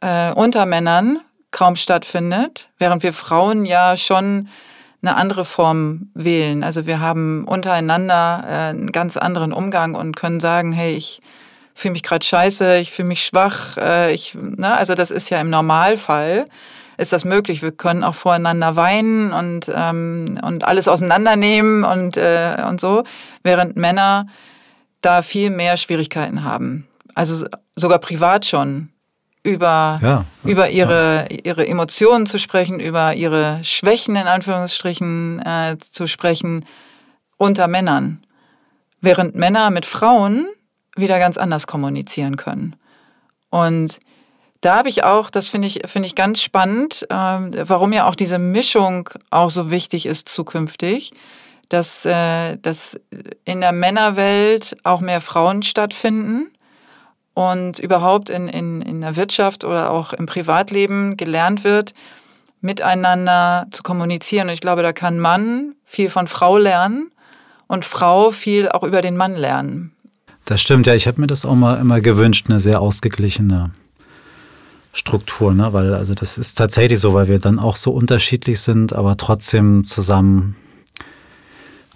äh, 0.00 0.32
unter 0.32 0.66
Männern 0.66 1.18
kaum 1.50 1.74
stattfindet, 1.74 2.68
während 2.78 3.02
wir 3.02 3.12
Frauen 3.12 3.64
ja 3.64 3.96
schon 3.96 4.48
eine 5.02 5.16
andere 5.16 5.44
Form 5.44 6.10
wählen. 6.14 6.62
Also 6.62 6.86
wir 6.86 7.00
haben 7.00 7.44
untereinander 7.44 8.44
äh, 8.46 8.52
einen 8.70 8.92
ganz 8.92 9.16
anderen 9.16 9.52
Umgang 9.52 9.96
und 9.96 10.14
können 10.14 10.38
sagen, 10.38 10.70
hey, 10.70 10.94
ich 10.94 11.20
fühle 11.74 11.92
mich 11.92 12.04
gerade 12.04 12.24
scheiße, 12.24 12.78
ich 12.78 12.92
fühle 12.92 13.08
mich 13.08 13.24
schwach, 13.24 13.76
äh, 13.78 14.14
ich, 14.14 14.34
ne? 14.34 14.76
also 14.76 14.94
das 14.94 15.10
ist 15.10 15.28
ja 15.30 15.40
im 15.40 15.50
Normalfall 15.50 16.46
ist 16.96 17.12
das 17.12 17.24
möglich. 17.24 17.62
Wir 17.62 17.72
können 17.72 18.04
auch 18.04 18.14
voreinander 18.14 18.76
weinen 18.76 19.32
und, 19.32 19.70
ähm, 19.74 20.38
und 20.42 20.64
alles 20.64 20.88
auseinandernehmen 20.88 21.84
und, 21.84 22.16
äh, 22.16 22.62
und 22.68 22.80
so, 22.80 23.04
während 23.42 23.76
Männer 23.76 24.26
da 25.00 25.22
viel 25.22 25.50
mehr 25.50 25.76
Schwierigkeiten 25.76 26.44
haben. 26.44 26.86
Also 27.14 27.46
sogar 27.76 27.98
privat 27.98 28.46
schon 28.46 28.90
über, 29.42 30.00
ja, 30.02 30.24
über 30.44 30.70
ihre, 30.70 31.26
ja. 31.30 31.38
ihre 31.44 31.66
Emotionen 31.68 32.26
zu 32.26 32.38
sprechen, 32.38 32.80
über 32.80 33.14
ihre 33.14 33.62
Schwächen 33.62 34.16
in 34.16 34.26
Anführungsstrichen 34.26 35.40
äh, 35.44 35.76
zu 35.78 36.06
sprechen 36.06 36.64
unter 37.36 37.68
Männern. 37.68 38.22
Während 39.00 39.34
Männer 39.34 39.70
mit 39.70 39.84
Frauen 39.84 40.46
wieder 40.96 41.18
ganz 41.18 41.36
anders 41.36 41.66
kommunizieren 41.66 42.36
können. 42.36 42.76
Und 43.50 44.00
da 44.64 44.76
habe 44.76 44.88
ich 44.88 45.04
auch, 45.04 45.28
das 45.30 45.48
finde 45.48 45.68
ich, 45.68 45.82
finde 45.86 46.06
ich 46.06 46.14
ganz 46.14 46.40
spannend, 46.40 47.06
äh, 47.10 47.14
warum 47.14 47.92
ja 47.92 48.06
auch 48.06 48.14
diese 48.14 48.38
Mischung 48.38 49.10
auch 49.30 49.50
so 49.50 49.70
wichtig 49.70 50.06
ist 50.06 50.28
zukünftig, 50.28 51.12
dass, 51.68 52.06
äh, 52.06 52.56
dass 52.62 52.98
in 53.44 53.60
der 53.60 53.72
Männerwelt 53.72 54.76
auch 54.82 55.00
mehr 55.00 55.20
Frauen 55.20 55.62
stattfinden 55.62 56.46
und 57.34 57.78
überhaupt 57.78 58.30
in, 58.30 58.48
in, 58.48 58.80
in 58.80 59.02
der 59.02 59.16
Wirtschaft 59.16 59.64
oder 59.64 59.90
auch 59.90 60.14
im 60.14 60.24
Privatleben 60.24 61.18
gelernt 61.18 61.62
wird, 61.62 61.92
miteinander 62.62 63.66
zu 63.70 63.82
kommunizieren. 63.82 64.48
Und 64.48 64.54
ich 64.54 64.60
glaube, 64.62 64.82
da 64.82 64.94
kann 64.94 65.18
Mann 65.18 65.74
viel 65.84 66.08
von 66.08 66.26
Frau 66.26 66.56
lernen 66.56 67.10
und 67.66 67.84
Frau 67.84 68.30
viel 68.30 68.70
auch 68.70 68.82
über 68.82 69.02
den 69.02 69.18
Mann 69.18 69.36
lernen. 69.36 69.92
Das 70.46 70.62
stimmt, 70.62 70.86
ja. 70.86 70.94
Ich 70.94 71.06
habe 71.06 71.20
mir 71.20 71.26
das 71.26 71.44
auch 71.44 71.54
mal 71.54 71.78
immer 71.78 72.00
gewünscht, 72.00 72.46
eine 72.48 72.60
sehr 72.60 72.80
ausgeglichene 72.80 73.72
Struktur, 74.94 75.52
ne? 75.52 75.72
weil 75.72 75.92
also 75.92 76.14
das 76.14 76.38
ist 76.38 76.54
tatsächlich 76.54 77.00
so, 77.00 77.12
weil 77.14 77.28
wir 77.28 77.40
dann 77.40 77.58
auch 77.58 77.76
so 77.76 77.90
unterschiedlich 77.90 78.60
sind, 78.60 78.92
aber 78.94 79.16
trotzdem 79.16 79.84
zusammen 79.84 80.56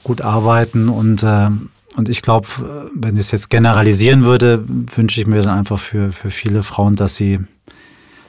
gut 0.02 0.20
arbeiten 0.20 0.88
und 0.88 1.22
äh, 1.22 1.50
und 1.96 2.08
ich 2.08 2.22
glaube, 2.22 2.46
wenn 2.94 3.14
ich 3.14 3.22
es 3.22 3.30
jetzt 3.32 3.50
generalisieren 3.50 4.22
würde, 4.22 4.64
wünsche 4.68 5.20
ich 5.20 5.26
mir 5.26 5.42
dann 5.42 5.58
einfach 5.58 5.80
für, 5.80 6.12
für 6.12 6.30
viele 6.30 6.62
Frauen, 6.62 6.94
dass 6.94 7.16
sie 7.16 7.40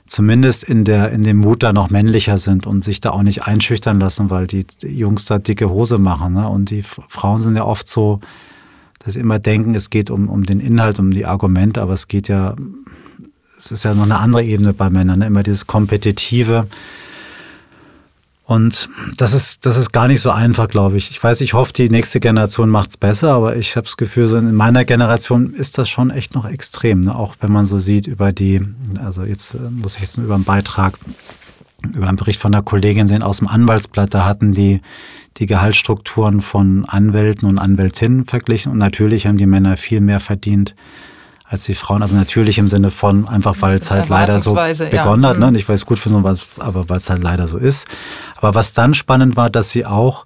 zumindest 0.08 0.64
in, 0.64 0.86
der, 0.86 1.12
in 1.12 1.22
dem 1.22 1.38
Mut 1.38 1.62
da 1.62 1.72
noch 1.72 1.92
männlicher 1.92 2.40
sind 2.40 2.66
und 2.66 2.84
sich 2.84 3.00
da 3.00 3.12
auch 3.12 3.22
nicht 3.22 3.44
einschüchtern 3.44 4.00
lassen, 4.00 4.32
weil 4.32 4.48
die, 4.48 4.66
Jungs 4.82 5.26
da 5.26 5.38
dicke 5.38 5.70
Hose 5.70 6.00
machen. 6.00 6.34
Ne? 6.34 6.50
Und 6.50 6.72
die 6.72 6.82
Frauen 6.82 7.42
sind 7.42 7.56
ja 7.56 7.64
oft 7.64 7.88
so, 7.88 8.20
dass 8.98 9.14
sie 9.14 9.20
immer 9.20 9.38
denken, 9.38 9.76
es 9.76 9.92
geht 9.92 10.10
um, 10.10 10.30
um 10.30 10.44
den 10.44 10.60
Inhalt, 10.60 11.00
um 11.00 11.12
die 11.12 11.28
Argumente, 11.28 11.80
aber 11.82 11.94
es 11.94 12.08
geht 12.08 12.28
ja, 12.28 12.56
es 13.60 13.72
ist 13.72 13.84
ja 13.84 13.94
noch 13.94 14.04
eine 14.04 14.18
andere 14.18 14.44
Ebene 14.44 14.74
bei 14.74 14.90
Männern, 14.90 15.20
ne? 15.20 15.28
immer 15.28 15.44
dieses 15.44 15.68
Kompetitive. 15.68 16.68
Und 18.46 18.90
das 19.18 19.34
ist, 19.34 19.66
das 19.68 19.78
ist 19.78 19.92
gar 19.92 20.08
nicht 20.08 20.22
so 20.22 20.32
einfach, 20.32 20.70
glaube 20.70 20.98
ich. 20.98 21.12
Ich 21.12 21.24
weiß, 21.24 21.42
ich 21.42 21.54
hoffe, 21.54 21.72
die 21.72 21.90
nächste 21.90 22.20
Generation 22.20 22.70
macht 22.70 22.90
es 22.90 22.98
besser, 22.98 23.34
aber 23.34 23.58
ich 23.58 23.76
habe 23.76 23.86
das 23.86 23.96
Gefühl, 23.96 24.28
so 24.28 24.38
in 24.38 24.56
meiner 24.56 24.86
Generation 24.86 25.52
ist 25.52 25.78
das 25.78 25.88
schon 25.88 26.10
echt 26.10 26.34
noch 26.34 26.50
extrem. 26.50 27.02
Ne? 27.02 27.16
Auch 27.16 27.36
wenn 27.42 27.52
man 27.52 27.68
so 27.68 27.78
sieht 27.78 28.08
über 28.08 28.32
die, 28.32 28.62
also 29.04 29.24
jetzt 29.24 29.54
äh, 29.54 29.70
muss 29.70 29.96
ich 29.96 30.02
jetzt 30.02 30.18
nur 30.18 30.26
über 30.26 30.36
einen 30.36 30.46
Beitrag, 30.46 30.98
über 31.94 32.08
einen 32.08 32.18
Bericht 32.18 32.40
von 32.40 32.54
einer 32.54 32.64
Kollegin 32.64 33.06
sehen 33.06 33.22
aus 33.22 33.38
dem 33.38 33.48
Anwaltsblatt, 33.48 34.14
da 34.14 34.26
hatten 34.26 34.52
die 34.52 34.82
die 35.38 35.46
Gehaltsstrukturen 35.46 36.42
von 36.42 36.86
Anwälten 36.86 37.48
und 37.48 37.60
Anwältinnen 37.60 38.26
verglichen 38.26 38.72
und 38.72 38.78
natürlich 38.78 39.28
haben 39.28 39.38
die 39.38 39.46
Männer 39.46 39.78
viel 39.78 40.02
mehr 40.02 40.20
verdient 40.20 40.76
als 41.50 41.64
die 41.64 41.74
Frauen. 41.74 42.04
Also 42.04 42.16
natürlich 42.16 42.60
im 42.60 42.68
Sinne 42.68 42.92
von, 42.92 43.28
einfach 43.28 43.56
weil 43.60 43.78
es 43.78 43.90
halt 43.90 44.08
leider 44.08 44.40
so 44.40 44.54
begonnen 44.54 45.24
ja. 45.24 45.30
hat. 45.30 45.40
Ne? 45.40 45.50
Mhm. 45.50 45.56
Ich 45.56 45.68
weiß 45.68 45.86
gut 45.86 45.98
für 45.98 46.10
so 46.10 46.24
was, 46.24 46.48
aber 46.60 46.88
weil 46.90 46.98
es 46.98 47.10
halt 47.10 47.24
leider 47.24 47.48
so 47.48 47.58
ist. 47.58 47.88
Aber 48.36 48.54
was 48.54 48.74
dann 48.74 48.94
spannend 48.94 49.36
war, 49.36 49.50
dass 49.50 49.72
sie 49.72 49.86
auch 49.86 50.26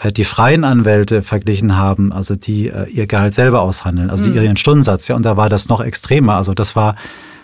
äh, 0.00 0.10
die 0.10 0.24
freien 0.24 0.64
Anwälte 0.64 1.22
verglichen 1.22 1.76
haben, 1.76 2.10
also 2.10 2.36
die 2.36 2.68
äh, 2.68 2.88
ihr 2.88 3.06
Gehalt 3.06 3.34
selber 3.34 3.60
aushandeln, 3.60 4.08
also 4.08 4.24
die 4.24 4.30
mhm. 4.30 4.44
ihren 4.44 4.56
Stundensatz. 4.56 5.08
Ja, 5.08 5.16
und 5.16 5.26
da 5.26 5.36
war 5.36 5.50
das 5.50 5.68
noch 5.68 5.82
extremer. 5.82 6.36
Also 6.36 6.54
das 6.54 6.74
war, 6.74 6.96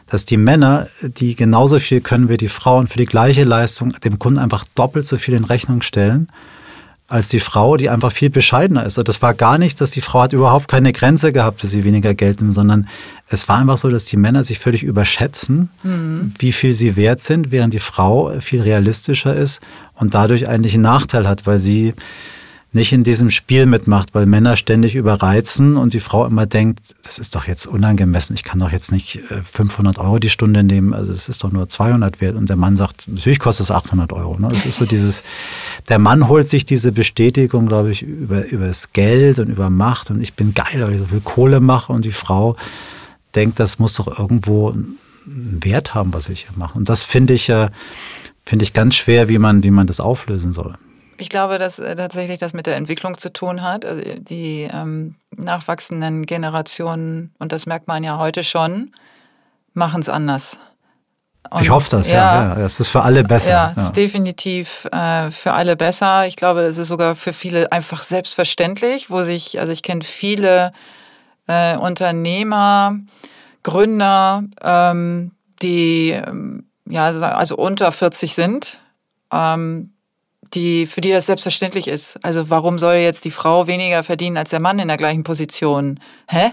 dass 0.06 0.24
die 0.24 0.38
Männer, 0.38 0.86
die 1.02 1.34
genauso 1.34 1.80
viel 1.80 2.00
können 2.00 2.30
wie 2.30 2.38
die 2.38 2.48
Frauen, 2.48 2.86
für 2.86 2.98
die 2.98 3.04
gleiche 3.04 3.44
Leistung 3.44 3.92
dem 4.04 4.18
Kunden 4.18 4.38
einfach 4.38 4.64
doppelt 4.74 5.06
so 5.06 5.18
viel 5.18 5.34
in 5.34 5.44
Rechnung 5.44 5.82
stellen 5.82 6.28
als 7.12 7.28
die 7.28 7.40
Frau, 7.40 7.76
die 7.76 7.90
einfach 7.90 8.10
viel 8.10 8.30
bescheidener 8.30 8.86
ist. 8.86 8.96
Das 8.96 9.20
war 9.20 9.34
gar 9.34 9.58
nicht, 9.58 9.78
dass 9.82 9.90
die 9.90 10.00
Frau 10.00 10.22
hat 10.22 10.32
überhaupt 10.32 10.66
keine 10.66 10.94
Grenze 10.94 11.30
gehabt, 11.30 11.62
dass 11.62 11.70
sie 11.70 11.84
weniger 11.84 12.14
Geld 12.14 12.40
nimmt, 12.40 12.54
sondern 12.54 12.88
es 13.28 13.50
war 13.50 13.58
einfach 13.58 13.76
so, 13.76 13.90
dass 13.90 14.06
die 14.06 14.16
Männer 14.16 14.44
sich 14.44 14.58
völlig 14.58 14.82
überschätzen, 14.82 15.68
mhm. 15.82 16.32
wie 16.38 16.52
viel 16.52 16.72
sie 16.72 16.96
wert 16.96 17.20
sind, 17.20 17.52
während 17.52 17.74
die 17.74 17.80
Frau 17.80 18.32
viel 18.40 18.62
realistischer 18.62 19.36
ist 19.36 19.60
und 19.94 20.14
dadurch 20.14 20.48
eigentlich 20.48 20.72
einen 20.72 20.84
Nachteil 20.84 21.28
hat, 21.28 21.46
weil 21.46 21.58
sie 21.58 21.92
nicht 22.74 22.92
in 22.92 23.04
diesem 23.04 23.30
Spiel 23.30 23.66
mitmacht, 23.66 24.14
weil 24.14 24.24
Männer 24.24 24.56
ständig 24.56 24.94
überreizen 24.94 25.76
und 25.76 25.92
die 25.92 26.00
Frau 26.00 26.26
immer 26.26 26.46
denkt, 26.46 26.80
das 27.02 27.18
ist 27.18 27.34
doch 27.34 27.46
jetzt 27.46 27.66
unangemessen, 27.66 28.34
ich 28.34 28.44
kann 28.44 28.58
doch 28.58 28.72
jetzt 28.72 28.90
nicht 28.90 29.20
500 29.44 29.96
äh, 29.96 30.00
Euro 30.00 30.18
die 30.18 30.30
Stunde 30.30 30.62
nehmen, 30.64 30.94
also 30.94 31.12
das 31.12 31.28
ist 31.28 31.44
doch 31.44 31.52
nur 31.52 31.68
200 31.68 32.22
wert 32.22 32.34
und 32.34 32.48
der 32.48 32.56
Mann 32.56 32.76
sagt, 32.76 33.08
natürlich 33.08 33.38
kostet 33.38 33.64
es 33.64 33.70
800 33.70 34.14
Euro. 34.14 34.38
Ne? 34.38 34.48
Das 34.48 34.64
ist 34.64 34.78
so 34.78 34.86
dieses, 34.86 35.22
der 35.90 35.98
Mann 35.98 36.28
holt 36.28 36.46
sich 36.46 36.64
diese 36.64 36.92
Bestätigung, 36.92 37.66
glaube 37.66 37.90
ich, 37.90 38.02
über, 38.02 38.46
über 38.46 38.68
das 38.68 38.92
Geld 38.92 39.38
und 39.38 39.50
über 39.50 39.68
Macht 39.68 40.10
und 40.10 40.22
ich 40.22 40.32
bin 40.32 40.54
geil, 40.54 40.80
weil 40.80 40.92
ich 40.92 40.98
so 40.98 41.06
viel 41.06 41.20
Kohle 41.20 41.60
mache 41.60 41.92
und 41.92 42.06
die 42.06 42.12
Frau 42.12 42.56
denkt, 43.34 43.60
das 43.60 43.78
muss 43.78 43.94
doch 43.94 44.18
irgendwo 44.18 44.70
einen 44.70 45.58
Wert 45.62 45.94
haben, 45.94 46.14
was 46.14 46.30
ich 46.30 46.46
hier 46.46 46.56
mache. 46.56 46.78
Und 46.78 46.88
das 46.88 47.04
finde 47.04 47.34
ich, 47.34 47.52
finde 48.44 48.62
ich 48.62 48.72
ganz 48.72 48.94
schwer, 48.94 49.28
wie 49.28 49.38
man, 49.38 49.62
wie 49.62 49.70
man 49.70 49.86
das 49.86 50.00
auflösen 50.00 50.54
soll. 50.54 50.74
Ich 51.22 51.28
glaube, 51.28 51.58
dass 51.58 51.78
äh, 51.78 51.94
tatsächlich 51.94 52.40
das 52.40 52.52
mit 52.52 52.66
der 52.66 52.74
Entwicklung 52.74 53.16
zu 53.16 53.32
tun 53.32 53.62
hat. 53.62 53.84
Also 53.84 54.02
die 54.18 54.68
ähm, 54.72 55.14
nachwachsenden 55.30 56.26
Generationen, 56.26 57.32
und 57.38 57.52
das 57.52 57.66
merkt 57.66 57.86
man 57.86 58.02
ja 58.02 58.18
heute 58.18 58.42
schon, 58.42 58.92
machen 59.72 60.00
es 60.00 60.08
anders. 60.08 60.58
Und, 61.48 61.62
ich 61.62 61.70
hoffe 61.70 61.90
das, 61.90 62.10
ja. 62.10 62.56
ja. 62.56 62.64
Es 62.64 62.80
ist 62.80 62.88
für 62.88 63.02
alle 63.02 63.22
besser. 63.22 63.50
Ja, 63.50 63.70
es 63.70 63.76
ja. 63.76 63.82
ist 63.84 63.96
definitiv 63.96 64.88
äh, 64.90 65.30
für 65.30 65.52
alle 65.52 65.76
besser. 65.76 66.26
Ich 66.26 66.34
glaube, 66.34 66.62
es 66.62 66.76
ist 66.76 66.88
sogar 66.88 67.14
für 67.14 67.32
viele 67.32 67.70
einfach 67.70 68.02
selbstverständlich, 68.02 69.08
wo 69.08 69.22
sich, 69.22 69.60
also 69.60 69.70
ich 69.70 69.84
kenne 69.84 70.02
viele 70.02 70.72
äh, 71.46 71.76
Unternehmer, 71.76 72.96
Gründer, 73.62 74.42
ähm, 74.60 75.30
die 75.62 76.10
ähm, 76.10 76.66
ja, 76.88 77.06
also 77.06 77.56
unter 77.56 77.92
40 77.92 78.34
sind, 78.34 78.78
ähm, 79.32 79.92
die, 80.54 80.86
für 80.86 81.00
die 81.00 81.10
das 81.10 81.26
selbstverständlich 81.26 81.88
ist. 81.88 82.18
Also 82.24 82.50
warum 82.50 82.78
soll 82.78 82.94
jetzt 82.94 83.24
die 83.24 83.30
Frau 83.30 83.66
weniger 83.66 84.02
verdienen 84.02 84.36
als 84.36 84.50
der 84.50 84.60
Mann 84.60 84.78
in 84.78 84.88
der 84.88 84.96
gleichen 84.96 85.22
Position? 85.22 86.00
Hä? 86.28 86.52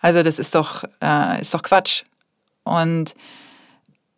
Also 0.00 0.22
das 0.22 0.38
ist 0.38 0.54
doch, 0.54 0.84
äh, 1.02 1.40
ist 1.40 1.54
doch 1.54 1.62
Quatsch. 1.62 2.04
Und 2.64 3.14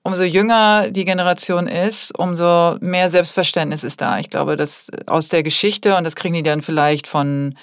umso 0.03 0.25
jünger 0.25 0.91
die 0.91 1.05
Generation 1.05 1.67
ist, 1.67 2.17
umso 2.19 2.77
mehr 2.81 3.11
Selbstverständnis 3.11 3.85
ist 3.85 4.01
da. 4.01 4.19
Ich 4.19 4.31
glaube, 4.31 4.57
dass 4.57 4.89
aus 5.07 5.29
der 5.29 5.43
Geschichte, 5.43 5.97
und 5.97 6.05
das 6.05 6.17
kriegen 6.17 6.35
die 6.35 6.43
dann 6.43 6.63
vielleicht 6.63 7.07
von 7.07 7.55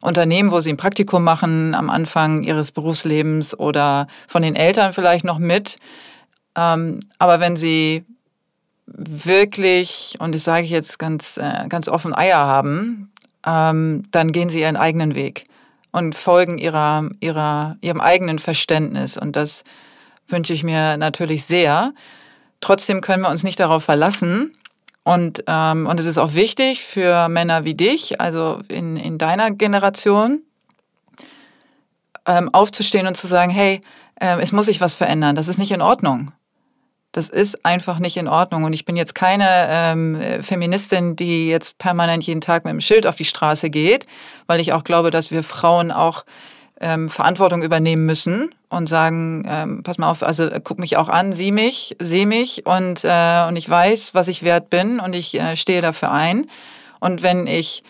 Unternehmen, 0.00 0.52
wo 0.52 0.60
sie 0.60 0.70
ein 0.70 0.76
Praktikum 0.76 1.24
machen 1.24 1.74
am 1.74 1.90
Anfang 1.90 2.44
ihres 2.44 2.72
Berufslebens 2.72 3.58
oder 3.58 4.06
von 4.26 4.42
den 4.42 4.54
Eltern 4.54 4.92
vielleicht 4.92 5.24
noch 5.24 5.38
mit. 5.38 5.78
Ähm, 6.56 7.00
aber 7.18 7.40
wenn 7.40 7.56
sie 7.56 8.04
wirklich, 8.96 10.16
und 10.18 10.34
das 10.34 10.44
sage 10.44 10.64
ich 10.64 10.70
jetzt 10.70 10.98
ganz, 10.98 11.36
äh, 11.36 11.68
ganz 11.68 11.88
offen, 11.88 12.14
Eier 12.14 12.38
haben, 12.38 13.12
ähm, 13.46 14.04
dann 14.10 14.32
gehen 14.32 14.48
sie 14.48 14.60
ihren 14.60 14.76
eigenen 14.76 15.14
Weg 15.14 15.46
und 15.92 16.14
folgen 16.14 16.58
ihrer, 16.58 17.08
ihrer, 17.20 17.76
ihrem 17.80 18.00
eigenen 18.00 18.38
Verständnis. 18.38 19.16
Und 19.16 19.36
das 19.36 19.64
wünsche 20.28 20.52
ich 20.52 20.64
mir 20.64 20.96
natürlich 20.96 21.44
sehr. 21.44 21.92
Trotzdem 22.60 23.00
können 23.00 23.22
wir 23.22 23.30
uns 23.30 23.44
nicht 23.44 23.60
darauf 23.60 23.84
verlassen. 23.84 24.52
Und, 25.04 25.44
ähm, 25.46 25.86
und 25.86 25.98
es 26.00 26.06
ist 26.06 26.18
auch 26.18 26.34
wichtig 26.34 26.82
für 26.82 27.28
Männer 27.28 27.64
wie 27.64 27.74
dich, 27.74 28.20
also 28.20 28.60
in, 28.68 28.96
in 28.96 29.16
deiner 29.16 29.50
Generation, 29.50 30.42
ähm, 32.26 32.52
aufzustehen 32.52 33.06
und 33.06 33.16
zu 33.16 33.26
sagen, 33.26 33.50
hey, 33.50 33.80
äh, 34.20 34.38
es 34.40 34.52
muss 34.52 34.66
sich 34.66 34.82
was 34.82 34.94
verändern, 34.94 35.34
das 35.34 35.48
ist 35.48 35.58
nicht 35.58 35.72
in 35.72 35.80
Ordnung. 35.80 36.32
Das 37.12 37.28
ist 37.28 37.64
einfach 37.64 37.98
nicht 37.98 38.16
in 38.16 38.28
Ordnung. 38.28 38.64
Und 38.64 38.72
ich 38.72 38.84
bin 38.84 38.96
jetzt 38.96 39.14
keine 39.14 39.66
ähm, 39.70 40.20
Feministin, 40.42 41.16
die 41.16 41.48
jetzt 41.48 41.78
permanent 41.78 42.24
jeden 42.26 42.40
Tag 42.40 42.64
mit 42.64 42.72
dem 42.72 42.80
Schild 42.80 43.06
auf 43.06 43.16
die 43.16 43.24
Straße 43.24 43.70
geht, 43.70 44.06
weil 44.46 44.60
ich 44.60 44.72
auch 44.72 44.84
glaube, 44.84 45.10
dass 45.10 45.30
wir 45.30 45.42
Frauen 45.42 45.90
auch 45.90 46.24
ähm, 46.80 47.08
Verantwortung 47.08 47.62
übernehmen 47.62 48.06
müssen 48.06 48.54
und 48.68 48.88
sagen, 48.88 49.44
ähm, 49.48 49.82
pass 49.82 49.98
mal 49.98 50.10
auf, 50.10 50.22
also 50.22 50.44
äh, 50.44 50.60
guck 50.62 50.78
mich 50.78 50.96
auch 50.96 51.08
an, 51.08 51.32
sieh 51.32 51.50
mich, 51.52 51.96
seh 51.98 52.26
mich 52.26 52.66
und, 52.66 53.04
äh, 53.04 53.46
und 53.48 53.56
ich 53.56 53.68
weiß, 53.68 54.14
was 54.14 54.28
ich 54.28 54.42
wert 54.42 54.70
bin 54.70 55.00
und 55.00 55.14
ich 55.14 55.34
äh, 55.34 55.56
stehe 55.56 55.80
dafür 55.80 56.12
ein. 56.12 56.46
Und 57.00 57.22
wenn 57.22 57.46
ich 57.46 57.82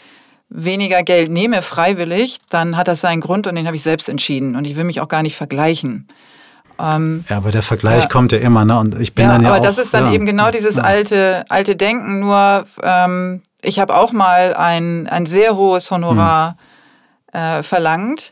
weniger 0.48 1.02
Geld 1.02 1.30
nehme, 1.30 1.60
freiwillig, 1.62 2.38
dann 2.48 2.76
hat 2.76 2.88
das 2.88 3.00
seinen 3.00 3.20
Grund 3.20 3.46
und 3.46 3.56
den 3.56 3.66
habe 3.66 3.76
ich 3.76 3.82
selbst 3.82 4.08
entschieden. 4.08 4.56
Und 4.56 4.66
ich 4.66 4.76
will 4.76 4.84
mich 4.84 5.00
auch 5.00 5.08
gar 5.08 5.22
nicht 5.22 5.36
vergleichen. 5.36 6.08
Ähm, 6.80 7.24
ja, 7.28 7.36
aber 7.36 7.50
der 7.50 7.62
Vergleich 7.62 8.04
ja. 8.04 8.08
kommt 8.08 8.32
ja 8.32 8.38
immer, 8.38 8.64
ne? 8.64 8.78
Und 8.78 9.00
ich 9.00 9.14
bin 9.14 9.24
ja, 9.24 9.32
dann 9.32 9.42
ja 9.42 9.48
aber 9.48 9.58
auch, 9.58 9.62
das 9.62 9.78
ist 9.78 9.92
dann 9.92 10.06
ja, 10.06 10.12
eben 10.12 10.26
genau 10.26 10.50
dieses 10.50 10.78
alte, 10.78 11.44
alte 11.48 11.76
Denken. 11.76 12.20
Nur 12.20 12.66
ähm, 12.82 13.42
ich 13.62 13.78
habe 13.80 13.96
auch 13.96 14.12
mal 14.12 14.54
ein, 14.54 15.08
ein 15.08 15.26
sehr 15.26 15.56
hohes 15.56 15.90
Honorar 15.90 16.56
hm. 17.32 17.40
äh, 17.40 17.62
verlangt. 17.62 18.30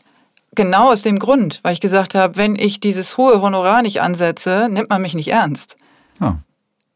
Genau 0.55 0.91
aus 0.91 1.03
dem 1.03 1.19
Grund, 1.19 1.59
weil 1.63 1.73
ich 1.73 1.81
gesagt 1.81 2.15
habe, 2.15 2.35
wenn 2.37 2.55
ich 2.55 2.79
dieses 2.79 3.17
hohe 3.17 3.41
Honorar 3.41 3.83
nicht 3.83 4.01
ansetze, 4.01 4.69
nimmt 4.71 4.89
man 4.89 5.01
mich 5.01 5.13
nicht 5.13 5.27
ernst. 5.27 5.75
Oh. 6.19 6.33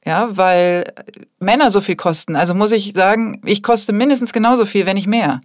Ja, 0.04 0.30
weil 0.32 0.92
Männer 1.40 1.70
so 1.70 1.80
viel 1.80 1.96
kosten. 1.96 2.36
Also 2.36 2.56
muss 2.56 2.72
ich 2.72 2.94
sagen, 2.96 3.40
ich 3.46 3.62
koste 3.62 3.94
mindestens 3.94 4.34
genauso 4.34 4.66
viel, 4.66 4.88
wenn 4.88 4.96
nicht 4.96 5.08
mehr. 5.08 5.42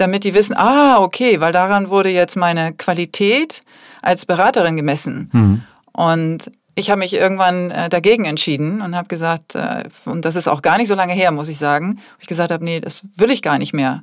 Damit 0.00 0.24
die 0.24 0.32
wissen, 0.32 0.56
ah, 0.56 0.98
okay, 1.02 1.40
weil 1.40 1.52
daran 1.52 1.90
wurde 1.90 2.08
jetzt 2.08 2.34
meine 2.34 2.72
Qualität 2.72 3.60
als 4.00 4.24
Beraterin 4.24 4.78
gemessen. 4.78 5.28
Mhm. 5.32 5.62
Und 5.92 6.50
ich 6.74 6.88
habe 6.88 7.00
mich 7.00 7.12
irgendwann 7.12 7.70
äh, 7.70 7.90
dagegen 7.90 8.24
entschieden 8.24 8.80
und 8.80 8.96
habe 8.96 9.08
gesagt, 9.08 9.54
äh, 9.54 9.84
und 10.06 10.24
das 10.24 10.36
ist 10.36 10.48
auch 10.48 10.62
gar 10.62 10.78
nicht 10.78 10.88
so 10.88 10.94
lange 10.94 11.12
her, 11.12 11.32
muss 11.32 11.48
ich 11.50 11.58
sagen, 11.58 12.00
ich 12.18 12.26
gesagt 12.26 12.50
habe, 12.50 12.64
nee, 12.64 12.80
das 12.80 13.02
will 13.16 13.30
ich 13.30 13.42
gar 13.42 13.58
nicht 13.58 13.74
mehr. 13.74 14.02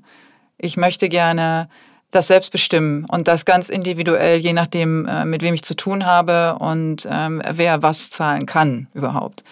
Ich 0.60 0.78
möchte 0.78 1.10
gerne 1.10 1.68
das 2.12 2.28
selbst 2.28 2.52
bestimmen 2.52 3.06
und 3.06 3.28
das 3.28 3.46
ganz 3.46 3.68
individuell, 3.68 4.38
je 4.38 4.54
nachdem, 4.54 5.08
äh, 5.08 5.26
mit 5.26 5.42
wem 5.42 5.56
ich 5.56 5.64
zu 5.64 5.76
tun 5.76 6.06
habe 6.06 6.58
und 6.60 7.08
ähm, 7.12 7.42
wer 7.52 7.82
was 7.82 8.12
zahlen 8.12 8.46
kann 8.46 8.86
überhaupt. 8.94 9.44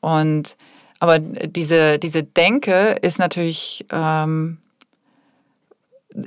Und 0.00 0.56
aber 0.98 1.20
diese, 1.20 2.00
diese 2.00 2.24
Denke 2.24 2.96
ist 3.00 3.20
natürlich 3.20 3.86
ähm, 3.92 4.58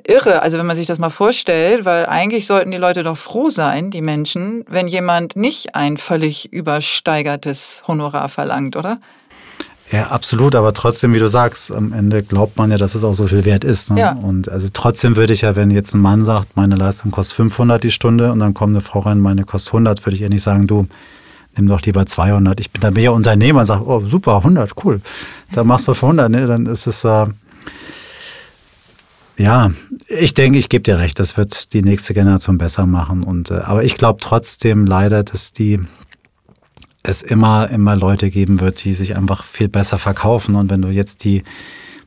irre, 0.07 0.41
also 0.41 0.57
wenn 0.57 0.65
man 0.65 0.75
sich 0.75 0.87
das 0.87 0.99
mal 0.99 1.09
vorstellt, 1.09 1.85
weil 1.85 2.05
eigentlich 2.05 2.47
sollten 2.47 2.71
die 2.71 2.77
Leute 2.77 3.03
doch 3.03 3.17
froh 3.17 3.49
sein, 3.49 3.91
die 3.91 4.01
Menschen, 4.01 4.63
wenn 4.67 4.87
jemand 4.87 5.35
nicht 5.35 5.75
ein 5.75 5.97
völlig 5.97 6.51
übersteigertes 6.53 7.83
Honorar 7.87 8.29
verlangt, 8.29 8.75
oder? 8.75 8.99
Ja, 9.91 10.07
absolut, 10.07 10.55
aber 10.55 10.73
trotzdem, 10.73 11.13
wie 11.13 11.19
du 11.19 11.29
sagst, 11.29 11.71
am 11.71 11.93
Ende 11.93 12.23
glaubt 12.23 12.57
man 12.57 12.71
ja, 12.71 12.77
dass 12.77 12.95
es 12.95 13.03
auch 13.03 13.13
so 13.13 13.27
viel 13.27 13.45
wert 13.45 13.63
ist. 13.63 13.91
Ne? 13.91 13.99
Ja. 13.99 14.13
Und 14.13 14.49
also 14.49 14.69
trotzdem 14.73 15.15
würde 15.15 15.33
ich 15.33 15.41
ja, 15.41 15.55
wenn 15.55 15.69
jetzt 15.69 15.93
ein 15.93 16.01
Mann 16.01 16.25
sagt, 16.25 16.55
meine 16.55 16.75
Leistung 16.75 17.11
kostet 17.11 17.35
500 17.35 17.83
die 17.83 17.91
Stunde 17.91 18.31
und 18.31 18.39
dann 18.39 18.55
kommt 18.55 18.71
eine 18.71 18.81
Frau 18.81 18.99
rein, 18.99 19.19
meine 19.19 19.43
kostet 19.43 19.73
100, 19.73 20.03
würde 20.03 20.15
ich 20.15 20.21
ja 20.21 20.29
nicht 20.29 20.41
sagen, 20.41 20.65
du, 20.65 20.87
nimm 21.55 21.67
doch 21.67 21.81
lieber 21.81 22.07
200. 22.07 22.59
Ich 22.59 22.71
bin, 22.71 22.81
dann 22.81 22.95
bin 22.95 23.01
ich 23.01 23.05
ja 23.05 23.11
Unternehmer 23.11 23.59
und 23.59 23.65
sage, 23.67 23.85
oh 23.85 24.01
super, 24.07 24.37
100, 24.37 24.71
cool. 24.83 24.99
Dann 25.51 25.67
machst 25.67 25.87
du 25.87 25.93
für 25.93 26.07
100, 26.07 26.31
ne? 26.31 26.47
dann 26.47 26.65
ist 26.65 26.87
es, 26.87 27.03
äh, 27.03 27.27
ja, 29.37 29.71
ich 30.07 30.33
denke, 30.33 30.59
ich 30.59 30.69
gebe 30.69 30.83
dir 30.83 30.99
recht, 30.99 31.19
das 31.19 31.37
wird 31.37 31.73
die 31.73 31.81
nächste 31.81 32.13
Generation 32.13 32.57
besser 32.57 32.85
machen. 32.85 33.23
Und, 33.23 33.51
äh, 33.51 33.55
aber 33.55 33.83
ich 33.83 33.95
glaube 33.95 34.19
trotzdem 34.21 34.85
leider, 34.85 35.23
dass 35.23 35.53
die 35.53 35.79
es 37.03 37.21
immer, 37.21 37.69
immer 37.69 37.95
Leute 37.95 38.29
geben 38.29 38.61
wird, 38.61 38.83
die 38.83 38.93
sich 38.93 39.17
einfach 39.17 39.43
viel 39.43 39.67
besser 39.67 39.97
verkaufen. 39.97 40.55
Und 40.55 40.69
wenn 40.69 40.81
du 40.81 40.89
jetzt 40.89 41.23
die 41.23 41.43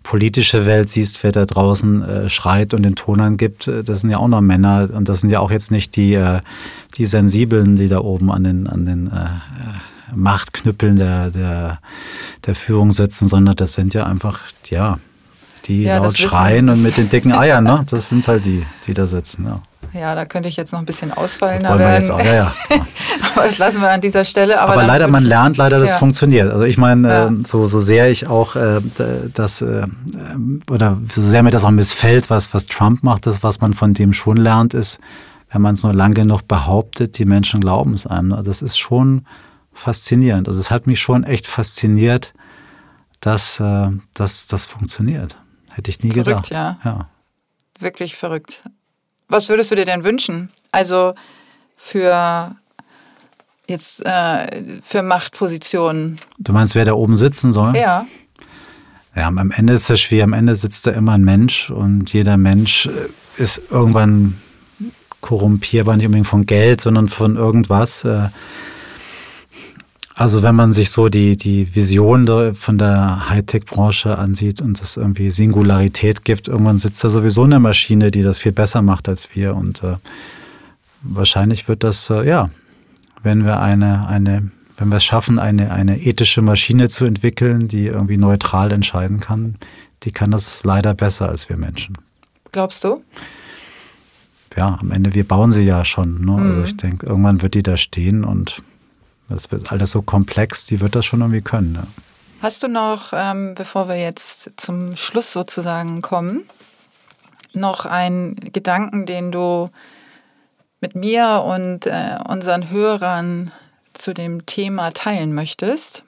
politische 0.03 0.67
Welt 0.67 0.89
siehst, 0.89 1.23
wer 1.25 1.33
da 1.33 1.45
draußen 1.45 2.03
äh, 2.03 2.29
schreit 2.29 2.73
und 2.73 2.85
den 2.85 2.95
Ton 2.95 3.21
angibt, 3.21 3.67
äh, 3.67 3.83
das 3.83 4.01
sind 4.01 4.11
ja 4.11 4.19
auch 4.19 4.29
noch 4.29 4.41
Männer 4.41 4.89
und 4.93 5.09
das 5.09 5.21
sind 5.21 5.31
ja 5.31 5.41
auch 5.41 5.51
jetzt 5.51 5.71
nicht 5.71 5.97
die, 5.97 6.15
äh, 6.15 6.41
die 6.97 7.07
Sensiblen, 7.07 7.77
die 7.77 7.89
da 7.89 7.99
oben 7.99 8.31
an 8.31 8.45
den, 8.45 8.67
an 8.69 8.85
den 8.85 9.09
äh, 9.09 9.29
Machtknüppeln 10.15 10.97
der, 10.97 11.31
der, 11.31 11.81
der 12.47 12.55
Führung 12.55 12.93
sitzen, 12.93 13.27
sondern 13.27 13.57
das 13.57 13.75
sind 13.75 13.95
ja 13.95 14.07
einfach, 14.07 14.41
ja, 14.71 14.99
die 15.67 15.83
ja, 15.83 15.99
laut 15.99 16.17
schreien 16.17 16.69
und 16.69 16.83
mit 16.83 16.97
den 16.97 17.09
dicken 17.09 17.33
Eiern, 17.33 17.65
ne? 17.65 17.85
Das 17.91 18.09
sind 18.09 18.27
halt 18.29 18.47
die, 18.47 18.65
die 18.87 18.95
da 18.95 19.07
sitzen, 19.07 19.45
ja. 19.47 19.61
Ja, 19.93 20.15
da 20.15 20.27
könnte 20.27 20.49
ich 20.49 20.57
jetzt 20.57 20.73
noch 20.73 20.81
ein 20.81 20.85
bisschen 20.85 21.13
ausfallender 21.13 21.79
werden. 21.79 22.11
Auch, 22.11 22.19
ja, 22.19 22.35
ja. 22.35 22.53
aber 23.35 23.47
das 23.47 23.57
lassen 23.59 23.81
wir 23.81 23.91
an 23.91 24.01
dieser 24.01 24.25
Stelle. 24.25 24.61
Aber, 24.61 24.75
aber 24.75 24.85
leider, 24.85 25.09
man 25.09 25.25
lernt 25.25 25.57
leider, 25.57 25.79
dass 25.79 25.89
ja. 25.89 25.95
es 25.95 25.99
funktioniert. 25.99 26.53
Also 26.53 26.65
ich 26.65 26.77
meine, 26.77 27.09
ja. 27.09 27.29
äh, 27.29 27.33
so, 27.45 27.67
so 27.67 27.81
sehr 27.81 28.11
ich 28.11 28.27
auch 28.27 28.57
äh, 28.57 28.81
das, 29.33 29.63
äh, 29.63 29.87
oder 30.71 30.99
so 31.11 31.23
sehr 31.23 31.43
mir 31.43 31.51
das 31.51 31.65
auch 31.65 31.71
missfällt, 31.71 32.29
was, 32.29 32.53
was 32.53 32.67
Trump 32.67 33.03
macht, 33.03 33.27
das, 33.27 33.43
was 33.43 33.61
man 33.61 33.73
von 33.73 33.95
dem 33.95 34.13
schon 34.13 34.37
lernt, 34.37 34.75
ist, 34.75 34.99
wenn 35.51 35.63
man 35.63 35.75
es 35.75 35.83
nur 35.83 35.95
lange 35.95 36.15
genug 36.15 36.47
behauptet, 36.47 37.19
die 37.19 37.25
Menschen 37.25 37.61
glauben 37.61 37.95
es 37.95 38.07
einem. 38.07 38.33
Also 38.33 38.45
das 38.45 38.63
ist 38.63 38.79
schon 38.79 39.25
faszinierend. 39.73 40.49
Also 40.49 40.61
es 40.61 40.71
hat 40.71 40.87
mich 40.87 41.01
schon 41.01 41.25
echt 41.25 41.47
fasziniert, 41.47 42.35
dass, 43.21 43.61
äh, 43.61 43.89
dass 44.15 44.47
das 44.47 44.67
funktioniert. 44.67 45.37
Hätte 45.77 45.91
ich 45.91 46.01
nie 46.01 46.11
verrückt, 46.11 46.49
gedacht. 46.49 46.51
Ja. 46.51 46.79
ja. 46.85 47.09
Wirklich 47.79 48.17
verrückt. 48.17 48.65
Was 49.29 49.51
würdest 49.51 49.71
du 49.71 49.75
dir 49.75 49.85
denn 49.85 50.05
wünschen? 50.05 50.49
Also 50.73 51.15
für 51.77 52.57
jetzt 53.69 54.05
äh, 54.07 54.81
für 54.83 55.03
Machtpositionen. 55.03 56.19
Du 56.39 56.53
meinst, 56.53 56.75
wer 56.75 56.87
da 56.87 56.95
oben 56.95 57.19
sitzen 57.19 57.53
soll? 57.53 57.77
Ja. 57.77 58.07
Ja, 59.15 59.27
am 59.29 59.51
Ende 59.51 59.75
ist 59.75 59.91
das 59.91 60.01
schwer. 60.01 60.25
Am 60.25 60.33
Ende 60.33 60.55
sitzt 60.55 60.87
da 60.87 60.93
immer 60.93 61.13
ein 61.13 61.25
Mensch 61.25 61.69
und 61.69 62.11
jeder 62.13 62.39
Mensch 62.39 62.87
äh, 62.87 63.43
ist 63.43 63.61
irgendwann 63.71 64.41
korrumpierbar, 65.21 65.97
nicht 65.97 66.07
unbedingt 66.07 66.27
von 66.27 66.47
Geld, 66.47 66.81
sondern 66.81 67.09
von 67.09 67.37
irgendwas. 67.37 68.05
Äh, 68.05 68.29
also 70.19 70.43
wenn 70.43 70.55
man 70.55 70.73
sich 70.73 70.89
so 70.89 71.11
die, 71.11 71.37
die 71.37 71.75
Vision 71.75 72.55
von 72.55 72.79
der 72.79 73.29
Hightech-Branche 73.29 74.17
ansieht 74.17 74.63
und 74.63 74.81
es 74.81 74.97
irgendwie 74.97 75.31
Singularität 75.31 76.25
gibt, 76.25 76.49
irgendwann 76.49 76.79
sitzt 76.79 77.05
da 77.05 77.11
sowieso 77.11 77.45
eine 77.45 77.61
Maschine, 77.61 78.11
die 78.11 78.23
das 78.23 78.39
viel 78.39 78.53
besser 78.53 78.81
macht 78.81 79.11
als 79.11 79.37
wir. 79.37 79.55
Und 79.55 79.85
äh, 79.85 79.97
wahrscheinlich 81.03 81.69
wird 81.69 81.85
das, 81.85 82.09
äh, 82.09 82.27
ja, 82.27 82.49
wenn 83.23 83.45
wir 83.45 83.61
eine, 83.61 84.09
eine, 84.09 84.51
wenn 84.79 84.89
wir 84.89 84.97
es 84.97 85.05
schaffen, 85.05 85.39
eine, 85.39 85.71
eine 85.71 86.01
ethische 86.01 86.41
Maschine 86.41 86.89
zu 86.89 87.05
entwickeln, 87.05 87.69
die 87.69 87.87
irgendwie 87.87 88.17
neutral 88.17 88.73
entscheiden 88.73 89.21
kann, 89.21 89.57
die 90.05 90.13
kann 90.13 90.31
das 90.31 90.65
leider 90.65 90.95
besser 90.95 91.29
als 91.29 91.51
wir 91.51 91.59
Menschen. 91.59 91.99
Glaubst 92.53 92.83
du? 92.85 93.03
Ja, 94.57 94.79
am 94.81 94.93
Ende, 94.93 95.13
wir 95.13 95.29
bauen 95.29 95.51
sie 95.51 95.65
ja 95.65 95.85
schon. 95.85 96.25
Ne? 96.25 96.33
Also 96.33 96.43
mhm. 96.43 96.51
Also 96.53 96.65
ich 96.65 96.77
denke, 96.79 97.05
irgendwann 97.05 97.43
wird 97.43 97.53
die 97.53 97.63
da 97.63 97.77
stehen 97.77 98.25
und 98.25 98.63
das 99.29 99.51
wird 99.51 99.73
alles 99.73 99.91
so 99.91 100.03
komplex, 100.03 100.67
die 100.67 100.81
wird 100.81 100.95
das 100.95 101.05
schon 101.05 101.21
irgendwie 101.21 101.43
können. 101.43 101.73
Ne? 101.73 101.87
Hast 102.41 102.63
du 102.63 102.69
noch, 102.69 103.13
ähm, 103.13 103.55
bevor 103.55 103.89
wir 103.89 103.97
jetzt 103.97 104.51
zum 104.57 104.97
Schluss 104.97 105.33
sozusagen 105.33 106.03
kommen, 106.03 106.45
noch 107.55 107.87
einen 107.87 108.37
Gedanken, 108.37 109.07
den 109.07 109.33
du 109.33 109.69
mit 110.81 110.95
mir 110.95 111.43
und 111.47 111.87
äh, 111.87 112.19
unseren 112.29 112.71
Hörern 112.71 113.51
zu 113.95 114.13
dem 114.13 114.45
Thema 114.45 114.93
teilen 114.93 115.35
möchtest? 115.35 116.03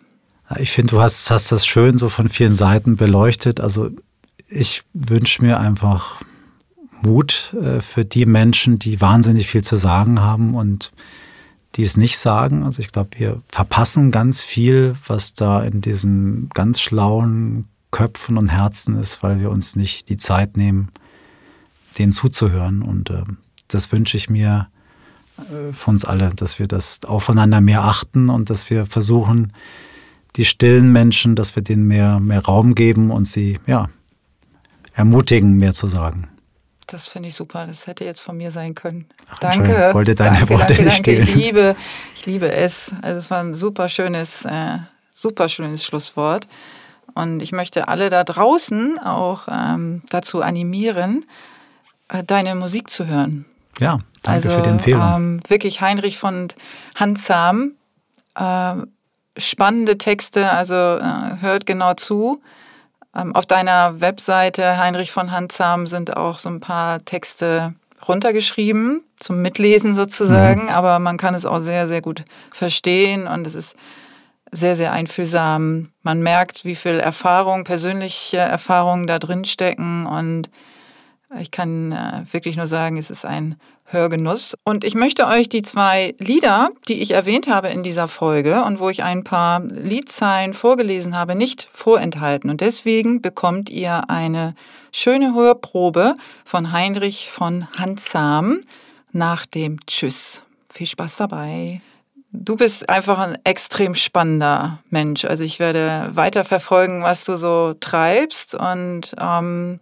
Ich 0.59 0.71
finde, 0.71 0.95
du 0.95 1.01
hast, 1.01 1.31
hast 1.31 1.51
das 1.51 1.67
schön 1.67 1.99
so 1.99 2.09
von 2.09 2.29
vielen 2.29 2.55
Seiten 2.55 2.97
beleuchtet. 2.97 3.61
Also 3.61 3.91
ich 4.49 4.83
wünsche 4.93 5.43
mir 5.43 5.59
einfach 5.59 6.23
Mut 7.03 7.55
äh, 7.61 7.81
für 7.81 8.05
die 8.05 8.27
Menschen, 8.27 8.79
die 8.79 9.01
wahnsinnig 9.01 9.49
viel 9.49 9.63
zu 9.63 9.77
sagen 9.77 10.21
haben 10.21 10.55
und 10.55 10.93
die 11.79 11.85
es 11.85 11.97
nicht 11.97 12.19
sagen. 12.19 12.65
Also 12.65 12.81
ich 12.81 12.89
glaube, 12.89 13.11
wir 13.19 13.41
verpassen 13.51 14.11
ganz 14.11 14.43
viel, 14.43 14.97
was 15.07 15.33
da 15.35 15.63
in 15.63 15.81
diesen 15.81 16.51
ganz 16.53 16.81
schlauen 16.81 17.67
Köpfen 17.93 18.37
und 18.37 18.49
Herzen 18.49 18.97
ist, 18.97 19.23
weil 19.23 19.41
wir 19.41 19.51
uns 19.51 19.77
nicht 19.77 20.09
die 20.09 20.17
Zeit 20.17 20.57
nehmen, 20.57 20.91
denen 21.97 22.13
zuzuhören. 22.13 22.83
Und 22.83 23.11
äh, 23.11 23.23
das 23.69 23.93
wünsche 23.93 24.17
ich 24.17 24.29
mir 24.29 24.69
äh, 25.39 25.73
für 25.73 25.91
uns 25.91 26.05
alle, 26.05 26.35
dass 26.35 26.59
wir 26.59 26.67
das 26.67 26.99
aufeinander 27.05 27.61
mehr 27.61 27.85
achten 27.85 28.29
und 28.29 28.51
dass 28.51 28.71
wir 28.71 28.85
versuchen, 28.85 29.53
die 30.35 30.45
stillen 30.45 30.93
Menschen, 30.93 31.37
dass 31.37 31.55
wir 31.55 31.63
denen 31.63 31.87
mehr, 31.87 32.19
mehr 32.19 32.45
Raum 32.45 32.75
geben 32.75 33.13
und 33.13 33.27
sie 33.29 33.61
ja, 33.69 33.89
ermutigen, 34.95 35.57
mehr 35.57 35.73
zu 35.73 35.87
sagen. 35.87 36.27
Das 36.89 37.07
finde 37.07 37.29
ich 37.29 37.35
super. 37.35 37.67
Das 37.67 37.87
hätte 37.87 38.05
jetzt 38.05 38.23
von 38.23 38.37
mir 38.37 38.51
sein 38.51 38.75
können. 38.75 39.07
Ach, 39.31 39.39
danke. 39.39 39.91
Wollte 39.93 40.15
deine 40.15 40.39
danke, 40.39 40.55
Worte 40.55 40.75
danke, 40.75 40.85
nicht 40.85 41.07
danke. 41.07 41.23
Ich 41.23 41.35
liebe, 41.35 41.77
ich 42.15 42.27
liebe 42.27 42.51
es. 42.51 42.93
Also 43.03 43.19
es 43.19 43.31
war 43.31 43.41
ein 43.41 43.55
super 43.55 43.89
schönes, 43.91 44.45
äh, 44.47 44.79
super 45.13 45.49
schönes 45.51 45.85
Schlusswort. 45.85 46.49
Und 47.15 47.41
ich 47.41 47.53
möchte 47.53 47.89
alle 47.89 48.09
da 48.09 48.25
draußen 48.25 48.99
auch 48.99 49.49
ähm, 49.51 50.03
dazu 50.09 50.41
animieren, 50.41 51.27
äh, 52.09 52.25
deine 52.25 52.55
Musik 52.55 52.91
zu 52.91 53.07
hören. 53.07 53.45
Ja, 53.79 53.99
danke 54.23 54.49
also, 54.49 54.51
für 54.53 54.63
die 54.63 54.71
Empfehlung. 54.71 55.15
Ähm, 55.15 55.41
wirklich 55.47 55.83
Heinrich 55.83 56.17
von 56.17 56.49
Handsam. 56.95 57.73
Äh, 58.35 58.77
spannende 59.37 59.99
Texte, 59.99 60.51
also 60.51 60.75
äh, 60.75 61.41
hört 61.41 61.67
genau 61.67 61.95
zu. 61.95 62.41
Ähm, 63.15 63.35
auf 63.35 63.47
deiner 63.47 64.01
Webseite 64.01 64.79
Heinrich 64.79 65.13
von 65.13 65.31
Handsam 65.31 65.87
sind 65.87 66.17
auch 66.17 66.39
so 66.39 66.49
ein 66.49 66.61
paar 66.61 67.05
Texte 67.05 67.75
runtergeschrieben, 68.07 69.03
zum 69.19 69.43
Mitlesen 69.43 69.95
sozusagen, 69.95 70.65
mhm. 70.65 70.69
aber 70.69 70.99
man 70.99 71.17
kann 71.17 71.35
es 71.35 71.45
auch 71.45 71.61
sehr, 71.61 71.89
sehr 71.89 72.01
gut 72.01 72.25
verstehen 72.53 73.27
und 73.27 73.47
es 73.47 73.55
ist 73.55 73.77
sehr, 74.51 74.77
sehr 74.77 74.93
einfühlsam. 74.93 75.91
Man 76.03 76.23
merkt, 76.23 76.65
wie 76.65 76.75
viel 76.75 77.01
Erfahrung, 77.01 77.65
persönliche 77.65 78.39
Erfahrungen 78.39 79.07
da 79.07 79.19
drin 79.19 79.45
stecken 79.45 80.07
und 80.07 80.49
ich 81.39 81.51
kann 81.51 81.93
äh, 81.93 82.23
wirklich 82.33 82.57
nur 82.57 82.67
sagen, 82.67 82.97
es 82.97 83.11
ist 83.11 83.27
ein 83.27 83.57
Hörgenuss. 83.91 84.55
Und 84.65 84.85
ich 84.85 84.95
möchte 84.95 85.27
euch 85.27 85.49
die 85.49 85.63
zwei 85.63 86.15
Lieder, 86.19 86.71
die 86.89 87.01
ich 87.01 87.13
erwähnt 87.13 87.49
habe 87.49 87.69
in 87.69 87.83
dieser 87.83 88.09
Folge 88.09 88.63
und 88.65 88.81
wo 88.81 88.89
ich 88.89 89.03
ein 89.03 89.25
paar 89.25 89.61
Liedzeilen 89.61 90.55
vorgelesen 90.55 91.17
habe, 91.17 91.35
nicht 91.35 91.69
vorenthalten. 91.73 92.51
Und 92.51 92.61
deswegen 92.61 93.23
bekommt 93.23 93.71
ihr 93.71 94.11
eine 94.11 94.55
schöne 94.93 95.35
Hörprobe 95.35 96.15
von 96.45 96.73
Heinrich 96.73 97.31
von 97.31 97.67
Handsam 97.79 98.61
nach 99.13 99.47
dem 99.47 99.85
Tschüss. 99.87 100.43
Viel 100.71 100.87
Spaß 100.87 101.17
dabei. 101.17 101.81
Du 102.31 102.57
bist 102.57 102.91
einfach 102.91 103.19
ein 103.19 103.39
extrem 103.45 103.95
spannender 103.95 104.81
Mensch. 104.91 105.25
Also 105.25 105.45
ich 105.45 105.59
werde 105.59 106.11
weiter 106.13 106.45
verfolgen, 106.45 107.03
was 107.03 107.25
du 107.25 107.37
so 107.37 107.75
treibst 107.81 108.55
und 108.55 109.15
ähm, 109.19 109.81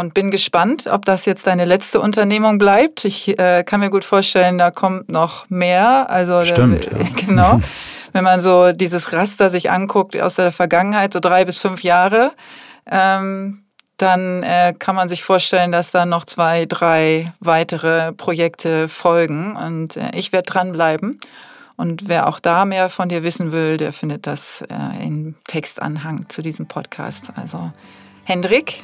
und 0.00 0.14
bin 0.14 0.30
gespannt, 0.30 0.86
ob 0.90 1.04
das 1.04 1.26
jetzt 1.26 1.46
deine 1.46 1.66
letzte 1.66 2.00
Unternehmung 2.00 2.56
bleibt. 2.56 3.04
Ich 3.04 3.38
äh, 3.38 3.62
kann 3.64 3.80
mir 3.80 3.90
gut 3.90 4.04
vorstellen, 4.04 4.56
da 4.56 4.70
kommt 4.70 5.10
noch 5.10 5.48
mehr. 5.50 6.08
Also 6.08 6.42
Stimmt, 6.46 6.86
der, 6.86 6.98
ja. 6.98 7.08
genau. 7.26 7.60
Wenn 8.12 8.24
man 8.24 8.40
so 8.40 8.72
dieses 8.72 9.12
Raster 9.12 9.50
sich 9.50 9.70
anguckt 9.70 10.20
aus 10.20 10.36
der 10.36 10.52
Vergangenheit, 10.52 11.12
so 11.12 11.20
drei 11.20 11.44
bis 11.44 11.60
fünf 11.60 11.82
Jahre, 11.82 12.32
ähm, 12.90 13.62
dann 13.98 14.42
äh, 14.42 14.74
kann 14.76 14.96
man 14.96 15.10
sich 15.10 15.22
vorstellen, 15.22 15.70
dass 15.70 15.90
da 15.90 16.06
noch 16.06 16.24
zwei, 16.24 16.64
drei 16.64 17.30
weitere 17.40 18.12
Projekte 18.12 18.88
folgen. 18.88 19.54
Und 19.54 19.98
äh, 19.98 20.12
ich 20.14 20.32
werde 20.32 20.50
dranbleiben. 20.50 21.20
Und 21.76 22.08
wer 22.08 22.26
auch 22.26 22.40
da 22.40 22.64
mehr 22.64 22.88
von 22.88 23.10
dir 23.10 23.22
wissen 23.22 23.52
will, 23.52 23.76
der 23.76 23.92
findet 23.92 24.26
das 24.26 24.62
äh, 24.62 25.06
im 25.06 25.34
Textanhang 25.46 26.26
zu 26.30 26.40
diesem 26.40 26.66
Podcast. 26.66 27.32
Also 27.36 27.70
Hendrik, 28.24 28.82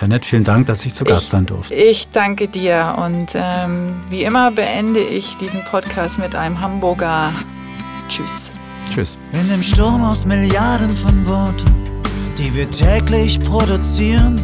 Janet, 0.00 0.24
vielen 0.24 0.44
Dank, 0.44 0.66
dass 0.66 0.86
ich 0.86 0.94
zu 0.94 1.02
Gast 1.02 1.24
ich, 1.24 1.28
sein 1.28 1.44
durfte. 1.44 1.74
Ich 1.74 2.08
danke 2.10 2.46
dir 2.46 2.96
und 3.04 3.30
ähm, 3.34 3.96
wie 4.10 4.22
immer 4.22 4.52
beende 4.52 5.00
ich 5.00 5.36
diesen 5.38 5.64
Podcast 5.64 6.20
mit 6.20 6.36
einem 6.36 6.60
Hamburger 6.60 7.32
Tschüss. 8.06 8.52
Tschüss. 8.94 9.18
In 9.32 9.48
dem 9.48 9.60
Sturm 9.60 10.04
aus 10.04 10.24
Milliarden 10.24 10.96
von 10.96 11.26
Worten, 11.26 12.00
die 12.38 12.54
wir 12.54 12.70
täglich 12.70 13.40
produzieren, 13.40 14.40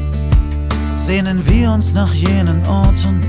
sehnen 0.97 1.40
wir 1.48 1.70
uns 1.70 1.94
nach 1.94 2.12
jenen 2.12 2.66
Orten, 2.66 3.24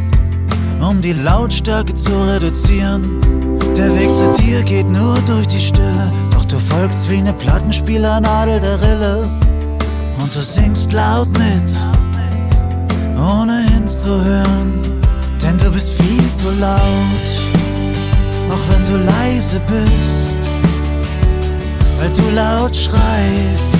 um 0.81 0.99
die 1.03 1.13
Lautstärke 1.13 1.93
zu 1.93 2.11
reduzieren 2.27 3.21
Der 3.77 3.95
Weg 3.95 4.09
zu 4.15 4.33
dir 4.41 4.63
geht 4.63 4.89
nur 4.89 5.15
durch 5.27 5.45
die 5.45 5.61
Stille, 5.61 6.11
doch 6.31 6.45
du 6.45 6.57
folgst 6.57 7.07
wie 7.07 7.21
ne 7.21 7.33
Plattenspielernadel 7.33 8.59
der 8.61 8.81
Rille. 8.81 9.29
Und 10.17 10.33
du 10.33 10.41
singst 10.41 10.91
laut 10.91 11.27
mit, 11.37 11.71
ohne 13.17 13.63
hinzuhören, 13.73 14.81
denn 15.41 15.57
du 15.57 15.71
bist 15.71 15.93
viel 16.01 16.31
zu 16.33 16.51
laut, 16.59 17.27
auch 18.49 18.63
wenn 18.69 18.85
du 18.85 18.97
leise 19.05 19.59
bist, 19.67 20.49
weil 21.99 22.09
du 22.09 22.35
laut 22.35 22.75
schreist, 22.75 23.77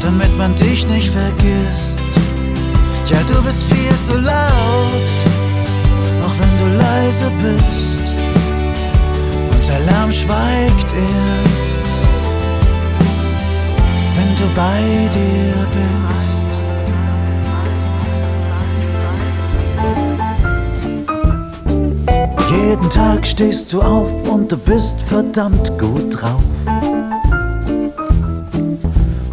damit 0.00 0.36
man 0.38 0.54
dich 0.56 0.86
nicht 0.86 1.10
vergisst. 1.10 2.02
Ja, 3.10 3.18
du 3.26 3.42
bist 3.42 3.62
viel 3.64 3.94
zu 4.06 4.20
laut, 4.20 5.08
auch 6.24 6.34
wenn 6.38 6.56
du 6.58 6.76
leise 6.76 7.30
bist. 7.42 8.06
Und 9.50 9.68
der 9.68 9.80
Lärm 9.80 10.12
schweigt 10.12 10.92
erst, 10.92 11.84
wenn 14.16 14.36
du 14.36 14.54
bei 14.54 15.08
dir 15.14 15.54
bist. 15.72 16.37
Jeden 22.50 22.88
Tag 22.88 23.26
stehst 23.26 23.72
du 23.72 23.82
auf 23.82 24.28
und 24.28 24.50
du 24.50 24.56
bist 24.56 25.00
verdammt 25.02 25.78
gut 25.78 26.10
drauf. 26.10 26.42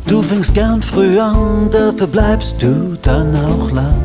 Du 0.07 0.21
fängst 0.21 0.53
gern 0.53 0.81
früh 0.81 1.19
an, 1.19 1.69
dafür 1.71 2.07
bleibst 2.07 2.55
du 2.59 2.97
dann 3.01 3.35
auch 3.35 3.71
lang. 3.71 3.95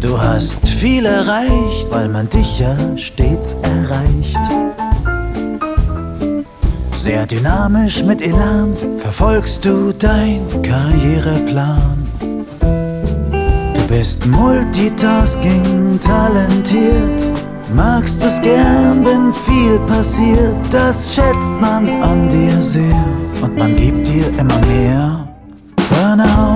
Du 0.00 0.20
hast 0.20 0.68
viel 0.68 1.06
erreicht, 1.06 1.86
weil 1.90 2.08
man 2.08 2.28
dich 2.28 2.58
ja 2.58 2.76
stets 2.96 3.56
erreicht. 3.62 4.38
Sehr 6.98 7.26
dynamisch 7.26 8.02
mit 8.02 8.20
Elan 8.22 8.76
verfolgst 8.98 9.64
du 9.64 9.92
dein 9.92 10.42
Karriereplan. 10.62 11.93
Bist 14.04 14.26
multitasking 14.26 15.98
talentiert, 15.98 17.26
magst 17.74 18.22
es 18.22 18.38
gern, 18.42 19.02
wenn 19.02 19.32
viel 19.32 19.78
passiert. 19.86 20.58
Das 20.70 21.14
schätzt 21.14 21.50
man 21.58 21.88
an 22.02 22.28
dir 22.28 22.60
sehr 22.60 23.02
und 23.40 23.56
man 23.56 23.74
gibt 23.74 24.06
dir 24.06 24.28
immer 24.38 24.60
mehr. 24.66 25.26
Burnout. 25.88 26.53